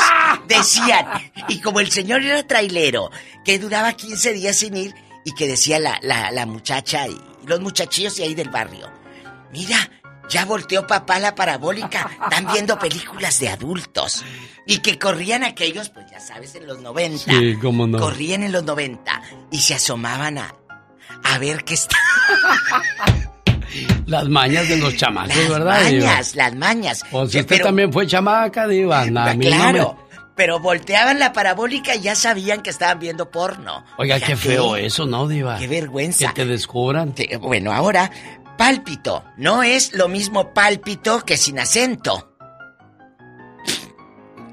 decían, 0.47 1.07
y 1.49 1.61
como 1.61 1.81
el 1.81 1.91
señor 1.91 2.23
era 2.23 2.47
trailero, 2.47 3.11
que 3.45 3.59
duraba 3.59 3.93
15 3.93 4.33
días 4.33 4.57
sin 4.57 4.77
ir, 4.77 4.95
y 5.25 5.33
que 5.33 5.47
decía 5.47 5.79
la, 5.79 5.99
la, 6.03 6.31
la 6.31 6.47
muchacha 6.47 7.07
y 7.07 7.19
los 7.45 7.61
muchachillos 7.61 8.17
de 8.17 8.25
ahí 8.25 8.35
del 8.35 8.49
barrio, 8.49 8.91
mira, 9.53 9.91
ya 10.29 10.45
volteó 10.45 10.87
papá 10.87 11.19
la 11.19 11.35
parabólica, 11.35 12.11
están 12.25 12.47
viendo 12.53 12.79
películas 12.79 13.39
de 13.41 13.49
adultos. 13.49 14.25
Y 14.67 14.79
que 14.79 14.99
corrían 14.99 15.45
aquellos, 15.45 15.89
pues 15.89 16.11
ya 16.11 16.21
sabes, 16.21 16.55
en 16.55 16.67
los 16.67 16.81
90. 16.81 17.33
Sí, 17.33 17.57
cómo 17.61 17.87
no. 17.87 17.99
Corrían 17.99 18.43
en 18.43 18.53
los 18.53 18.65
90 18.65 19.23
y 19.51 19.61
se 19.61 19.75
asomaban 19.75 20.37
a, 20.37 20.55
a 21.25 21.39
ver 21.39 21.65
qué 21.65 21.75
está. 21.75 21.97
las 24.07 24.29
mañas 24.29 24.69
de 24.69 24.79
los 24.79 24.97
chamacos, 24.97 25.37
Las 25.37 25.49
¿verdad? 25.49 25.85
Diva? 25.87 26.07
mañas, 26.07 26.35
las 26.37 26.55
mañas. 26.55 27.05
Pues 27.11 27.31
Que- 27.33 27.41
usted 27.41 27.57
pero- 27.57 27.65
también 27.67 27.93
fue 27.93 28.07
chamaca, 28.07 28.67
Diva. 28.67 29.05
No 29.07 29.35
me- 29.35 29.47
Claro, 29.47 29.99
pero 30.35 30.61
volteaban 30.61 31.19
la 31.19 31.33
parabólica 31.33 31.95
y 31.97 32.01
ya 32.03 32.15
sabían 32.15 32.63
que 32.63 32.71
estaban 32.71 32.99
viendo 33.01 33.31
porno. 33.31 33.85
Oiga, 33.99 34.19
qué 34.21 34.37
Fíjate. 34.37 34.49
feo 34.49 34.77
eso, 34.77 35.07
¿no, 35.07 35.27
Diva? 35.29 35.59
Qué 35.59 35.67
vergüenza. 35.67 36.29
Que 36.29 36.35
te 36.43 36.47
descubran. 36.47 37.15
Bueno, 37.41 37.73
ahora, 37.73 38.11
pálpito. 38.57 39.25
No 39.37 39.63
es 39.63 39.93
lo 39.95 40.09
mismo 40.09 40.53
pálpito 40.55 41.25
que 41.25 41.37
sin 41.37 41.59
acento. 41.59 42.28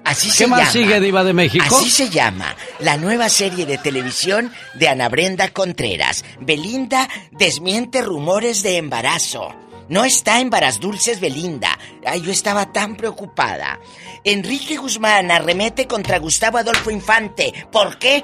Así 0.06 0.30
¿Qué 0.30 0.36
se 0.36 0.48
más 0.48 0.60
llama. 0.60 0.72
sigue, 0.72 1.00
Diva 1.00 1.24
de 1.24 1.34
México? 1.34 1.66
Así 1.68 1.90
se 1.90 2.10
llama 2.10 2.56
la 2.80 2.98
nueva 2.98 3.28
serie 3.28 3.66
de 3.66 3.78
televisión 3.80 4.52
de 4.76 4.88
Ana 4.88 5.10
Brenda 5.10 5.50
Contreras. 5.50 6.24
Belinda 6.40 7.10
desmiente 7.32 8.02
rumores 8.02 8.62
de 8.64 8.78
embarazo. 8.78 9.54
No 9.90 10.04
está 10.06 10.40
en 10.40 10.50
Varas 10.50 10.80
Dulces 10.80 11.20
Belinda. 11.20 11.78
Ay, 12.06 12.22
yo 12.22 12.32
estaba 12.32 12.72
tan 12.72 12.96
preocupada. 12.96 13.80
Enrique 14.24 14.78
Guzmán 14.78 15.30
arremete 15.32 15.86
contra 15.88 16.18
Gustavo 16.20 16.58
Adolfo 16.58 16.90
Infante. 16.92 17.54
¿Por 17.72 17.98
qué 18.00 18.24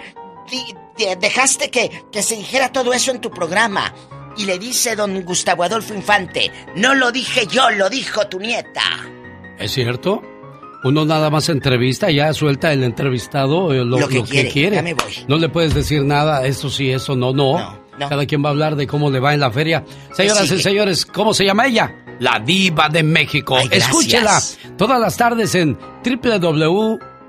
dejaste 1.19 1.69
que, 1.69 2.03
que 2.11 2.23
se 2.23 2.35
dijera 2.35 2.71
todo 2.71 2.93
eso 2.93 3.11
en 3.11 3.21
tu 3.21 3.29
programa? 3.31 3.93
Y 4.37 4.45
le 4.45 4.57
dice 4.59 4.95
don 4.95 5.21
Gustavo 5.23 5.63
Adolfo 5.63 5.93
Infante, 5.93 6.51
no 6.75 6.93
lo 6.95 7.11
dije 7.11 7.45
yo, 7.47 7.69
lo 7.71 7.89
dijo 7.89 8.27
tu 8.27 8.39
nieta. 8.39 8.81
¿Es 9.59 9.73
cierto? 9.73 10.23
Uno 10.83 11.05
nada 11.05 11.29
más 11.29 11.47
entrevista, 11.49 12.09
ya 12.09 12.33
suelta 12.33 12.73
el 12.73 12.83
entrevistado 12.83 13.71
eh, 13.73 13.77
lo, 13.85 13.99
Lo 13.99 14.07
que 14.07 14.15
lo 14.15 14.23
quiere, 14.23 14.49
quiere. 14.49 14.75
ya 14.77 14.81
me 14.81 14.93
voy. 14.93 15.13
No 15.27 15.37
le 15.37 15.49
puedes 15.49 15.73
decir 15.73 16.03
nada, 16.03 16.45
eso 16.45 16.69
sí, 16.69 16.89
eso 16.91 17.15
no, 17.15 17.33
no. 17.33 17.79
Cada 17.99 18.25
quien 18.25 18.43
va 18.43 18.47
a 18.47 18.51
hablar 18.51 18.75
de 18.75 18.87
cómo 18.87 19.11
le 19.11 19.19
va 19.19 19.33
en 19.33 19.41
la 19.41 19.51
feria. 19.51 19.83
Señoras 20.11 20.45
y 20.45 20.47
sigue? 20.47 20.61
señores, 20.63 21.05
¿cómo 21.05 21.33
se 21.35 21.45
llama 21.45 21.67
ella? 21.67 21.95
La 22.19 22.39
Diva 22.39 22.89
de 22.89 23.03
México. 23.03 23.55
Ay. 23.57 23.67
Escúchela 23.71 24.39
todas 24.77 24.99
las 24.99 25.15
tardes 25.17 25.53
en 25.55 25.77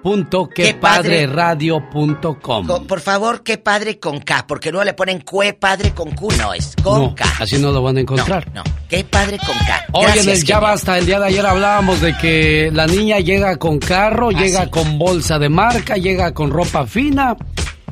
www.quepadreradio.com. 0.03 2.67
Co- 2.67 2.83
Por 2.85 3.01
favor, 3.01 3.43
qué 3.43 3.59
padre 3.59 3.99
con 3.99 4.21
K, 4.21 4.47
porque 4.47 4.71
luego 4.71 4.85
le 4.85 4.95
ponen 4.95 5.21
cue 5.21 5.53
padre 5.53 5.91
con 5.93 6.11
Q, 6.13 6.29
no 6.39 6.55
es 6.55 6.75
con 6.83 7.03
No, 7.03 7.15
K. 7.15 7.25
así 7.41 7.59
no 7.59 7.71
lo 7.73 7.83
van 7.83 7.97
a 7.99 8.01
encontrar. 8.01 8.51
No, 8.53 8.63
qué 8.89 9.05
padre 9.05 9.39
con 9.39 9.57
K. 9.59 9.85
Oye, 9.93 10.07
en 10.07 10.13
Gracias, 10.15 10.39
el 10.41 10.45
Ya. 10.45 10.61
Basta, 10.61 10.99
el 10.99 11.07
día 11.07 11.19
de 11.21 11.27
ayer 11.27 11.45
hablábamos 11.47 12.01
de 12.01 12.17
que 12.17 12.71
la 12.73 12.87
niña 12.87 13.19
llega 13.21 13.57
con 13.57 13.79
carro, 13.79 14.31
Ah, 14.35 14.41
llega 14.41 14.71
con 14.71 14.99
bolsa 14.99 15.39
de 15.39 15.49
marca, 15.49 15.97
llega 15.97 16.33
con 16.35 16.51
ropa 16.51 16.87
fina 16.87 17.37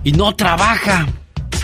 y 0.04 0.12
no 0.12 0.34
trabaja. 0.34 1.06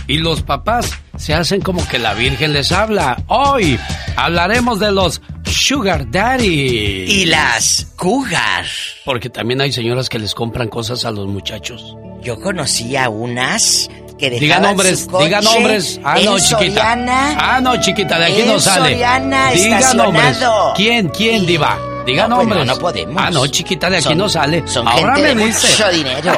Y 0.08 0.18
los 0.18 0.42
papás 0.42 0.90
se 1.16 1.34
hacen 1.34 1.60
como 1.60 1.86
que 1.88 1.98
la 1.98 2.14
Virgen 2.14 2.52
les 2.52 2.72
habla. 2.72 3.22
Hoy 3.28 3.78
hablaremos 4.16 4.78
de 4.80 4.92
los 4.92 5.20
Sugar 5.44 6.10
Daddy. 6.10 6.46
Y 6.46 7.26
las 7.26 7.86
Cougar. 7.96 8.66
Porque 9.04 9.30
también 9.30 9.60
hay 9.60 9.72
señoras 9.72 10.08
que 10.08 10.18
les 10.18 10.34
compran 10.34 10.68
cosas 10.68 11.04
a 11.04 11.10
los 11.10 11.26
muchachos. 11.26 11.96
Yo 12.22 12.40
conocí 12.40 12.96
a 12.96 13.08
unas 13.08 13.88
que 14.18 14.30
Diga 14.30 14.58
nombres, 14.58 15.06
diga 15.18 15.40
nombres. 15.42 16.00
Ah, 16.02 16.18
no, 16.24 16.38
chiquita. 16.38 16.56
Soriana. 16.58 17.36
Ah, 17.38 17.60
no, 17.60 17.78
chiquita, 17.80 18.18
de 18.18 18.24
aquí 18.26 18.42
no 18.46 18.58
sale. 18.58 18.90
Diga 18.94 19.94
nombres. 19.94 20.38
¿Quién, 20.74 21.08
quién, 21.08 21.46
diva? 21.46 21.78
Diga 22.06 22.28
No, 22.28 22.36
pues, 22.36 22.46
nombres. 22.48 22.66
no, 22.66 22.74
no 22.74 22.80
podemos. 22.80 23.14
Ah, 23.22 23.30
no, 23.30 23.46
chiquita, 23.48 23.90
de 23.90 23.96
aquí 23.96 24.04
Son- 24.04 24.18
no 24.18 24.28
sale. 24.28 24.62
Son 24.66 24.86
Ahora 24.86 25.16
gente 25.16 25.34
me 25.34 25.40
de 25.42 25.46
dice. 25.48 25.66
mucho 25.84 25.90
dinero. 25.96 26.32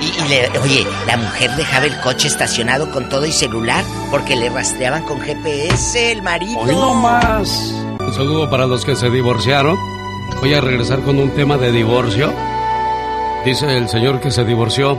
Y, 0.00 0.04
y 0.06 0.28
le- 0.28 0.58
oye, 0.58 0.86
la 1.06 1.16
mujer 1.16 1.50
dejaba 1.52 1.86
el 1.86 2.00
coche 2.00 2.26
estacionado 2.28 2.90
con 2.90 3.08
todo 3.08 3.24
y 3.24 3.32
celular 3.32 3.84
porque 4.10 4.34
le 4.36 4.50
rastreaban 4.50 5.04
con 5.04 5.20
GPS 5.20 6.12
el 6.12 6.22
marido. 6.22 6.58
Hoy 6.58 6.74
no 6.74 6.94
más. 6.94 7.72
Un 8.00 8.12
saludo 8.12 8.50
para 8.50 8.66
los 8.66 8.84
que 8.84 8.96
se 8.96 9.08
divorciaron. 9.10 9.78
Voy 10.40 10.52
a 10.54 10.60
regresar 10.60 11.00
con 11.02 11.18
un 11.18 11.30
tema 11.30 11.56
de 11.56 11.70
divorcio. 11.70 12.32
Dice 13.44 13.76
el 13.76 13.88
señor 13.88 14.20
que 14.20 14.30
se 14.30 14.44
divorció. 14.44 14.98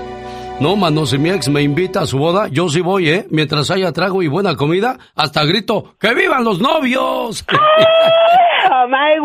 No, 0.60 0.78
mano, 0.78 1.06
si 1.06 1.18
mi 1.18 1.32
ex 1.32 1.50
me 1.50 1.62
invita 1.64 2.02
a 2.02 2.06
su 2.06 2.18
boda, 2.18 2.48
yo 2.48 2.70
sí 2.70 2.80
voy, 2.80 3.10
¿eh? 3.10 3.28
Mientras 3.30 3.70
haya 3.72 3.92
trago 3.92 4.24
y 4.24 4.28
buena 4.28 4.56
comida, 4.56 4.98
hasta 5.14 5.44
grito, 5.44 5.96
¡que 6.00 6.14
vivan 6.14 6.46
los 6.46 6.60
novios! 6.60 7.44
Oh 8.68 8.88
my. 8.88 9.16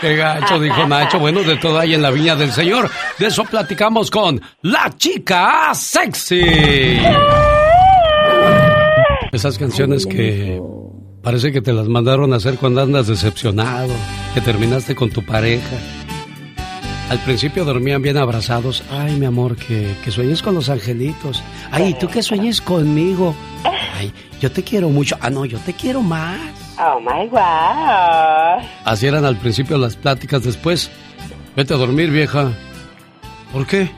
¡Qué 0.00 0.16
gacho, 0.16 0.60
dijo 0.60 0.86
Nacho! 0.86 1.18
Bueno, 1.18 1.42
de 1.42 1.56
todo 1.56 1.78
hay 1.78 1.94
en 1.94 2.02
la 2.02 2.10
viña 2.10 2.36
del 2.36 2.52
señor. 2.52 2.90
De 3.18 3.26
eso 3.26 3.44
platicamos 3.44 4.10
con 4.10 4.40
la 4.62 4.90
chica 4.96 5.72
sexy. 5.74 7.00
Esas 9.32 9.56
canciones 9.56 10.06
que 10.06 10.60
parece 11.22 11.52
que 11.52 11.62
te 11.62 11.72
las 11.72 11.88
mandaron 11.88 12.32
a 12.32 12.36
hacer 12.36 12.56
cuando 12.56 12.82
andas 12.82 13.06
decepcionado, 13.06 13.94
que 14.34 14.40
terminaste 14.40 14.94
con 14.94 15.10
tu 15.10 15.24
pareja. 15.24 15.76
Al 17.08 17.18
principio 17.20 17.64
dormían 17.64 18.02
bien 18.02 18.16
abrazados. 18.16 18.82
Ay, 18.90 19.16
mi 19.16 19.26
amor, 19.26 19.56
que, 19.56 19.94
que 20.04 20.10
sueñes 20.10 20.42
con 20.42 20.54
los 20.54 20.68
angelitos. 20.68 21.42
Ay, 21.70 21.94
¿tú 21.98 22.08
que 22.08 22.22
sueñes 22.22 22.60
conmigo? 22.60 23.34
Ay, 23.64 24.12
yo 24.40 24.50
te 24.50 24.62
quiero 24.62 24.88
mucho. 24.88 25.16
Ah, 25.20 25.30
no, 25.30 25.44
yo 25.44 25.58
te 25.58 25.74
quiero 25.74 26.02
más. 26.02 26.61
Oh 26.78 27.00
my 27.00 27.28
God. 27.28 28.64
Así 28.84 29.06
eran 29.06 29.24
al 29.24 29.36
principio 29.36 29.78
las 29.78 29.96
pláticas. 29.96 30.42
Después, 30.42 30.90
vete 31.54 31.74
a 31.74 31.76
dormir, 31.76 32.10
vieja. 32.10 32.52
¿Por 33.52 33.66
qué? 33.66 33.90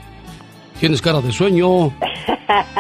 Tienes 0.81 1.01
cara 1.01 1.21
de 1.21 1.33
sueño. 1.33 1.95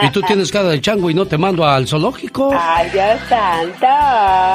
Y 0.02 0.10
tú 0.10 0.20
tienes 0.22 0.50
cara 0.50 0.68
de 0.68 0.80
chango 0.80 1.08
y 1.08 1.14
no 1.14 1.26
te 1.26 1.38
mando 1.38 1.66
al 1.66 1.86
zoológico. 1.86 2.52
Ay, 2.58 2.90
Dios 2.90 3.18
santo. 3.28 3.86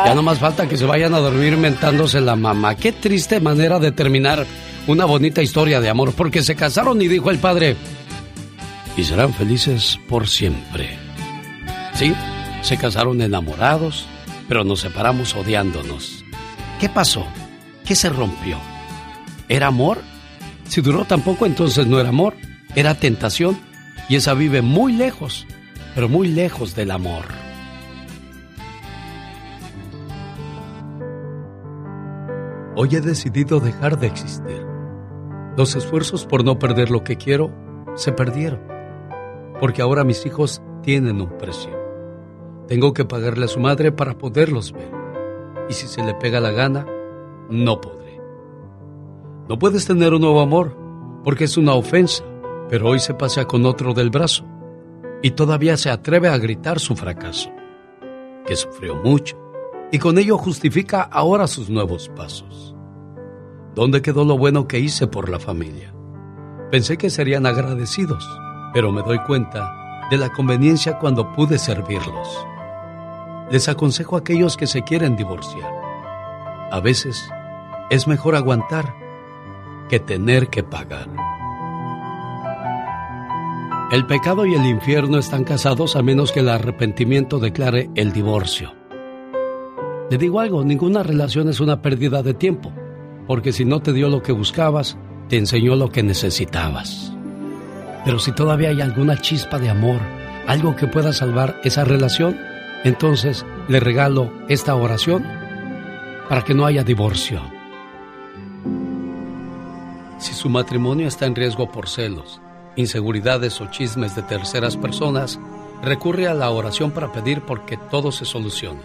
Ya 0.06 0.14
no 0.14 0.22
más 0.22 0.40
falta 0.40 0.68
que 0.68 0.78
se 0.78 0.86
vayan 0.86 1.14
a 1.14 1.20
dormir 1.20 1.58
mentándose 1.58 2.22
la 2.22 2.36
mamá. 2.36 2.76
Qué 2.76 2.92
triste 2.92 3.40
manera 3.40 3.80
de 3.80 3.92
terminar 3.92 4.46
una 4.88 5.06
bonita 5.06 5.42
historia 5.42 5.82
de 5.82 5.90
amor. 5.90 6.14
Porque 6.14 6.44
se 6.44 6.56
casaron 6.56 7.02
y 7.02 7.08
dijo 7.08 7.32
el 7.32 7.40
padre. 7.40 7.76
Y 8.98 9.04
serán 9.04 9.34
felices 9.34 9.98
por 10.08 10.28
siempre. 10.28 10.98
Sí, 11.94 12.14
se 12.62 12.78
casaron 12.78 13.22
enamorados, 13.22 14.06
pero 14.50 14.64
nos 14.64 14.82
separamos 14.82 15.36
odiándonos. 15.36 16.26
¿Qué 16.80 16.90
pasó? 16.90 17.26
¿Qué 17.86 17.96
se 17.96 18.10
rompió? 18.10 18.58
¿Era 19.48 19.68
amor? 19.68 20.00
Si 20.68 20.82
duró 20.82 21.06
tan 21.06 21.22
poco, 21.22 21.46
entonces 21.46 21.86
no 21.86 22.00
era 22.00 22.10
amor, 22.10 22.36
era 22.76 22.96
tentación. 22.96 23.58
Y 24.10 24.16
esa 24.16 24.34
vive 24.34 24.64
muy 24.64 24.94
lejos, 24.94 25.46
pero 25.94 26.10
muy 26.10 26.28
lejos 26.28 26.76
del 26.76 26.90
amor. 26.90 27.26
Hoy 32.76 32.96
he 32.96 33.02
decidido 33.02 33.60
dejar 33.60 34.00
de 34.00 34.08
existir. 34.08 34.66
Los 35.58 35.76
esfuerzos 35.76 36.26
por 36.26 36.44
no 36.44 36.58
perder 36.58 36.90
lo 36.90 37.04
que 37.04 37.18
quiero 37.18 37.54
se 37.96 38.14
perdieron, 38.14 38.62
porque 39.60 39.82
ahora 39.82 40.04
mis 40.04 40.26
hijos 40.26 40.62
tienen 40.82 41.22
un 41.22 41.38
precio. 41.38 41.79
Tengo 42.70 42.94
que 42.94 43.04
pagarle 43.04 43.46
a 43.46 43.48
su 43.48 43.60
madre 43.60 43.92
para 43.92 44.16
poderlos 44.16 44.74
ver, 44.74 44.92
y 45.70 45.74
si 45.74 45.88
se 45.88 46.04
le 46.04 46.14
pega 46.14 46.40
la 46.40 46.52
gana, 46.52 46.86
no 47.50 47.82
podré. 47.82 48.22
No 49.50 49.58
puedes 49.58 49.88
tener 49.88 50.14
un 50.14 50.22
nuevo 50.22 50.40
amor, 50.40 50.78
porque 51.24 51.46
es 51.46 51.58
una 51.58 51.74
ofensa, 51.74 52.24
pero 52.70 52.90
hoy 52.90 53.00
se 53.00 53.16
pasea 53.16 53.46
con 53.46 53.66
otro 53.66 53.96
del 53.96 54.12
brazo, 54.12 54.46
y 55.24 55.32
todavía 55.32 55.78
se 55.78 55.90
atreve 55.90 56.30
a 56.30 56.38
gritar 56.38 56.80
su 56.80 56.96
fracaso, 56.96 57.50
que 58.46 58.56
sufrió 58.56 58.98
mucho, 58.98 59.36
y 59.92 59.98
con 59.98 60.20
ello 60.20 60.38
justifica 60.38 61.02
ahora 61.02 61.48
sus 61.48 61.72
nuevos 61.72 62.08
pasos. 62.10 62.76
¿Dónde 63.74 64.04
quedó 64.04 64.26
lo 64.26 64.38
bueno 64.38 64.68
que 64.68 64.78
hice 64.78 65.08
por 65.08 65.30
la 65.30 65.40
familia? 65.40 65.92
Pensé 66.70 66.98
que 66.98 67.10
serían 67.10 67.48
agradecidos, 67.48 68.30
pero 68.76 68.92
me 68.92 69.02
doy 69.02 69.18
cuenta 69.26 70.06
de 70.12 70.18
la 70.18 70.32
conveniencia 70.32 71.00
cuando 71.00 71.34
pude 71.34 71.58
servirlos. 71.58 72.46
Les 73.52 73.68
aconsejo 73.68 74.16
a 74.16 74.20
aquellos 74.20 74.58
que 74.58 74.68
se 74.68 74.84
quieren 74.84 75.16
divorciar. 75.16 75.72
A 76.72 76.80
veces 76.80 77.30
es 77.90 78.08
mejor 78.08 78.36
aguantar 78.36 78.94
que 79.90 80.00
tener 80.00 80.50
que 80.50 80.64
pagar. 80.64 81.08
El 83.92 84.06
pecado 84.06 84.46
y 84.46 84.54
el 84.54 84.68
infierno 84.68 85.18
están 85.18 85.44
casados 85.44 85.96
a 85.96 86.04
menos 86.04 86.32
que 86.32 86.42
el 86.42 86.50
arrepentimiento 86.50 87.40
declare 87.40 87.90
el 87.96 88.14
divorcio. 88.14 88.76
Le 90.12 90.18
digo 90.20 90.40
algo, 90.40 90.64
ninguna 90.64 91.02
relación 91.02 91.50
es 91.50 91.60
una 91.60 91.82
pérdida 91.82 92.22
de 92.22 92.36
tiempo, 92.36 92.72
porque 93.26 93.52
si 93.52 93.66
no 93.66 93.80
te 93.80 93.92
dio 93.92 94.10
lo 94.10 94.22
que 94.22 94.32
buscabas, 94.32 94.96
te 95.28 95.38
enseñó 95.38 95.76
lo 95.76 95.90
que 95.90 96.04
necesitabas. 96.04 97.12
Pero 98.06 98.20
si 98.20 98.32
todavía 98.32 98.70
hay 98.70 98.82
alguna 98.82 99.20
chispa 99.22 99.58
de 99.58 99.70
amor, 99.70 100.00
algo 100.48 100.76
que 100.76 100.88
pueda 100.88 101.12
salvar 101.12 101.60
esa 101.64 101.84
relación, 101.84 102.38
entonces 102.84 103.46
le 103.68 103.80
regalo 103.80 104.32
esta 104.48 104.76
oración 104.76 105.26
para 106.30 106.44
que 106.44 106.54
no 106.54 106.66
haya 106.66 106.84
divorcio. 106.84 107.42
Si 110.20 110.34
su 110.34 110.50
matrimonio 110.50 111.08
está 111.08 111.26
en 111.26 111.36
riesgo 111.36 111.72
por 111.72 111.90
celos, 111.90 112.42
inseguridades 112.76 113.60
o 113.62 113.68
chismes 113.68 114.16
de 114.16 114.22
terceras 114.22 114.78
personas, 114.78 115.40
recurre 115.82 116.28
a 116.28 116.34
la 116.34 116.50
oración 116.52 116.92
para 116.92 117.12
pedir 117.12 117.42
porque 117.42 117.78
todo 117.78 118.12
se 118.12 118.26
solucione. 118.26 118.82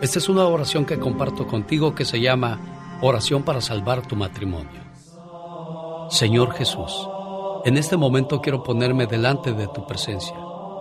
Esta 0.00 0.18
es 0.18 0.28
una 0.28 0.46
oración 0.46 0.84
que 0.84 0.98
comparto 0.98 1.46
contigo 1.46 1.94
que 1.94 2.04
se 2.04 2.20
llama 2.20 2.58
Oración 3.02 3.42
para 3.42 3.60
salvar 3.60 4.06
tu 4.06 4.16
matrimonio. 4.16 4.80
Señor 6.10 6.52
Jesús, 6.52 7.08
en 7.64 7.76
este 7.76 7.96
momento 7.96 8.40
quiero 8.40 8.62
ponerme 8.62 9.06
delante 9.06 9.52
de 9.52 9.68
tu 9.68 9.86
presencia 9.86 10.36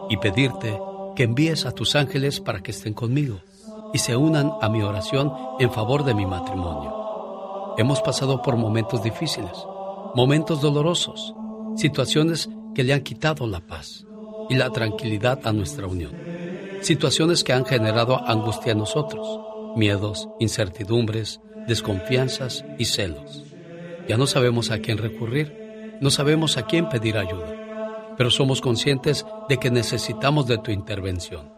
y 0.10 0.18
pedirte 0.18 0.80
que 1.20 1.26
envíes 1.26 1.66
a 1.66 1.74
tus 1.74 1.98
ángeles 1.98 2.40
para 2.40 2.64
que 2.64 2.72
estén 2.72 2.94
conmigo 2.94 3.41
y 3.94 3.98
se 3.98 4.16
unan 4.16 4.54
a 4.62 4.70
mi 4.70 4.84
oración 4.84 5.34
en 5.60 5.70
favor 5.70 6.06
de 6.06 6.14
mi 6.14 6.26
matrimonio. 6.26 7.76
Hemos 7.78 8.00
pasado 8.00 8.41
por 8.41 8.56
momentos 8.56 9.04
difíciles, 9.04 9.52
momentos 10.16 10.62
dolorosos, 10.62 11.36
situaciones 11.76 12.48
que 12.74 12.86
le 12.86 12.94
han 12.94 13.02
quitado 13.02 13.48
la 13.48 13.60
paz 13.60 14.06
y 14.50 14.56
la 14.56 14.70
tranquilidad 14.70 15.41
a 15.44 15.52
nuestra 15.52 15.88
unión, 15.88 16.14
situaciones 16.80 17.44
que 17.44 17.52
han 17.52 17.66
generado 17.66 18.26
angustia 18.26 18.72
en 18.72 18.78
nosotros, 18.78 19.41
miedos, 19.76 20.30
incertidumbres, 20.40 21.41
desconfianzas 21.68 22.64
y 22.78 22.86
celos. 22.86 23.44
Ya 24.08 24.16
no 24.16 24.26
sabemos 24.26 24.72
a 24.72 24.80
quién 24.80 24.98
recurrir, 24.98 25.98
no 26.00 26.12
sabemos 26.12 26.56
a 26.56 26.66
quién 26.66 26.88
pedir 26.88 27.18
ayuda, 27.18 27.59
pero 28.20 28.30
somos 28.30 28.60
conscientes 28.60 29.26
de 29.48 29.58
que 29.60 29.72
necesitamos 29.72 30.46
de 30.46 30.58
tu 30.58 30.72
intervención. 30.72 31.54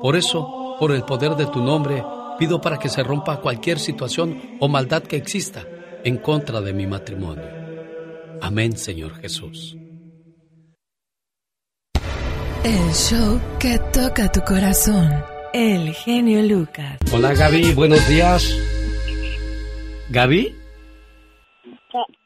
Por 0.00 0.14
eso, 0.14 0.76
por 0.78 0.92
el 0.92 1.02
poder 1.02 1.32
de 1.34 1.46
tu 1.46 1.60
nombre, 1.60 2.04
pido 2.38 2.60
para 2.60 2.78
que 2.78 2.88
se 2.88 3.02
rompa 3.02 3.40
cualquier 3.40 3.80
situación 3.80 4.56
o 4.60 4.68
maldad 4.68 5.02
que 5.02 5.16
exista 5.16 5.66
en 6.04 6.18
contra 6.18 6.60
de 6.60 6.72
mi 6.72 6.86
matrimonio. 6.86 7.48
Amén, 8.40 8.76
Señor 8.76 9.16
Jesús. 9.16 9.76
El 12.62 12.92
show 12.92 13.40
que 13.58 13.80
toca 13.92 14.30
tu 14.30 14.40
corazón. 14.42 15.10
El 15.52 15.92
genio 15.94 16.42
Lucas. 16.44 16.96
Hola 17.12 17.34
Gaby, 17.34 17.74
buenos 17.74 18.06
días. 18.08 18.56
¿Gaby? 20.10 20.54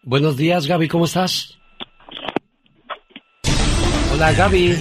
Buenos 0.02 0.36
días 0.36 0.66
Gaby, 0.66 0.88
¿cómo 0.88 1.06
estás? 1.06 1.57
Hola 4.18 4.32
Gaby. 4.32 4.74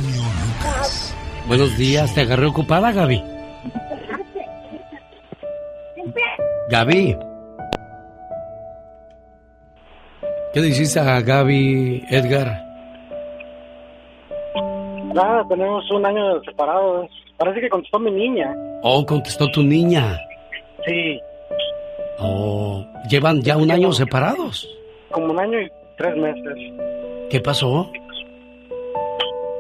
Buenos 1.47 1.77
días, 1.77 2.11
¿te 2.15 2.21
agarré 2.21 2.47
ocupada 2.47 2.91
Gaby? 2.91 3.23
Gaby. 6.71 7.15
¿Qué 10.51 10.59
le 10.59 10.67
hiciste 10.69 10.99
a 10.99 11.21
Gaby, 11.21 12.03
Edgar? 12.09 12.47
Nada, 15.13 15.45
tenemos 15.47 15.87
un 15.91 16.03
año 16.03 16.41
separados. 16.43 17.05
Parece 17.37 17.61
que 17.61 17.69
contestó 17.69 17.99
mi 17.99 18.09
niña. 18.09 18.55
Oh, 18.81 19.05
contestó 19.05 19.47
tu 19.51 19.61
niña. 19.61 20.19
Sí, 20.83 21.19
Oh, 22.17 22.83
llevan 23.07 23.43
ya 23.43 23.55
un 23.55 23.69
año 23.69 23.91
separados. 23.91 24.67
como 25.11 25.27
un 25.27 25.39
año 25.39 25.61
y 25.61 25.69
tres 25.95 26.17
meses. 26.17 26.73
¿Qué 27.29 27.39
pasó? 27.39 27.91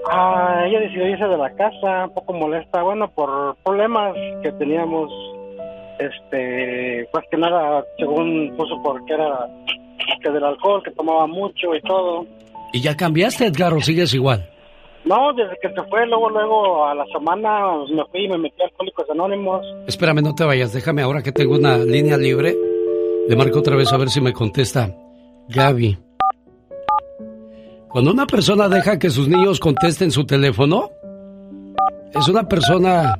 Ah, 0.09 0.63
ella 0.65 0.79
decidió 0.79 1.07
irse 1.07 1.25
de 1.25 1.37
la 1.37 1.49
casa, 1.55 2.05
un 2.05 2.13
poco 2.13 2.33
molesta, 2.33 2.81
bueno, 2.81 3.09
por 3.09 3.55
problemas 3.63 4.15
que 4.41 4.51
teníamos, 4.53 5.11
este, 5.99 7.07
pues 7.11 7.25
que 7.29 7.37
nada, 7.37 7.83
según 7.97 8.53
puso 8.55 8.81
porque 8.83 9.13
era 9.13 9.47
que 10.21 10.31
del 10.31 10.43
alcohol, 10.43 10.81
que 10.83 10.91
tomaba 10.91 11.27
mucho 11.27 11.75
y 11.75 11.81
todo. 11.81 12.25
¿Y 12.73 12.81
ya 12.81 12.95
cambiaste, 12.95 13.45
Edgar, 13.47 13.73
o 13.73 13.81
sigues 13.81 14.13
igual? 14.13 14.49
No, 15.05 15.31
desde 15.33 15.57
que 15.61 15.69
se 15.69 15.83
fue, 15.89 16.05
luego, 16.05 16.29
luego 16.29 16.85
a 16.85 16.93
la 16.93 17.05
semana 17.05 17.77
me 17.89 18.03
fui 18.11 18.25
y 18.25 18.27
me 18.27 18.37
metí 18.37 18.61
a 18.61 18.65
Alcohólicos 18.65 19.09
Anónimos. 19.09 19.65
Espérame, 19.87 20.21
no 20.21 20.35
te 20.35 20.43
vayas, 20.43 20.73
déjame 20.73 21.01
ahora 21.01 21.21
que 21.21 21.31
tengo 21.31 21.55
una 21.55 21.77
línea 21.77 22.17
libre. 22.17 22.55
Le 23.27 23.35
marco 23.35 23.59
otra 23.59 23.75
vez 23.75 23.91
a 23.93 23.97
ver 23.97 24.09
si 24.09 24.19
me 24.19 24.33
contesta. 24.33 24.89
Gaby. 25.49 25.97
Cuando 27.97 28.11
una 28.11 28.27
persona 28.27 28.69
deja 28.69 28.99
que 28.99 29.09
sus 29.09 29.27
niños 29.27 29.59
contesten 29.59 30.11
su 30.11 30.23
teléfono, 30.23 30.91
es 32.13 32.27
una 32.27 32.43
persona 32.43 33.15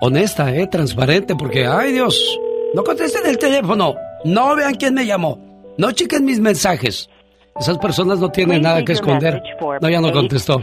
honesta, 0.00 0.52
¿eh? 0.52 0.66
Transparente, 0.66 1.36
porque, 1.36 1.64
ay 1.64 1.92
Dios, 1.92 2.40
no 2.74 2.82
contesten 2.82 3.24
el 3.24 3.38
teléfono, 3.38 3.94
no 4.24 4.56
vean 4.56 4.74
quién 4.74 4.94
me 4.94 5.06
llamó, 5.06 5.38
no 5.78 5.92
chequen 5.92 6.24
mis 6.24 6.40
mensajes. 6.40 7.08
Esas 7.56 7.78
personas 7.78 8.18
no 8.18 8.30
tienen 8.30 8.62
nada 8.62 8.84
que 8.84 8.94
esconder. 8.94 9.40
No, 9.80 9.88
ya 9.88 10.00
no 10.00 10.10
contestó. 10.10 10.60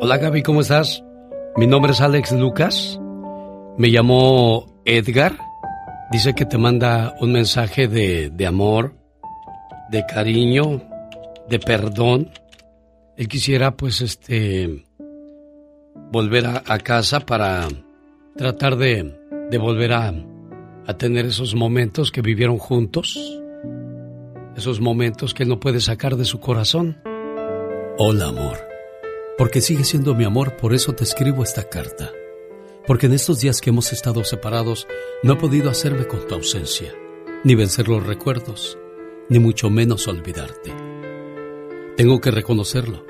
Hola 0.00 0.16
Gaby, 0.16 0.42
¿cómo 0.42 0.62
estás? 0.62 1.04
Mi 1.56 1.66
nombre 1.66 1.92
es 1.92 2.00
Alex 2.00 2.32
Lucas. 2.32 2.98
Me 3.76 3.90
llamó 3.90 4.64
Edgar. 4.86 5.47
Dice 6.10 6.34
que 6.34 6.46
te 6.46 6.56
manda 6.56 7.14
un 7.20 7.32
mensaje 7.32 7.86
de, 7.86 8.30
de 8.30 8.46
amor, 8.46 8.94
de 9.90 10.06
cariño, 10.06 10.82
de 11.48 11.58
perdón. 11.58 12.30
Él 13.16 13.28
quisiera 13.28 13.76
pues 13.76 14.00
este 14.00 14.86
volver 16.10 16.46
a, 16.46 16.78
casa 16.78 17.20
para 17.20 17.68
tratar 18.36 18.76
de, 18.76 19.18
de 19.50 19.58
volver 19.58 19.92
a, 19.92 20.14
a 20.86 20.94
tener 20.94 21.26
esos 21.26 21.54
momentos 21.54 22.10
que 22.10 22.22
vivieron 22.22 22.56
juntos. 22.56 23.18
Esos 24.56 24.80
momentos 24.80 25.34
que 25.34 25.44
no 25.44 25.60
puede 25.60 25.80
sacar 25.80 26.16
de 26.16 26.24
su 26.24 26.40
corazón. 26.40 26.96
Hola 27.98 28.28
amor. 28.28 28.58
Porque 29.36 29.60
sigue 29.60 29.84
siendo 29.84 30.14
mi 30.14 30.24
amor, 30.24 30.56
por 30.56 30.72
eso 30.72 30.94
te 30.94 31.04
escribo 31.04 31.42
esta 31.42 31.68
carta. 31.68 32.10
Porque 32.88 33.04
en 33.04 33.12
estos 33.12 33.40
días 33.40 33.60
que 33.60 33.68
hemos 33.68 33.92
estado 33.92 34.24
separados, 34.24 34.88
no 35.22 35.34
he 35.34 35.36
podido 35.36 35.68
hacerme 35.68 36.06
con 36.06 36.26
tu 36.26 36.34
ausencia, 36.34 36.94
ni 37.44 37.54
vencer 37.54 37.86
los 37.86 38.04
recuerdos, 38.04 38.78
ni 39.28 39.38
mucho 39.38 39.68
menos 39.68 40.08
olvidarte. 40.08 40.74
Tengo 41.98 42.18
que 42.18 42.30
reconocerlo. 42.30 43.04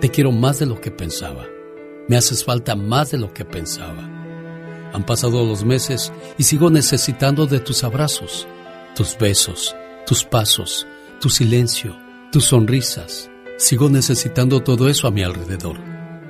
Te 0.00 0.10
quiero 0.10 0.30
más 0.30 0.60
de 0.60 0.66
lo 0.66 0.80
que 0.80 0.92
pensaba. 0.92 1.46
Me 2.06 2.16
haces 2.16 2.44
falta 2.44 2.76
más 2.76 3.10
de 3.10 3.18
lo 3.18 3.34
que 3.34 3.44
pensaba. 3.44 4.08
Han 4.92 5.04
pasado 5.04 5.44
los 5.44 5.64
meses 5.64 6.12
y 6.38 6.44
sigo 6.44 6.70
necesitando 6.70 7.46
de 7.46 7.58
tus 7.58 7.82
abrazos, 7.82 8.46
tus 8.94 9.18
besos, 9.18 9.74
tus 10.06 10.22
pasos, 10.22 10.86
tu 11.20 11.28
silencio, 11.28 11.98
tus 12.30 12.44
sonrisas. 12.44 13.28
Sigo 13.56 13.90
necesitando 13.90 14.62
todo 14.62 14.88
eso 14.88 15.08
a 15.08 15.10
mi 15.10 15.24
alrededor, 15.24 15.76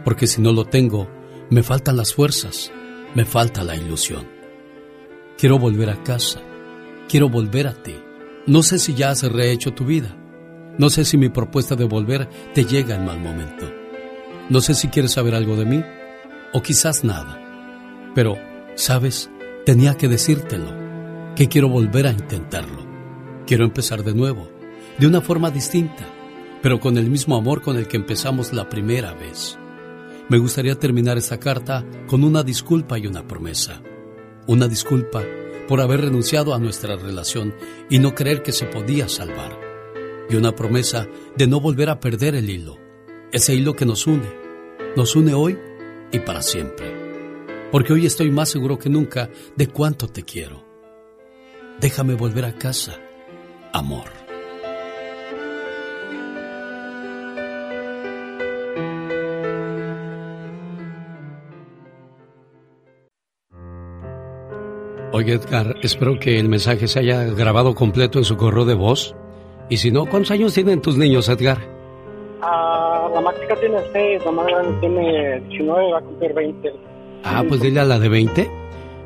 porque 0.04 0.26
si 0.26 0.40
no 0.40 0.54
lo 0.54 0.64
tengo, 0.64 1.06
me 1.50 1.62
faltan 1.62 1.96
las 1.98 2.14
fuerzas, 2.14 2.72
me 3.14 3.24
falta 3.24 3.64
la 3.64 3.76
ilusión. 3.76 4.26
Quiero 5.36 5.58
volver 5.58 5.90
a 5.90 6.02
casa, 6.02 6.40
quiero 7.08 7.28
volver 7.28 7.66
a 7.66 7.74
ti. 7.74 7.94
No 8.46 8.62
sé 8.62 8.78
si 8.78 8.94
ya 8.94 9.10
has 9.10 9.22
rehecho 9.22 9.72
tu 9.72 9.84
vida, 9.84 10.16
no 10.78 10.90
sé 10.90 11.04
si 11.04 11.16
mi 11.16 11.28
propuesta 11.28 11.74
de 11.74 11.84
volver 11.84 12.28
te 12.54 12.64
llega 12.64 12.94
en 12.94 13.04
mal 13.04 13.20
momento. 13.20 13.70
No 14.48 14.60
sé 14.60 14.74
si 14.74 14.88
quieres 14.88 15.12
saber 15.12 15.34
algo 15.34 15.56
de 15.56 15.64
mí, 15.64 15.84
o 16.52 16.62
quizás 16.62 17.04
nada. 17.04 17.38
Pero, 18.14 18.38
¿sabes? 18.76 19.30
Tenía 19.66 19.96
que 19.96 20.08
decírtelo, 20.08 20.72
que 21.34 21.48
quiero 21.48 21.68
volver 21.68 22.06
a 22.06 22.12
intentarlo. 22.12 22.86
Quiero 23.46 23.64
empezar 23.64 24.04
de 24.04 24.14
nuevo, 24.14 24.48
de 24.98 25.06
una 25.06 25.20
forma 25.20 25.50
distinta, 25.50 26.06
pero 26.62 26.80
con 26.80 26.96
el 26.96 27.10
mismo 27.10 27.36
amor 27.36 27.60
con 27.60 27.76
el 27.76 27.88
que 27.88 27.96
empezamos 27.96 28.52
la 28.52 28.68
primera 28.68 29.12
vez. 29.14 29.58
Me 30.28 30.36
gustaría 30.36 30.78
terminar 30.78 31.16
esta 31.16 31.40
carta 31.40 31.86
con 32.06 32.22
una 32.22 32.42
disculpa 32.42 32.98
y 32.98 33.06
una 33.06 33.26
promesa. 33.26 33.82
Una 34.46 34.68
disculpa 34.68 35.24
por 35.66 35.80
haber 35.80 36.02
renunciado 36.02 36.52
a 36.54 36.58
nuestra 36.58 36.96
relación 36.96 37.54
y 37.88 37.98
no 37.98 38.14
creer 38.14 38.42
que 38.42 38.52
se 38.52 38.66
podía 38.66 39.08
salvar. 39.08 39.58
Y 40.28 40.36
una 40.36 40.54
promesa 40.54 41.08
de 41.34 41.46
no 41.46 41.60
volver 41.60 41.88
a 41.88 41.98
perder 41.98 42.34
el 42.34 42.50
hilo, 42.50 42.76
ese 43.32 43.54
hilo 43.54 43.74
que 43.74 43.86
nos 43.86 44.06
une, 44.06 44.30
nos 44.96 45.16
une 45.16 45.32
hoy 45.32 45.58
y 46.12 46.18
para 46.18 46.42
siempre. 46.42 46.92
Porque 47.72 47.94
hoy 47.94 48.04
estoy 48.04 48.30
más 48.30 48.50
seguro 48.50 48.78
que 48.78 48.90
nunca 48.90 49.30
de 49.56 49.68
cuánto 49.68 50.08
te 50.08 50.24
quiero. 50.24 50.62
Déjame 51.80 52.12
volver 52.14 52.44
a 52.44 52.54
casa, 52.54 53.00
amor. 53.72 54.27
Oye, 65.10 65.34
Edgar, 65.34 65.74
espero 65.82 66.18
que 66.20 66.38
el 66.38 66.50
mensaje 66.50 66.86
se 66.86 66.98
haya 66.98 67.24
grabado 67.24 67.74
completo 67.74 68.18
en 68.18 68.24
su 68.24 68.36
correo 68.36 68.66
de 68.66 68.74
voz. 68.74 69.14
Y 69.70 69.78
si 69.78 69.90
no, 69.90 70.04
¿cuántos 70.04 70.32
años 70.32 70.52
tienen 70.52 70.82
tus 70.82 70.98
niños, 70.98 71.30
Edgar? 71.30 71.58
Ah, 72.42 73.08
la 73.14 73.20
más 73.22 73.34
chica 73.40 73.56
tiene 73.58 73.78
6, 73.90 74.22
la 74.26 74.30
más 74.32 74.46
grande 74.46 74.80
tiene 74.80 75.40
19, 75.48 75.92
va 75.92 75.98
a 75.98 76.02
cumplir 76.02 76.34
20. 76.34 76.72
Ah, 77.24 77.42
pues 77.48 77.62
dile 77.62 77.80
a 77.80 77.84
la 77.84 77.98
de 77.98 78.08
20. 78.10 78.50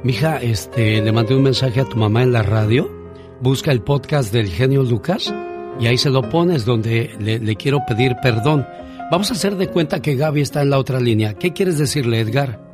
Mija, 0.03 0.43
este, 0.43 1.01
le 1.01 1.13
mandé 1.13 1.37
un 1.37 1.45
mensaje 1.45 1.81
a 1.81 1.85
tu 1.85 1.97
mamá 1.97 2.25
en 2.25 2.33
la 2.33 2.43
radio. 2.43 2.91
Busca 3.41 3.71
el 3.71 3.83
podcast 3.83 4.33
del 4.33 4.49
genio 4.49 4.83
Lucas 4.83 5.33
y 5.79 5.87
ahí 5.87 5.99
se 5.99 6.11
lo 6.11 6.29
pones 6.29 6.65
donde 6.65 7.15
le, 7.21 7.39
le 7.39 7.57
quiero 7.57 7.79
pedir 7.87 8.17
perdón. 8.21 8.67
Vamos 9.13 9.31
a 9.31 9.35
hacer 9.35 9.55
de 9.55 9.69
cuenta 9.69 10.03
que 10.03 10.17
Gaby 10.17 10.41
está 10.41 10.63
en 10.63 10.71
la 10.71 10.79
otra 10.79 10.99
línea. 10.99 11.35
¿Qué 11.35 11.53
quieres 11.53 11.79
decirle, 11.79 12.21
Edgar? 12.21 12.72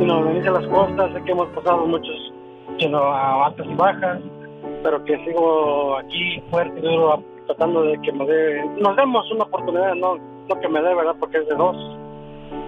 Eh, 0.00 0.04
no, 0.04 0.20
me 0.20 0.34
dice 0.34 0.50
las 0.50 0.66
cosas, 0.66 1.12
sé 1.12 1.22
que 1.22 1.32
hemos 1.32 1.48
pasado 1.48 1.86
muchos 1.86 2.32
you 2.78 2.88
know, 2.88 3.04
altas 3.04 3.66
y 3.66 3.74
bajas, 3.74 4.20
pero 4.82 5.04
que 5.04 5.16
sigo 5.24 5.96
aquí 5.98 6.42
fuerte 6.50 6.78
y 6.80 6.82
duro 6.82 7.22
tratando 7.46 7.82
de 7.82 8.00
que 8.00 8.12
me 8.12 8.26
dé, 8.26 8.64
nos 8.80 8.96
demos 8.96 9.30
una 9.30 9.44
oportunidad, 9.44 9.94
no, 9.94 10.16
no 10.16 10.60
que 10.60 10.68
me 10.68 10.80
dé, 10.80 10.94
¿verdad? 10.94 11.14
Porque 11.20 11.38
es 11.38 11.48
de 11.48 11.54
dos. 11.54 11.76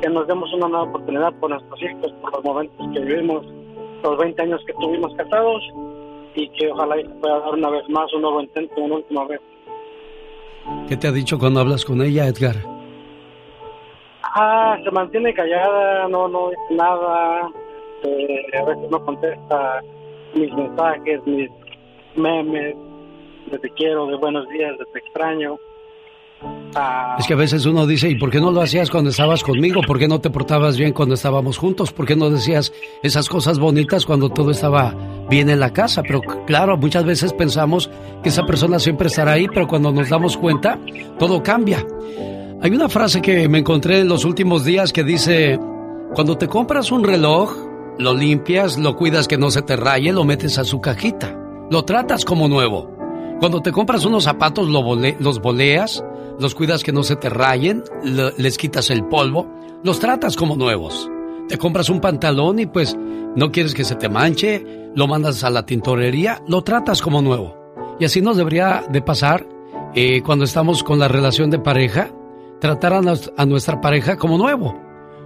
que 0.03 0.09
nos 0.09 0.27
demos 0.27 0.53
una 0.53 0.69
nueva 0.69 0.85
oportunidad 0.85 1.33
por 1.41 1.51
nuestros 1.51 1.83
hijos, 1.83 2.13
por 2.21 2.33
los 2.33 2.45
momentos 2.45 2.87
que 2.93 3.01
vivimos, 3.01 3.45
los 4.03 4.19
20 4.19 4.43
años 4.43 4.61
que 4.67 4.73
estuvimos 4.73 5.15
casados 5.17 5.63
y 6.35 6.49
que 6.51 6.71
ojalá 6.71 7.01
y 7.01 7.05
pueda 7.05 7.41
dar 7.41 7.55
una 7.55 7.71
vez 7.71 7.89
más 7.89 8.13
un 8.13 8.23
nuevo 8.23 8.41
intento, 8.41 8.75
una 8.81 8.97
última 8.97 9.25
vez. 9.27 9.41
¿Qué 10.89 10.97
te 10.97 11.09
ha 11.09 11.13
dicho 11.13 11.39
cuando 11.39 11.61
hablas 11.61 11.85
con 11.85 12.03
ella, 12.03 12.27
Edgar? 12.27 12.76
Ah, 14.35 14.77
se 14.83 14.91
mantiene 14.91 15.33
callada, 15.35 16.09
no, 16.09 16.29
no 16.29 16.51
dice 16.51 16.75
nada, 16.75 17.49
eh, 18.05 18.59
a 18.61 18.65
veces 18.65 18.91
no 18.91 19.05
contesta 19.05 19.81
mis 20.35 20.53
mensajes, 20.53 21.21
mis 21.27 21.49
memes, 22.17 22.77
de 23.51 23.59
te 23.59 23.71
quiero, 23.71 24.07
de 24.07 24.17
buenos 24.17 24.49
días, 24.49 24.77
de 24.79 24.85
te 24.93 24.99
extraño. 24.99 25.57
Ah, 26.75 27.17
Es 27.19 27.27
que 27.27 27.33
a 27.33 27.37
veces 27.37 27.65
uno 27.65 27.87
dice, 27.87 28.11
¿y 28.11 28.17
por 28.19 28.31
qué 28.31 28.41
no 28.41 28.51
lo 28.51 28.61
hacías 28.61 28.91
cuando 28.91 29.09
estabas 29.11 29.43
conmigo? 29.43 29.81
¿Por 29.87 29.99
qué 29.99 30.07
no 30.07 30.21
te 30.21 30.29
portabas 30.29 30.77
bien 30.77 30.93
cuando 30.93 31.15
estábamos 31.15 31.57
juntos? 31.57 31.93
¿Por 31.93 32.07
qué 32.07 32.15
no 32.15 32.29
decías 32.29 32.75
esas 33.03 33.29
cosas 33.31 33.59
bonitas 33.59 34.05
cuando 34.05 34.29
todo 34.29 34.51
estaba 34.51 34.95
bien 35.31 35.49
en 35.49 35.61
la 35.61 35.73
casa? 35.73 36.03
Pero 36.03 36.21
claro, 36.47 36.77
muchas 36.77 37.05
veces 37.07 37.33
pensamos 37.33 37.91
que 38.23 38.29
esa 38.29 38.45
persona 38.45 38.79
siempre 38.79 39.07
estará 39.07 39.33
ahí, 39.33 39.47
pero 39.49 39.67
cuando 39.67 39.91
nos 39.93 40.11
damos 40.11 40.37
cuenta, 40.37 40.79
todo 41.19 41.43
cambia. 41.43 41.79
Hay 42.63 42.71
una 42.73 42.89
frase 42.89 43.21
que 43.21 43.49
me 43.49 43.59
encontré 43.59 44.01
en 44.01 44.09
los 44.09 44.25
últimos 44.25 44.65
días 44.65 44.93
que 44.93 45.05
dice, 45.05 45.59
cuando 46.15 46.37
te 46.39 46.49
compras 46.49 46.91
un 46.91 47.05
reloj, 47.05 47.53
lo 47.99 48.15
limpias, 48.15 48.79
lo 48.79 48.97
cuidas 48.97 49.29
que 49.29 49.37
no 49.39 49.51
se 49.51 49.63
te 49.63 49.77
raye, 49.77 50.13
lo 50.13 50.25
metes 50.25 50.59
a 50.59 50.65
su 50.65 50.81
cajita, 50.81 51.39
lo 51.71 51.85
tratas 51.85 52.25
como 52.25 52.49
nuevo. 52.49 52.91
Cuando 53.41 53.61
te 53.61 53.73
compras 53.73 54.05
unos 54.05 54.25
zapatos, 54.25 54.69
lo 54.69 54.81
vole- 54.83 55.17
los 55.21 55.41
boleas, 55.41 56.03
los 56.41 56.55
cuidas 56.55 56.83
que 56.83 56.93
no 56.93 57.03
se 57.03 57.17
te 57.17 57.29
rayen, 57.29 57.85
les 58.03 58.57
quitas 58.59 58.91
el 58.91 59.05
polvo, 59.05 59.47
los 59.85 60.01
tratas 60.01 60.35
como 60.37 60.57
nuevos. 60.57 61.11
Te 61.49 61.59
compras 61.59 61.91
un 61.91 62.01
pantalón 62.01 62.59
y 62.59 62.67
pues 62.67 62.97
no 63.37 63.53
quieres 63.53 63.75
que 63.75 63.85
se 63.85 63.95
te 63.95 64.09
manche, 64.09 64.65
lo 64.95 65.07
mandas 65.07 65.45
a 65.45 65.51
la 65.51 65.67
tintorería, 65.67 66.43
lo 66.49 66.63
tratas 66.63 67.03
como 67.03 67.21
nuevo. 67.23 67.55
Y 68.01 68.07
así 68.07 68.21
nos 68.23 68.37
debería 68.39 68.83
de 68.91 69.03
pasar 69.03 69.47
eh, 69.95 70.23
cuando 70.23 70.45
estamos 70.45 70.83
con 70.83 70.99
la 70.99 71.09
relación 71.09 71.51
de 71.51 71.59
pareja, 71.59 72.11
tratar 72.61 72.93
a, 72.95 73.01
nos- 73.03 73.33
a 73.37 73.47
nuestra 73.47 73.81
pareja 73.81 74.17
como 74.17 74.39
nuevo. 74.39 74.75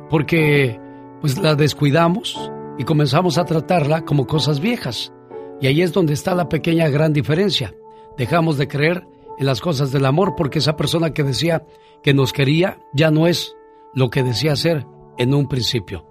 Porque 0.08 0.78
pues 1.20 1.38
la 1.38 1.54
descuidamos 1.54 2.50
y 2.78 2.84
comenzamos 2.84 3.38
a 3.38 3.44
tratarla 3.44 4.04
como 4.04 4.26
cosas 4.26 4.60
viejas. 4.60 5.12
Y 5.60 5.66
ahí 5.66 5.82
es 5.82 5.92
donde 5.92 6.14
está 6.14 6.34
la 6.34 6.48
pequeña 6.48 6.88
gran 6.88 7.12
diferencia. 7.12 7.74
Dejamos 8.16 8.56
de 8.58 8.66
creer 8.68 9.06
en 9.38 9.46
las 9.46 9.60
cosas 9.60 9.92
del 9.92 10.06
amor 10.06 10.34
porque 10.36 10.58
esa 10.58 10.76
persona 10.76 11.12
que 11.12 11.22
decía 11.22 11.64
que 12.02 12.14
nos 12.14 12.32
quería 12.32 12.78
ya 12.92 13.10
no 13.10 13.26
es 13.26 13.54
lo 13.94 14.08
que 14.10 14.22
decía 14.22 14.56
ser 14.56 14.86
en 15.18 15.34
un 15.34 15.48
principio. 15.48 16.06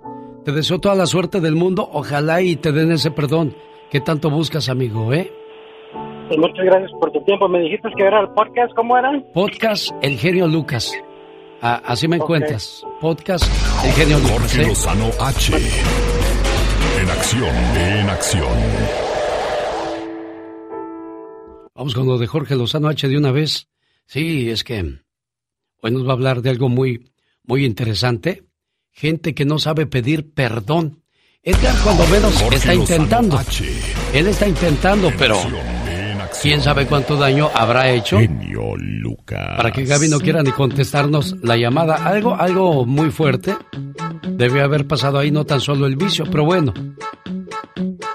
Te 0.46 0.52
deseo 0.52 0.80
toda 0.80 0.96
la 0.96 1.06
suerte 1.06 1.40
del 1.42 1.56
mundo, 1.56 1.88
ojalá 1.92 2.42
y 2.42 2.56
te 2.56 2.72
den 2.72 2.92
ese 2.92 3.12
perdón 3.12 3.56
que 3.90 4.00
tanto 4.00 4.30
buscas, 4.30 4.70
amigo, 4.70 5.12
¿eh? 5.14 5.32
pues 6.28 6.40
muchas 6.40 6.64
gracias 6.66 6.92
por 7.00 7.12
tu 7.12 7.22
tiempo. 7.24 7.48
Me 7.50 7.60
dijiste 7.62 7.90
que 7.98 8.04
era 8.04 8.22
el 8.22 8.30
podcast, 8.30 8.72
¿cómo 8.76 8.96
era? 8.98 9.12
Podcast 9.34 9.90
El 10.04 10.18
Genio 10.18 10.48
Lucas. 10.48 10.94
Ah, 11.62 11.82
así 11.86 12.08
me 12.08 12.16
encuentras. 12.16 12.84
Podcast 13.02 13.44
El 13.84 13.92
Genio 13.92 14.20
Lucas. 14.20 14.32
Jorge 14.40 14.62
¿eh? 14.62 14.68
Lozano 14.68 15.10
H. 15.20 15.54
En 17.02 17.10
acción, 17.10 17.56
en 17.76 18.10
acción. 18.10 18.58
Vamos 21.76 21.94
con 21.94 22.08
lo 22.08 22.18
de 22.18 22.28
Jorge 22.28 22.56
Lozano 22.56 22.88
H 22.88 23.08
de 23.10 23.18
una 23.18 23.32
vez. 23.32 23.68
Sí, 24.06 24.50
es 24.50 24.64
que 24.64 25.00
hoy 25.82 25.92
nos 25.92 26.06
va 26.06 26.12
a 26.12 26.14
hablar 26.14 26.42
de 26.42 26.50
algo 26.50 26.70
muy, 26.70 27.12
muy 27.44 27.66
interesante. 27.66 28.46
Gente 28.92 29.36
que 29.36 29.44
no 29.44 29.60
sabe 29.60 29.86
pedir 29.86 30.34
perdón. 30.34 31.04
Edgar 31.44 31.76
cuando 31.84 32.08
menos 32.08 32.34
Jorge 32.36 32.56
está 32.56 32.74
Lozano 32.74 33.04
intentando. 33.04 33.38
H. 33.38 33.66
Él 34.14 34.28
está 34.28 34.48
intentando, 34.48 35.12
pero 35.18 35.36
quién 36.42 36.62
sabe 36.62 36.86
cuánto 36.86 37.16
daño 37.16 37.50
habrá 37.54 37.90
hecho. 37.90 38.20
Genio 38.20 38.76
Lucas. 38.78 39.58
Para 39.58 39.72
que 39.72 39.86
Gaby 39.86 40.10
no 40.10 40.20
quiera 40.20 40.44
ni 40.44 40.52
contestarnos 40.52 41.36
la 41.42 41.58
llamada. 41.58 41.96
Algo, 41.96 42.36
algo 42.36 42.86
muy 42.86 43.12
fuerte 43.12 43.56
debe 44.30 44.62
haber 44.62 44.88
pasado 44.88 45.20
ahí, 45.20 45.32
no 45.32 45.46
tan 45.46 45.60
solo 45.60 45.86
el 45.86 45.96
vicio, 45.96 46.26
pero 46.32 46.46
bueno. 46.46 46.74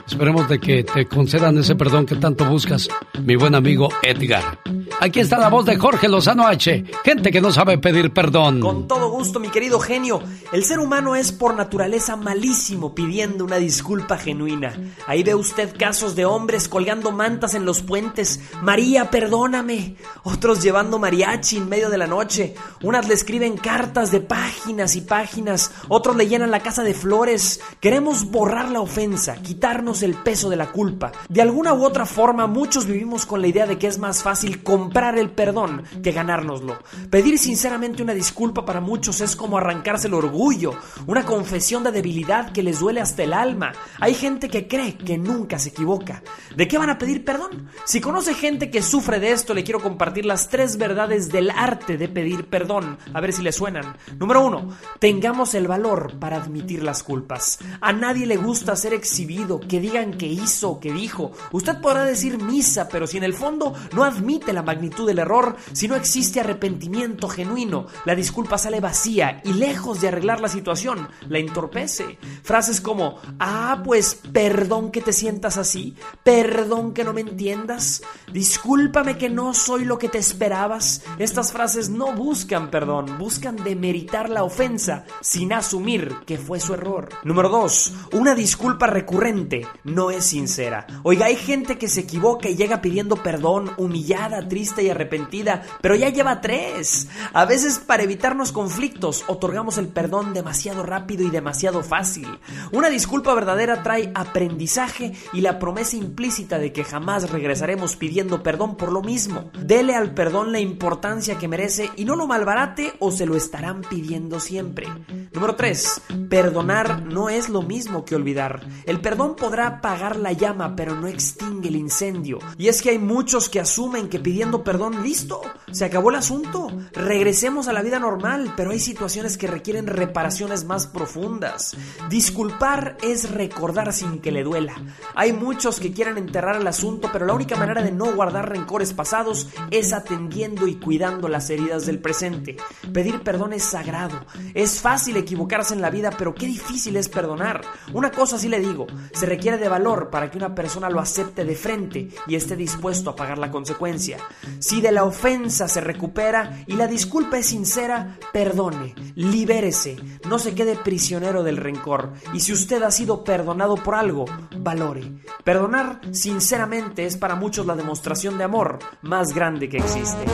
Esperemos 0.06 0.48
de 0.48 0.59
que 0.59 0.85
te 0.85 1.06
concedan 1.06 1.59
ese 1.59 1.74
perdón 1.74 2.06
que 2.06 2.16
tanto 2.16 2.44
buscas, 2.44 2.89
mi 3.23 3.36
buen 3.36 3.55
amigo 3.55 3.89
Edgar. 4.02 4.59
Aquí 5.01 5.20
está 5.20 5.39
la 5.39 5.48
voz 5.48 5.66
de 5.66 5.77
Jorge 5.77 6.09
Lozano 6.09 6.47
H. 6.47 6.85
Gente 7.05 7.31
que 7.31 7.40
no 7.40 7.52
sabe 7.52 7.78
pedir 7.78 8.12
perdón. 8.12 8.61
Con 8.61 8.86
todo 8.86 9.11
gusto, 9.11 9.40
mi 9.40 9.48
querido 9.48 9.81
genio. 9.81 10.23
El 10.52 10.65
ser 10.65 10.78
humano 10.78 11.16
es 11.16 11.32
por 11.32 11.55
naturaleza 11.55 12.16
malísimo 12.16 12.94
pidiendo 12.94 13.44
una 13.44 13.56
disculpa 13.56 14.16
genuina. 14.16 14.73
Ahí 15.06 15.23
ve 15.23 15.35
usted 15.35 15.77
casos 15.77 16.15
de 16.15 16.24
hombres 16.24 16.69
colgando 16.69 17.12
mantas 17.12 17.55
en 17.55 17.65
los 17.65 17.82
puentes. 17.82 18.40
María, 18.62 19.11
perdóname. 19.11 19.97
Otros 20.23 20.62
llevando 20.62 20.98
mariachi 20.98 21.59
en 21.59 21.69
medio 21.69 21.90
de 21.90 21.98
la 21.98 22.06
noche. 22.06 22.55
Unas 22.82 23.09
le 23.09 23.15
escriben 23.15 23.56
cartas 23.56 24.11
de 24.11 24.20
páginas 24.20 24.97
y 24.97 25.01
páginas. 25.01 25.73
Otros 25.89 26.16
le 26.16 26.28
llenan 26.28 26.51
la 26.51 26.61
casa 26.61 26.82
de 26.82 26.94
flores. 26.94 27.61
Queremos 27.81 28.31
borrar 28.31 28.70
la 28.70 28.81
ofensa, 28.81 29.36
el 29.74 30.14
peso 30.14 30.48
de 30.51 30.56
la 30.56 30.70
culpa. 30.70 31.10
De 31.28 31.42
alguna 31.42 31.74
u 31.74 31.84
otra 31.84 32.06
forma, 32.06 32.46
muchos 32.46 32.86
vivimos 32.86 33.26
con 33.26 33.40
la 33.40 33.48
idea 33.48 33.66
de 33.66 33.76
que 33.76 33.88
es 33.88 33.98
más 33.98 34.22
fácil 34.22 34.62
comprar 34.62 35.18
el 35.18 35.30
perdón 35.30 35.82
que 36.01 36.12
ganárnoslo. 36.12 36.78
Pedir 37.10 37.38
sinceramente 37.40 38.02
una 38.02 38.14
disculpa 38.14 38.64
para 38.64 38.80
muchos 38.80 39.20
es 39.20 39.34
como 39.34 39.59
arrancarse 39.59 40.06
el 40.06 40.14
orgullo, 40.14 40.74
una 41.09 41.24
confesión 41.24 41.82
de 41.82 41.90
debilidad 41.90 42.52
que 42.52 42.62
les 42.62 42.78
duele 42.78 43.01
hasta 43.01 43.24
el 43.24 43.32
alma. 43.32 43.72
Hay 43.98 44.14
gente 44.14 44.48
que 44.48 44.68
cree 44.68 44.96
que 44.96 45.18
nunca 45.18 45.59
se 45.59 45.70
equivoca. 45.70 46.22
¿De 46.56 46.68
qué 46.68 46.78
van 46.78 46.90
a 46.90 46.98
pedir 46.98 47.24
perdón? 47.24 47.68
Si 47.84 48.01
conoce 48.01 48.34
gente 48.34 48.70
que 48.70 48.80
sufre 48.80 49.18
de 49.18 49.32
esto, 49.32 49.55
le 49.55 49.64
quiero 49.64 49.80
compartir 49.80 50.24
las 50.24 50.48
tres 50.48 50.76
verdades 50.76 51.32
del 51.32 51.51
arte 51.51 51.98
de 51.98 52.09
pedir 52.09 52.48
perdón. 52.48 52.96
A 53.12 53.20
ver 53.20 53.32
si 53.32 53.42
le 53.42 53.51
suenan. 53.51 53.96
Número 54.18 54.46
uno, 54.46 54.68
tengamos 55.01 55.55
el 55.55 55.66
valor 55.66 56.20
para 56.20 56.36
admitir 56.36 56.84
las 56.84 57.02
culpas. 57.02 57.59
A 57.80 57.92
nadie 57.92 58.24
le 58.24 58.36
gusta 58.36 58.76
ser 58.76 58.94
exhibido, 58.94 59.60
que 59.66 59.81
digan 59.81 60.15
que 60.15 60.27
hizo 60.27 60.81
que 60.81 60.93
dijo. 60.93 61.32
Usted 61.53 61.81
podrá 61.81 62.05
decir 62.05 62.43
misa, 62.43 62.89
pero 62.89 63.07
si 63.07 63.16
en 63.19 63.24
el 63.24 63.35
fondo 63.35 63.74
no 63.93 64.05
admite 64.05 64.53
la 64.53 64.62
magnitud 64.62 65.07
del 65.07 65.19
error, 65.19 65.57
si 65.73 65.89
no 65.89 65.97
existe 65.97 66.41
arrepentimiento 66.41 67.28
genuino, 67.28 67.86
la 68.05 68.15
disculpa 68.15 68.59
sale 68.59 68.81
vacía 68.81 69.41
y 69.45 69.53
lejos 69.55 70.01
de 70.01 70.09
arreglar 70.09 70.41
la 70.41 70.49
situación, 70.49 71.09
la 71.28 71.39
entorpece. 71.39 72.19
Frases 72.43 72.81
como, 72.81 73.19
ah, 73.39 73.81
pues 73.85 74.20
perdón 74.32 74.91
que 74.91 75.01
te 75.01 75.12
sientas 75.12 75.57
así, 75.57 75.97
perdón 76.23 76.93
que 76.93 77.05
no 77.05 77.12
me 77.12 77.20
entiendas, 77.20 78.03
discúlpame 78.32 79.19
que 79.19 79.31
no 79.31 79.55
soy 79.55 79.85
lo 79.85 79.99
que 79.99 80.09
te 80.09 80.19
esperabas. 80.19 81.03
Estas 81.19 81.53
frases 81.53 81.89
no 81.89 82.12
buscan 82.12 82.70
perdón, 82.70 83.19
buscan 83.19 83.57
demeritar 83.57 84.31
la 84.31 84.45
ofensa 84.45 85.05
sin 85.20 85.53
asumir 85.53 86.15
que 86.27 86.39
fue 86.39 86.61
su 86.61 86.74
error. 86.74 87.09
Número 87.24 87.49
2. 87.49 87.93
Una 88.12 88.35
disculpa 88.35 88.86
recurrente 88.86 89.53
no 89.85 90.10
es 90.10 90.24
sincera. 90.24 90.86
Oiga, 91.02 91.26
hay 91.26 91.36
gente 91.36 91.78
que 91.78 91.89
se 91.89 92.01
equivoca 92.01 92.48
y 92.48 92.56
llega 92.56 92.81
pidiendo 92.81 93.16
perdón, 93.16 93.72
humillada, 93.76 94.48
triste 94.48 94.82
y 94.82 94.90
arrepentida, 94.90 95.62
pero 95.81 95.94
ya 95.94 96.09
lleva 96.09 96.40
tres. 96.40 97.09
A 97.32 97.44
veces 97.44 97.78
para 97.78 98.02
evitarnos 98.02 98.52
conflictos 98.52 99.24
otorgamos 99.28 99.78
el 99.78 99.89
perdón 99.89 100.32
demasiado 100.35 100.82
rápido 100.82 101.24
y 101.24 101.31
demasiado 101.31 101.82
fácil. 101.82 102.39
Una 102.72 102.89
disculpa 102.89 103.35
verdadera 103.35 103.82
trae 103.82 104.10
aprendizaje 104.14 105.12
y 105.32 105.40
la 105.40 105.59
promesa 105.59 105.97
implícita 105.97 106.59
de 106.59 106.72
que 106.72 106.85
jamás 106.85 107.31
regresaremos 107.31 107.97
pidiendo 107.97 108.43
perdón 108.43 108.76
por 108.76 108.93
lo 108.93 109.02
mismo. 109.02 109.51
Dele 109.59 109.94
al 109.94 110.14
perdón 110.14 110.52
la 110.52 110.60
importancia 110.60 111.39
que 111.39 111.48
merece 111.48 111.90
y 111.97 112.05
no 112.05 112.16
lo 112.16 112.26
malbarate 112.26 112.94
o 112.98 113.10
se 113.10 113.26
lo 113.26 113.36
estarán 113.36 113.82
pidiendo 113.82 114.40
siempre. 114.40 114.86
Número 115.32 115.56
3. 115.56 116.02
Perdonar 116.28 117.02
no 117.02 117.28
es 117.28 117.48
lo 117.48 117.62
mismo 117.62 118.05
que 118.05 118.14
olvidar. 118.14 118.60
El 118.86 119.01
perdón 119.01 119.36
podrá 119.44 119.66
apagar 119.66 120.16
la 120.16 120.32
llama, 120.32 120.74
pero 120.74 120.94
no 120.94 121.06
extingue 121.06 121.68
el 121.68 121.76
incendio. 121.76 122.38
Y 122.56 122.68
es 122.68 122.80
que 122.80 122.88
hay 122.88 122.98
muchos 122.98 123.50
que 123.50 123.60
asumen 123.60 124.08
que 124.08 124.18
pidiendo 124.18 124.64
perdón, 124.64 125.02
listo, 125.02 125.42
se 125.70 125.84
acabó 125.84 126.08
el 126.08 126.16
asunto. 126.16 126.68
Regresemos 126.94 127.68
a 127.68 127.74
la 127.74 127.82
vida 127.82 127.98
normal, 127.98 128.54
pero 128.56 128.70
hay 128.70 128.80
situaciones 128.80 129.36
que 129.36 129.46
requieren 129.46 129.86
reparaciones 129.86 130.64
más 130.64 130.86
profundas. 130.86 131.76
Disculpar 132.08 132.96
es 133.02 133.32
recordar 133.32 133.92
sin 133.92 134.20
que 134.20 134.32
le 134.32 134.44
duela. 134.44 134.76
Hay 135.14 135.34
muchos 135.34 135.78
que 135.78 135.92
quieren 135.92 136.16
enterrar 136.16 136.56
el 136.56 136.66
asunto, 136.66 137.10
pero 137.12 137.26
la 137.26 137.34
única 137.34 137.56
manera 137.56 137.82
de 137.82 137.92
no 137.92 138.14
guardar 138.14 138.48
rencores 138.48 138.94
pasados 138.94 139.48
es 139.70 139.92
atendiendo 139.92 140.66
y 140.66 140.76
cuidando 140.76 141.28
las 141.28 141.50
heridas 141.50 141.84
del 141.84 141.98
presente. 141.98 142.56
Pedir 142.94 143.20
perdón 143.20 143.52
es 143.52 143.64
sagrado. 143.64 144.24
Es 144.54 144.80
fácil 144.80 145.18
equivocarse 145.18 145.74
en 145.74 145.82
la 145.82 145.90
vida, 145.90 146.12
pero 146.16 146.34
qué 146.34 146.46
difícil 146.46 146.96
es 146.96 147.10
perdonar. 147.10 147.60
Una 147.92 148.10
cosa 148.10 148.38
sí 148.38 148.48
le 148.48 148.60
digo, 148.60 148.86
se 149.12 149.34
requiere 149.35 149.59
de 149.59 149.69
valor 149.69 150.11
para 150.11 150.31
que 150.31 150.39
una 150.39 150.55
persona 150.55 150.89
lo 150.89 151.01
acepte 151.01 151.44
de 151.44 151.56
frente 151.56 152.09
y 152.28 152.36
esté 152.36 152.55
dispuesto 152.55 153.11
a 153.11 153.16
pagar 153.16 153.39
la 153.39 153.51
consecuencia. 153.51 154.19
Si 154.61 154.81
de 154.81 154.93
la 154.93 155.02
ofensa 155.02 155.66
se 155.66 155.81
recupera 155.81 156.62
y 156.69 156.74
la 156.74 156.86
disculpa 156.86 157.39
es 157.39 157.47
sincera, 157.47 158.16
perdone, 158.32 158.94
libérese, 159.16 159.97
no 160.28 160.39
se 160.39 160.55
quede 160.55 160.77
prisionero 160.77 161.43
del 161.43 161.56
rencor. 161.56 162.12
Y 162.32 162.40
si 162.40 162.52
usted 162.52 162.82
ha 162.85 162.93
sido 162.93 163.24
perdonado 163.24 163.74
por 163.74 163.97
algo, 163.97 164.24
valore. 164.56 165.11
Perdonar 165.43 166.01
sinceramente 166.12 167.05
es 167.05 167.16
para 167.16 167.35
muchos 167.35 167.66
la 167.66 167.74
demostración 167.74 168.39
de 168.39 168.44
amor 168.44 168.78
más 169.02 169.35
grande 169.35 169.69
que 169.69 169.78
existe. 169.78 170.24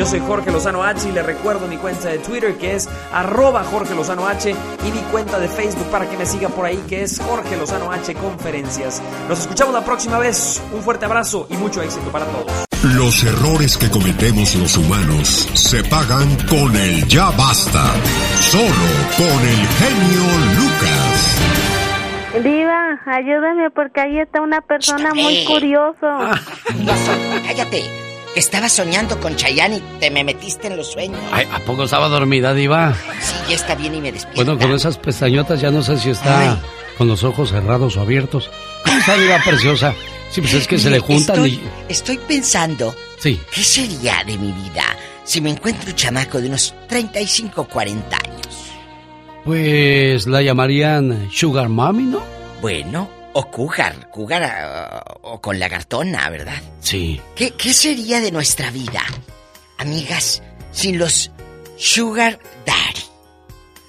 Yo 0.00 0.06
soy 0.06 0.20
Jorge 0.20 0.50
Lozano 0.50 0.82
H 0.82 1.10
y 1.10 1.12
le 1.12 1.22
recuerdo 1.22 1.66
mi 1.66 1.76
cuenta 1.76 2.08
de 2.08 2.16
Twitter 2.20 2.56
que 2.56 2.74
es 2.74 2.88
arroba 3.12 3.64
Jorge 3.64 3.94
Lozano 3.94 4.26
H 4.26 4.48
y 4.50 4.92
mi 4.92 5.00
cuenta 5.12 5.38
de 5.38 5.46
Facebook 5.46 5.90
para 5.90 6.08
que 6.08 6.16
me 6.16 6.24
siga 6.24 6.48
por 6.48 6.64
ahí 6.64 6.82
que 6.88 7.02
es 7.02 7.20
Jorge 7.20 7.54
Lozano 7.58 7.92
H 7.92 8.14
Conferencias. 8.14 9.02
Nos 9.28 9.40
escuchamos 9.40 9.74
la 9.74 9.84
próxima 9.84 10.18
vez. 10.18 10.62
Un 10.72 10.82
fuerte 10.82 11.04
abrazo 11.04 11.46
y 11.50 11.54
mucho 11.58 11.82
éxito 11.82 12.10
para 12.10 12.24
todos. 12.24 12.50
Los 12.96 13.22
errores 13.24 13.76
que 13.76 13.90
cometemos 13.90 14.54
los 14.54 14.74
humanos 14.78 15.50
se 15.52 15.84
pagan 15.84 16.34
con 16.48 16.74
el 16.74 17.06
ya 17.06 17.30
basta. 17.32 17.92
Solo 18.40 18.64
con 19.18 19.26
el 19.26 19.66
genio 19.66 20.24
Lucas. 20.56 21.36
Diva, 22.42 23.00
ayúdame 23.04 23.70
porque 23.70 24.00
ahí 24.00 24.18
está 24.18 24.40
una 24.40 24.62
persona 24.62 25.12
muy 25.12 25.44
curioso. 25.44 26.00
Cállate. 27.46 28.09
Estaba 28.36 28.68
soñando 28.68 29.18
con 29.20 29.34
Chayanne 29.36 29.76
y 29.78 29.80
te 29.98 30.10
me 30.10 30.22
metiste 30.24 30.68
en 30.68 30.76
los 30.76 30.92
sueños. 30.92 31.20
Ay, 31.32 31.46
¿A 31.52 31.58
poco 31.60 31.84
estaba 31.84 32.08
dormida, 32.08 32.54
Diva? 32.54 32.94
Sí, 33.20 33.34
ya 33.50 33.54
está 33.56 33.74
bien 33.74 33.94
y 33.96 34.00
me 34.00 34.12
despierta. 34.12 34.44
Bueno, 34.44 34.58
con 34.58 34.72
esas 34.72 34.98
pestañotas 34.98 35.60
ya 35.60 35.70
no 35.70 35.82
sé 35.82 35.98
si 35.98 36.10
está 36.10 36.60
con 36.96 37.08
los 37.08 37.24
ojos 37.24 37.50
cerrados 37.50 37.96
o 37.96 38.00
abiertos. 38.00 38.48
¿Cómo 38.84 38.98
está, 38.98 39.16
Diva 39.16 39.38
preciosa? 39.44 39.94
Sí, 40.30 40.40
pues 40.40 40.54
es 40.54 40.68
que 40.68 40.78
se 40.78 40.90
le 40.90 41.00
juntan 41.00 41.36
estoy, 41.36 41.50
y. 41.54 41.62
Estoy 41.88 42.18
pensando, 42.18 42.94
Sí. 43.18 43.40
¿qué 43.52 43.64
sería 43.64 44.22
de 44.24 44.38
mi 44.38 44.52
vida 44.52 44.84
si 45.24 45.40
me 45.40 45.50
encuentro 45.50 45.90
un 45.90 45.96
chamaco 45.96 46.40
de 46.40 46.46
unos 46.48 46.72
35, 46.88 47.64
40 47.64 48.16
años? 48.16 48.46
Pues 49.44 50.26
la 50.28 50.40
llamarían 50.42 51.28
Sugar 51.32 51.68
Mommy, 51.68 52.04
¿no? 52.04 52.22
Bueno, 52.60 53.10
o 53.32 53.50
cougar, 53.50 54.10
cougar 54.10 54.42
ah, 54.42 55.04
o 55.22 55.40
con 55.40 55.58
lagartona, 55.58 56.28
¿verdad? 56.30 56.60
Sí. 56.80 57.20
¿Qué, 57.34 57.52
¿Qué 57.52 57.72
sería 57.72 58.20
de 58.20 58.32
nuestra 58.32 58.70
vida, 58.70 59.02
amigas, 59.78 60.42
sin 60.72 60.98
los 60.98 61.30
Sugar 61.76 62.38
Daddy? 62.66 63.04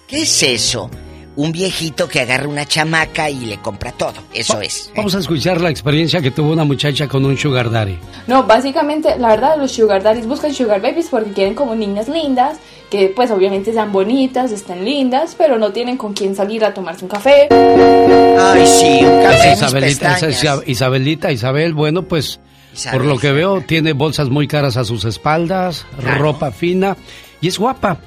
¿Qué 0.07 0.23
es 0.23 0.43
eso? 0.43 0.89
Un 1.35 1.51
viejito 1.51 2.09
que 2.09 2.19
agarra 2.19 2.47
una 2.47 2.65
chamaca 2.65 3.29
y 3.29 3.45
le 3.45 3.57
compra 3.57 3.91
todo. 3.93 4.15
Eso 4.33 4.59
es. 4.59 4.91
Vamos 4.95 5.15
a 5.15 5.19
escuchar 5.19 5.61
la 5.61 5.69
experiencia 5.69 6.21
que 6.21 6.31
tuvo 6.31 6.51
una 6.51 6.65
muchacha 6.65 7.07
con 7.07 7.23
un 7.23 7.37
Sugar 7.37 7.71
Daddy. 7.71 7.97
No, 8.27 8.43
básicamente, 8.43 9.17
la 9.17 9.29
verdad, 9.29 9.57
los 9.57 9.71
sugar 9.71 10.03
daddies 10.03 10.27
buscan 10.27 10.53
sugar 10.53 10.81
babies 10.81 11.07
porque 11.09 11.31
quieren 11.31 11.55
como 11.55 11.73
niñas 11.73 12.09
lindas, 12.09 12.57
que 12.89 13.13
pues 13.15 13.31
obviamente 13.31 13.71
sean 13.71 13.91
bonitas, 13.91 14.51
estén 14.51 14.83
lindas, 14.83 15.35
pero 15.37 15.57
no 15.57 15.71
tienen 15.71 15.97
con 15.97 16.13
quién 16.13 16.35
salir 16.35 16.65
a 16.65 16.73
tomarse 16.73 17.05
un 17.05 17.09
café. 17.09 17.47
Ay, 17.49 18.67
sí, 18.67 18.99
un 19.05 19.23
café, 19.23 19.51
Es 19.53 19.57
Isabelita, 19.57 20.17
esa 20.17 20.27
es. 20.27 20.67
Isabelita, 20.67 21.31
Isabel, 21.31 21.73
bueno, 21.73 22.03
pues 22.03 22.39
Isabel, 22.73 22.99
por 22.99 23.07
lo 23.07 23.17
que 23.17 23.31
veo 23.31 23.61
tiene 23.61 23.93
bolsas 23.93 24.29
muy 24.29 24.47
caras 24.47 24.75
a 24.77 24.83
sus 24.83 25.05
espaldas, 25.05 25.85
ropa 25.97 26.51
fina 26.51 26.97
y 27.39 27.47
es 27.47 27.57
guapa. 27.57 27.97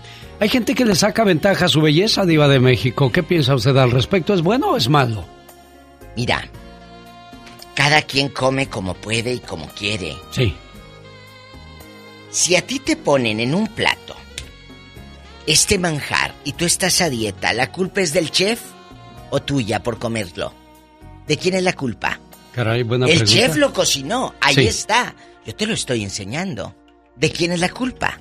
Hay 0.40 0.48
gente 0.48 0.74
que 0.74 0.84
le 0.84 0.94
saca 0.94 1.24
ventaja 1.24 1.66
a 1.66 1.68
su 1.68 1.80
belleza, 1.80 2.26
diva 2.26 2.48
de 2.48 2.60
México. 2.60 3.10
¿Qué 3.10 3.22
piensa 3.22 3.54
usted 3.54 3.76
al 3.76 3.90
respecto? 3.90 4.34
¿Es 4.34 4.42
bueno 4.42 4.70
o 4.72 4.76
es 4.76 4.88
malo? 4.88 5.24
Mira, 6.16 6.48
cada 7.74 8.02
quien 8.02 8.28
come 8.28 8.68
como 8.68 8.94
puede 8.94 9.32
y 9.34 9.38
como 9.40 9.68
quiere. 9.68 10.16
Sí. 10.32 10.54
Si 12.30 12.56
a 12.56 12.62
ti 12.66 12.78
te 12.80 12.96
ponen 12.96 13.40
en 13.40 13.54
un 13.54 13.68
plato 13.68 14.16
este 15.46 15.78
manjar 15.78 16.34
y 16.44 16.52
tú 16.52 16.64
estás 16.64 17.00
a 17.00 17.08
dieta, 17.10 17.52
¿la 17.52 17.70
culpa 17.70 18.00
es 18.00 18.12
del 18.12 18.30
chef 18.30 18.60
o 19.30 19.40
tuya 19.40 19.82
por 19.82 19.98
comerlo? 19.98 20.52
¿De 21.26 21.36
quién 21.38 21.54
es 21.54 21.62
la 21.62 21.72
culpa? 21.74 22.18
Caray, 22.52 22.82
buena 22.82 23.06
el 23.06 23.18
pregunta. 23.18 23.32
chef 23.32 23.56
lo 23.56 23.72
cocinó, 23.72 24.34
ahí 24.40 24.54
Sí. 24.56 24.66
está. 24.66 25.14
Yo 25.46 25.54
te 25.54 25.66
lo 25.66 25.74
estoy 25.74 26.02
enseñando. 26.02 26.74
¿De 27.16 27.30
quién 27.30 27.52
es 27.52 27.60
la 27.60 27.68
culpa? 27.68 28.18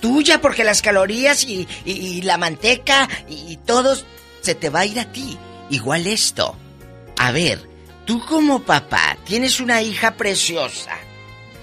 Tuya 0.00 0.40
porque 0.40 0.64
las 0.64 0.82
calorías 0.82 1.44
y, 1.44 2.22
la 2.22 2.36
manteca 2.38 3.08
y, 3.28 3.52
y 3.52 3.56
todo 3.56 3.96
se 4.40 4.54
te 4.54 4.70
va 4.70 4.80
a 4.80 4.86
ir 4.86 5.00
a 5.00 5.10
ti. 5.10 5.38
Igual 5.70 6.06
esto. 6.06 6.56
A 7.18 7.32
ver, 7.32 7.68
tú 8.04 8.24
como 8.24 8.62
papá 8.62 9.16
tienes 9.24 9.60
una 9.60 9.82
hija 9.82 10.16
preciosa, 10.16 10.92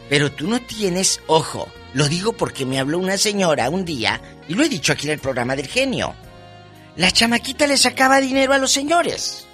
pero 0.09 0.31
tú 0.31 0.47
no 0.47 0.61
tienes, 0.61 1.21
ojo, 1.27 1.69
lo 1.93 2.07
digo 2.07 2.33
porque 2.33 2.65
me 2.65 2.79
habló 2.79 2.97
una 2.97 3.17
señora 3.17 3.69
un 3.69 3.85
día, 3.85 4.19
y 4.47 4.55
lo 4.55 4.63
he 4.63 4.69
dicho 4.69 4.93
aquí 4.93 5.07
en 5.07 5.13
el 5.13 5.19
programa 5.19 5.55
del 5.55 5.67
genio. 5.67 6.15
La 6.95 7.11
chamaquita 7.11 7.65
le 7.67 7.77
sacaba 7.77 8.19
dinero 8.19 8.53
a 8.53 8.57
los 8.57 8.71
señores. 8.71 9.45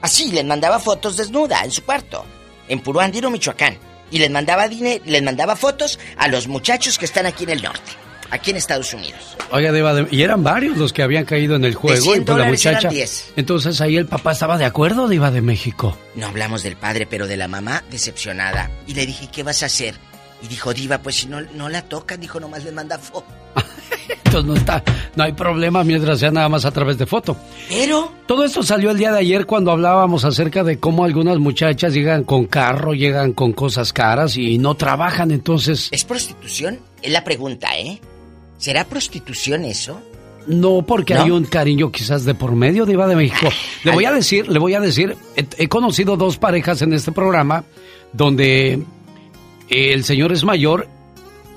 Así, 0.00 0.32
les 0.32 0.44
mandaba 0.44 0.80
fotos 0.80 1.16
desnuda 1.16 1.64
en 1.64 1.70
su 1.70 1.84
cuarto, 1.84 2.24
en 2.68 2.80
Puruándiro, 2.80 3.30
Michoacán. 3.30 3.78
Y 4.12 4.18
les 4.20 4.30
mandaba 4.30 4.68
dinero, 4.68 5.02
les 5.06 5.22
mandaba 5.22 5.56
fotos 5.56 5.98
a 6.16 6.28
los 6.28 6.46
muchachos 6.46 6.98
que 6.98 7.06
están 7.06 7.26
aquí 7.26 7.42
en 7.44 7.50
el 7.50 7.62
norte, 7.62 7.90
aquí 8.30 8.50
en 8.52 8.58
Estados 8.58 8.94
Unidos. 8.94 9.36
Oiga, 9.50 9.72
Diva 9.72 9.92
de- 9.94 10.06
y 10.14 10.22
eran 10.22 10.44
varios 10.44 10.76
los 10.76 10.92
que 10.92 11.02
habían 11.02 11.24
caído 11.24 11.56
en 11.56 11.64
el 11.64 11.74
juego. 11.74 12.00
100 12.00 12.22
y 12.22 12.24
pues 12.24 12.38
la 12.38 12.44
muchacha. 12.44 12.88
10. 12.88 13.32
Entonces 13.36 13.80
ahí 13.80 13.96
el 13.96 14.06
papá 14.06 14.32
estaba 14.32 14.56
de 14.58 14.66
acuerdo, 14.66 15.08
Diva 15.08 15.30
de 15.30 15.40
México. 15.42 15.98
No 16.14 16.26
hablamos 16.28 16.62
del 16.62 16.76
padre, 16.76 17.06
pero 17.10 17.26
de 17.26 17.36
la 17.36 17.48
mamá 17.48 17.82
decepcionada. 17.90 18.70
Y 18.86 18.94
le 18.94 19.06
dije, 19.06 19.28
¿qué 19.32 19.42
vas 19.42 19.62
a 19.62 19.66
hacer? 19.66 19.94
Y 20.42 20.48
dijo, 20.48 20.74
Diva, 20.74 20.98
pues 20.98 21.16
si 21.16 21.26
no, 21.26 21.40
no 21.40 21.68
la 21.68 21.82
tocan, 21.82 22.20
dijo, 22.20 22.38
nomás 22.38 22.64
le 22.64 22.72
manda 22.72 22.98
fotos. 22.98 23.32
Entonces 24.24 24.44
no 24.44 24.54
está, 24.54 24.82
no 25.16 25.24
hay 25.24 25.32
problema 25.32 25.84
mientras 25.84 26.18
sea 26.18 26.30
nada 26.30 26.48
más 26.48 26.64
a 26.64 26.70
través 26.70 26.98
de 26.98 27.06
foto. 27.06 27.36
Pero 27.68 28.12
Todo 28.26 28.44
esto 28.44 28.62
salió 28.62 28.90
el 28.90 28.98
día 28.98 29.12
de 29.12 29.18
ayer 29.18 29.46
cuando 29.46 29.70
hablábamos 29.70 30.24
acerca 30.24 30.64
de 30.64 30.78
cómo 30.78 31.04
algunas 31.04 31.38
muchachas 31.38 31.94
llegan 31.94 32.24
con 32.24 32.46
carro, 32.46 32.94
llegan 32.94 33.32
con 33.32 33.52
cosas 33.52 33.92
caras 33.92 34.36
y 34.36 34.58
no 34.58 34.74
trabajan, 34.74 35.30
entonces 35.30 35.88
¿Es 35.90 36.04
prostitución? 36.04 36.78
Es 37.02 37.12
la 37.12 37.24
pregunta, 37.24 37.68
¿eh? 37.78 38.00
¿Será 38.58 38.84
prostitución 38.84 39.64
eso? 39.64 40.00
no 40.46 40.82
porque 40.82 41.14
¿No? 41.14 41.22
hay 41.22 41.30
un 41.30 41.44
cariño 41.44 41.92
quizás 41.92 42.24
de 42.24 42.34
por 42.34 42.52
medio 42.52 42.84
de 42.84 42.92
Iba 42.94 43.06
de 43.06 43.14
México. 43.16 43.48
Le 43.84 43.92
voy 43.92 44.04
a 44.06 44.12
decir, 44.12 44.48
le 44.48 44.58
voy 44.58 44.74
a 44.74 44.80
decir, 44.80 45.16
he, 45.36 45.46
he 45.56 45.68
conocido 45.68 46.16
dos 46.16 46.36
parejas 46.36 46.82
en 46.82 46.92
este 46.92 47.12
programa 47.12 47.64
donde 48.12 48.82
el 49.68 50.04
señor 50.04 50.32
es 50.32 50.44
mayor 50.44 50.88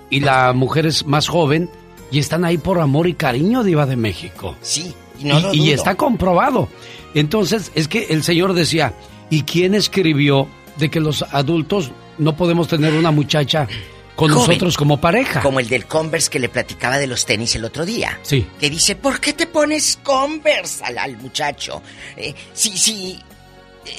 y 0.10 0.20
la 0.20 0.54
mujer 0.54 0.86
es 0.86 1.06
más 1.06 1.28
joven 1.28 1.70
y 2.12 2.20
están 2.20 2.46
ahí 2.46 2.58
por 2.58 2.80
amor 2.80 3.08
y 3.08 3.14
cariño 3.14 3.64
de 3.64 3.72
Iba 3.72 3.86
de 3.86 3.96
México. 3.96 4.56
Sí, 4.62 4.94
y 5.20 5.26
no 5.26 5.54
y, 5.54 5.72
está 5.72 5.96
comprobado. 5.96 6.68
Entonces, 7.14 7.72
es 7.76 7.88
que 7.88 8.08
el 8.10 8.24
señor 8.24 8.54
decía, 8.54 8.94
¿y 9.30 9.44
quién 9.44 9.74
escribió 9.76 10.48
de 10.78 10.90
que 10.90 11.00
los 11.00 11.24
adultos 11.24 11.92
no 12.18 12.36
podemos 12.36 12.68
tener 12.68 12.94
una 12.94 13.12
muchacha 13.12 13.68
con 14.16 14.30
Joven. 14.30 14.48
nosotros 14.48 14.78
como 14.78 15.00
pareja? 15.00 15.42
Como 15.42 15.60
el 15.60 15.68
del 15.68 15.86
Converse 15.86 16.30
que 16.30 16.40
le 16.40 16.50
platicaba 16.50 16.98
de 16.98 17.08
los 17.08 17.26
tenis 17.26 17.56
el 17.56 17.66
otro 17.66 17.86
día. 17.86 18.20
Sí. 18.22 18.46
Que 18.60 18.70
dice, 18.70 18.96
¿por 18.96 19.20
qué 19.20 19.34
te 19.34 19.48
pones 19.48 20.00
Converse 20.04 20.84
al, 20.84 20.98
al 20.98 21.18
muchacho? 21.18 21.82
Eh, 22.18 22.34
sí, 22.54 22.78
sí, 22.78 23.20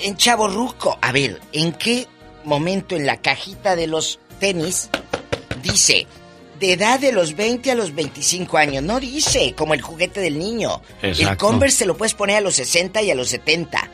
en 0.02 0.16
Chavo 0.16 0.48
Ruco. 0.48 0.98
A 1.00 1.12
ver, 1.12 1.40
¿en 1.52 1.72
qué 1.72 2.06
momento 2.44 2.96
en 2.96 3.06
la 3.06 3.16
cajita 3.18 3.76
de 3.76 3.86
los 3.86 4.18
tenis 4.38 4.90
dice 5.62 6.06
de 6.58 6.72
edad 6.72 6.98
de 7.00 7.12
los 7.12 7.34
20 7.36 7.70
a 7.70 7.74
los 7.74 7.94
25 7.94 8.56
años? 8.58 8.82
No 8.82 9.00
dice, 9.00 9.54
como 9.56 9.74
el 9.74 9.82
juguete 9.82 10.20
del 10.20 10.38
niño. 10.38 10.80
El 11.02 11.10
Exacto. 11.10 11.46
Converse 11.46 11.78
se 11.78 11.86
lo 11.86 11.96
puedes 11.96 12.14
poner 12.14 12.36
a 12.36 12.40
los 12.40 12.54
60 12.54 13.02
y 13.02 13.10
a 13.10 13.14
los 13.14 13.28
70. 13.28 13.90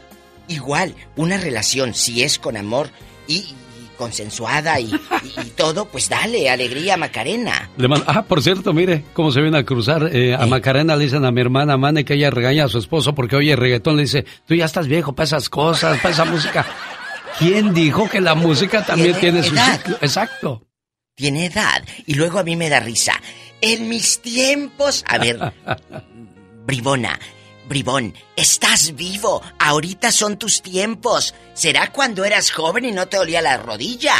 Igual, 0.48 0.94
una 1.16 1.36
relación, 1.38 1.94
si 1.94 2.22
es 2.22 2.38
con 2.38 2.56
amor 2.56 2.90
y, 3.28 3.34
y 3.36 3.56
consensuada 3.96 4.80
y, 4.80 4.86
y- 4.86 5.40
y 5.40 5.50
todo, 5.56 5.84
pues 5.86 6.08
dale, 6.08 6.50
alegría, 6.50 6.96
Macarena. 6.96 7.70
Le 7.76 7.88
ah, 8.06 8.22
por 8.22 8.42
cierto, 8.42 8.72
mire 8.72 9.04
cómo 9.14 9.30
se 9.30 9.40
viene 9.40 9.58
a 9.58 9.64
cruzar. 9.64 10.10
eh, 10.12 10.34
a 10.34 10.44
Macarena 10.46 10.96
le 10.96 11.04
dicen 11.04 11.24
a 11.24 11.30
mi 11.30 11.40
hermana 11.40 11.76
Mane 11.76 12.04
que 12.04 12.14
ella 12.14 12.30
regaña 12.30 12.64
a 12.64 12.68
su 12.68 12.78
esposo 12.78 13.14
porque 13.14 13.36
oye 13.36 13.54
reggaetón. 13.56 13.96
Le 13.96 14.02
dice, 14.02 14.24
tú 14.46 14.54
ya 14.54 14.64
estás 14.64 14.88
viejo 14.88 15.14
para 15.14 15.24
esas 15.26 15.48
cosas, 15.48 15.98
para 15.98 16.12
esa 16.12 16.24
música. 16.24 16.66
¿Quién 17.38 17.72
dijo 17.72 18.08
que 18.10 18.20
la 18.20 18.34
música 18.34 18.84
también 18.84 19.14
Tiene 19.18 19.40
tiene 19.42 19.48
su 19.48 19.54
edad. 19.54 19.78
ciclo? 19.78 19.96
Exacto. 20.02 20.66
Tiene 21.14 21.46
edad. 21.46 21.84
Y 22.06 22.14
luego 22.14 22.38
a 22.38 22.44
mí 22.44 22.56
me 22.56 22.68
da 22.68 22.80
risa. 22.80 23.20
En 23.60 23.88
mis 23.88 24.20
tiempos. 24.20 25.04
A 25.06 25.18
ver, 25.18 25.38
Bribona, 26.66 27.18
Bribón, 27.68 28.14
estás 28.36 28.94
vivo. 28.94 29.42
Ahorita 29.58 30.10
son 30.10 30.38
tus 30.38 30.62
tiempos. 30.62 31.34
¿Será 31.54 31.92
cuando 31.92 32.24
eras 32.24 32.50
joven 32.50 32.86
y 32.86 32.92
no 32.92 33.06
te 33.08 33.18
dolía 33.18 33.42
la 33.42 33.58
rodilla? 33.58 34.14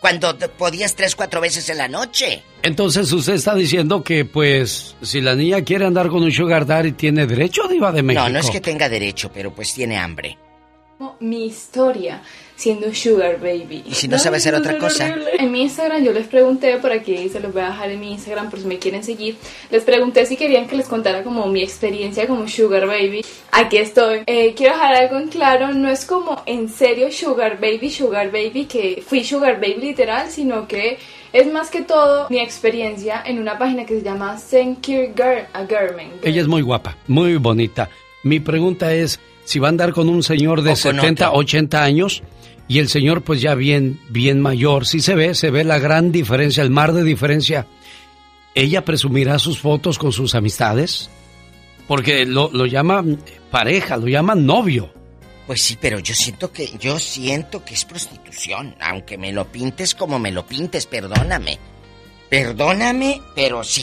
Cuando 0.00 0.36
te 0.36 0.48
podías 0.48 0.94
tres, 0.94 1.16
cuatro 1.16 1.40
veces 1.40 1.68
en 1.70 1.78
la 1.78 1.88
noche. 1.88 2.42
Entonces 2.62 3.10
usted 3.10 3.34
está 3.34 3.54
diciendo 3.54 4.04
que, 4.04 4.24
pues, 4.24 4.94
si 5.02 5.20
la 5.20 5.34
niña 5.34 5.64
quiere 5.64 5.86
andar 5.86 6.08
con 6.08 6.22
un 6.22 6.30
sugar 6.30 6.66
daddy, 6.66 6.92
¿tiene 6.92 7.26
derecho, 7.26 7.66
diva 7.66 7.90
de 7.90 8.02
México? 8.02 8.24
No, 8.24 8.30
no 8.34 8.38
es 8.38 8.50
que 8.50 8.60
tenga 8.60 8.88
derecho, 8.88 9.30
pero 9.32 9.52
pues 9.52 9.74
tiene 9.74 9.96
hambre. 9.96 10.38
Mi 11.20 11.46
historia 11.46 12.22
siendo 12.56 12.92
Sugar 12.92 13.38
Baby. 13.38 13.84
Y 13.86 13.94
si 13.94 14.08
no 14.08 14.18
sabe 14.18 14.38
hacer 14.38 14.54
otra 14.54 14.78
cosa. 14.78 15.14
En 15.38 15.52
mi 15.52 15.62
Instagram 15.62 16.02
yo 16.02 16.12
les 16.12 16.26
pregunté, 16.26 16.76
por 16.78 16.90
aquí 16.90 17.28
se 17.28 17.38
los 17.38 17.52
voy 17.52 17.62
a 17.62 17.68
dejar 17.68 17.90
en 17.92 18.00
mi 18.00 18.12
Instagram 18.12 18.50
por 18.50 18.58
si 18.58 18.66
me 18.66 18.78
quieren 18.78 19.04
seguir, 19.04 19.36
les 19.70 19.84
pregunté 19.84 20.26
si 20.26 20.36
querían 20.36 20.66
que 20.66 20.76
les 20.76 20.88
contara 20.88 21.22
como 21.22 21.46
mi 21.46 21.62
experiencia 21.62 22.26
como 22.26 22.48
Sugar 22.48 22.86
Baby. 22.86 23.24
Aquí 23.52 23.76
estoy. 23.76 24.22
Eh, 24.26 24.54
quiero 24.56 24.74
dejar 24.74 24.94
algo 24.96 25.18
en 25.18 25.28
claro, 25.28 25.72
no 25.72 25.88
es 25.88 26.04
como 26.04 26.42
en 26.46 26.68
serio 26.68 27.12
Sugar 27.12 27.60
Baby, 27.60 27.90
Sugar 27.90 28.32
Baby, 28.32 28.64
que 28.64 29.04
fui 29.06 29.22
Sugar 29.22 29.60
Baby 29.60 29.76
literal, 29.80 30.28
sino 30.30 30.66
que 30.66 30.98
es 31.32 31.46
más 31.52 31.70
que 31.70 31.82
todo 31.82 32.26
mi 32.28 32.40
experiencia 32.40 33.22
en 33.24 33.38
una 33.38 33.56
página 33.56 33.84
que 33.84 33.98
se 33.98 34.02
llama 34.02 34.36
Secure 34.38 35.12
Girl, 35.14 35.46
a 35.52 35.64
Girlman. 35.64 36.10
Ella 36.24 36.40
es 36.40 36.48
muy 36.48 36.62
guapa, 36.62 36.96
muy 37.06 37.36
bonita. 37.36 37.88
Mi 38.24 38.40
pregunta 38.40 38.92
es 38.92 39.20
si 39.48 39.58
va 39.58 39.68
a 39.68 39.70
andar 39.70 39.94
con 39.94 40.10
un 40.10 40.22
señor 40.22 40.60
de 40.60 40.76
70, 40.76 41.32
80 41.32 41.82
años 41.82 42.22
y 42.68 42.80
el 42.80 42.90
señor 42.90 43.22
pues 43.22 43.40
ya 43.40 43.54
bien, 43.54 43.98
bien 44.10 44.42
mayor. 44.42 44.84
Sí 44.84 45.00
se 45.00 45.14
ve, 45.14 45.34
se 45.34 45.50
ve 45.50 45.64
la 45.64 45.78
gran 45.78 46.12
diferencia, 46.12 46.62
el 46.62 46.68
mar 46.68 46.92
de 46.92 47.02
diferencia. 47.02 47.66
¿Ella 48.54 48.84
presumirá 48.84 49.38
sus 49.38 49.58
fotos 49.58 49.98
con 49.98 50.12
sus 50.12 50.34
amistades? 50.34 51.08
Porque 51.86 52.26
lo, 52.26 52.50
lo 52.52 52.66
llama 52.66 53.02
pareja, 53.50 53.96
lo 53.96 54.06
llama 54.08 54.34
novio. 54.34 54.92
Pues 55.46 55.62
sí, 55.62 55.78
pero 55.80 55.98
yo 55.98 56.14
siento 56.14 56.52
que 56.52 56.70
yo 56.78 56.98
siento 56.98 57.64
que 57.64 57.72
es 57.72 57.86
prostitución, 57.86 58.76
aunque 58.78 59.16
me 59.16 59.32
lo 59.32 59.46
pintes 59.46 59.94
como 59.94 60.18
me 60.18 60.30
lo 60.30 60.44
pintes, 60.46 60.84
perdóname. 60.84 61.58
Perdóname, 62.28 63.22
pero 63.34 63.64
sí. 63.64 63.82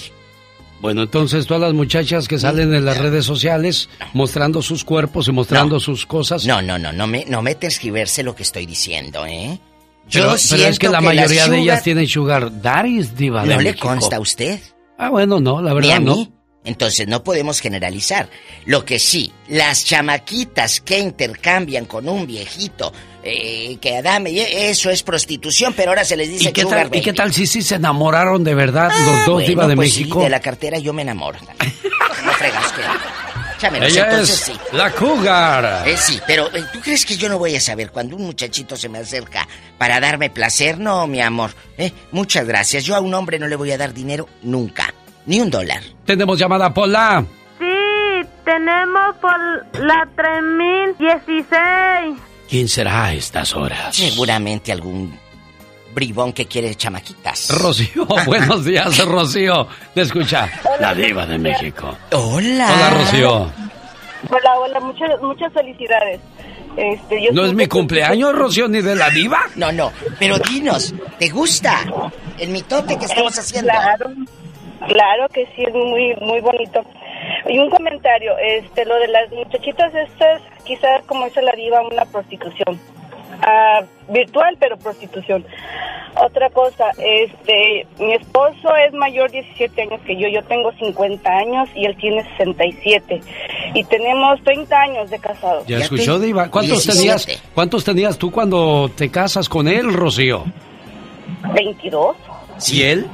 Bueno, 0.82 1.04
entonces 1.04 1.48
todas 1.48 1.62
las 1.62 1.74
muchachas 1.74 2.28
que 2.28 2.38
salen 2.38 2.74
en 2.74 2.86
las 2.86 2.98
redes 2.98 3.26
sociales 3.26 3.90
mostrando 4.14 4.62
sus 4.62 4.84
cuerpos 4.84 5.28
y 5.28 5.32
mostrando 5.32 5.80
sus 5.80 6.06
cosas. 6.06 6.46
No, 6.46 6.62
no, 6.62 6.78
no, 6.78 6.92
no 6.92 7.08
me 7.08 7.26
no 7.26 7.42
me 7.42 7.56
tergiverse 7.56 8.24
lo 8.24 8.36
que 8.36 8.44
estoy 8.44 8.66
diciendo, 8.66 9.26
¿eh? 9.26 9.60
Yo 10.08 10.22
pero, 10.22 10.36
pero 10.50 10.64
es 10.66 10.78
que 10.78 10.90
la 10.90 11.02
mayoría 11.02 11.48
de 11.48 11.60
ellas 11.60 11.82
tienen 11.82 12.08
sugar 12.08 12.62
daddies, 12.62 13.16
diva 13.16 13.44
¿No 13.46 13.60
le 13.60 13.76
consta 13.76 14.18
a 14.18 14.20
usted? 14.20 14.60
Ah, 14.98 15.10
bueno, 15.10 15.40
no, 15.40 15.62
la 15.62 15.74
verdad 15.74 15.90
¿Ni 15.90 15.94
a 15.96 16.00
mí? 16.00 16.32
Entonces 16.66 17.08
no 17.08 17.24
podemos 17.24 17.60
generalizar. 17.62 18.30
Lo 18.66 18.86
que 18.86 18.98
sí, 19.00 19.32
las 19.48 19.86
chamaquitas 19.86 20.82
que 20.82 21.00
intercambian 21.00 21.86
con 21.86 22.10
un 22.10 22.26
viejito 22.26 22.92
eh, 23.26 23.78
que 23.82 24.02
dame, 24.02 24.70
eso 24.70 24.90
es 24.90 25.04
prostitución, 25.04 25.74
pero 25.74 25.92
ahora 25.92 26.06
se 26.06 26.16
les 26.16 26.30
dice 26.30 26.50
¿Y 26.50 26.54
qué, 26.54 26.64
tal, 26.64 26.86
baby. 26.86 27.00
¿Y 27.00 27.02
qué 27.02 27.14
tal 27.14 27.34
si 27.34 27.48
sí 27.48 27.62
se 27.62 27.76
enamoraron 27.76 28.44
de 28.44 28.54
verdad 28.54 28.90
los 28.90 29.26
dos 29.26 29.34
Bueno, 29.34 29.48
diva 29.48 29.68
de 29.68 29.76
pues 29.76 29.90
México? 29.90 30.20
Sí, 30.20 30.24
de 30.26 30.30
la 30.30 30.40
cartera 30.40 30.78
yo 30.78 30.94
me 30.94 31.02
enamoro. 31.02 31.40
No 32.24 32.32
fregas 32.34 32.72
que. 32.72 32.82
Ella 33.62 34.06
entonces 34.06 34.30
es 34.30 34.40
sí. 34.42 34.54
la 34.74 34.92
cougar. 34.92 35.88
Eh, 35.88 35.98
sí, 35.98 36.20
pero 36.28 36.48
eh, 36.54 36.64
¿tú 36.72 36.80
crees 36.82 37.06
que 37.06 37.18
yo 37.18 37.30
no 37.30 37.40
voy 37.40 37.56
a 37.56 37.62
saber 37.62 37.90
cuando 37.90 38.16
un 38.16 38.24
muchachito 38.24 38.76
se 38.76 38.90
me 38.90 39.00
acerca 39.00 39.48
para 39.78 40.00
darme 40.00 40.30
placer? 40.30 40.78
No, 40.78 41.08
mi 41.08 41.22
amor. 41.22 41.52
Eh, 41.78 41.92
muchas 42.12 42.46
gracias. 42.46 42.84
Yo 42.84 42.96
a 42.96 43.00
un 43.00 43.14
hombre 43.14 43.40
no 43.40 43.48
le 43.48 43.56
voy 43.56 43.72
a 43.72 43.78
dar 43.78 43.94
dinero 43.94 44.28
nunca. 44.44 44.94
Ni 45.26 45.40
un 45.40 45.50
dólar. 45.50 45.82
Tenemos 46.06 46.38
llamada 46.38 46.74
Pola. 46.74 47.26
Sí, 47.58 48.28
tenemos 48.44 49.16
por 49.22 49.40
la 49.84 50.08
3016. 50.16 52.20
¿Quién 52.56 52.70
será 52.70 53.08
a 53.08 53.14
estas 53.14 53.54
horas? 53.54 53.94
Seguramente 53.94 54.72
algún 54.72 55.20
bribón 55.94 56.32
que 56.32 56.46
quiere 56.46 56.74
chamaquitas. 56.74 57.50
Rocío, 57.50 58.08
buenos 58.26 58.64
días, 58.64 58.98
Rocío. 59.06 59.68
Te 59.94 60.04
escucha 60.04 60.50
la 60.80 60.96
diva 60.96 61.26
de 61.26 61.38
México. 61.38 61.94
Hola. 62.14 62.74
Hola, 62.74 62.90
Rocío. 62.92 63.52
Hola, 64.30 64.58
hola, 64.58 64.80
muchas, 64.80 65.22
muchas 65.22 65.52
felicidades. 65.52 66.22
Este, 66.78 67.26
yo 67.26 67.34
¿No 67.34 67.44
es 67.44 67.54
mi 67.54 67.68
cumpleaños, 67.68 68.34
Rocío, 68.34 68.70
ni 68.70 68.82
de 68.82 68.96
la 68.96 69.10
diva? 69.10 69.42
No, 69.58 69.74
no, 69.74 69.92
pero 70.18 70.40
dinos, 70.40 70.96
¿te 71.20 71.28
gusta 71.28 71.84
el 72.40 72.52
mitote 72.52 72.98
que 72.98 73.04
estamos 73.04 73.38
haciendo? 73.38 73.74
Claro, 73.74 74.12
claro 74.88 75.28
que 75.34 75.46
sí, 75.58 75.64
es 75.68 75.74
muy, 75.74 76.16
muy 76.22 76.40
bonito. 76.40 76.86
Y 77.48 77.60
un 77.60 77.70
comentario, 77.70 78.34
este, 78.38 78.86
lo 78.86 79.00
de 79.00 79.08
las 79.08 79.32
muchachitas 79.32 79.94
estas, 79.94 80.42
quizás 80.64 81.04
como 81.06 81.26
dice 81.26 81.42
la 81.42 81.54
diva, 81.54 81.82
una 81.82 82.06
prostitución. 82.06 82.80
Ah, 83.42 83.82
virtual, 84.10 84.56
pero 84.60 84.78
prostitución. 84.78 85.46
Otra 86.24 86.50
cosa, 86.50 86.92
este, 86.98 87.86
mi 88.00 88.14
esposo 88.14 88.74
es 88.88 88.94
mayor 88.94 89.30
17 89.32 89.82
años 89.82 90.00
que 90.06 90.16
yo, 90.16 90.30
yo 90.30 90.42
tengo 90.44 90.72
50 90.72 91.30
años 91.30 91.68
y 91.76 91.86
él 91.86 91.96
tiene 91.98 92.24
67. 92.38 93.22
Y 93.74 93.84
tenemos 93.84 94.42
30 94.44 94.80
años 94.80 95.10
de 95.10 95.20
casados. 95.20 95.68
¿Ya 95.68 95.80
escuchó, 95.80 96.18
diva? 96.18 96.50
¿Cuántos 96.50 96.86
tenías, 96.86 97.28
¿Cuántos 97.54 97.84
tenías 97.84 98.18
tú 98.18 98.32
cuando 98.32 98.90
te 98.96 99.12
casas 99.12 99.50
con 99.50 99.68
él, 99.68 99.94
Rocío? 99.94 100.46
22, 101.54 102.16
¿Y 102.72 102.84
él? 102.84 103.08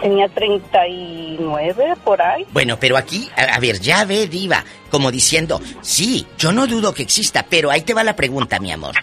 Tenía 0.00 0.28
39 0.28 1.94
por 2.04 2.20
ahí. 2.22 2.46
Bueno, 2.52 2.76
pero 2.78 2.96
aquí, 2.96 3.28
a, 3.36 3.54
a 3.54 3.58
ver, 3.60 3.80
ya 3.80 4.04
ve, 4.04 4.26
diva, 4.28 4.64
como 4.90 5.10
diciendo, 5.10 5.60
sí, 5.80 6.26
yo 6.38 6.52
no 6.52 6.66
dudo 6.66 6.92
que 6.94 7.02
exista, 7.02 7.44
pero 7.48 7.70
ahí 7.70 7.82
te 7.82 7.94
va 7.94 8.04
la 8.04 8.16
pregunta, 8.16 8.58
mi 8.58 8.72
amor. 8.72 8.94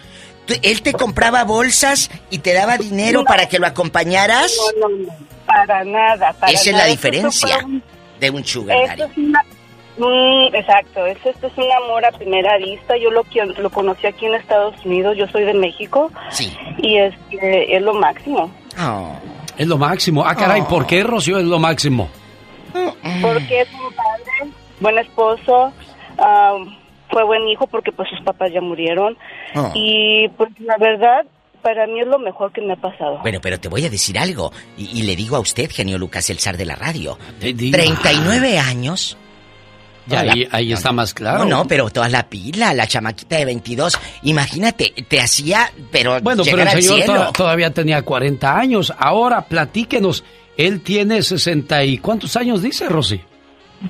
¿Tú- 0.46 0.56
¿Él 0.64 0.82
te 0.82 0.94
compraba 0.94 1.44
bolsas 1.44 2.10
y 2.30 2.40
te 2.40 2.54
daba 2.54 2.78
dinero 2.78 3.20
No. 3.20 3.26
para 3.26 3.48
que 3.48 3.60
lo 3.60 3.68
acompañaras? 3.68 4.52
No, 4.80 4.88
no, 4.90 4.96
no, 5.06 5.14
para 5.46 5.84
nada. 5.84 6.34
Para 6.34 6.52
Esa 6.52 6.70
es 6.72 6.76
la 6.76 6.86
diferencia 6.86 7.60
de 8.20 8.30
un 8.32 8.44
sugar 8.44 8.78
daddy. 8.88 9.02
es 9.04 9.18
una... 9.18 9.44
Mm, 9.98 10.56
exacto, 10.56 11.06
esto, 11.06 11.30
esto 11.30 11.48
es 11.48 11.58
un 11.58 11.70
amor 11.84 12.06
a 12.06 12.12
primera 12.14 12.58
vista. 12.58 12.96
Yo 12.98 13.12
lo, 13.12 13.24
lo 13.58 13.70
conocí 13.70 14.08
aquí 14.08 14.26
en 14.28 14.36
Estados 14.36 14.74
Unidos, 14.86 15.18
yo 15.18 15.28
soy 15.28 15.44
de 15.44 15.54
México. 15.54 16.10
Sí. 16.32 16.56
Y 16.78 16.98
es, 16.98 17.14
que 17.30 17.76
es 17.76 17.82
lo 17.82 17.94
máximo. 17.94 18.50
Oh. 18.80 19.12
Es 19.60 19.68
lo 19.68 19.78
máximo. 19.78 20.24
Ah, 20.26 20.36
caray, 20.36 20.62
¿por 20.62 20.88
qué, 20.88 21.04
Rocío, 21.04 21.38
es 21.38 21.44
lo 21.44 21.60
máximo? 21.60 22.10
Porque 23.22 23.62
es 23.62 23.68
un 23.74 23.94
padre, 23.94 24.54
buen 24.80 24.98
esposo, 24.98 25.74
ah, 26.18 26.56
fue 27.10 27.26
buen 27.26 27.46
hijo 27.50 27.68
porque 27.68 27.92
pues 27.92 28.08
sus 28.10 28.22
papás 28.22 28.52
ya 28.54 28.62
murieron. 28.62 29.18
Oh. 29.56 29.70
Y 29.76 30.30
pues 30.38 30.50
la 30.62 30.78
verdad, 30.78 31.26
para 31.62 31.88
mí 31.88 32.00
es 32.00 32.08
lo 32.08 32.20
mejor 32.20 32.54
que 32.54 32.62
me 32.62 32.72
ha 32.72 32.78
pasado. 32.78 33.20
Bueno, 33.22 33.40
pero 33.42 33.60
te 33.60 33.68
voy 33.68 33.84
a 33.84 33.90
decir 33.90 34.18
algo, 34.18 34.54
y, 34.78 34.98
y 34.98 35.04
le 35.04 35.18
digo 35.18 35.36
a 35.36 35.40
usted, 35.40 35.70
genio 35.70 35.98
Lucas, 35.98 36.30
el 36.30 36.40
zar 36.40 36.56
de 36.56 36.66
la 36.66 36.76
radio. 36.76 37.18
diga. 37.42 37.80
39 37.80 38.60
años. 38.60 39.18
Ya, 40.08 40.22
ahí, 40.22 40.48
ahí 40.52 40.74
está 40.74 40.92
más 40.92 41.14
claro. 41.14 41.40
No, 41.40 41.46
no, 41.46 41.66
pero 41.68 41.90
toda 41.90 42.10
la 42.10 42.28
pila, 42.28 42.74
la 42.74 42.88
chamaquita 42.88 43.38
de 43.38 43.46
22, 43.46 43.98
imagínate, 44.24 44.94
te 45.08 45.20
hacía, 45.22 45.72
pero 45.92 46.20
Bueno, 46.22 46.44
pero 46.44 46.62
el 46.64 46.82
señor 46.84 47.06
to- 47.28 47.32
todavía 47.34 47.72
tenía 47.72 48.02
40 48.02 48.58
años. 48.58 48.94
Ahora, 48.98 49.42
platíquenos. 49.46 50.24
Él 50.58 50.82
tiene 50.82 51.22
60 51.22 51.84
y... 51.86 51.98
¿Cuántos 52.00 52.36
años 52.36 52.62
dice, 52.62 52.90
Rosy? 52.90 53.22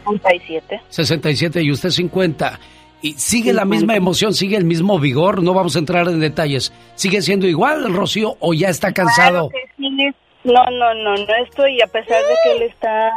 67. 0.06 0.82
67 0.90 1.62
y 1.64 1.72
usted 1.72 1.90
50. 1.90 2.60
¿Y 3.02 3.14
sigue 3.14 3.54
la 3.54 3.66
misma 3.66 3.96
emoción, 3.96 4.34
sigue 4.34 4.58
el 4.58 4.66
mismo 4.66 5.00
vigor? 5.00 5.42
No 5.42 5.54
vamos 5.54 5.76
a 5.76 5.80
entrar 5.80 6.08
en 6.10 6.20
detalles. 6.20 6.72
¿Sigue 6.96 7.22
siendo 7.22 7.48
igual, 7.48 7.92
Rocío, 7.94 8.36
o 8.40 8.54
ya 8.54 8.70
está 8.70 8.92
cansado? 8.94 9.50
Claro 9.50 9.66
que 9.78 9.84
sí. 9.84 10.12
No, 10.44 10.64
no, 10.66 10.94
no, 10.94 11.16
no 11.16 11.36
estoy, 11.46 11.82
a 11.82 11.88
pesar 11.88 12.22
de 12.22 12.34
que 12.44 12.52
él 12.58 12.64
está 12.72 13.10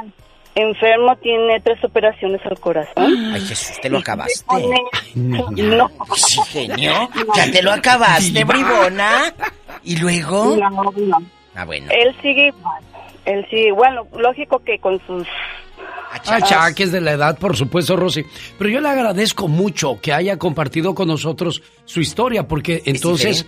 enfermo, 0.55 1.17
tiene 1.17 1.61
tres 1.61 1.83
operaciones 1.85 2.41
al 2.45 2.59
corazón. 2.59 3.33
Ay, 3.33 3.41
Jesús, 3.41 3.81
te 3.81 3.89
lo 3.89 3.99
acabaste. 3.99 4.45
No. 5.15 5.91
Sí, 6.17 6.41
genio, 6.49 7.09
ya 7.35 7.51
te 7.51 7.63
lo 7.63 7.73
acabaste, 7.73 8.45
bribona. 8.45 9.35
¿Y 9.85 9.97
luego? 9.97 10.57
No, 10.57 10.71
no. 10.71 11.23
Ah, 11.55 11.65
bueno. 11.65 11.91
Él 11.91 12.15
sigue 12.23 12.49
igual. 12.49 12.83
Él 13.25 13.47
sigue 13.51 13.69
igual. 13.69 14.01
Lógico 14.17 14.59
que 14.61 14.79
con 14.79 15.01
sus... 15.07 15.27
Achaques 16.27 16.93
de 16.93 17.01
la 17.01 17.13
edad, 17.13 17.39
por 17.39 17.57
supuesto, 17.57 17.97
Rosy. 17.97 18.25
Pero 18.59 18.69
yo 18.69 18.81
le 18.81 18.89
agradezco 18.89 19.49
mucho 19.49 19.99
que 20.01 20.13
haya 20.13 20.39
compartido 20.39 20.95
con 20.95 21.09
nosotros 21.09 21.63
su 21.87 22.01
historia, 22.01 22.47
porque 22.47 22.83
entonces 22.85 23.47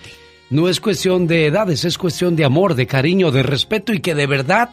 no 0.48 0.68
es 0.68 0.81
cuestión 0.81 1.26
de 1.26 1.47
edades, 1.47 1.85
es 1.85 1.98
cuestión 1.98 2.36
de 2.36 2.44
amor, 2.44 2.74
de 2.74 2.86
cariño, 2.86 3.31
de 3.31 3.43
respeto 3.43 3.93
y 3.93 4.01
que 4.01 4.14
de 4.14 4.26
verdad 4.26 4.70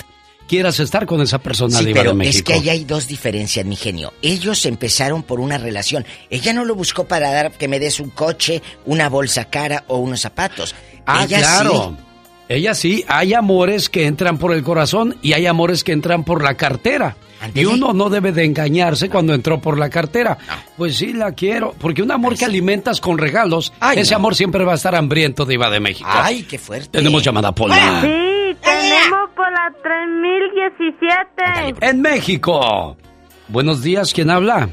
quieras 0.52 0.82
estar 0.82 1.06
con 1.06 1.22
esa 1.22 1.40
persona 1.40 1.78
Sí, 1.80 1.92
pero 1.94 2.12
de 2.12 2.18
México. 2.18 2.38
es 2.38 2.44
que 2.44 2.54
ahí 2.54 2.70
hay 2.70 2.84
dos 2.84 3.08
diferencias, 3.08 3.66
mi 3.66 3.78
genio. 3.78 4.12
Ellos 4.22 4.66
empezaron 4.66 5.24
por 5.24 5.40
una 5.40 5.58
relación. 5.58 6.06
Ella 6.30 6.52
no 6.52 6.66
lo 6.66 6.76
buscó 6.76 7.06
para 7.06 7.32
dar 7.32 7.54
que 7.54 7.70
me 7.70 7.80
des 7.80 8.02
un 8.02 8.10
coche, 8.10 8.62
una 8.86 9.08
bolsa 9.08 9.46
cara 9.46 9.86
o 9.88 9.98
unos 10.00 10.20
zapatos. 10.20 10.76
Ah, 11.06 11.24
Ella 11.24 11.38
claro. 11.40 11.96
sí. 11.98 12.06
Ella 12.50 12.76
sí, 12.76 13.06
hay 13.08 13.34
amores 13.34 13.88
que 13.90 14.06
entran 14.06 14.38
por 14.38 14.52
el 14.54 14.62
corazón 14.62 15.16
y 15.22 15.32
hay 15.32 15.46
amores 15.48 15.86
que 15.86 15.94
entran 15.94 16.26
por 16.26 16.44
la 16.44 16.56
cartera. 16.56 17.16
Y 17.56 17.64
uno 17.64 17.94
no 17.94 18.10
debe 18.10 18.34
de 18.34 18.44
engañarse 18.44 19.10
cuando 19.10 19.34
entró 19.34 19.62
por 19.62 19.80
la 19.80 19.90
cartera. 19.90 20.38
Pues 20.76 20.98
sí, 20.98 21.14
la 21.14 21.32
quiero. 21.32 21.74
Porque 21.80 22.04
un 22.04 22.12
amor 22.12 22.38
que 22.38 22.44
alimentas 22.44 23.00
con 23.00 23.18
regalos, 23.18 23.72
Ay, 23.80 24.00
ese 24.00 24.12
no. 24.12 24.18
amor 24.18 24.36
siempre 24.36 24.66
va 24.66 24.74
a 24.74 24.76
estar 24.76 24.94
hambriento, 24.96 25.46
Diva 25.46 25.70
de 25.70 25.80
México. 25.80 26.10
Ay, 26.12 26.44
qué 26.44 26.60
fuerte. 26.60 26.90
Tenemos 26.90 27.24
llamada 27.24 27.56
Pola. 27.56 28.02
Sí, 28.02 28.58
tenemos 28.62 29.30
la 29.52 29.74
3017. 29.84 31.86
En 31.86 32.02
México. 32.02 32.96
Buenos 33.48 33.82
días, 33.82 34.14
¿quién 34.14 34.30
habla? 34.30 34.70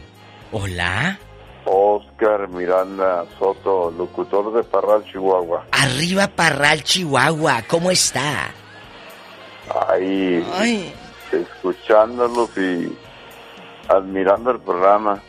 Hola. 0.52 1.18
Oscar 1.64 2.48
Miranda 2.48 3.24
Soto, 3.38 3.90
locutor 3.90 4.55
de 4.55 4.62
Parral, 4.62 5.05
Chihuahua. 5.05 5.66
Arriba 5.72 6.28
Parral, 6.28 6.82
Chihuahua. 6.82 7.62
¿Cómo 7.68 7.90
está? 7.90 8.50
Ahí, 9.88 10.42
escuchándolos 11.30 12.50
y 12.56 12.90
admirando 13.88 14.52
el 14.52 14.60
programa. 14.60 15.20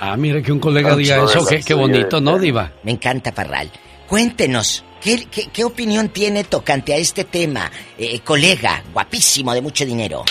Ah, 0.00 0.16
mira 0.16 0.42
que 0.42 0.52
un 0.52 0.58
colega 0.58 0.94
diga 0.96 1.24
eso, 1.24 1.46
qué, 1.46 1.62
qué 1.62 1.72
bonito, 1.72 2.20
¿no, 2.20 2.38
Diva? 2.38 2.72
Me 2.82 2.92
encanta 2.92 3.32
Parral. 3.32 3.70
Cuéntenos, 4.06 4.84
¿qué, 5.04 5.26
qué, 5.30 5.48
qué 5.52 5.64
opinión 5.64 6.08
tiene 6.08 6.44
tocante 6.44 6.94
a 6.94 6.96
este 6.96 7.24
tema, 7.24 7.70
eh, 7.98 8.20
colega, 8.20 8.82
guapísimo, 8.92 9.52
de 9.52 9.60
mucho 9.60 9.84
dinero? 9.84 10.24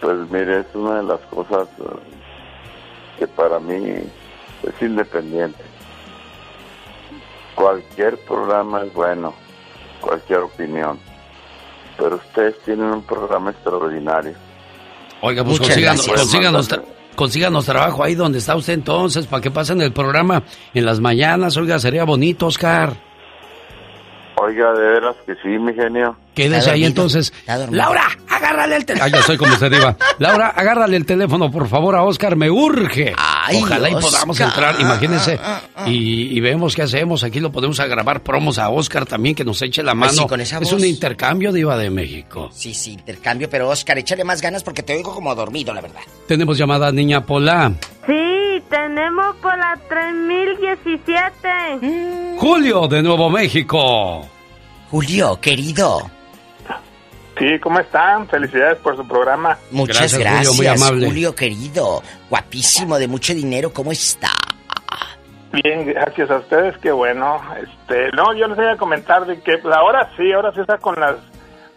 Pues 0.00 0.18
mire, 0.30 0.60
es 0.60 0.66
una 0.74 0.96
de 0.96 1.02
las 1.04 1.20
cosas 1.22 1.66
eh, 1.78 1.98
que 3.18 3.26
para 3.26 3.58
mí 3.58 3.82
es 4.62 4.82
independiente. 4.82 5.64
Cualquier 7.54 8.18
programa 8.18 8.84
es 8.84 8.92
bueno, 8.92 9.34
cualquier 10.00 10.40
opinión, 10.40 10.98
pero 11.96 12.16
ustedes 12.16 12.58
tienen 12.64 12.86
un 12.86 13.02
programa 13.02 13.50
extraordinario. 13.52 14.34
Oiga, 15.22 15.44
pues 15.44 15.60
Muchas 15.60 15.76
consíganos, 16.06 16.68
consíganos 17.14 17.64
trabajo 17.64 18.02
ahí 18.02 18.14
donde 18.14 18.38
está 18.38 18.56
usted 18.56 18.74
entonces, 18.74 19.26
para 19.26 19.40
que 19.40 19.50
pasen 19.50 19.80
el 19.80 19.92
programa 19.92 20.42
en 20.74 20.84
las 20.84 21.00
mañanas. 21.00 21.56
Oiga, 21.56 21.78
sería 21.78 22.04
bonito, 22.04 22.46
Oscar. 22.46 23.11
Oiga, 24.36 24.72
de 24.72 24.80
veras 24.80 25.16
que 25.26 25.34
sí, 25.42 25.48
mi 25.58 25.74
genio. 25.74 26.16
Quédese 26.34 26.70
ahí 26.70 26.84
entonces. 26.84 27.32
Laura, 27.70 28.04
agárrale 28.28 28.76
el 28.76 28.86
teléfono. 28.86 29.10
Ah, 29.14 29.16
ya 29.18 29.22
soy 29.22 29.36
como 29.36 29.54
se 29.56 29.68
diva. 29.68 29.94
Laura, 30.18 30.48
agárrale 30.48 30.96
el 30.96 31.04
teléfono, 31.04 31.50
por 31.50 31.68
favor, 31.68 31.94
a 31.94 32.02
Oscar, 32.02 32.34
me 32.36 32.50
urge. 32.50 33.14
Ojalá 33.60 33.90
y 33.90 33.94
podamos 33.94 34.40
entrar, 34.40 34.80
imagínense. 34.80 35.38
Y, 35.86 36.36
y 36.36 36.40
vemos 36.40 36.74
qué 36.74 36.82
hacemos. 36.82 37.22
Aquí 37.24 37.38
lo 37.40 37.52
podemos 37.52 37.78
grabar 37.78 38.22
promos 38.22 38.58
a 38.58 38.70
Oscar 38.70 39.04
también, 39.04 39.34
que 39.34 39.44
nos 39.44 39.60
eche 39.60 39.82
la 39.82 39.92
Ay, 39.92 39.98
mano. 39.98 40.12
sí, 40.12 40.26
con 40.26 40.40
esa 40.40 40.56
es 40.58 40.62
voz. 40.70 40.80
un 40.80 40.86
intercambio, 40.86 41.52
Diva 41.52 41.76
de 41.76 41.90
México. 41.90 42.48
Sí, 42.52 42.72
sí, 42.72 42.92
intercambio, 42.92 43.50
pero 43.50 43.68
Oscar, 43.68 43.98
échale 43.98 44.24
más 44.24 44.40
ganas 44.40 44.62
porque 44.64 44.82
te 44.82 44.94
oigo 44.96 45.14
como 45.14 45.34
dormido, 45.34 45.74
la 45.74 45.82
verdad. 45.82 46.00
Tenemos 46.26 46.56
llamada 46.56 46.90
Niña 46.90 47.26
Pola. 47.26 47.72
Sí, 48.06 48.12
tenemos 48.68 49.36
por 49.36 49.56
la 49.56 49.78
3017. 49.88 52.36
Julio 52.38 52.88
de 52.88 53.02
Nuevo 53.02 53.30
México. 53.30 54.28
Julio, 54.90 55.40
querido. 55.40 56.10
Sí, 57.38 57.58
¿cómo 57.60 57.80
están? 57.80 58.28
Felicidades 58.28 58.76
por 58.78 58.96
su 58.96 59.08
programa. 59.08 59.56
Muchas 59.70 60.18
gracias, 60.18 60.88
Julio, 60.88 61.34
querido. 61.34 62.02
Guapísimo, 62.28 62.98
de 62.98 63.08
mucho 63.08 63.34
dinero, 63.34 63.72
¿cómo 63.72 63.90
está? 63.90 64.28
Bien, 65.52 65.86
gracias 65.86 66.30
a 66.30 66.38
ustedes, 66.38 66.76
qué 66.78 66.92
bueno. 66.92 67.40
Este, 67.56 68.10
no, 68.12 68.34
yo 68.34 68.46
les 68.48 68.56
voy 68.56 68.66
a 68.66 68.76
comentar 68.76 69.26
de 69.26 69.40
que 69.40 69.58
pues, 69.58 69.74
ahora 69.74 70.10
sí, 70.16 70.32
ahora 70.32 70.52
sí 70.52 70.60
está 70.60 70.78
con 70.78 70.98
las 70.98 71.16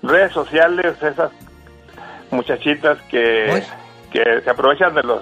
redes 0.01 0.31
sociales 0.31 0.95
esas 1.01 1.31
muchachitas 2.31 2.97
que, 3.09 3.63
que 4.11 4.41
se 4.43 4.49
aprovechan 4.49 4.93
de 4.93 5.03
los 5.03 5.21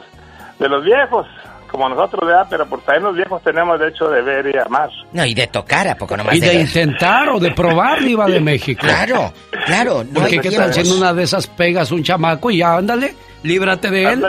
de 0.59 0.69
los 0.69 0.83
viejos, 0.83 1.25
como 1.69 1.89
nosotros, 1.89 2.27
¿verdad? 2.27 2.45
Pero 2.49 2.65
por 2.67 2.81
también 2.81 3.03
los 3.03 3.15
viejos 3.15 3.41
tenemos 3.43 3.79
derecho 3.79 4.07
de 4.09 4.21
ver 4.21 4.45
y 4.53 4.57
amar. 4.57 4.89
No, 5.11 5.25
y 5.25 5.33
de 5.33 5.47
tocar, 5.47 5.87
¿a 5.87 5.95
poco 5.95 6.15
nomás 6.15 6.35
Y 6.35 6.39
de 6.39 6.53
intentar 6.53 7.29
o 7.29 7.39
de 7.39 7.51
probar, 7.51 7.99
Diva 8.03 8.25
de 8.27 8.39
México. 8.39 8.81
Claro, 8.83 9.33
claro. 9.65 10.03
no 10.03 10.19
Porque 10.21 10.39
qué 10.39 10.51
tal 10.51 10.71
tiempos. 10.71 10.75
si 10.75 10.81
en 10.93 10.97
una 10.99 11.13
de 11.13 11.23
esas 11.23 11.47
pegas 11.47 11.91
un 11.91 12.03
chamaco 12.03 12.51
y 12.51 12.57
ya, 12.59 12.75
ándale, 12.75 13.15
líbrate 13.43 13.89
de 13.89 14.03
él. 14.03 14.23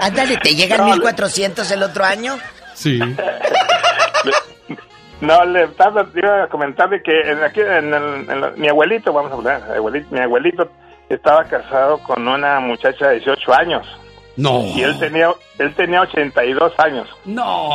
Ándale, 0.00 0.36
¿te 0.42 0.54
llegan 0.54 0.78
No, 0.78 0.86
1400 0.94 1.70
el 1.70 1.82
otro 1.82 2.04
año? 2.04 2.36
Sí. 2.74 3.00
No, 5.20 5.44
le 5.44 5.64
estaba, 5.64 6.06
iba 6.14 6.44
a 6.44 6.46
comentar 6.46 6.88
de 6.90 7.02
que 7.02 7.10
en 7.10 7.42
aquí, 7.42 7.60
en 7.60 7.92
el- 7.92 8.30
en 8.30 8.40
la- 8.40 8.50
mi 8.50 8.68
abuelito, 8.68 9.12
vamos 9.12 9.32
a 9.32 9.34
hablar, 9.34 9.62
abuelito, 9.76 10.06
mi 10.14 10.20
abuelito 10.20 10.70
estaba 11.08 11.42
casado 11.42 11.98
con 12.04 12.28
una 12.28 12.60
muchacha 12.60 13.08
de 13.08 13.14
18 13.16 13.52
años. 13.52 13.84
No. 14.38 14.62
Y 14.74 14.82
él 14.82 14.98
tenía, 14.98 15.30
él 15.58 15.74
tenía 15.74 16.00
82 16.02 16.72
años. 16.78 17.08
No, 17.26 17.70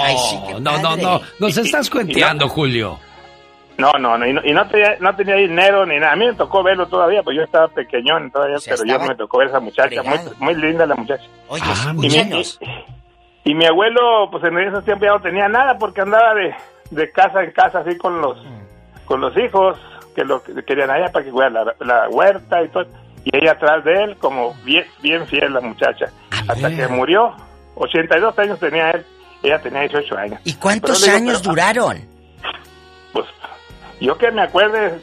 no, 0.59 0.77
no, 0.79 0.95
no, 0.97 1.21
nos 1.39 1.57
estás 1.57 1.89
cuenteando, 1.89 2.47
Julio. 2.49 2.97
No, 3.77 3.91
no, 3.99 4.17
no, 4.17 4.25
y 4.27 4.33
no, 4.33 4.41
y 4.45 4.53
no 4.53 4.67
tenía, 4.67 4.95
no 4.99 5.15
tenía 5.15 5.35
dinero 5.35 5.85
ni 5.85 5.97
nada. 5.97 6.13
A 6.13 6.15
mí 6.15 6.25
me 6.27 6.33
tocó 6.35 6.63
verlo 6.63 6.87
todavía, 6.87 7.21
pues 7.23 7.35
yo 7.35 7.43
estaba 7.43 7.67
pequeñón 7.67 8.31
todavía, 8.31 8.57
pero 8.63 8.83
yo 8.85 8.99
me 8.99 9.15
tocó 9.15 9.39
ver 9.39 9.47
a 9.47 9.49
esa 9.51 9.59
muchacha, 9.59 10.03
muy, 10.03 10.17
muy 10.39 10.55
linda 10.55 10.85
la 10.85 10.95
muchacha. 10.95 11.23
Oye, 11.49 11.63
Ah, 11.65 11.91
y, 11.95 12.07
mi, 12.07 12.07
y, 12.07 12.43
y 13.51 13.55
mi 13.55 13.65
abuelo, 13.65 14.29
pues 14.31 14.43
en 14.45 14.57
esos 14.59 14.85
tiempos 14.85 15.05
ya 15.07 15.13
no 15.13 15.21
tenía 15.21 15.47
nada 15.49 15.77
porque 15.77 16.01
andaba 16.01 16.33
de, 16.35 16.55
de 16.91 17.11
casa 17.11 17.43
en 17.43 17.51
casa 17.51 17.79
así 17.79 17.97
con 17.97 18.21
los, 18.21 18.37
con 19.05 19.19
los 19.21 19.35
hijos 19.37 19.77
que 20.15 20.23
lo 20.23 20.41
que 20.43 20.53
querían 20.63 20.91
allá 20.91 21.11
para 21.11 21.25
que 21.25 21.31
cuidara 21.31 21.65
la, 21.79 21.85
la 21.85 22.09
huerta 22.09 22.61
y 22.63 22.69
todo. 22.69 22.85
Y 23.25 23.35
ella 23.37 23.51
atrás 23.53 23.83
de 23.85 24.03
él, 24.03 24.17
como 24.17 24.53
bien, 24.63 24.85
bien 25.01 25.25
fiel 25.27 25.53
la 25.53 25.61
muchacha. 25.61 26.05
Hasta 26.47 26.69
que 26.69 26.87
murió, 26.87 27.33
82 27.75 28.37
años 28.39 28.59
tenía 28.59 28.91
él, 28.91 29.05
ella 29.43 29.59
tenía 29.61 29.81
18 29.81 30.17
años. 30.17 30.39
¿Y 30.43 30.53
cuántos 30.55 31.01
digo, 31.03 31.15
años 31.15 31.39
pero- 31.39 31.49
duraron? 31.51 32.01
pues 33.13 33.25
yo 34.01 34.17
que 34.17 34.31
me 34.31 34.41
acuerde 34.41 34.99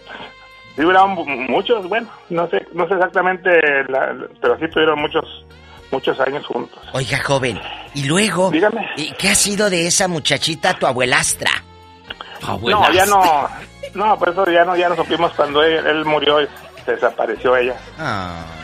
sí 0.77 0.83
duraron 0.83 1.11
mu- 1.13 1.25
muchos 1.25 1.89
bueno 1.89 2.09
no 2.29 2.49
sé 2.49 2.67
no 2.73 2.87
sé 2.89 2.95
exactamente 2.95 3.51
la- 3.89 4.15
pero 4.41 4.59
sí 4.59 4.67
tuvieron 4.69 5.01
muchos 5.01 5.25
muchos 5.93 6.19
años 6.21 6.45
juntos 6.47 6.79
Oiga, 6.93 7.19
joven, 7.23 7.61
y 7.95 8.05
luego, 8.05 8.51
¿y 8.97 9.13
¿qué 9.13 9.29
ha 9.31 9.35
sido 9.35 9.71
de 9.71 9.87
esa 9.87 10.09
muchachita, 10.09 10.75
tu 10.75 10.87
abuelastra? 10.87 11.51
no 12.43 12.93
ya 12.93 13.07
no 13.07 13.49
no 13.95 14.19
por 14.19 14.29
eso 14.31 14.45
ya 14.51 14.65
no 14.65 14.77
ya 14.77 14.89
no 14.89 14.97
supimos 14.97 15.33
cuando 15.35 15.63
él, 15.63 15.87
él 15.87 16.05
murió 16.05 16.39
se 16.85 16.93
desapareció 16.93 17.57
ella 17.57 17.77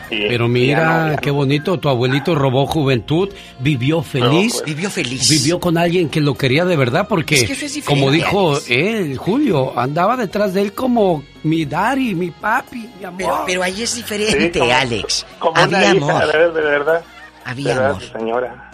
Y- 0.09 0.27
Pero 0.29 0.47
mira, 0.47 0.79
ya 0.79 0.85
no, 1.07 1.11
ya 1.11 1.17
qué 1.17 1.31
bonito, 1.31 1.77
tu 1.79 1.89
abuelito 1.89 2.33
robó 2.33 2.65
juventud, 2.65 3.29
vivió 3.59 4.01
feliz. 4.01 4.53
pues. 4.53 4.65
Vivió 4.75 4.89
feliz. 4.89 5.29
Vivió 5.29 5.59
con 5.59 5.77
alguien 5.77 6.07
que 6.09 6.21
lo 6.21 6.33
quería 6.35 6.63
de 6.63 6.77
verdad, 6.77 7.07
porque, 7.09 7.35
Es 7.35 7.43
que 7.45 7.53
eso 7.53 7.65
es 7.65 7.73
diferente, 7.73 8.01
como 8.01 8.11
dijo 8.13 8.57
él, 8.69 9.17
Julio, 9.17 9.77
andaba 9.77 10.15
detrás 10.15 10.53
de 10.53 10.61
él 10.61 10.73
como 10.73 11.23
mi 11.43 11.65
daddy, 11.65 12.15
mi 12.15 12.31
papi, 12.31 12.89
mi 12.99 13.03
amor. 13.05 13.17
Pero, 13.17 13.43
pero 13.45 13.63
ahí 13.63 13.81
es 13.83 13.95
diferente, 13.95 14.53
Sí, 14.53 14.59
como- 14.59 14.71
Alex. 14.73 15.25
como 15.39 15.51
una 15.51 15.63
Había 15.63 15.93
hija, 15.95 16.17
amor. 16.23 16.31
de, 16.31 16.37
de 16.61 16.61
verdad 16.69 17.01
Había 17.43 17.67
de 17.67 17.73
verdad, 17.75 17.89
amor. 17.91 18.03
señora 18.19 18.71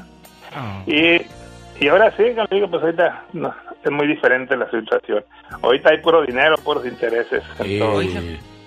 y 0.86 1.22
y 1.84 1.88
ahora 1.88 2.12
sí 2.16 2.24
como 2.36 2.48
digo 2.52 2.70
pues 2.70 2.84
ahorita 2.84 3.26
no, 3.34 3.52
es 3.84 3.92
muy 3.92 4.06
diferente 4.08 4.56
la 4.56 4.70
situación 4.70 5.24
ahorita 5.64 5.90
hay 5.90 5.98
puro 6.02 6.22
dinero 6.22 6.56
puros 6.64 6.86
intereses 6.86 7.42
en 7.60 7.80
todo. 7.80 8.02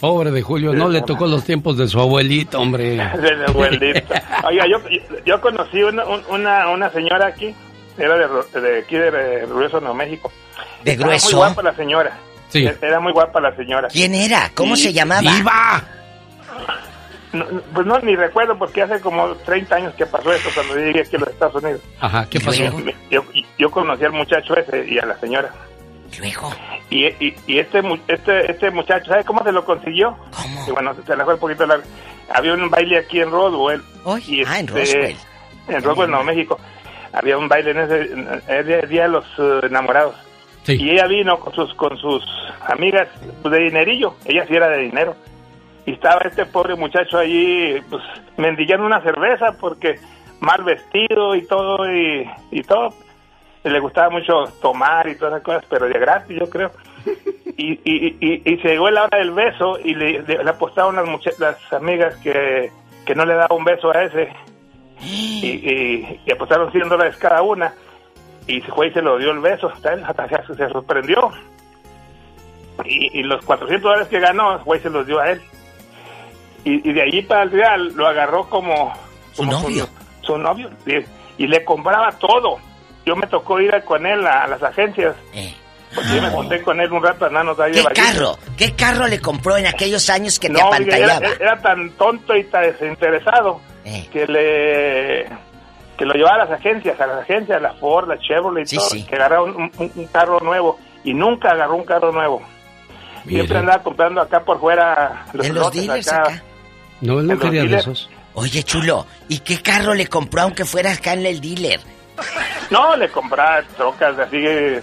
Pobre 0.00 0.30
de 0.30 0.42
Julio, 0.42 0.72
no 0.74 0.88
le 0.88 1.00
tocó 1.02 1.26
los 1.26 1.44
tiempos 1.44 1.76
de 1.78 1.88
su 1.88 1.98
abuelito, 2.00 2.60
hombre. 2.60 2.90
de 2.96 3.36
mi 3.36 3.44
abuelita. 3.48 4.22
Oiga, 4.46 4.64
yo, 4.70 4.78
yo 5.24 5.40
conocí 5.40 5.82
una, 5.82 6.04
un- 6.04 6.22
una, 6.28 6.68
una 6.68 6.90
señora 6.90 7.26
aquí, 7.28 7.54
era 7.96 8.16
de, 8.18 8.26
Ro- 8.26 8.44
de 8.60 8.78
aquí 8.80 8.96
de 8.96 9.46
Grueso, 9.48 9.80
Nuevo 9.80 9.94
México. 9.94 10.30
¿De 10.84 10.96
Grueso? 10.96 11.28
muy 11.28 11.34
guapa 11.36 11.62
la 11.62 11.74
señora. 11.74 12.18
Sí. 12.48 12.68
Era 12.80 13.00
muy 13.00 13.12
guapa 13.12 13.40
la 13.40 13.56
señora. 13.56 13.88
¿Quién 13.88 14.14
era? 14.14 14.50
¿Cómo 14.54 14.76
se 14.76 14.92
llamaba? 14.92 15.20
¡Viva! 15.22 15.82
No, 17.32 17.44
pues 17.74 17.86
no, 17.86 17.98
ni 18.00 18.14
recuerdo 18.16 18.56
porque 18.56 18.82
hace 18.82 19.00
como 19.00 19.34
30 19.34 19.74
años 19.76 19.94
que 19.94 20.06
pasó 20.06 20.32
eso 20.32 20.48
cuando 20.54 20.74
yo 20.78 20.84
llegué 20.86 21.00
aquí 21.00 21.16
a 21.16 21.18
los 21.18 21.28
Estados 21.28 21.62
Unidos. 21.62 21.80
Ajá, 22.00 22.26
¿qué 22.30 22.40
pasó? 22.40 22.62
Yo, 23.10 23.24
yo 23.58 23.70
conocí 23.70 24.04
al 24.04 24.12
muchacho 24.12 24.56
ese 24.56 24.86
y 24.88 24.98
a 24.98 25.04
la 25.06 25.18
señora. 25.18 25.50
Luego. 26.18 26.50
Y, 26.90 27.06
y, 27.06 27.34
y 27.46 27.58
este, 27.58 27.82
este 28.08 28.50
este 28.50 28.70
muchacho, 28.70 29.06
¿sabe 29.06 29.24
cómo 29.24 29.42
se 29.42 29.52
lo 29.52 29.64
consiguió? 29.64 30.16
Y 30.66 30.70
bueno, 30.70 30.94
se 31.06 31.16
le 31.16 31.24
fue 31.24 31.34
un 31.34 31.40
poquito 31.40 31.66
largo. 31.66 31.84
Había 32.32 32.54
un 32.54 32.70
baile 32.70 32.98
aquí 32.98 33.20
en 33.20 33.30
Roswell. 33.30 33.82
y 34.26 34.44
ah, 34.44 34.58
en 34.58 34.68
este, 34.68 34.74
Roswell. 34.74 35.16
En 35.68 35.82
Roswell, 35.82 36.10
Nuevo 36.10 36.24
México. 36.24 36.60
Había 37.12 37.38
un 37.38 37.48
baile 37.48 37.70
en 37.70 37.78
ese 37.78 38.12
en 38.48 38.88
día, 38.88 39.02
de 39.02 39.08
los 39.08 39.24
eh, 39.38 39.60
enamorados. 39.64 40.16
Y 40.68 40.90
ella 40.90 41.06
vino 41.06 41.38
con 41.38 41.54
sus 41.54 41.72
con 41.74 41.96
sus 41.96 42.24
amigas 42.68 43.08
pues, 43.42 43.52
de 43.52 43.64
dinerillo. 43.64 44.16
Ella 44.24 44.44
sí 44.46 44.54
era 44.54 44.68
de 44.68 44.78
dinero. 44.78 45.16
Y 45.86 45.92
estaba 45.92 46.20
este 46.22 46.44
pobre 46.46 46.74
muchacho 46.74 47.18
allí, 47.18 47.80
pues, 47.88 48.02
mendigando 48.36 48.84
una 48.84 49.00
cerveza 49.02 49.56
porque 49.60 49.94
mal 50.40 50.64
vestido 50.64 51.36
y 51.36 51.46
todo, 51.46 51.90
y, 51.90 52.28
y 52.50 52.62
todo. 52.62 52.92
Y 53.66 53.68
le 53.68 53.80
gustaba 53.80 54.10
mucho 54.10 54.44
tomar 54.62 55.08
y 55.08 55.16
todas 55.16 55.34
esas 55.34 55.42
cosas, 55.42 55.64
pero 55.68 55.86
de 55.86 55.98
gratis, 55.98 56.38
yo 56.38 56.48
creo. 56.48 56.70
Y, 57.58 57.72
y, 57.84 58.16
y, 58.20 58.42
y 58.44 58.58
se 58.58 58.68
llegó 58.68 58.90
la 58.90 59.04
hora 59.04 59.16
del 59.16 59.30
beso 59.30 59.78
y 59.82 59.94
le, 59.94 60.20
le, 60.24 60.44
le 60.44 60.50
apostaron 60.50 60.94
las, 60.94 61.38
las 61.38 61.72
amigas 61.72 62.14
que, 62.16 62.70
que 63.06 63.14
no 63.14 63.24
le 63.24 63.32
daba 63.32 63.56
un 63.56 63.64
beso 63.64 63.90
a 63.96 64.02
ese. 64.02 64.30
Y, 65.00 65.46
y, 65.46 66.20
y 66.26 66.32
apostaron 66.32 66.70
100 66.70 66.90
dólares 66.90 67.16
cada 67.16 67.40
una. 67.40 67.72
Y 68.46 68.60
se 68.60 68.70
fue 68.72 68.88
y 68.88 68.92
se 68.92 69.00
lo 69.00 69.16
dio 69.16 69.30
el 69.30 69.38
beso. 69.38 69.68
Hasta 69.68 69.94
él 69.94 70.04
hasta 70.04 70.28
se, 70.46 70.54
se 70.54 70.68
sorprendió. 70.68 71.30
Y, 72.84 73.20
y 73.20 73.22
los 73.22 73.42
400 73.46 73.82
dólares 73.82 74.08
que 74.08 74.20
ganó, 74.20 74.56
el 74.56 74.62
güey 74.62 74.80
se 74.80 74.90
los 74.90 75.06
dio 75.06 75.18
a 75.18 75.30
él. 75.30 75.40
Y, 76.62 76.90
y 76.90 76.92
de 76.92 77.02
allí 77.02 77.22
para 77.22 77.44
el 77.44 77.52
real 77.52 77.92
lo 77.94 78.06
agarró 78.06 78.50
como... 78.50 78.92
Su 79.32 79.46
como 79.46 79.52
novio. 79.52 79.86
Su, 80.20 80.26
su 80.26 80.38
novio. 80.38 80.68
Y, 80.84 81.42
y 81.42 81.46
le 81.46 81.64
compraba 81.64 82.12
todo. 82.18 82.58
Yo 83.06 83.14
me 83.16 83.26
tocó 83.28 83.60
ir 83.60 83.72
con 83.84 84.04
él 84.04 84.26
a, 84.26 84.46
las 84.48 84.62
agencias. 84.62 85.14
Porque 85.94 86.14
yo 86.16 86.20
me 86.22 86.30
junté 86.30 86.60
con 86.62 86.80
él 86.80 86.92
un 86.92 87.02
rato 87.02 87.24
andando 87.26 87.52
ahí 87.62 87.70
¿Qué 87.72 87.78
de 87.78 87.84
vaguito. 87.84 88.02
carro? 88.04 88.38
¿Qué 88.58 88.72
carro 88.74 89.06
le 89.06 89.20
compró 89.20 89.56
en 89.56 89.66
aquellos 89.66 90.10
años 90.10 90.38
que 90.40 90.48
te 90.48 90.54
No, 90.54 90.58
era, 90.58 90.66
apantallaba? 90.68 91.26
era 91.40 91.58
tan 91.62 91.90
tonto 91.92 92.34
y 92.36 92.44
tan 92.44 92.62
desinteresado 92.64 93.60
Eh. 93.84 94.08
que 94.12 94.26
le 94.26 95.26
que 95.96 96.04
lo 96.04 96.12
llevaba 96.12 96.42
a 96.42 96.46
las 96.46 96.50
agencias, 96.60 97.00
a 97.00 97.06
las 97.06 97.20
agencias, 97.22 97.62
la 97.62 97.72
Ford, 97.74 98.08
la 98.08 98.18
Chevrolet 98.18 98.64
y 98.64 98.70
Sí, 98.70 98.76
todo, 98.76 98.88
sí. 98.90 99.04
que 99.04 99.14
agarraba 99.14 99.44
un, 99.44 99.70
un- 99.78 99.92
un 99.94 100.06
carro 100.08 100.40
nuevo 100.40 100.78
y 101.04 101.14
nunca 101.14 101.52
agarró 101.52 101.76
un 101.76 101.84
carro 101.86 102.12
nuevo. 102.12 102.42
Siempre 103.26 103.56
andaba 103.58 103.82
comprando 103.82 104.20
acá 104.20 104.40
por 104.40 104.60
fuera 104.60 105.24
los 105.32 105.46
¿En 105.46 105.54
los 105.54 105.72
dealers 105.72 106.08
acá. 106.12 106.22
acá? 106.34 106.42
No, 107.00 107.20
él 107.20 107.26
no 107.28 107.38
quería 107.38 107.64
de 107.64 107.76
esos. 107.76 108.10
Oye, 108.34 108.62
chulo, 108.64 109.06
¿y 109.28 109.38
qué 109.38 109.62
carro 109.62 109.94
le 109.94 110.06
compró 110.08 110.42
aunque 110.42 110.64
fuera 110.66 110.92
acá 110.92 111.14
en 111.14 111.24
el 111.24 111.40
dealer? 111.40 111.80
No, 112.70 112.96
le 112.96 113.08
compraba 113.10 113.62
trocas 113.76 114.18
así, 114.18 114.36
eh, 114.44 114.80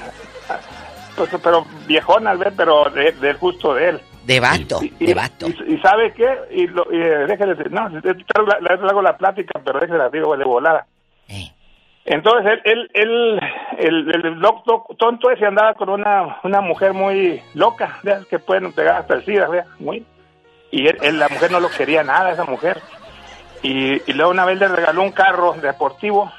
pues, 1.15 1.29
pero 1.43 1.65
viejonas, 1.87 2.37
¿ve? 2.39 2.51
pero 2.55 2.85
de, 2.89 3.11
del 3.13 3.37
gusto 3.37 3.73
de 3.73 3.89
él. 3.89 4.01
De 4.25 4.39
vato, 4.39 4.79
Y- 4.81 5.05
de 5.05 5.13
vato. 5.13 5.47
Y, 5.47 5.73
y 5.73 5.77
¿sabe 5.79 6.13
qué? 6.13 6.29
Y, 6.51 6.67
lo, 6.67 6.85
y 6.91 6.95
eh, 6.97 7.25
decir, 7.27 7.71
no, 7.71 7.89
le 7.89 8.73
hago 8.89 9.01
la 9.01 9.17
plática, 9.17 9.59
pero 9.65 9.79
déjele 9.79 9.97
la 9.99 10.09
digo 10.09 10.35
de 10.37 10.45
volada. 10.45 10.85
Entonces, 12.05 12.59
él, 12.65 12.89
él, 12.93 13.39
él 13.77 14.09
el, 14.09 14.25
el 14.25 14.33
loco 14.39 14.85
tonto 14.97 15.29
ese 15.31 15.45
andaba 15.45 15.73
con 15.73 15.89
una, 15.89 16.37
una 16.43 16.59
mujer 16.59 16.91
muy 16.93 17.41
loca, 17.53 17.99
de 18.03 18.11
esas 18.11 18.25
que 18.27 18.39
pueden 18.39 18.73
pegar 18.73 18.97
hasta 18.97 19.13
el 19.15 19.23
SIDA, 19.25 19.47
¿vea? 19.47 19.65
muy. 19.79 20.05
Y 20.69 20.87
él, 20.87 20.97
él- 21.01 21.19
la 21.19 21.29
mujer 21.29 21.51
no 21.51 21.59
lo 21.61 21.69
quería 21.69 22.03
nada, 22.03 22.31
esa 22.31 22.43
mujer. 22.43 22.81
Y, 23.61 24.01
y 24.09 24.13
luego 24.13 24.31
una 24.31 24.43
vez 24.43 24.59
le 24.59 24.67
regaló 24.67 25.01
un 25.01 25.11
carro 25.13 25.53
deportivo 25.53 26.29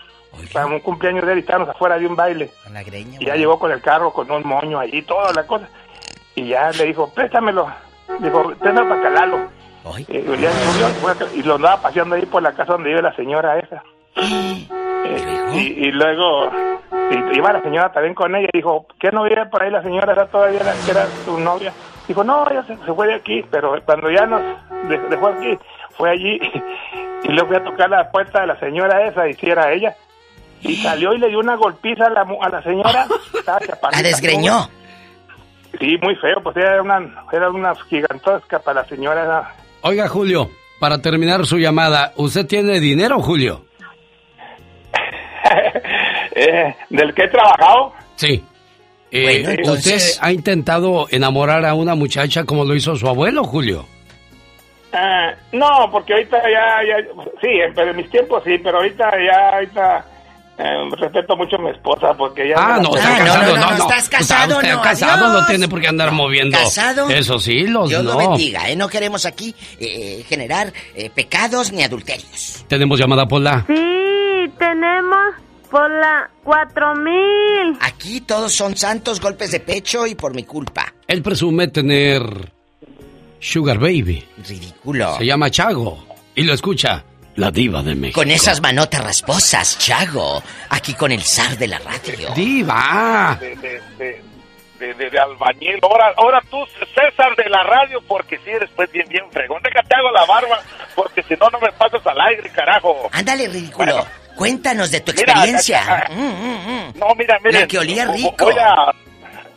para 0.53 0.67
un 0.67 0.81
cumpleaños 0.81 1.25
de 1.27 1.33
él 1.33 1.39
y 1.39 1.41
estábamos 1.43 1.69
afuera 1.69 1.99
de 1.99 2.07
un 2.07 2.17
baile. 2.17 2.51
La 2.73 2.83
greña, 2.83 3.19
Y 3.21 3.27
ya 3.27 3.37
llegó 3.37 3.59
con 3.59 3.71
el 3.73 3.81
carro, 3.81 4.13
con 4.13 4.31
un 4.31 4.47
moño 4.47 4.79
allí, 4.79 5.03
toda 5.03 5.33
la 5.33 5.47
cosa. 5.47 5.69
Y 6.35 6.49
ya 6.49 6.71
le 6.71 6.85
dijo, 6.87 7.13
préstamelo. 7.13 7.67
Dijo, 8.21 8.43
préstamelo 8.45 8.89
para 8.89 9.03
calarlo. 9.03 9.39
Y, 9.99 10.05
fue 11.01 11.13
a- 11.13 11.17
y 11.35 11.43
lo 11.43 11.57
andaba 11.57 11.81
paseando 11.83 12.15
ahí 12.17 12.25
por 12.27 12.43
la 12.43 12.53
casa 12.53 12.73
donde 12.73 12.89
vive 12.91 13.03
la 13.03 13.15
señora 13.15 13.59
esa. 13.59 13.83
Eh, 15.07 15.51
y, 15.53 15.59
y 15.89 15.93
luego 15.93 16.51
y- 17.11 17.37
iba 17.37 17.53
la 17.53 17.61
señora 17.61 17.93
también 17.93 18.15
con 18.15 18.35
ella 18.35 18.49
y 18.51 18.57
dijo, 18.59 18.87
¿qué 18.99 19.11
no 19.13 19.25
vive 19.25 19.45
por 19.47 19.63
ahí 19.63 19.71
la 19.71 19.83
señora? 19.83 20.13
¿Era 20.15 20.27
todavía 20.29 20.63
la, 20.65 20.73
que 20.85 20.91
era 20.93 21.05
su 21.27 21.39
novia? 21.39 21.75
Dijo, 22.09 22.25
no, 22.25 22.51
ya 22.51 22.63
se, 22.65 22.75
se 22.79 22.95
fue 22.95 23.07
de 23.09 23.15
aquí, 23.15 23.45
pero 23.51 23.77
cuando 23.85 24.11
ya 24.11 24.25
nos 24.25 24.41
de- 24.89 24.99
dejó 25.11 25.27
aquí, 25.27 25.59
fue 25.91 26.09
allí 26.11 26.41
y 27.25 27.29
luego 27.29 27.49
fui 27.49 27.57
a 27.57 27.65
tocar 27.65 27.91
la 27.91 28.11
puerta 28.11 28.41
de 28.41 28.47
la 28.47 28.59
señora 28.59 29.05
esa 29.07 29.29
y 29.29 29.35
si 29.35 29.51
era 29.51 29.71
ella. 29.73 29.95
Y 30.65 30.77
salió 30.77 31.13
y 31.15 31.19
le 31.19 31.29
dio 31.29 31.39
una 31.39 31.55
golpiza 31.57 32.07
a 32.07 32.11
la, 32.11 32.25
mu- 32.25 32.43
a 32.43 32.49
la 32.49 32.63
señora. 32.63 33.07
La 33.93 34.03
desgreñó. 34.03 34.69
Sí, 35.79 35.97
muy 36.03 36.15
feo, 36.17 36.41
pues 36.43 36.57
era 36.57 36.81
una, 36.83 37.25
era 37.33 37.51
una 37.51 37.75
gigantesca 37.89 38.59
para 38.61 38.83
la 38.83 38.89
señora. 38.89 39.55
Oiga, 39.83 40.09
Julio, 40.09 40.49
para 40.81 41.03
terminar 41.03 41.45
su 41.47 41.59
llamada, 41.59 42.13
¿usted 42.17 42.47
tiene 42.47 42.81
dinero, 42.81 43.21
Julio? 43.21 43.65
Eh, 46.37 46.75
¿Del 46.91 47.15
que 47.15 47.25
he 47.25 47.29
trabajado? 47.29 47.93
Sí. 48.17 48.43
Eh, 49.11 49.23
Bueno, 49.23 49.51
entonces- 49.51 50.13
¿Usted 50.15 50.25
ha 50.27 50.33
intentado 50.33 51.07
enamorar 51.11 51.65
a 51.65 51.75
una 51.75 51.95
muchacha 51.95 52.45
como 52.45 52.65
lo 52.65 52.75
hizo 52.75 52.97
su 52.97 53.07
abuelo, 53.07 53.45
Julio? 53.45 53.87
Ah, 54.93 55.33
no, 55.53 55.89
porque 55.93 56.13
ahorita 56.15 56.39
ya, 56.43 56.79
ya, 56.89 56.97
sí, 57.41 57.49
pero 57.75 57.91
en 57.91 57.97
mis 57.97 58.11
tiempos 58.11 58.43
sí, 58.45 58.59
pero 58.63 58.79
ahorita 58.79 59.11
ya, 59.25 59.49
ahorita 59.55 60.05
eh, 60.57 60.89
respeto 60.97 61.37
mucho 61.37 61.57
a 61.57 61.59
mi 61.59 61.71
esposa 61.71 62.15
porque 62.17 62.49
ya... 62.49 62.55
Ah, 62.57 62.79
no, 62.81 62.95
está 62.95 63.19
casado, 63.19 63.57
no, 63.57 63.71
no. 63.71 63.77
¿Estás 63.77 64.09
casado, 64.09 64.61
Está 64.61 64.75
no? 64.75 64.83
casado, 64.83 65.33
no 65.33 65.47
tiene 65.47 65.69
por 65.69 65.81
qué 65.81 65.89
andar 65.89 66.13
moviendo. 66.13 66.57
¿Casado? 66.57 67.11
Eso 67.11 67.39
sí, 67.39 67.67
los 67.67 67.89
Dios 67.89 68.05
no. 68.05 68.13
lo 68.13 68.19
bendiga, 68.19 68.69
¿eh? 68.69 68.77
No 68.77 68.89
queremos 68.89 69.27
aquí 69.27 69.55
eh, 69.81 70.25
generar 70.29 70.73
eh, 70.95 71.11
pecados 71.11 71.73
ni 71.73 71.83
adulterios. 71.83 72.65
Tenemos 72.69 72.99
llamada 73.01 73.27
Pola. 73.27 73.65
Sí, 73.67 74.53
tenemos 74.59 75.35
por 75.71 75.91
la 75.91 76.31
4000. 76.45 77.79
Aquí 77.81 78.21
todos 78.21 78.53
son 78.53 78.77
santos, 78.77 79.21
golpes 79.21 79.51
de 79.51 79.59
pecho 79.61 80.07
y 80.07 80.15
por 80.15 80.35
mi 80.35 80.45
culpa. 80.45 80.95
Él 81.09 81.21
presume 81.23 81.67
tener 81.69 82.23
Sugar 83.41 83.79
Baby. 83.79 84.25
Ridículo. 84.49 85.17
Se 85.19 85.27
llama 85.27 85.51
Chago. 85.51 86.05
Y 86.37 86.43
lo 86.43 86.53
escucha 86.53 87.05
la 87.37 87.51
diva 87.51 87.83
de 87.83 87.95
México. 87.95 88.21
Con 88.21 88.31
esas 88.31 88.61
manotas 88.61 89.03
rasposas, 89.05 89.79
Chago. 89.79 90.43
Aquí 90.71 90.95
con 90.95 91.11
el 91.13 91.23
zar 91.23 91.57
de 91.59 91.69
la 91.69 91.79
radio. 91.79 92.31
¡Diva! 92.35 93.37
De, 93.41 93.57
de, 93.57 93.81
de, 93.99 94.23
de- 94.79 94.95
de- 94.95 95.11
de 95.11 95.19
albañil. 95.19 95.79
Ahora, 95.83 96.13
ahora 96.17 96.41
tú, 96.51 96.59
César 96.95 97.35
de 97.37 97.49
la 97.49 97.63
radio, 97.63 98.01
porque 98.07 98.39
si 98.45 98.51
eres 98.51 98.69
pues 98.77 98.91
bien, 98.93 99.07
bien 99.09 99.25
fregón. 99.31 99.63
Déjate 99.63 99.95
hago 99.95 100.11
la 100.13 100.25
barba, 100.27 100.61
porque 100.95 101.23
si 101.23 101.35
no, 101.35 101.49
no 101.51 101.59
me 101.61 101.71
pasas 101.73 102.07
al 102.07 102.21
aire, 102.21 102.49
carajo. 102.51 103.09
Ándale, 103.13 103.49
ridículo. 103.49 104.05
Cuéntanos 104.37 104.91
de 104.91 105.01
tu 105.01 105.13
Mira, 105.13 105.33
experiencia. 105.33 106.07
Mm, 106.11 106.21
mm, 106.21 106.69
mm. 106.69 106.99
No, 106.99 107.15
mira, 107.17 107.39
mira. 107.43 107.61
La 107.61 107.67
que 107.69 107.79
olía 107.79 108.05
rico. 108.07 108.35
Voy 108.47 108.55
a... 108.59 108.93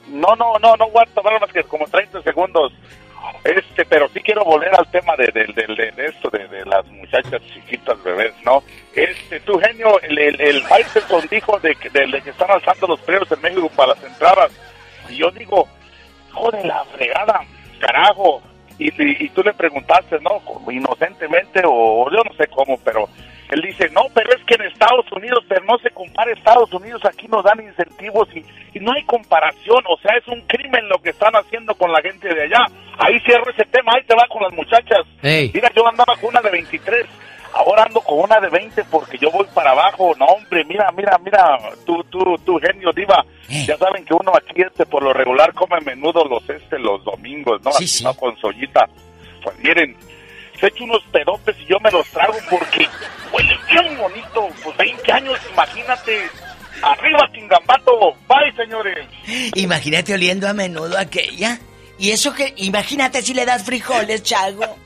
No, 0.09 0.35
no, 0.35 0.57
no, 0.59 0.75
no 0.77 0.89
voy 0.91 1.03
a 1.03 1.13
tomar 1.13 1.41
más 1.41 1.51
que 1.51 1.63
como 1.63 1.85
30 1.87 2.21
segundos. 2.21 2.71
Este, 3.47 3.85
pero 3.85 4.09
sí 4.09 4.19
quiero 4.21 4.43
volver 4.43 4.73
al 4.77 4.89
tema 4.91 5.15
de, 5.15 5.27
de, 5.27 5.45
de, 5.53 5.73
de- 5.75 5.91
de 5.91 6.05
esto, 6.07 6.29
de, 6.29 6.47
de 6.49 6.65
las 6.65 6.85
muchachas 6.87 7.41
chiquitas, 7.53 8.01
bebés, 8.03 8.33
¿no? 8.43 8.61
Este, 8.93 9.39
tu 9.41 9.57
genio, 9.59 9.99
el, 10.01 10.17
el, 10.19 10.41
el 10.41 10.61
Faitelson 10.63 11.27
dijo 11.31 11.57
de, 11.59 11.73
que- 11.75 11.89
de, 11.89 12.07
de 12.07 12.17
están 12.29 12.51
alzando 12.51 12.87
los 12.87 12.99
precios 13.01 13.31
en 13.31 13.41
México 13.41 13.69
para 13.75 13.93
las 13.93 14.03
entradas. 14.03 14.51
Y 15.09 15.15
yo 15.15 15.31
digo, 15.31 15.65
joder, 16.33 16.65
la 16.65 16.83
fregada, 16.85 17.39
carajo. 17.79 18.41
Y, 18.79 18.89
y, 19.01 19.25
y 19.25 19.29
tú 19.29 19.41
le 19.43 19.53
preguntaste, 19.53 20.19
¿no? 20.19 20.41
Inocentemente 20.69 21.61
o 21.65 22.09
yo 22.11 22.23
no 22.23 22.33
sé 22.37 22.47
cómo, 22.47 22.77
pero 22.83 23.07
él 23.49 23.61
dice, 23.61 23.89
no, 23.91 24.03
pero 24.13 24.31
es 24.35 24.43
que 24.43 24.55
en 24.55 24.63
Estados 24.63 25.09
Unidos, 25.11 25.43
pero 25.47 25.63
no 25.65 25.77
se 25.77 25.89
compara 25.91 26.31
Estados 26.31 26.71
Unidos, 26.73 27.01
aquí 27.05 27.27
nos 27.27 27.43
dan 27.45 27.61
incentivos 27.61 28.27
y, 28.35 28.43
y 28.73 28.79
no 28.81 28.91
hay 28.91 29.03
comparación, 29.03 29.83
o 29.87 29.97
sea, 29.99 30.17
es 30.17 30.27
un 30.27 30.41
crimen 30.41 30.89
lo 30.89 30.99
que 31.01 31.11
están 31.11 31.33
haciendo 31.33 31.73
con 31.75 31.91
la 31.91 32.01
gente 32.01 32.27
de 32.27 32.43
allá. 32.43 32.65
Ahí 32.97 33.19
cierro 33.21 33.49
ese 33.51 33.63
tema, 33.65 33.93
ahí 33.95 34.03
te 34.03 34.15
va 34.15 34.27
con 34.27 34.43
las 34.43 34.53
muchachas. 34.53 35.05
Mira, 35.21 35.71
yo 35.75 35.87
andaba 35.87 36.15
con 36.17 36.29
una 36.31 36.41
de 36.41 36.49
23, 36.49 37.05
ahora 37.53 37.83
ando 37.83 38.01
con 38.01 38.19
una 38.19 38.39
de 38.39 38.49
20 38.49 38.83
porque 38.85 39.17
yo 39.17 39.31
voy 39.31 39.47
para 39.53 39.71
abajo. 39.71 40.13
No, 40.17 40.25
hombre, 40.25 40.65
mira, 40.65 40.91
mira, 40.95 41.17
mira, 41.23 41.57
tú, 41.85 42.03
tú, 42.05 42.37
tú, 42.45 42.59
genio 42.59 42.91
diva. 42.91 43.23
Ya 43.47 43.77
saben 43.77 44.03
que 44.03 44.13
uno 44.13 44.31
aquí, 44.35 44.61
este, 44.61 44.85
por 44.85 45.03
lo 45.03 45.13
regular, 45.13 45.53
come 45.53 45.79
menudo 45.81 46.25
los, 46.25 46.49
este, 46.49 46.77
los 46.79 47.03
domingos, 47.05 47.61
¿no? 47.63 47.69
Así, 47.69 48.03
¿no? 48.03 48.13
Con 48.13 48.35
sollita. 48.37 48.89
Pues 49.43 49.57
miren, 49.59 49.95
se 50.59 50.67
echo 50.67 50.83
unos 50.83 51.03
pedotes 51.11 51.55
y 51.59 51.65
yo 51.65 51.79
me 51.79 51.91
los 51.91 52.07
trago 52.07 52.35
porque 52.49 52.87
huele 53.31 53.57
bien 53.69 53.97
bonito. 53.97 54.47
Pues 54.63 54.77
20 54.77 55.11
años, 55.11 55.37
imagínate. 55.51 56.29
Arriba, 56.81 57.27
Tingambato. 57.33 58.13
Bye, 58.27 58.53
señores. 58.55 59.07
Imagínate 59.55 60.13
oliendo 60.13 60.47
a 60.47 60.53
menudo 60.53 60.97
aquella. 60.97 61.59
Y 61.99 62.11
eso 62.11 62.33
que, 62.33 62.53
imagínate 62.57 63.21
si 63.21 63.33
le 63.33 63.45
das 63.45 63.63
frijoles, 63.63 64.21
Chago. 64.23 64.63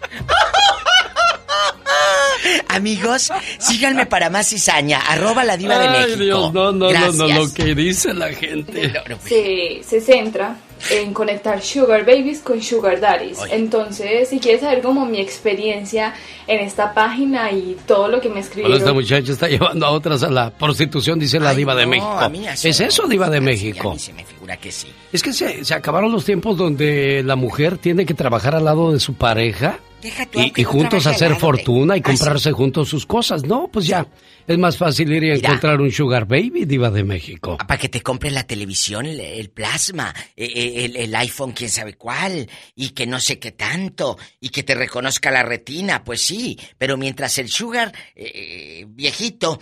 Amigos, 2.70 3.32
síganme 3.60 4.06
para 4.06 4.30
más 4.30 4.48
cizaña. 4.48 5.00
Arroba 5.00 5.44
la 5.44 5.58
diva 5.58 5.78
de 5.78 5.88
Ay, 5.88 6.00
México. 6.00 6.24
Dios, 6.24 6.54
no, 6.54 6.72
no, 6.72 6.90
no, 6.92 7.12
no, 7.12 7.28
lo 7.28 7.54
que 7.54 7.76
dice 7.76 8.14
la 8.14 8.30
gente. 8.30 8.94
se, 9.26 9.84
se 9.84 10.00
centra 10.00 10.56
en 10.90 11.14
conectar 11.14 11.62
sugar 11.62 12.06
babies 12.06 12.40
con 12.40 12.62
sugar 12.62 13.00
daddies. 13.00 13.38
Entonces, 13.52 14.30
si 14.30 14.40
quieres 14.40 14.62
saber 14.62 14.82
como 14.82 15.06
mi 15.06 15.20
experiencia 15.20 16.14
en 16.48 16.60
esta 16.62 16.94
página 16.94 17.52
y 17.52 17.78
todo 17.86 18.08
lo 18.08 18.20
que 18.20 18.28
me 18.30 18.36
Bueno, 18.36 18.46
escribieron... 18.48 18.78
esta 18.80 18.94
muchacha 18.94 19.32
está 19.32 19.48
llevando 19.50 19.86
a 19.86 19.92
otras 19.92 20.24
a 20.24 20.30
la 20.30 20.50
prostitución, 20.50 21.20
dice 21.20 21.40
la 21.40 21.54
diva 21.54 21.76
de 21.76 21.84
no, 21.86 21.90
México. 21.92 22.18
a 22.20 22.30
mí 22.30 22.46
¿Es 22.48 22.80
no 22.80 22.86
eso, 22.88 23.08
diva 23.08 23.30
de 23.30 23.42
México? 23.42 23.92
a 23.92 23.94
mí 23.94 24.00
se 24.00 24.14
me 24.14 24.24
figura 24.26 24.58
que 24.58 24.72
sí. 24.72 24.88
Es 25.12 25.22
que 25.22 25.34
se, 25.34 25.64
se 25.64 25.74
acabaron 25.74 26.12
los 26.12 26.26
tiempos 26.26 26.58
donde 26.58 27.22
la 27.24 27.36
mujer 27.36 27.78
tiene 27.78 28.06
que 28.06 28.14
trabajar 28.14 28.56
al 28.56 28.66
lado 28.66 28.92
de 28.92 29.00
su 29.00 29.14
pareja 29.14 29.80
Deja 30.02 30.26
tú, 30.26 30.40
y, 30.56 30.64
juntos 30.64 31.06
hacer 31.06 31.30
lado 31.30 31.40
fortuna 31.40 31.96
y 31.96 32.00
Ah, 32.00 32.04
sí. 32.04 32.18
comprarse 32.18 32.52
juntos 32.52 32.90
sus 32.90 33.06
cosas. 33.06 33.44
No, 33.44 33.70
pues 33.72 33.86
ya, 33.86 34.08
es 34.48 34.58
más 34.58 34.78
fácil 34.78 35.12
ir 35.14 35.24
y 35.24 35.32
encontrar 35.32 35.82
un 35.82 35.92
sugar 35.92 36.26
baby, 36.26 36.66
diva 36.66 36.90
de 36.90 37.04
México. 37.04 37.58
Para 37.58 37.80
que 37.80 37.90
te 37.90 38.02
compre 38.02 38.32
la 38.32 38.46
televisión, 38.46 39.06
el, 39.06 39.20
el 39.20 39.50
plasma, 39.50 40.14
eh, 40.36 40.46
eh, 40.46 40.86
el, 40.86 40.96
el 40.96 41.16
iPhone, 41.16 41.52
quién 41.52 41.70
sabe 41.70 41.94
cuál, 41.96 42.50
y 42.76 42.90
que 42.90 43.06
no 43.08 43.20
sé 43.20 43.40
qué 43.40 43.52
tanto, 43.52 44.18
y 44.40 44.50
que 44.50 44.64
te 44.64 44.76
reconozca 44.76 45.32
la 45.32 45.44
retina, 45.44 46.04
pues 46.04 46.22
sí, 46.22 46.60
pero 46.78 46.98
mientras 46.98 47.38
el 47.38 47.50
sugar 47.50 47.94
eh, 48.16 48.86
viejito 48.88 49.60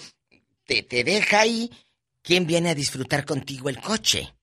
te, 0.66 0.84
te 0.84 1.04
deja 1.04 1.42
ahí, 1.42 1.70
¿quién 2.22 2.46
viene 2.48 2.70
a 2.70 2.76
disfrutar 2.76 3.26
contigo 3.26 3.70
el 3.70 3.80
coche? 3.80 4.34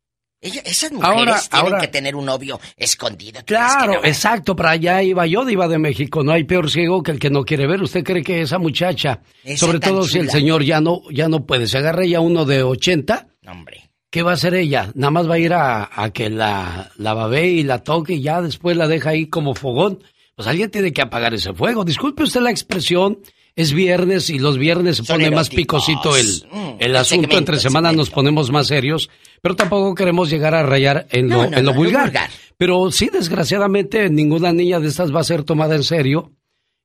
Ella- 0.41 0.61
esas 0.65 0.93
mujeres 0.93 1.17
Ahora- 1.19 1.41
tienen 1.41 1.67
ahora- 1.67 1.81
que 1.81 1.89
tener 1.89 2.15
un 2.17 2.27
novio 2.27 2.61
escondido. 2.77 3.41
¿tú 3.41 3.47
crees 3.47 3.63
que 3.63 3.69
Claro, 3.79 3.93
no? 3.95 4.05
exacto, 4.05 4.55
para 4.55 4.71
allá 4.71 5.03
iba 5.03 5.27
yo, 5.27 5.45
Diva 5.45 5.67
de 5.69 5.79
México. 5.79 6.23
No 6.23 6.33
hay 6.33 6.45
peor 6.45 6.71
ciego 6.71 7.03
que 7.03 7.13
el 7.13 7.19
que 7.19 7.31
no 7.31 7.45
quiere 7.45 7.67
ver. 7.67 7.83
¿Usted 7.83 8.05
cree 8.05 8.23
que 8.23 8.43
esa 8.43 8.59
muchacha, 8.59 9.23
Esa 9.43 9.65
sobre 9.67 9.81
todo 9.81 10.05
si 10.05 10.19
el 10.19 10.31
señor 10.31 10.63
ya 10.63 10.81
no, 10.81 11.03
ya 11.11 11.29
no 11.29 11.47
puede, 11.47 11.67
se 11.67 11.79
agarra 11.79 12.05
ya 12.05 12.21
uno 12.21 12.45
de 12.45 12.63
80? 12.63 13.29
Hombre. 13.49 13.91
¿Qué 14.11 14.23
va 14.23 14.31
a 14.33 14.35
hacer 14.35 14.55
ella? 14.55 14.93
Nada 14.95 15.11
más 15.11 15.29
va 15.29 15.35
a 15.35 15.39
ir 15.39 15.53
a, 15.53 15.91
a 15.93 16.11
que 16.11 16.31
la, 16.31 16.91
la 16.97 17.13
babee 17.15 17.49
y 17.49 17.63
la 17.65 17.83
toque 17.83 18.15
y 18.15 18.23
ya 18.23 18.41
después 18.41 18.77
la 18.77 18.87
deja 18.89 19.11
ahí 19.11 19.27
como 19.27 19.55
fogón. 19.55 20.03
Pues 20.35 20.47
alguien 20.49 20.71
tiene 20.71 20.93
que 20.93 21.03
apagar 21.03 21.35
ese 21.35 21.53
fuego. 21.55 21.85
Disculpe 21.85 22.23
usted 22.23 22.41
la 22.41 22.51
expresión. 22.51 23.19
Es 23.57 23.73
viernes 23.73 24.29
y 24.31 24.39
los 24.39 24.59
viernes 24.59 24.99
se 24.99 25.03
pone 25.05 25.31
más 25.31 25.49
picosito 25.49 26.15
el, 26.17 26.27
Mm, 26.53 26.77
el 26.79 26.95
asunto. 26.95 27.39
Entre 27.39 27.59
semanas 27.59 27.97
nos 27.97 28.11
ponemos 28.11 28.51
más 28.51 28.67
serios, 28.67 29.09
pero 29.41 29.57
tampoco 29.57 29.95
queremos 29.95 30.29
llegar 30.31 30.55
a 30.55 30.63
rayar 30.63 31.07
en 31.11 31.29
lo, 31.31 31.45
No, 31.45 31.51
no, 31.51 31.57
en 31.57 31.65
lo 31.65 31.73
no, 31.73 31.77
vulgar. 31.79 32.05
vulgar. 32.05 32.31
Pero 32.59 32.91
sí, 32.93 33.09
desgraciadamente, 33.11 34.09
ninguna 34.11 34.53
niña 34.53 34.79
de 34.79 34.89
estas 34.89 35.15
va 35.15 35.21
a 35.21 35.25
ser 35.25 35.43
tomada 35.43 35.75
en 35.75 35.85
serio 35.85 36.33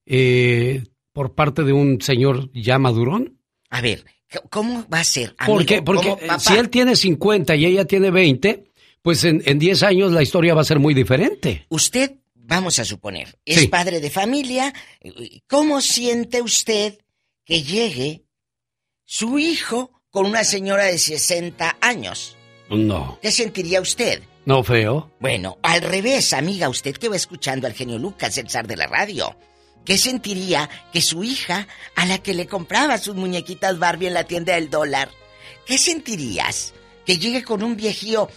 eh, 0.05 0.83
por 1.13 1.33
parte 1.35 1.63
de 1.63 1.73
un 1.73 2.01
señor 2.01 2.49
ya 2.53 2.79
madurón. 2.79 3.37
A 3.69 3.81
ver, 3.81 4.05
¿cómo 4.49 4.85
va 4.91 4.99
a 5.01 5.03
ser? 5.03 5.35
amigo? 5.37 5.57
Porque, 5.57 5.81
porque 5.81 6.09
¿Cómo, 6.09 6.21
eh, 6.21 6.27
papá? 6.27 6.39
si 6.39 6.53
él 6.55 6.69
tiene 6.69 6.95
50 6.95 7.55
y 7.55 7.65
ella 7.65 7.85
tiene 7.85 8.11
20, 8.11 8.63
pues 9.01 9.23
en, 9.25 9.41
en 9.45 9.59
10 9.59 9.83
años 9.83 10.11
la 10.13 10.23
historia 10.23 10.53
va 10.53 10.61
a 10.61 10.65
ser 10.65 10.79
muy 10.79 10.93
diferente. 10.93 11.65
Usted, 11.69 12.15
vamos 12.55 12.79
a 12.79 12.85
suponer, 12.85 13.39
es 13.45 13.61
Sí. 13.61 13.67
padre 13.67 13.99
de 14.01 14.09
familia. 14.09 14.73
¿Cómo 15.47 15.79
siente 15.81 16.41
usted 16.41 16.99
que 17.45 17.63
llegue 17.63 18.25
su 19.05 19.39
hijo 19.39 20.01
con 20.09 20.25
una 20.25 20.43
señora 20.43 20.83
de 20.83 20.97
60 20.97 21.77
años? 21.81 22.35
No, 22.69 23.19
¿Qué 23.21 23.31
sentiría 23.31 23.81
usted? 23.81 24.21
no 24.45 24.63
feo. 24.63 25.11
Bueno, 25.19 25.59
al 25.61 25.81
revés, 25.81 26.33
amiga, 26.33 26.67
usted 26.67 26.95
que 26.97 27.09
va 27.09 27.15
escuchando 27.15 27.67
al 27.67 27.73
genio 27.73 27.97
Lucas, 27.99 28.37
el 28.37 28.49
zar 28.49 28.67
de 28.67 28.75
la 28.75 28.87
radio. 28.87 29.35
¿Qué 29.85 29.97
sentiría 29.97 30.69
que 30.91 31.01
su 31.01 31.23
hija, 31.23 31.67
a 31.95 32.05
la 32.05 32.17
que 32.17 32.33
le 32.33 32.47
compraba 32.47 32.97
sus 32.97 33.15
muñequitas 33.15 33.79
Barbie 33.79 34.07
en 34.07 34.13
la 34.13 34.25
tienda 34.25 34.55
del 34.55 34.69
dólar, 34.69 35.09
qué 35.65 35.77
sentirías? 35.77 36.73
Que 37.05 37.17
llegue 37.17 37.43
con 37.43 37.63
un 37.63 37.75
viejío, 37.75 38.29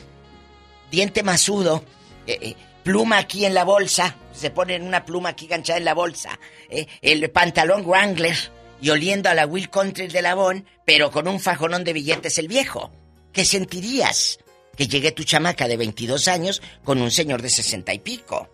diente 0.90 1.22
masudo, 1.22 1.84
eh, 2.26 2.38
eh, 2.40 2.56
pluma 2.84 3.18
aquí 3.18 3.44
en 3.44 3.54
la 3.54 3.64
bolsa, 3.64 4.14
se 4.32 4.50
pone 4.50 4.78
una 4.80 5.04
pluma 5.04 5.30
aquí 5.30 5.46
ganchada 5.48 5.78
en 5.78 5.84
la 5.84 5.94
bolsa, 5.94 6.38
eh, 6.68 6.86
el 7.02 7.28
pantalón 7.30 7.84
Wrangler 7.84 8.36
y 8.80 8.90
oliendo 8.90 9.28
a 9.30 9.34
la 9.34 9.46
Will 9.46 9.70
Country 9.70 10.06
de 10.08 10.22
Lavón, 10.22 10.66
pero 10.84 11.10
con 11.10 11.26
un 11.26 11.40
fajonón 11.40 11.82
de 11.82 11.92
billetes 11.94 12.38
el 12.38 12.46
viejo. 12.48 12.92
¿Qué 13.32 13.44
sentirías? 13.44 14.38
Que 14.76 14.86
llegue 14.86 15.12
tu 15.12 15.24
chamaca 15.24 15.66
de 15.66 15.76
22 15.76 16.28
años 16.28 16.62
con 16.84 17.00
un 17.00 17.10
señor 17.10 17.40
de 17.42 17.48
60 17.48 17.94
y 17.94 17.98
pico. 18.00 18.48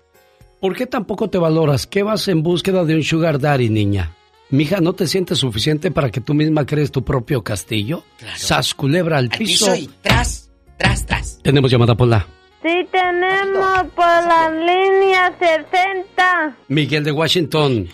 ¿Por 0.61 0.77
qué 0.77 0.86
tampoco 0.86 1.28
te 1.28 1.39
valoras? 1.39 1.86
¿Qué 1.86 2.02
vas 2.02 2.28
en 2.28 2.43
búsqueda 2.43 2.85
de 2.85 2.94
un 2.94 3.02
sugar 3.02 3.40
daddy, 3.40 3.69
niña? 3.70 4.15
Mija, 4.51 4.81
¿no 4.81 4.93
te 4.94 5.07
sientes 5.07 5.39
suficiente 5.39 5.90
para 5.90 6.11
que 6.11 6.20
tú 6.20 6.35
misma 6.35 6.66
crees 6.66 6.90
tu 6.90 7.02
propio 7.05 7.43
castillo? 7.43 8.05
Sas 8.36 8.74
culebra 8.74 9.19
al 9.19 9.31
Al 9.32 9.39
piso. 9.39 9.66
piso 9.66 9.74
y 9.77 9.90
tras, 10.02 10.51
tras, 10.77 11.07
tras. 11.07 11.39
Tenemos 11.43 11.70
llamada 11.70 11.94
por 11.97 12.09
la 12.09 12.27
Sí 12.62 12.87
tenemos 12.91 13.85
por 13.95 14.05
la 14.05 14.51
línea 14.51 15.32
60. 15.39 16.57
Miguel 16.69 17.05
de 17.05 17.12
Washington 17.12 17.89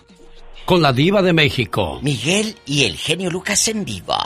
con 0.64 0.82
la 0.82 0.92
diva 0.92 1.22
de 1.22 1.32
México. 1.32 2.00
Miguel 2.02 2.56
y 2.66 2.84
el 2.84 2.96
genio 2.96 3.30
Lucas 3.30 3.68
en 3.68 3.84
vivo. 3.84 4.16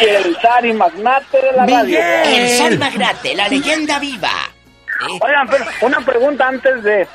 El 0.00 0.36
zar 0.36 0.64
y 0.64 0.72
magnate 0.72 1.42
de 1.42 1.52
la 1.52 1.66
radio. 1.66 1.98
El 2.24 2.48
Sal 2.48 2.78
Magnate, 2.78 3.34
la 3.34 3.48
leyenda 3.48 3.98
viva. 3.98 4.30
Oigan, 5.20 5.48
pero 5.50 5.64
una 5.82 6.00
pregunta 6.04 6.46
antes 6.46 6.82
de... 6.84 7.06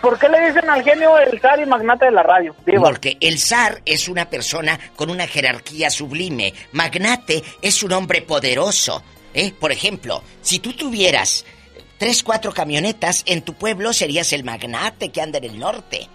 ¿Por 0.00 0.18
qué 0.18 0.28
le 0.28 0.46
dicen 0.46 0.70
al 0.70 0.82
genio 0.82 1.18
el 1.18 1.40
zar 1.40 1.60
y 1.60 1.66
magnate 1.66 2.06
de 2.06 2.12
la 2.12 2.22
radio? 2.22 2.54
Diva? 2.64 2.82
Porque 2.82 3.18
el 3.20 3.38
zar 3.38 3.82
es 3.84 4.08
una 4.08 4.30
persona 4.30 4.78
con 4.94 5.10
una 5.10 5.26
jerarquía 5.26 5.90
sublime. 5.90 6.54
Magnate 6.72 7.42
es 7.60 7.82
un 7.82 7.92
hombre 7.92 8.22
poderoso. 8.22 9.02
¿Eh? 9.34 9.52
Por 9.58 9.72
ejemplo, 9.72 10.22
si 10.42 10.58
tú 10.58 10.72
tuvieras 10.72 11.44
tres, 11.98 12.22
cuatro 12.22 12.52
camionetas, 12.52 13.22
en 13.26 13.42
tu 13.42 13.54
pueblo 13.54 13.92
serías 13.92 14.32
el 14.32 14.44
magnate 14.44 15.10
que 15.10 15.20
anda 15.20 15.38
en 15.38 15.44
el 15.44 15.58
norte. 15.58 16.08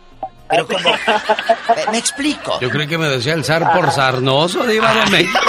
Pero 0.50 0.68
como... 0.68 0.80
me, 0.90 1.92
me 1.92 1.98
explico. 1.98 2.60
Yo 2.60 2.70
creo 2.70 2.88
que 2.88 2.98
me 2.98 3.08
decía 3.10 3.34
el 3.34 3.44
zar 3.44 3.74
por 3.74 3.92
sarnoso, 3.92 4.66
diva 4.66 4.94
de 4.94 5.12
México. 5.12 5.40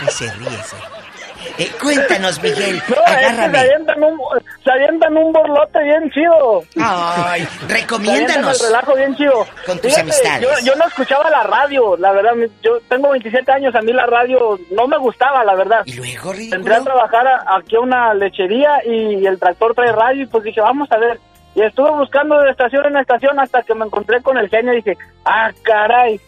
Ay, 0.00 0.08
se 0.10 0.30
ríe, 0.32 0.50
se 0.50 0.76
ríe. 0.76 0.99
Eh, 1.58 1.70
cuéntanos, 1.80 2.40
Miguel. 2.42 2.82
No, 2.88 2.94
es 2.96 3.04
que 3.04 3.04
se 3.20 3.26
agárrame. 3.26 3.58
avientan 3.58 4.04
un, 4.04 4.18
se 4.64 4.70
avientan 4.72 5.16
un 5.16 5.32
borlote 5.32 5.82
bien 5.82 6.10
chido. 6.10 6.62
Ay, 6.80 7.46
Se 7.66 7.74
recomiéndanos. 7.74 8.60
el 8.60 8.66
relajo 8.66 8.94
bien 8.94 9.16
chido. 9.16 9.46
Con 9.66 9.78
tus 9.78 9.96
amistades. 9.98 10.42
Yo, 10.42 10.48
yo 10.64 10.74
no 10.76 10.86
escuchaba 10.86 11.28
la 11.30 11.42
radio, 11.44 11.96
la 11.96 12.12
verdad. 12.12 12.32
Yo 12.62 12.78
tengo 12.88 13.10
27 13.10 13.50
años, 13.52 13.74
a 13.74 13.80
mí 13.82 13.92
la 13.92 14.06
radio 14.06 14.58
no 14.70 14.86
me 14.86 14.98
gustaba, 14.98 15.44
la 15.44 15.54
verdad. 15.54 15.82
Y 15.86 15.94
luego, 15.94 16.32
Entré 16.34 16.74
a 16.74 16.80
trabajar 16.82 17.26
a- 17.26 17.56
aquí 17.58 17.76
a 17.76 17.80
una 17.80 18.14
lechería 18.14 18.84
y 18.86 19.26
el 19.26 19.38
tractor 19.38 19.74
trae 19.74 19.92
radio 19.92 20.22
y 20.24 20.26
pues 20.26 20.44
dije, 20.44 20.60
vamos 20.60 20.88
a 20.92 20.98
ver. 20.98 21.18
Y 21.54 21.62
estuve 21.62 21.90
buscando 21.90 22.38
de 22.40 22.50
estación 22.50 22.86
en 22.86 22.96
estación 22.98 23.38
hasta 23.40 23.62
que 23.62 23.74
me 23.74 23.84
encontré 23.84 24.22
con 24.22 24.38
el 24.38 24.48
genio 24.48 24.72
y 24.72 24.76
dije, 24.76 24.96
ah, 25.24 25.50
caray, 25.62 26.20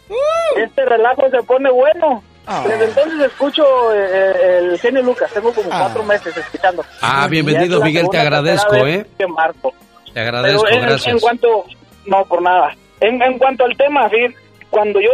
este 0.57 0.85
relajo 0.85 1.31
se 1.31 1.43
pone 1.45 1.71
bueno. 1.71 2.23
Ah. 2.47 2.65
Desde 2.67 2.87
entonces 2.87 3.21
escucho 3.21 3.65
eh, 3.95 4.59
el 4.59 4.79
genio 4.79 5.03
Lucas, 5.03 5.31
tengo 5.33 5.53
como 5.53 5.69
cuatro 5.69 6.03
meses 6.03 6.37
escuchando. 6.37 6.85
Ah, 7.01 7.29
bienvenido, 7.29 7.81
Miguel, 7.83 8.09
te 8.11 8.19
agradezco, 8.19 8.75
¿eh? 8.77 9.07
que 9.17 9.27
marco. 9.27 9.73
Te 10.13 10.21
agradezco, 10.21 10.65
Pero 10.65 10.77
en, 10.77 10.83
gracias. 10.83 11.15
en 11.15 11.21
cuanto, 11.21 11.65
no 12.07 12.25
por 12.25 12.43
nada. 12.43 12.75
En, 13.01 13.23
en 13.23 13.39
cuanto 13.39 13.65
al 13.65 13.77
tema, 13.77 14.09
sí, 14.11 14.35
cuando 14.71 15.01
yo 15.01 15.11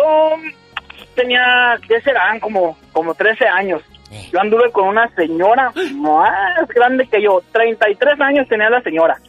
tenía, 1.14 1.78
¿qué 1.86 2.00
serán? 2.00 2.40
Como, 2.40 2.76
como 2.92 3.14
13 3.14 3.46
años. 3.46 3.82
Eh. 4.10 4.28
Yo 4.32 4.40
anduve 4.40 4.70
con 4.72 4.88
una 4.88 5.08
señora 5.14 5.72
más 5.96 6.68
grande 6.68 7.06
que 7.08 7.22
yo. 7.22 7.42
33 7.52 8.20
años 8.20 8.48
tenía 8.48 8.70
la 8.70 8.80
señora. 8.82 9.20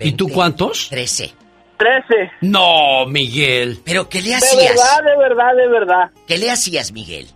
¿Y 0.00 0.12
tú 0.12 0.28
cuántos? 0.28 0.88
13. 0.88 1.34
13. 1.76 2.30
No, 2.42 3.06
Miguel. 3.06 3.80
¿Pero 3.84 4.08
qué 4.08 4.20
le 4.22 4.30
De 4.30 4.36
hacías? 4.36 4.68
verdad, 4.74 5.02
de 5.04 5.16
verdad, 5.18 5.56
de 5.56 5.68
verdad. 5.68 6.10
¿Qué 6.26 6.38
le 6.38 6.50
hacías, 6.50 6.92
Miguel? 6.92 7.28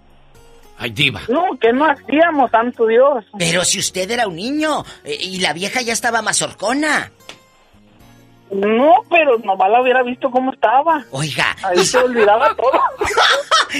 Ay, 0.78 0.90
diva. 0.90 1.20
No, 1.28 1.44
que 1.60 1.72
no 1.72 1.86
hacíamos, 1.86 2.50
santo 2.50 2.86
Dios. 2.86 3.24
Pero 3.38 3.64
si 3.64 3.78
usted 3.80 4.08
era 4.10 4.28
un 4.28 4.36
niño 4.36 4.84
eh, 5.04 5.16
y 5.20 5.40
la 5.40 5.52
vieja 5.52 5.82
ya 5.82 5.92
estaba 5.92 6.22
mazorcona. 6.22 7.10
No, 8.50 8.94
pero 9.10 9.36
nomás 9.40 9.70
la 9.70 9.82
hubiera 9.82 10.02
visto 10.02 10.30
cómo 10.30 10.52
estaba. 10.52 11.04
Oiga. 11.10 11.54
Ahí 11.62 11.84
se 11.84 11.98
olvidaba 11.98 12.54
todo. 12.56 12.80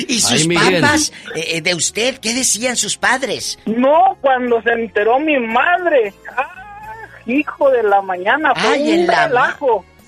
¿Y 0.09 0.21
sus 0.21 0.47
Ay, 0.47 0.55
papás 0.55 1.13
eh, 1.35 1.57
eh, 1.57 1.61
de 1.63 1.75
usted? 1.75 2.19
¿Qué 2.19 2.35
decían 2.35 2.77
sus 2.77 2.99
padres? 2.99 3.59
No, 3.65 4.19
cuando 4.21 4.61
se 4.63 4.73
enteró 4.73 5.19
mi 5.21 5.39
madre. 5.39 6.13
Ah, 6.37 6.53
hijo 7.27 7.71
de 7.71 7.83
la 7.83 8.03
mañana, 8.03 8.55
fue 8.55 8.75
Ay, 8.75 8.83
un 8.83 8.89
en 9.01 9.07
la 9.07 9.29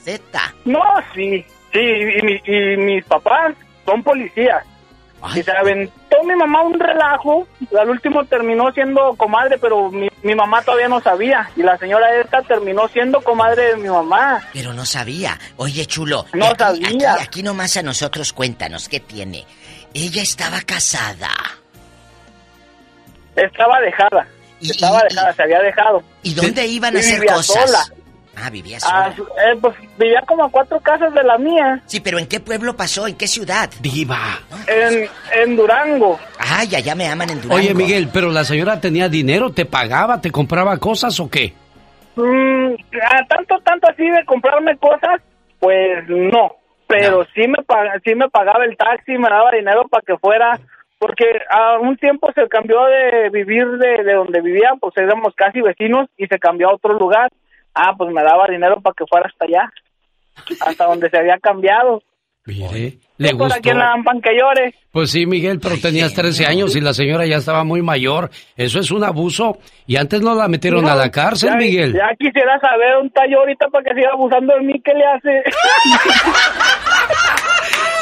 Zeta. 0.05 0.55
No, 0.65 0.81
sí, 1.15 1.45
sí, 1.73 1.79
y, 1.81 2.23
mi- 2.23 2.41
y 2.45 2.77
mis 2.77 3.05
papás 3.05 3.55
son 3.85 4.03
policías. 4.03 4.65
Y 5.37 5.43
se 5.43 5.53
aventó 5.53 6.17
mi 6.25 6.35
mamá 6.35 6.63
un 6.63 6.81
relajo, 6.81 7.47
al 7.79 7.91
último 7.91 8.25
terminó 8.25 8.73
siendo 8.73 9.15
comadre, 9.17 9.59
pero 9.59 9.91
mi, 9.91 10.09
mi 10.23 10.35
mamá 10.35 10.63
todavía 10.63 10.89
no 10.89 10.99
sabía. 11.03 11.51
Y 11.57 11.63
la 11.63 11.77
señora 11.77 12.07
esta 12.19 12.41
terminó 12.41 12.89
siendo 12.89 13.21
comadre 13.21 13.75
de 13.75 13.77
mi 13.77 13.89
mamá. 13.91 14.41
Pero 14.55 14.73
no 14.73 14.87
sabía. 14.87 15.39
Oye, 15.59 15.85
chulo. 15.85 16.25
No 16.33 16.47
aquí, 16.47 16.57
sabía. 16.59 17.13
Aquí, 17.13 17.23
aquí 17.23 17.43
nomás 17.43 17.77
a 17.77 17.83
nosotros 17.83 18.33
cuéntanos 18.33 18.89
qué 18.89 19.01
tiene. 19.01 19.45
Ella 19.93 20.23
estaba 20.23 20.63
casada. 20.63 21.29
Estaba 23.37 23.81
dejada. 23.81 24.27
Estaba 24.61 25.03
dejada, 25.09 25.33
se 25.35 25.43
había 25.43 25.61
dejado. 25.61 26.03
¿Y 26.23 26.35
dónde 26.35 26.67
iban 26.67 26.95
a 26.97 26.99
Y 26.99 27.03
hacer 27.03 27.25
cosas? 27.27 27.71
sola. 27.71 28.00
Ah, 28.43 28.51
vivía 28.51 28.79
Ah, 28.91 29.13
sola. 29.15 29.31
eh, 29.53 29.57
pues 29.61 29.75
vivía 29.99 30.23
como 30.27 30.45
a 30.45 30.51
cuatro 30.51 30.81
casas 30.81 31.13
de 31.15 31.23
la 31.23 31.37
mía, 31.39 31.83
Sí, 31.87 32.01
pero 32.01 32.19
¿en 32.19 32.27
qué 32.27 32.41
pueblo 32.41 32.75
pasó? 32.77 33.07
¿En 33.07 33.17
qué 33.17 33.27
ciudad? 33.27 33.71
Diva. 33.81 34.39
en, 34.67 35.09
en 35.35 35.57
Durango. 35.57 36.19
Ay, 36.39 36.75
allá 36.75 36.95
me 36.95 37.07
aman 37.09 37.31
en 37.31 37.41
Durango. 37.43 37.57
Oye, 37.63 37.75
Miguel, 37.75 38.09
pero 38.13 38.31
la 38.31 38.45
señora 38.45 38.81
tenía 38.81 39.09
dinero, 39.09 39.51
te 39.51 39.67
pagaba, 39.67 40.21
te 40.21 40.31
compraba 40.31 40.77
cosas 40.79 41.19
o 41.21 41.29
qué? 41.31 41.53
Mm, 42.17 42.75
a 43.03 43.27
tanto, 43.27 43.59
tanto 43.65 43.89
así 43.91 44.05
de 44.09 44.25
comprarme 44.25 44.77
cosas, 44.79 45.21
pues 45.59 46.09
no. 46.09 46.53
Pero 46.87 47.25
sí 47.35 47.47
me 47.47 47.59
pag- 47.65 48.01
sí 48.05 48.15
me 48.15 48.29
pagaba 48.29 48.65
el 48.65 48.77
taxi, 48.77 49.13
me 49.13 49.29
daba 49.29 49.53
dinero 49.53 49.87
para 49.89 50.03
que 50.05 50.17
fuera, 50.19 50.59
porque 50.99 51.25
a 51.49 51.79
un 51.79 51.97
tiempo 51.97 52.31
se 52.35 52.49
cambió 52.49 52.79
de 52.87 53.31
vivir 53.31 53.65
de, 53.79 54.03
de 54.03 54.13
donde 54.15 54.41
vivía, 54.41 54.71
pues 54.81 54.95
éramos 54.97 55.33
casi 55.37 55.61
vecinos 55.61 56.09
y 56.17 56.27
se 56.27 56.39
cambió 56.39 56.69
a 56.69 56.75
otro 56.75 56.95
lugar. 56.99 57.31
Ah, 57.75 57.95
pues 57.97 58.11
me 58.13 58.23
daba 58.23 58.47
dinero 58.49 58.81
para 58.81 58.95
que 58.95 59.07
fuera 59.07 59.27
hasta 59.29 59.45
allá, 59.45 59.73
hasta 60.61 60.87
donde 60.87 61.09
se 61.11 61.19
había 61.19 61.39
cambiado. 61.39 62.03
Mire, 62.47 62.99
le 63.19 63.35
Por 63.37 63.53
aquí 63.53 63.69
en 63.69 63.79
la 63.79 63.95
que 64.23 64.31
llore. 64.31 64.75
Pues 64.91 65.11
sí, 65.11 65.27
Miguel, 65.27 65.61
pero 65.61 65.77
tenías 65.79 66.15
13 66.15 66.47
años 66.47 66.75
y 66.75 66.81
la 66.81 66.95
señora 66.95 67.27
ya 67.27 67.37
estaba 67.37 67.65
muy 67.65 67.83
mayor. 67.83 68.31
Eso 68.57 68.81
es 68.81 68.91
un 68.91 69.05
abuso. 69.05 69.59
Y 69.87 69.97
antes 69.97 70.23
no 70.23 70.35
la 70.35 70.49
metieron 70.49 70.89
a 70.89 70.95
la 70.95 71.11
cárcel, 71.11 71.51
ya, 71.51 71.57
Miguel. 71.57 71.93
Ya 71.93 72.09
quisiera 72.19 72.59
saber 72.59 72.97
un 73.01 73.11
tallo 73.11 73.41
ahorita 73.41 73.69
para 73.69 73.85
que 73.85 73.95
siga 73.95 74.11
abusando 74.13 74.55
de 74.55 74.61
mí, 74.63 74.81
¿qué 74.83 74.93
le 74.95 75.05
hace? 75.05 75.43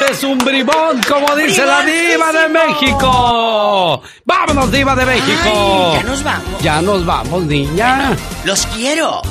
Es 0.09 0.23
un 0.23 0.37
bribón, 0.37 1.01
como 1.07 1.35
dice 1.35 1.65
la 1.65 1.81
diva 1.83 2.31
de 2.31 2.47
México. 2.47 4.01
Vámonos, 4.23 4.71
diva 4.71 4.95
de 4.95 5.05
México. 5.05 5.93
ya 5.93 6.03
nos 6.03 6.23
vamos. 6.23 6.61
Ya 6.63 6.81
nos 6.81 7.05
vamos, 7.05 7.43
niña. 7.43 8.11
Los 8.45 8.65
quiero. 8.67 9.21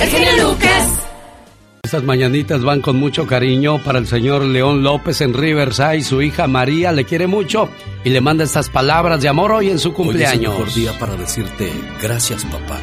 El 0.00 0.08
genio 0.08 0.48
Lucas. 0.48 1.06
Estas 1.82 2.02
mañanitas 2.02 2.62
van 2.62 2.80
con 2.82 2.96
mucho 2.96 3.26
cariño 3.26 3.82
para 3.82 3.98
el 3.98 4.06
señor 4.06 4.42
León 4.42 4.82
López 4.82 5.20
en 5.22 5.32
Riverside. 5.32 6.02
Su 6.02 6.20
hija 6.22 6.46
María 6.46 6.92
le 6.92 7.04
quiere 7.04 7.26
mucho 7.26 7.68
y 8.04 8.10
le 8.10 8.20
manda 8.20 8.44
estas 8.44 8.68
palabras 8.68 9.22
de 9.22 9.28
amor 9.28 9.52
hoy 9.52 9.70
en 9.70 9.78
su 9.78 9.88
Hoy 9.88 9.94
es 9.94 9.98
el 9.98 10.04
cumpleaños. 10.04 10.52
mejor 10.52 10.74
día 10.74 10.98
para 10.98 11.16
decirte 11.16 11.72
gracias 12.02 12.44
papá, 12.44 12.78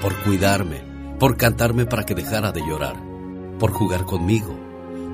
por 0.00 0.14
cuidarme, 0.22 0.80
por 1.18 1.36
cantarme 1.36 1.86
para 1.86 2.04
que 2.04 2.14
dejara 2.14 2.52
de 2.52 2.60
llorar, 2.60 2.96
por 3.58 3.72
jugar 3.72 4.04
conmigo. 4.04 4.56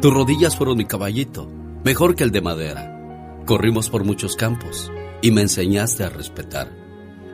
Tus 0.02 0.12
rodillas 0.12 0.56
fueron 0.56 0.76
mi 0.76 0.84
caballito, 0.84 1.48
mejor 1.84 2.14
que 2.14 2.24
el 2.24 2.32
de 2.32 2.42
madera. 2.42 2.98
Corrimos 3.46 3.88
por 3.88 4.04
muchos 4.04 4.36
campos 4.36 4.92
y 5.22 5.30
me 5.30 5.40
enseñaste 5.40 6.04
a 6.04 6.10
respetar. 6.10 6.70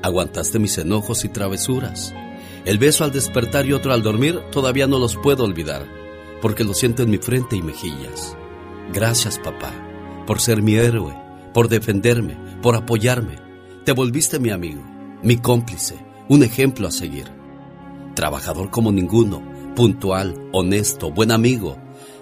Aguantaste 0.02 0.59
mis 0.60 0.78
enojos 0.78 1.24
y 1.24 1.28
travesuras. 1.28 2.14
El 2.69 2.77
beso 2.77 3.03
al 3.03 3.12
despertar 3.12 3.65
y 3.65 3.73
otro 3.73 3.95
al 3.95 4.03
dormir 4.03 4.43
todavía 4.53 4.86
no 4.86 4.99
los 4.99 5.16
puedo 5.16 5.43
olvidar, 5.43 5.86
porque 6.43 6.65
lo 6.65 6.74
siento 6.74 7.03
en 7.03 7.09
mi 7.09 7.16
frente 7.16 7.57
y 7.57 7.62
mejillas. 7.62 8.36
Gracias 8.93 9.39
papá, 9.39 9.73
por 10.27 10.39
ser 10.39 10.61
mi 10.61 10.74
héroe, 10.74 11.19
por 11.55 11.70
defenderme, 11.70 12.36
por 12.61 12.77
apoyarme. 12.77 13.36
Te 13.86 13.93
volviste 13.93 14.39
mi 14.39 14.51
amigo, 14.51 14.82
mi 15.23 15.39
cómplice, 15.39 15.97
un 16.28 16.43
ejemplo 16.43 16.86
a 16.86 16.90
seguir. 16.90 17.32
Trabajador 18.15 18.69
como 18.69 18.93
ninguno, 18.93 19.43
puntual, 19.74 20.35
honesto, 20.53 21.11
buen 21.11 21.32
amigo. 21.32 21.78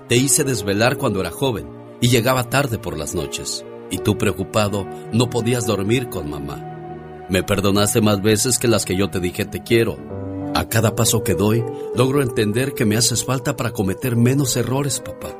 Te 0.08 0.16
hice 0.16 0.44
desvelar 0.44 0.96
cuando 0.96 1.18
era 1.18 1.32
joven 1.32 1.66
y 2.00 2.06
llegaba 2.06 2.44
tarde 2.44 2.78
por 2.78 2.96
las 2.96 3.16
noches. 3.16 3.64
Y 3.90 3.98
tú 3.98 4.16
preocupado 4.16 4.86
no 5.12 5.28
podías 5.28 5.66
dormir 5.66 6.08
con 6.08 6.30
mamá. 6.30 7.26
Me 7.28 7.42
perdonaste 7.42 8.00
más 8.00 8.22
veces 8.22 8.60
que 8.60 8.68
las 8.68 8.84
que 8.84 8.96
yo 8.96 9.10
te 9.10 9.18
dije 9.18 9.44
te 9.44 9.64
quiero. 9.64 10.14
A 10.56 10.70
cada 10.70 10.94
paso 10.96 11.22
que 11.22 11.34
doy, 11.34 11.62
logro 11.94 12.22
entender 12.22 12.72
que 12.72 12.86
me 12.86 12.96
haces 12.96 13.26
falta 13.26 13.56
para 13.56 13.72
cometer 13.72 14.16
menos 14.16 14.56
errores, 14.56 15.00
papá. 15.00 15.36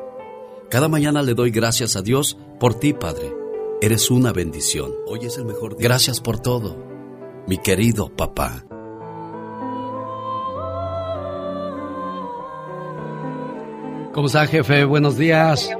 Cada 0.68 0.88
mañana 0.88 1.22
le 1.22 1.32
doy 1.32 1.50
gracias 1.50 1.96
a 1.96 2.02
Dios 2.02 2.36
por 2.60 2.78
ti, 2.78 2.92
Padre. 2.92 3.32
Eres 3.80 4.10
una 4.10 4.34
bendición. 4.34 4.92
Hoy 5.06 5.20
es 5.24 5.38
el 5.38 5.46
mejor 5.46 5.74
día. 5.74 5.88
Gracias 5.88 6.20
por 6.20 6.38
todo, 6.38 6.76
mi 7.46 7.56
querido 7.56 8.10
papá. 8.14 8.62
¿Cómo 14.12 14.26
está, 14.26 14.46
jefe? 14.46 14.84
Buenos 14.84 15.16
días. 15.16 15.70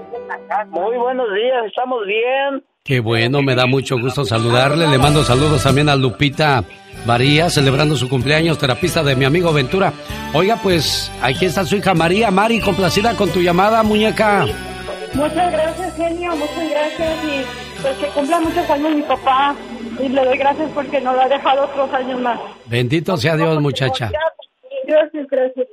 Muy 0.71 0.97
buenos 0.97 1.27
días, 1.35 1.67
estamos 1.67 2.07
bien. 2.07 2.65
Qué 2.83 3.01
bueno, 3.01 3.43
me 3.43 3.55
da 3.55 3.67
mucho 3.67 3.99
gusto 4.01 4.25
saludarle. 4.25 4.89
Le 4.89 4.97
mando 4.97 5.25
saludos 5.25 5.63
también 5.63 5.91
a 5.91 5.97
Lupita 5.97 6.65
María, 7.07 7.49
celebrando 7.49 7.97
su 7.97 8.09
cumpleaños, 8.09 8.59
terapista 8.59 9.03
de 9.03 9.15
mi 9.15 9.25
amigo 9.25 9.53
Ventura. 9.53 9.93
Oiga, 10.35 10.59
pues 10.63 11.11
aquí 11.23 11.47
está 11.47 11.65
su 11.65 11.77
hija 11.77 11.95
María. 11.95 12.31
Mari, 12.31 12.61
complacida 12.61 13.15
con 13.15 13.31
tu 13.31 13.41
llamada, 13.41 13.83
muñeca. 13.83 14.47
Muchas 15.15 15.53
gracias, 15.53 15.97
genio, 15.97 16.37
muchas 16.37 16.71
gracias. 16.71 17.25
Y 17.25 17.81
pues 17.81 17.97
que 17.99 18.07
cumpla 18.09 18.41
muchos 18.41 18.69
años 18.69 18.97
mi 18.97 19.03
papá. 19.03 19.55
Y 20.05 20.09
le 20.09 20.25
doy 20.25 20.37
gracias 20.37 20.71
porque 20.75 21.01
nos 21.01 21.17
ha 21.19 21.29
dejado 21.29 21.65
otros 21.65 21.91
años 21.95 22.21
más. 22.21 22.39
Bendito 22.67 23.17
sea 23.17 23.37
Dios, 23.37 23.61
muchacha. 23.63 24.11
Gracias, 24.87 25.27
gracias. 25.31 25.67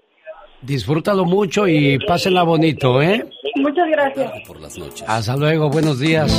Disfrútalo 0.62 1.26
mucho 1.26 1.68
y 1.68 2.00
pásenla 2.08 2.44
bonito, 2.44 3.02
¿eh? 3.02 3.26
Muchas 3.56 3.88
gracias. 3.90 4.32
Por 4.48 4.62
las 4.62 4.78
noches. 4.78 5.04
Hasta 5.08 5.36
luego, 5.36 5.70
buenos 5.70 6.00
días. 6.00 6.32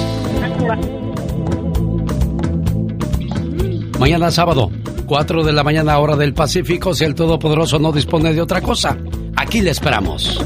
Mañana 3.99 4.31
sábado, 4.31 4.71
4 5.07 5.45
de 5.45 5.53
la 5.53 5.63
mañana 5.63 5.99
hora 5.99 6.17
del 6.17 6.35
Pacífico, 6.35 6.95
si 6.95 7.05
el 7.05 7.15
Todopoderoso 7.15 7.79
no 7.79 7.93
dispone 7.93 8.35
de 8.35 8.43
otra 8.43 8.61
cosa. 8.61 8.99
Aquí 9.37 9.61
le 9.61 9.71
esperamos. 9.71 10.45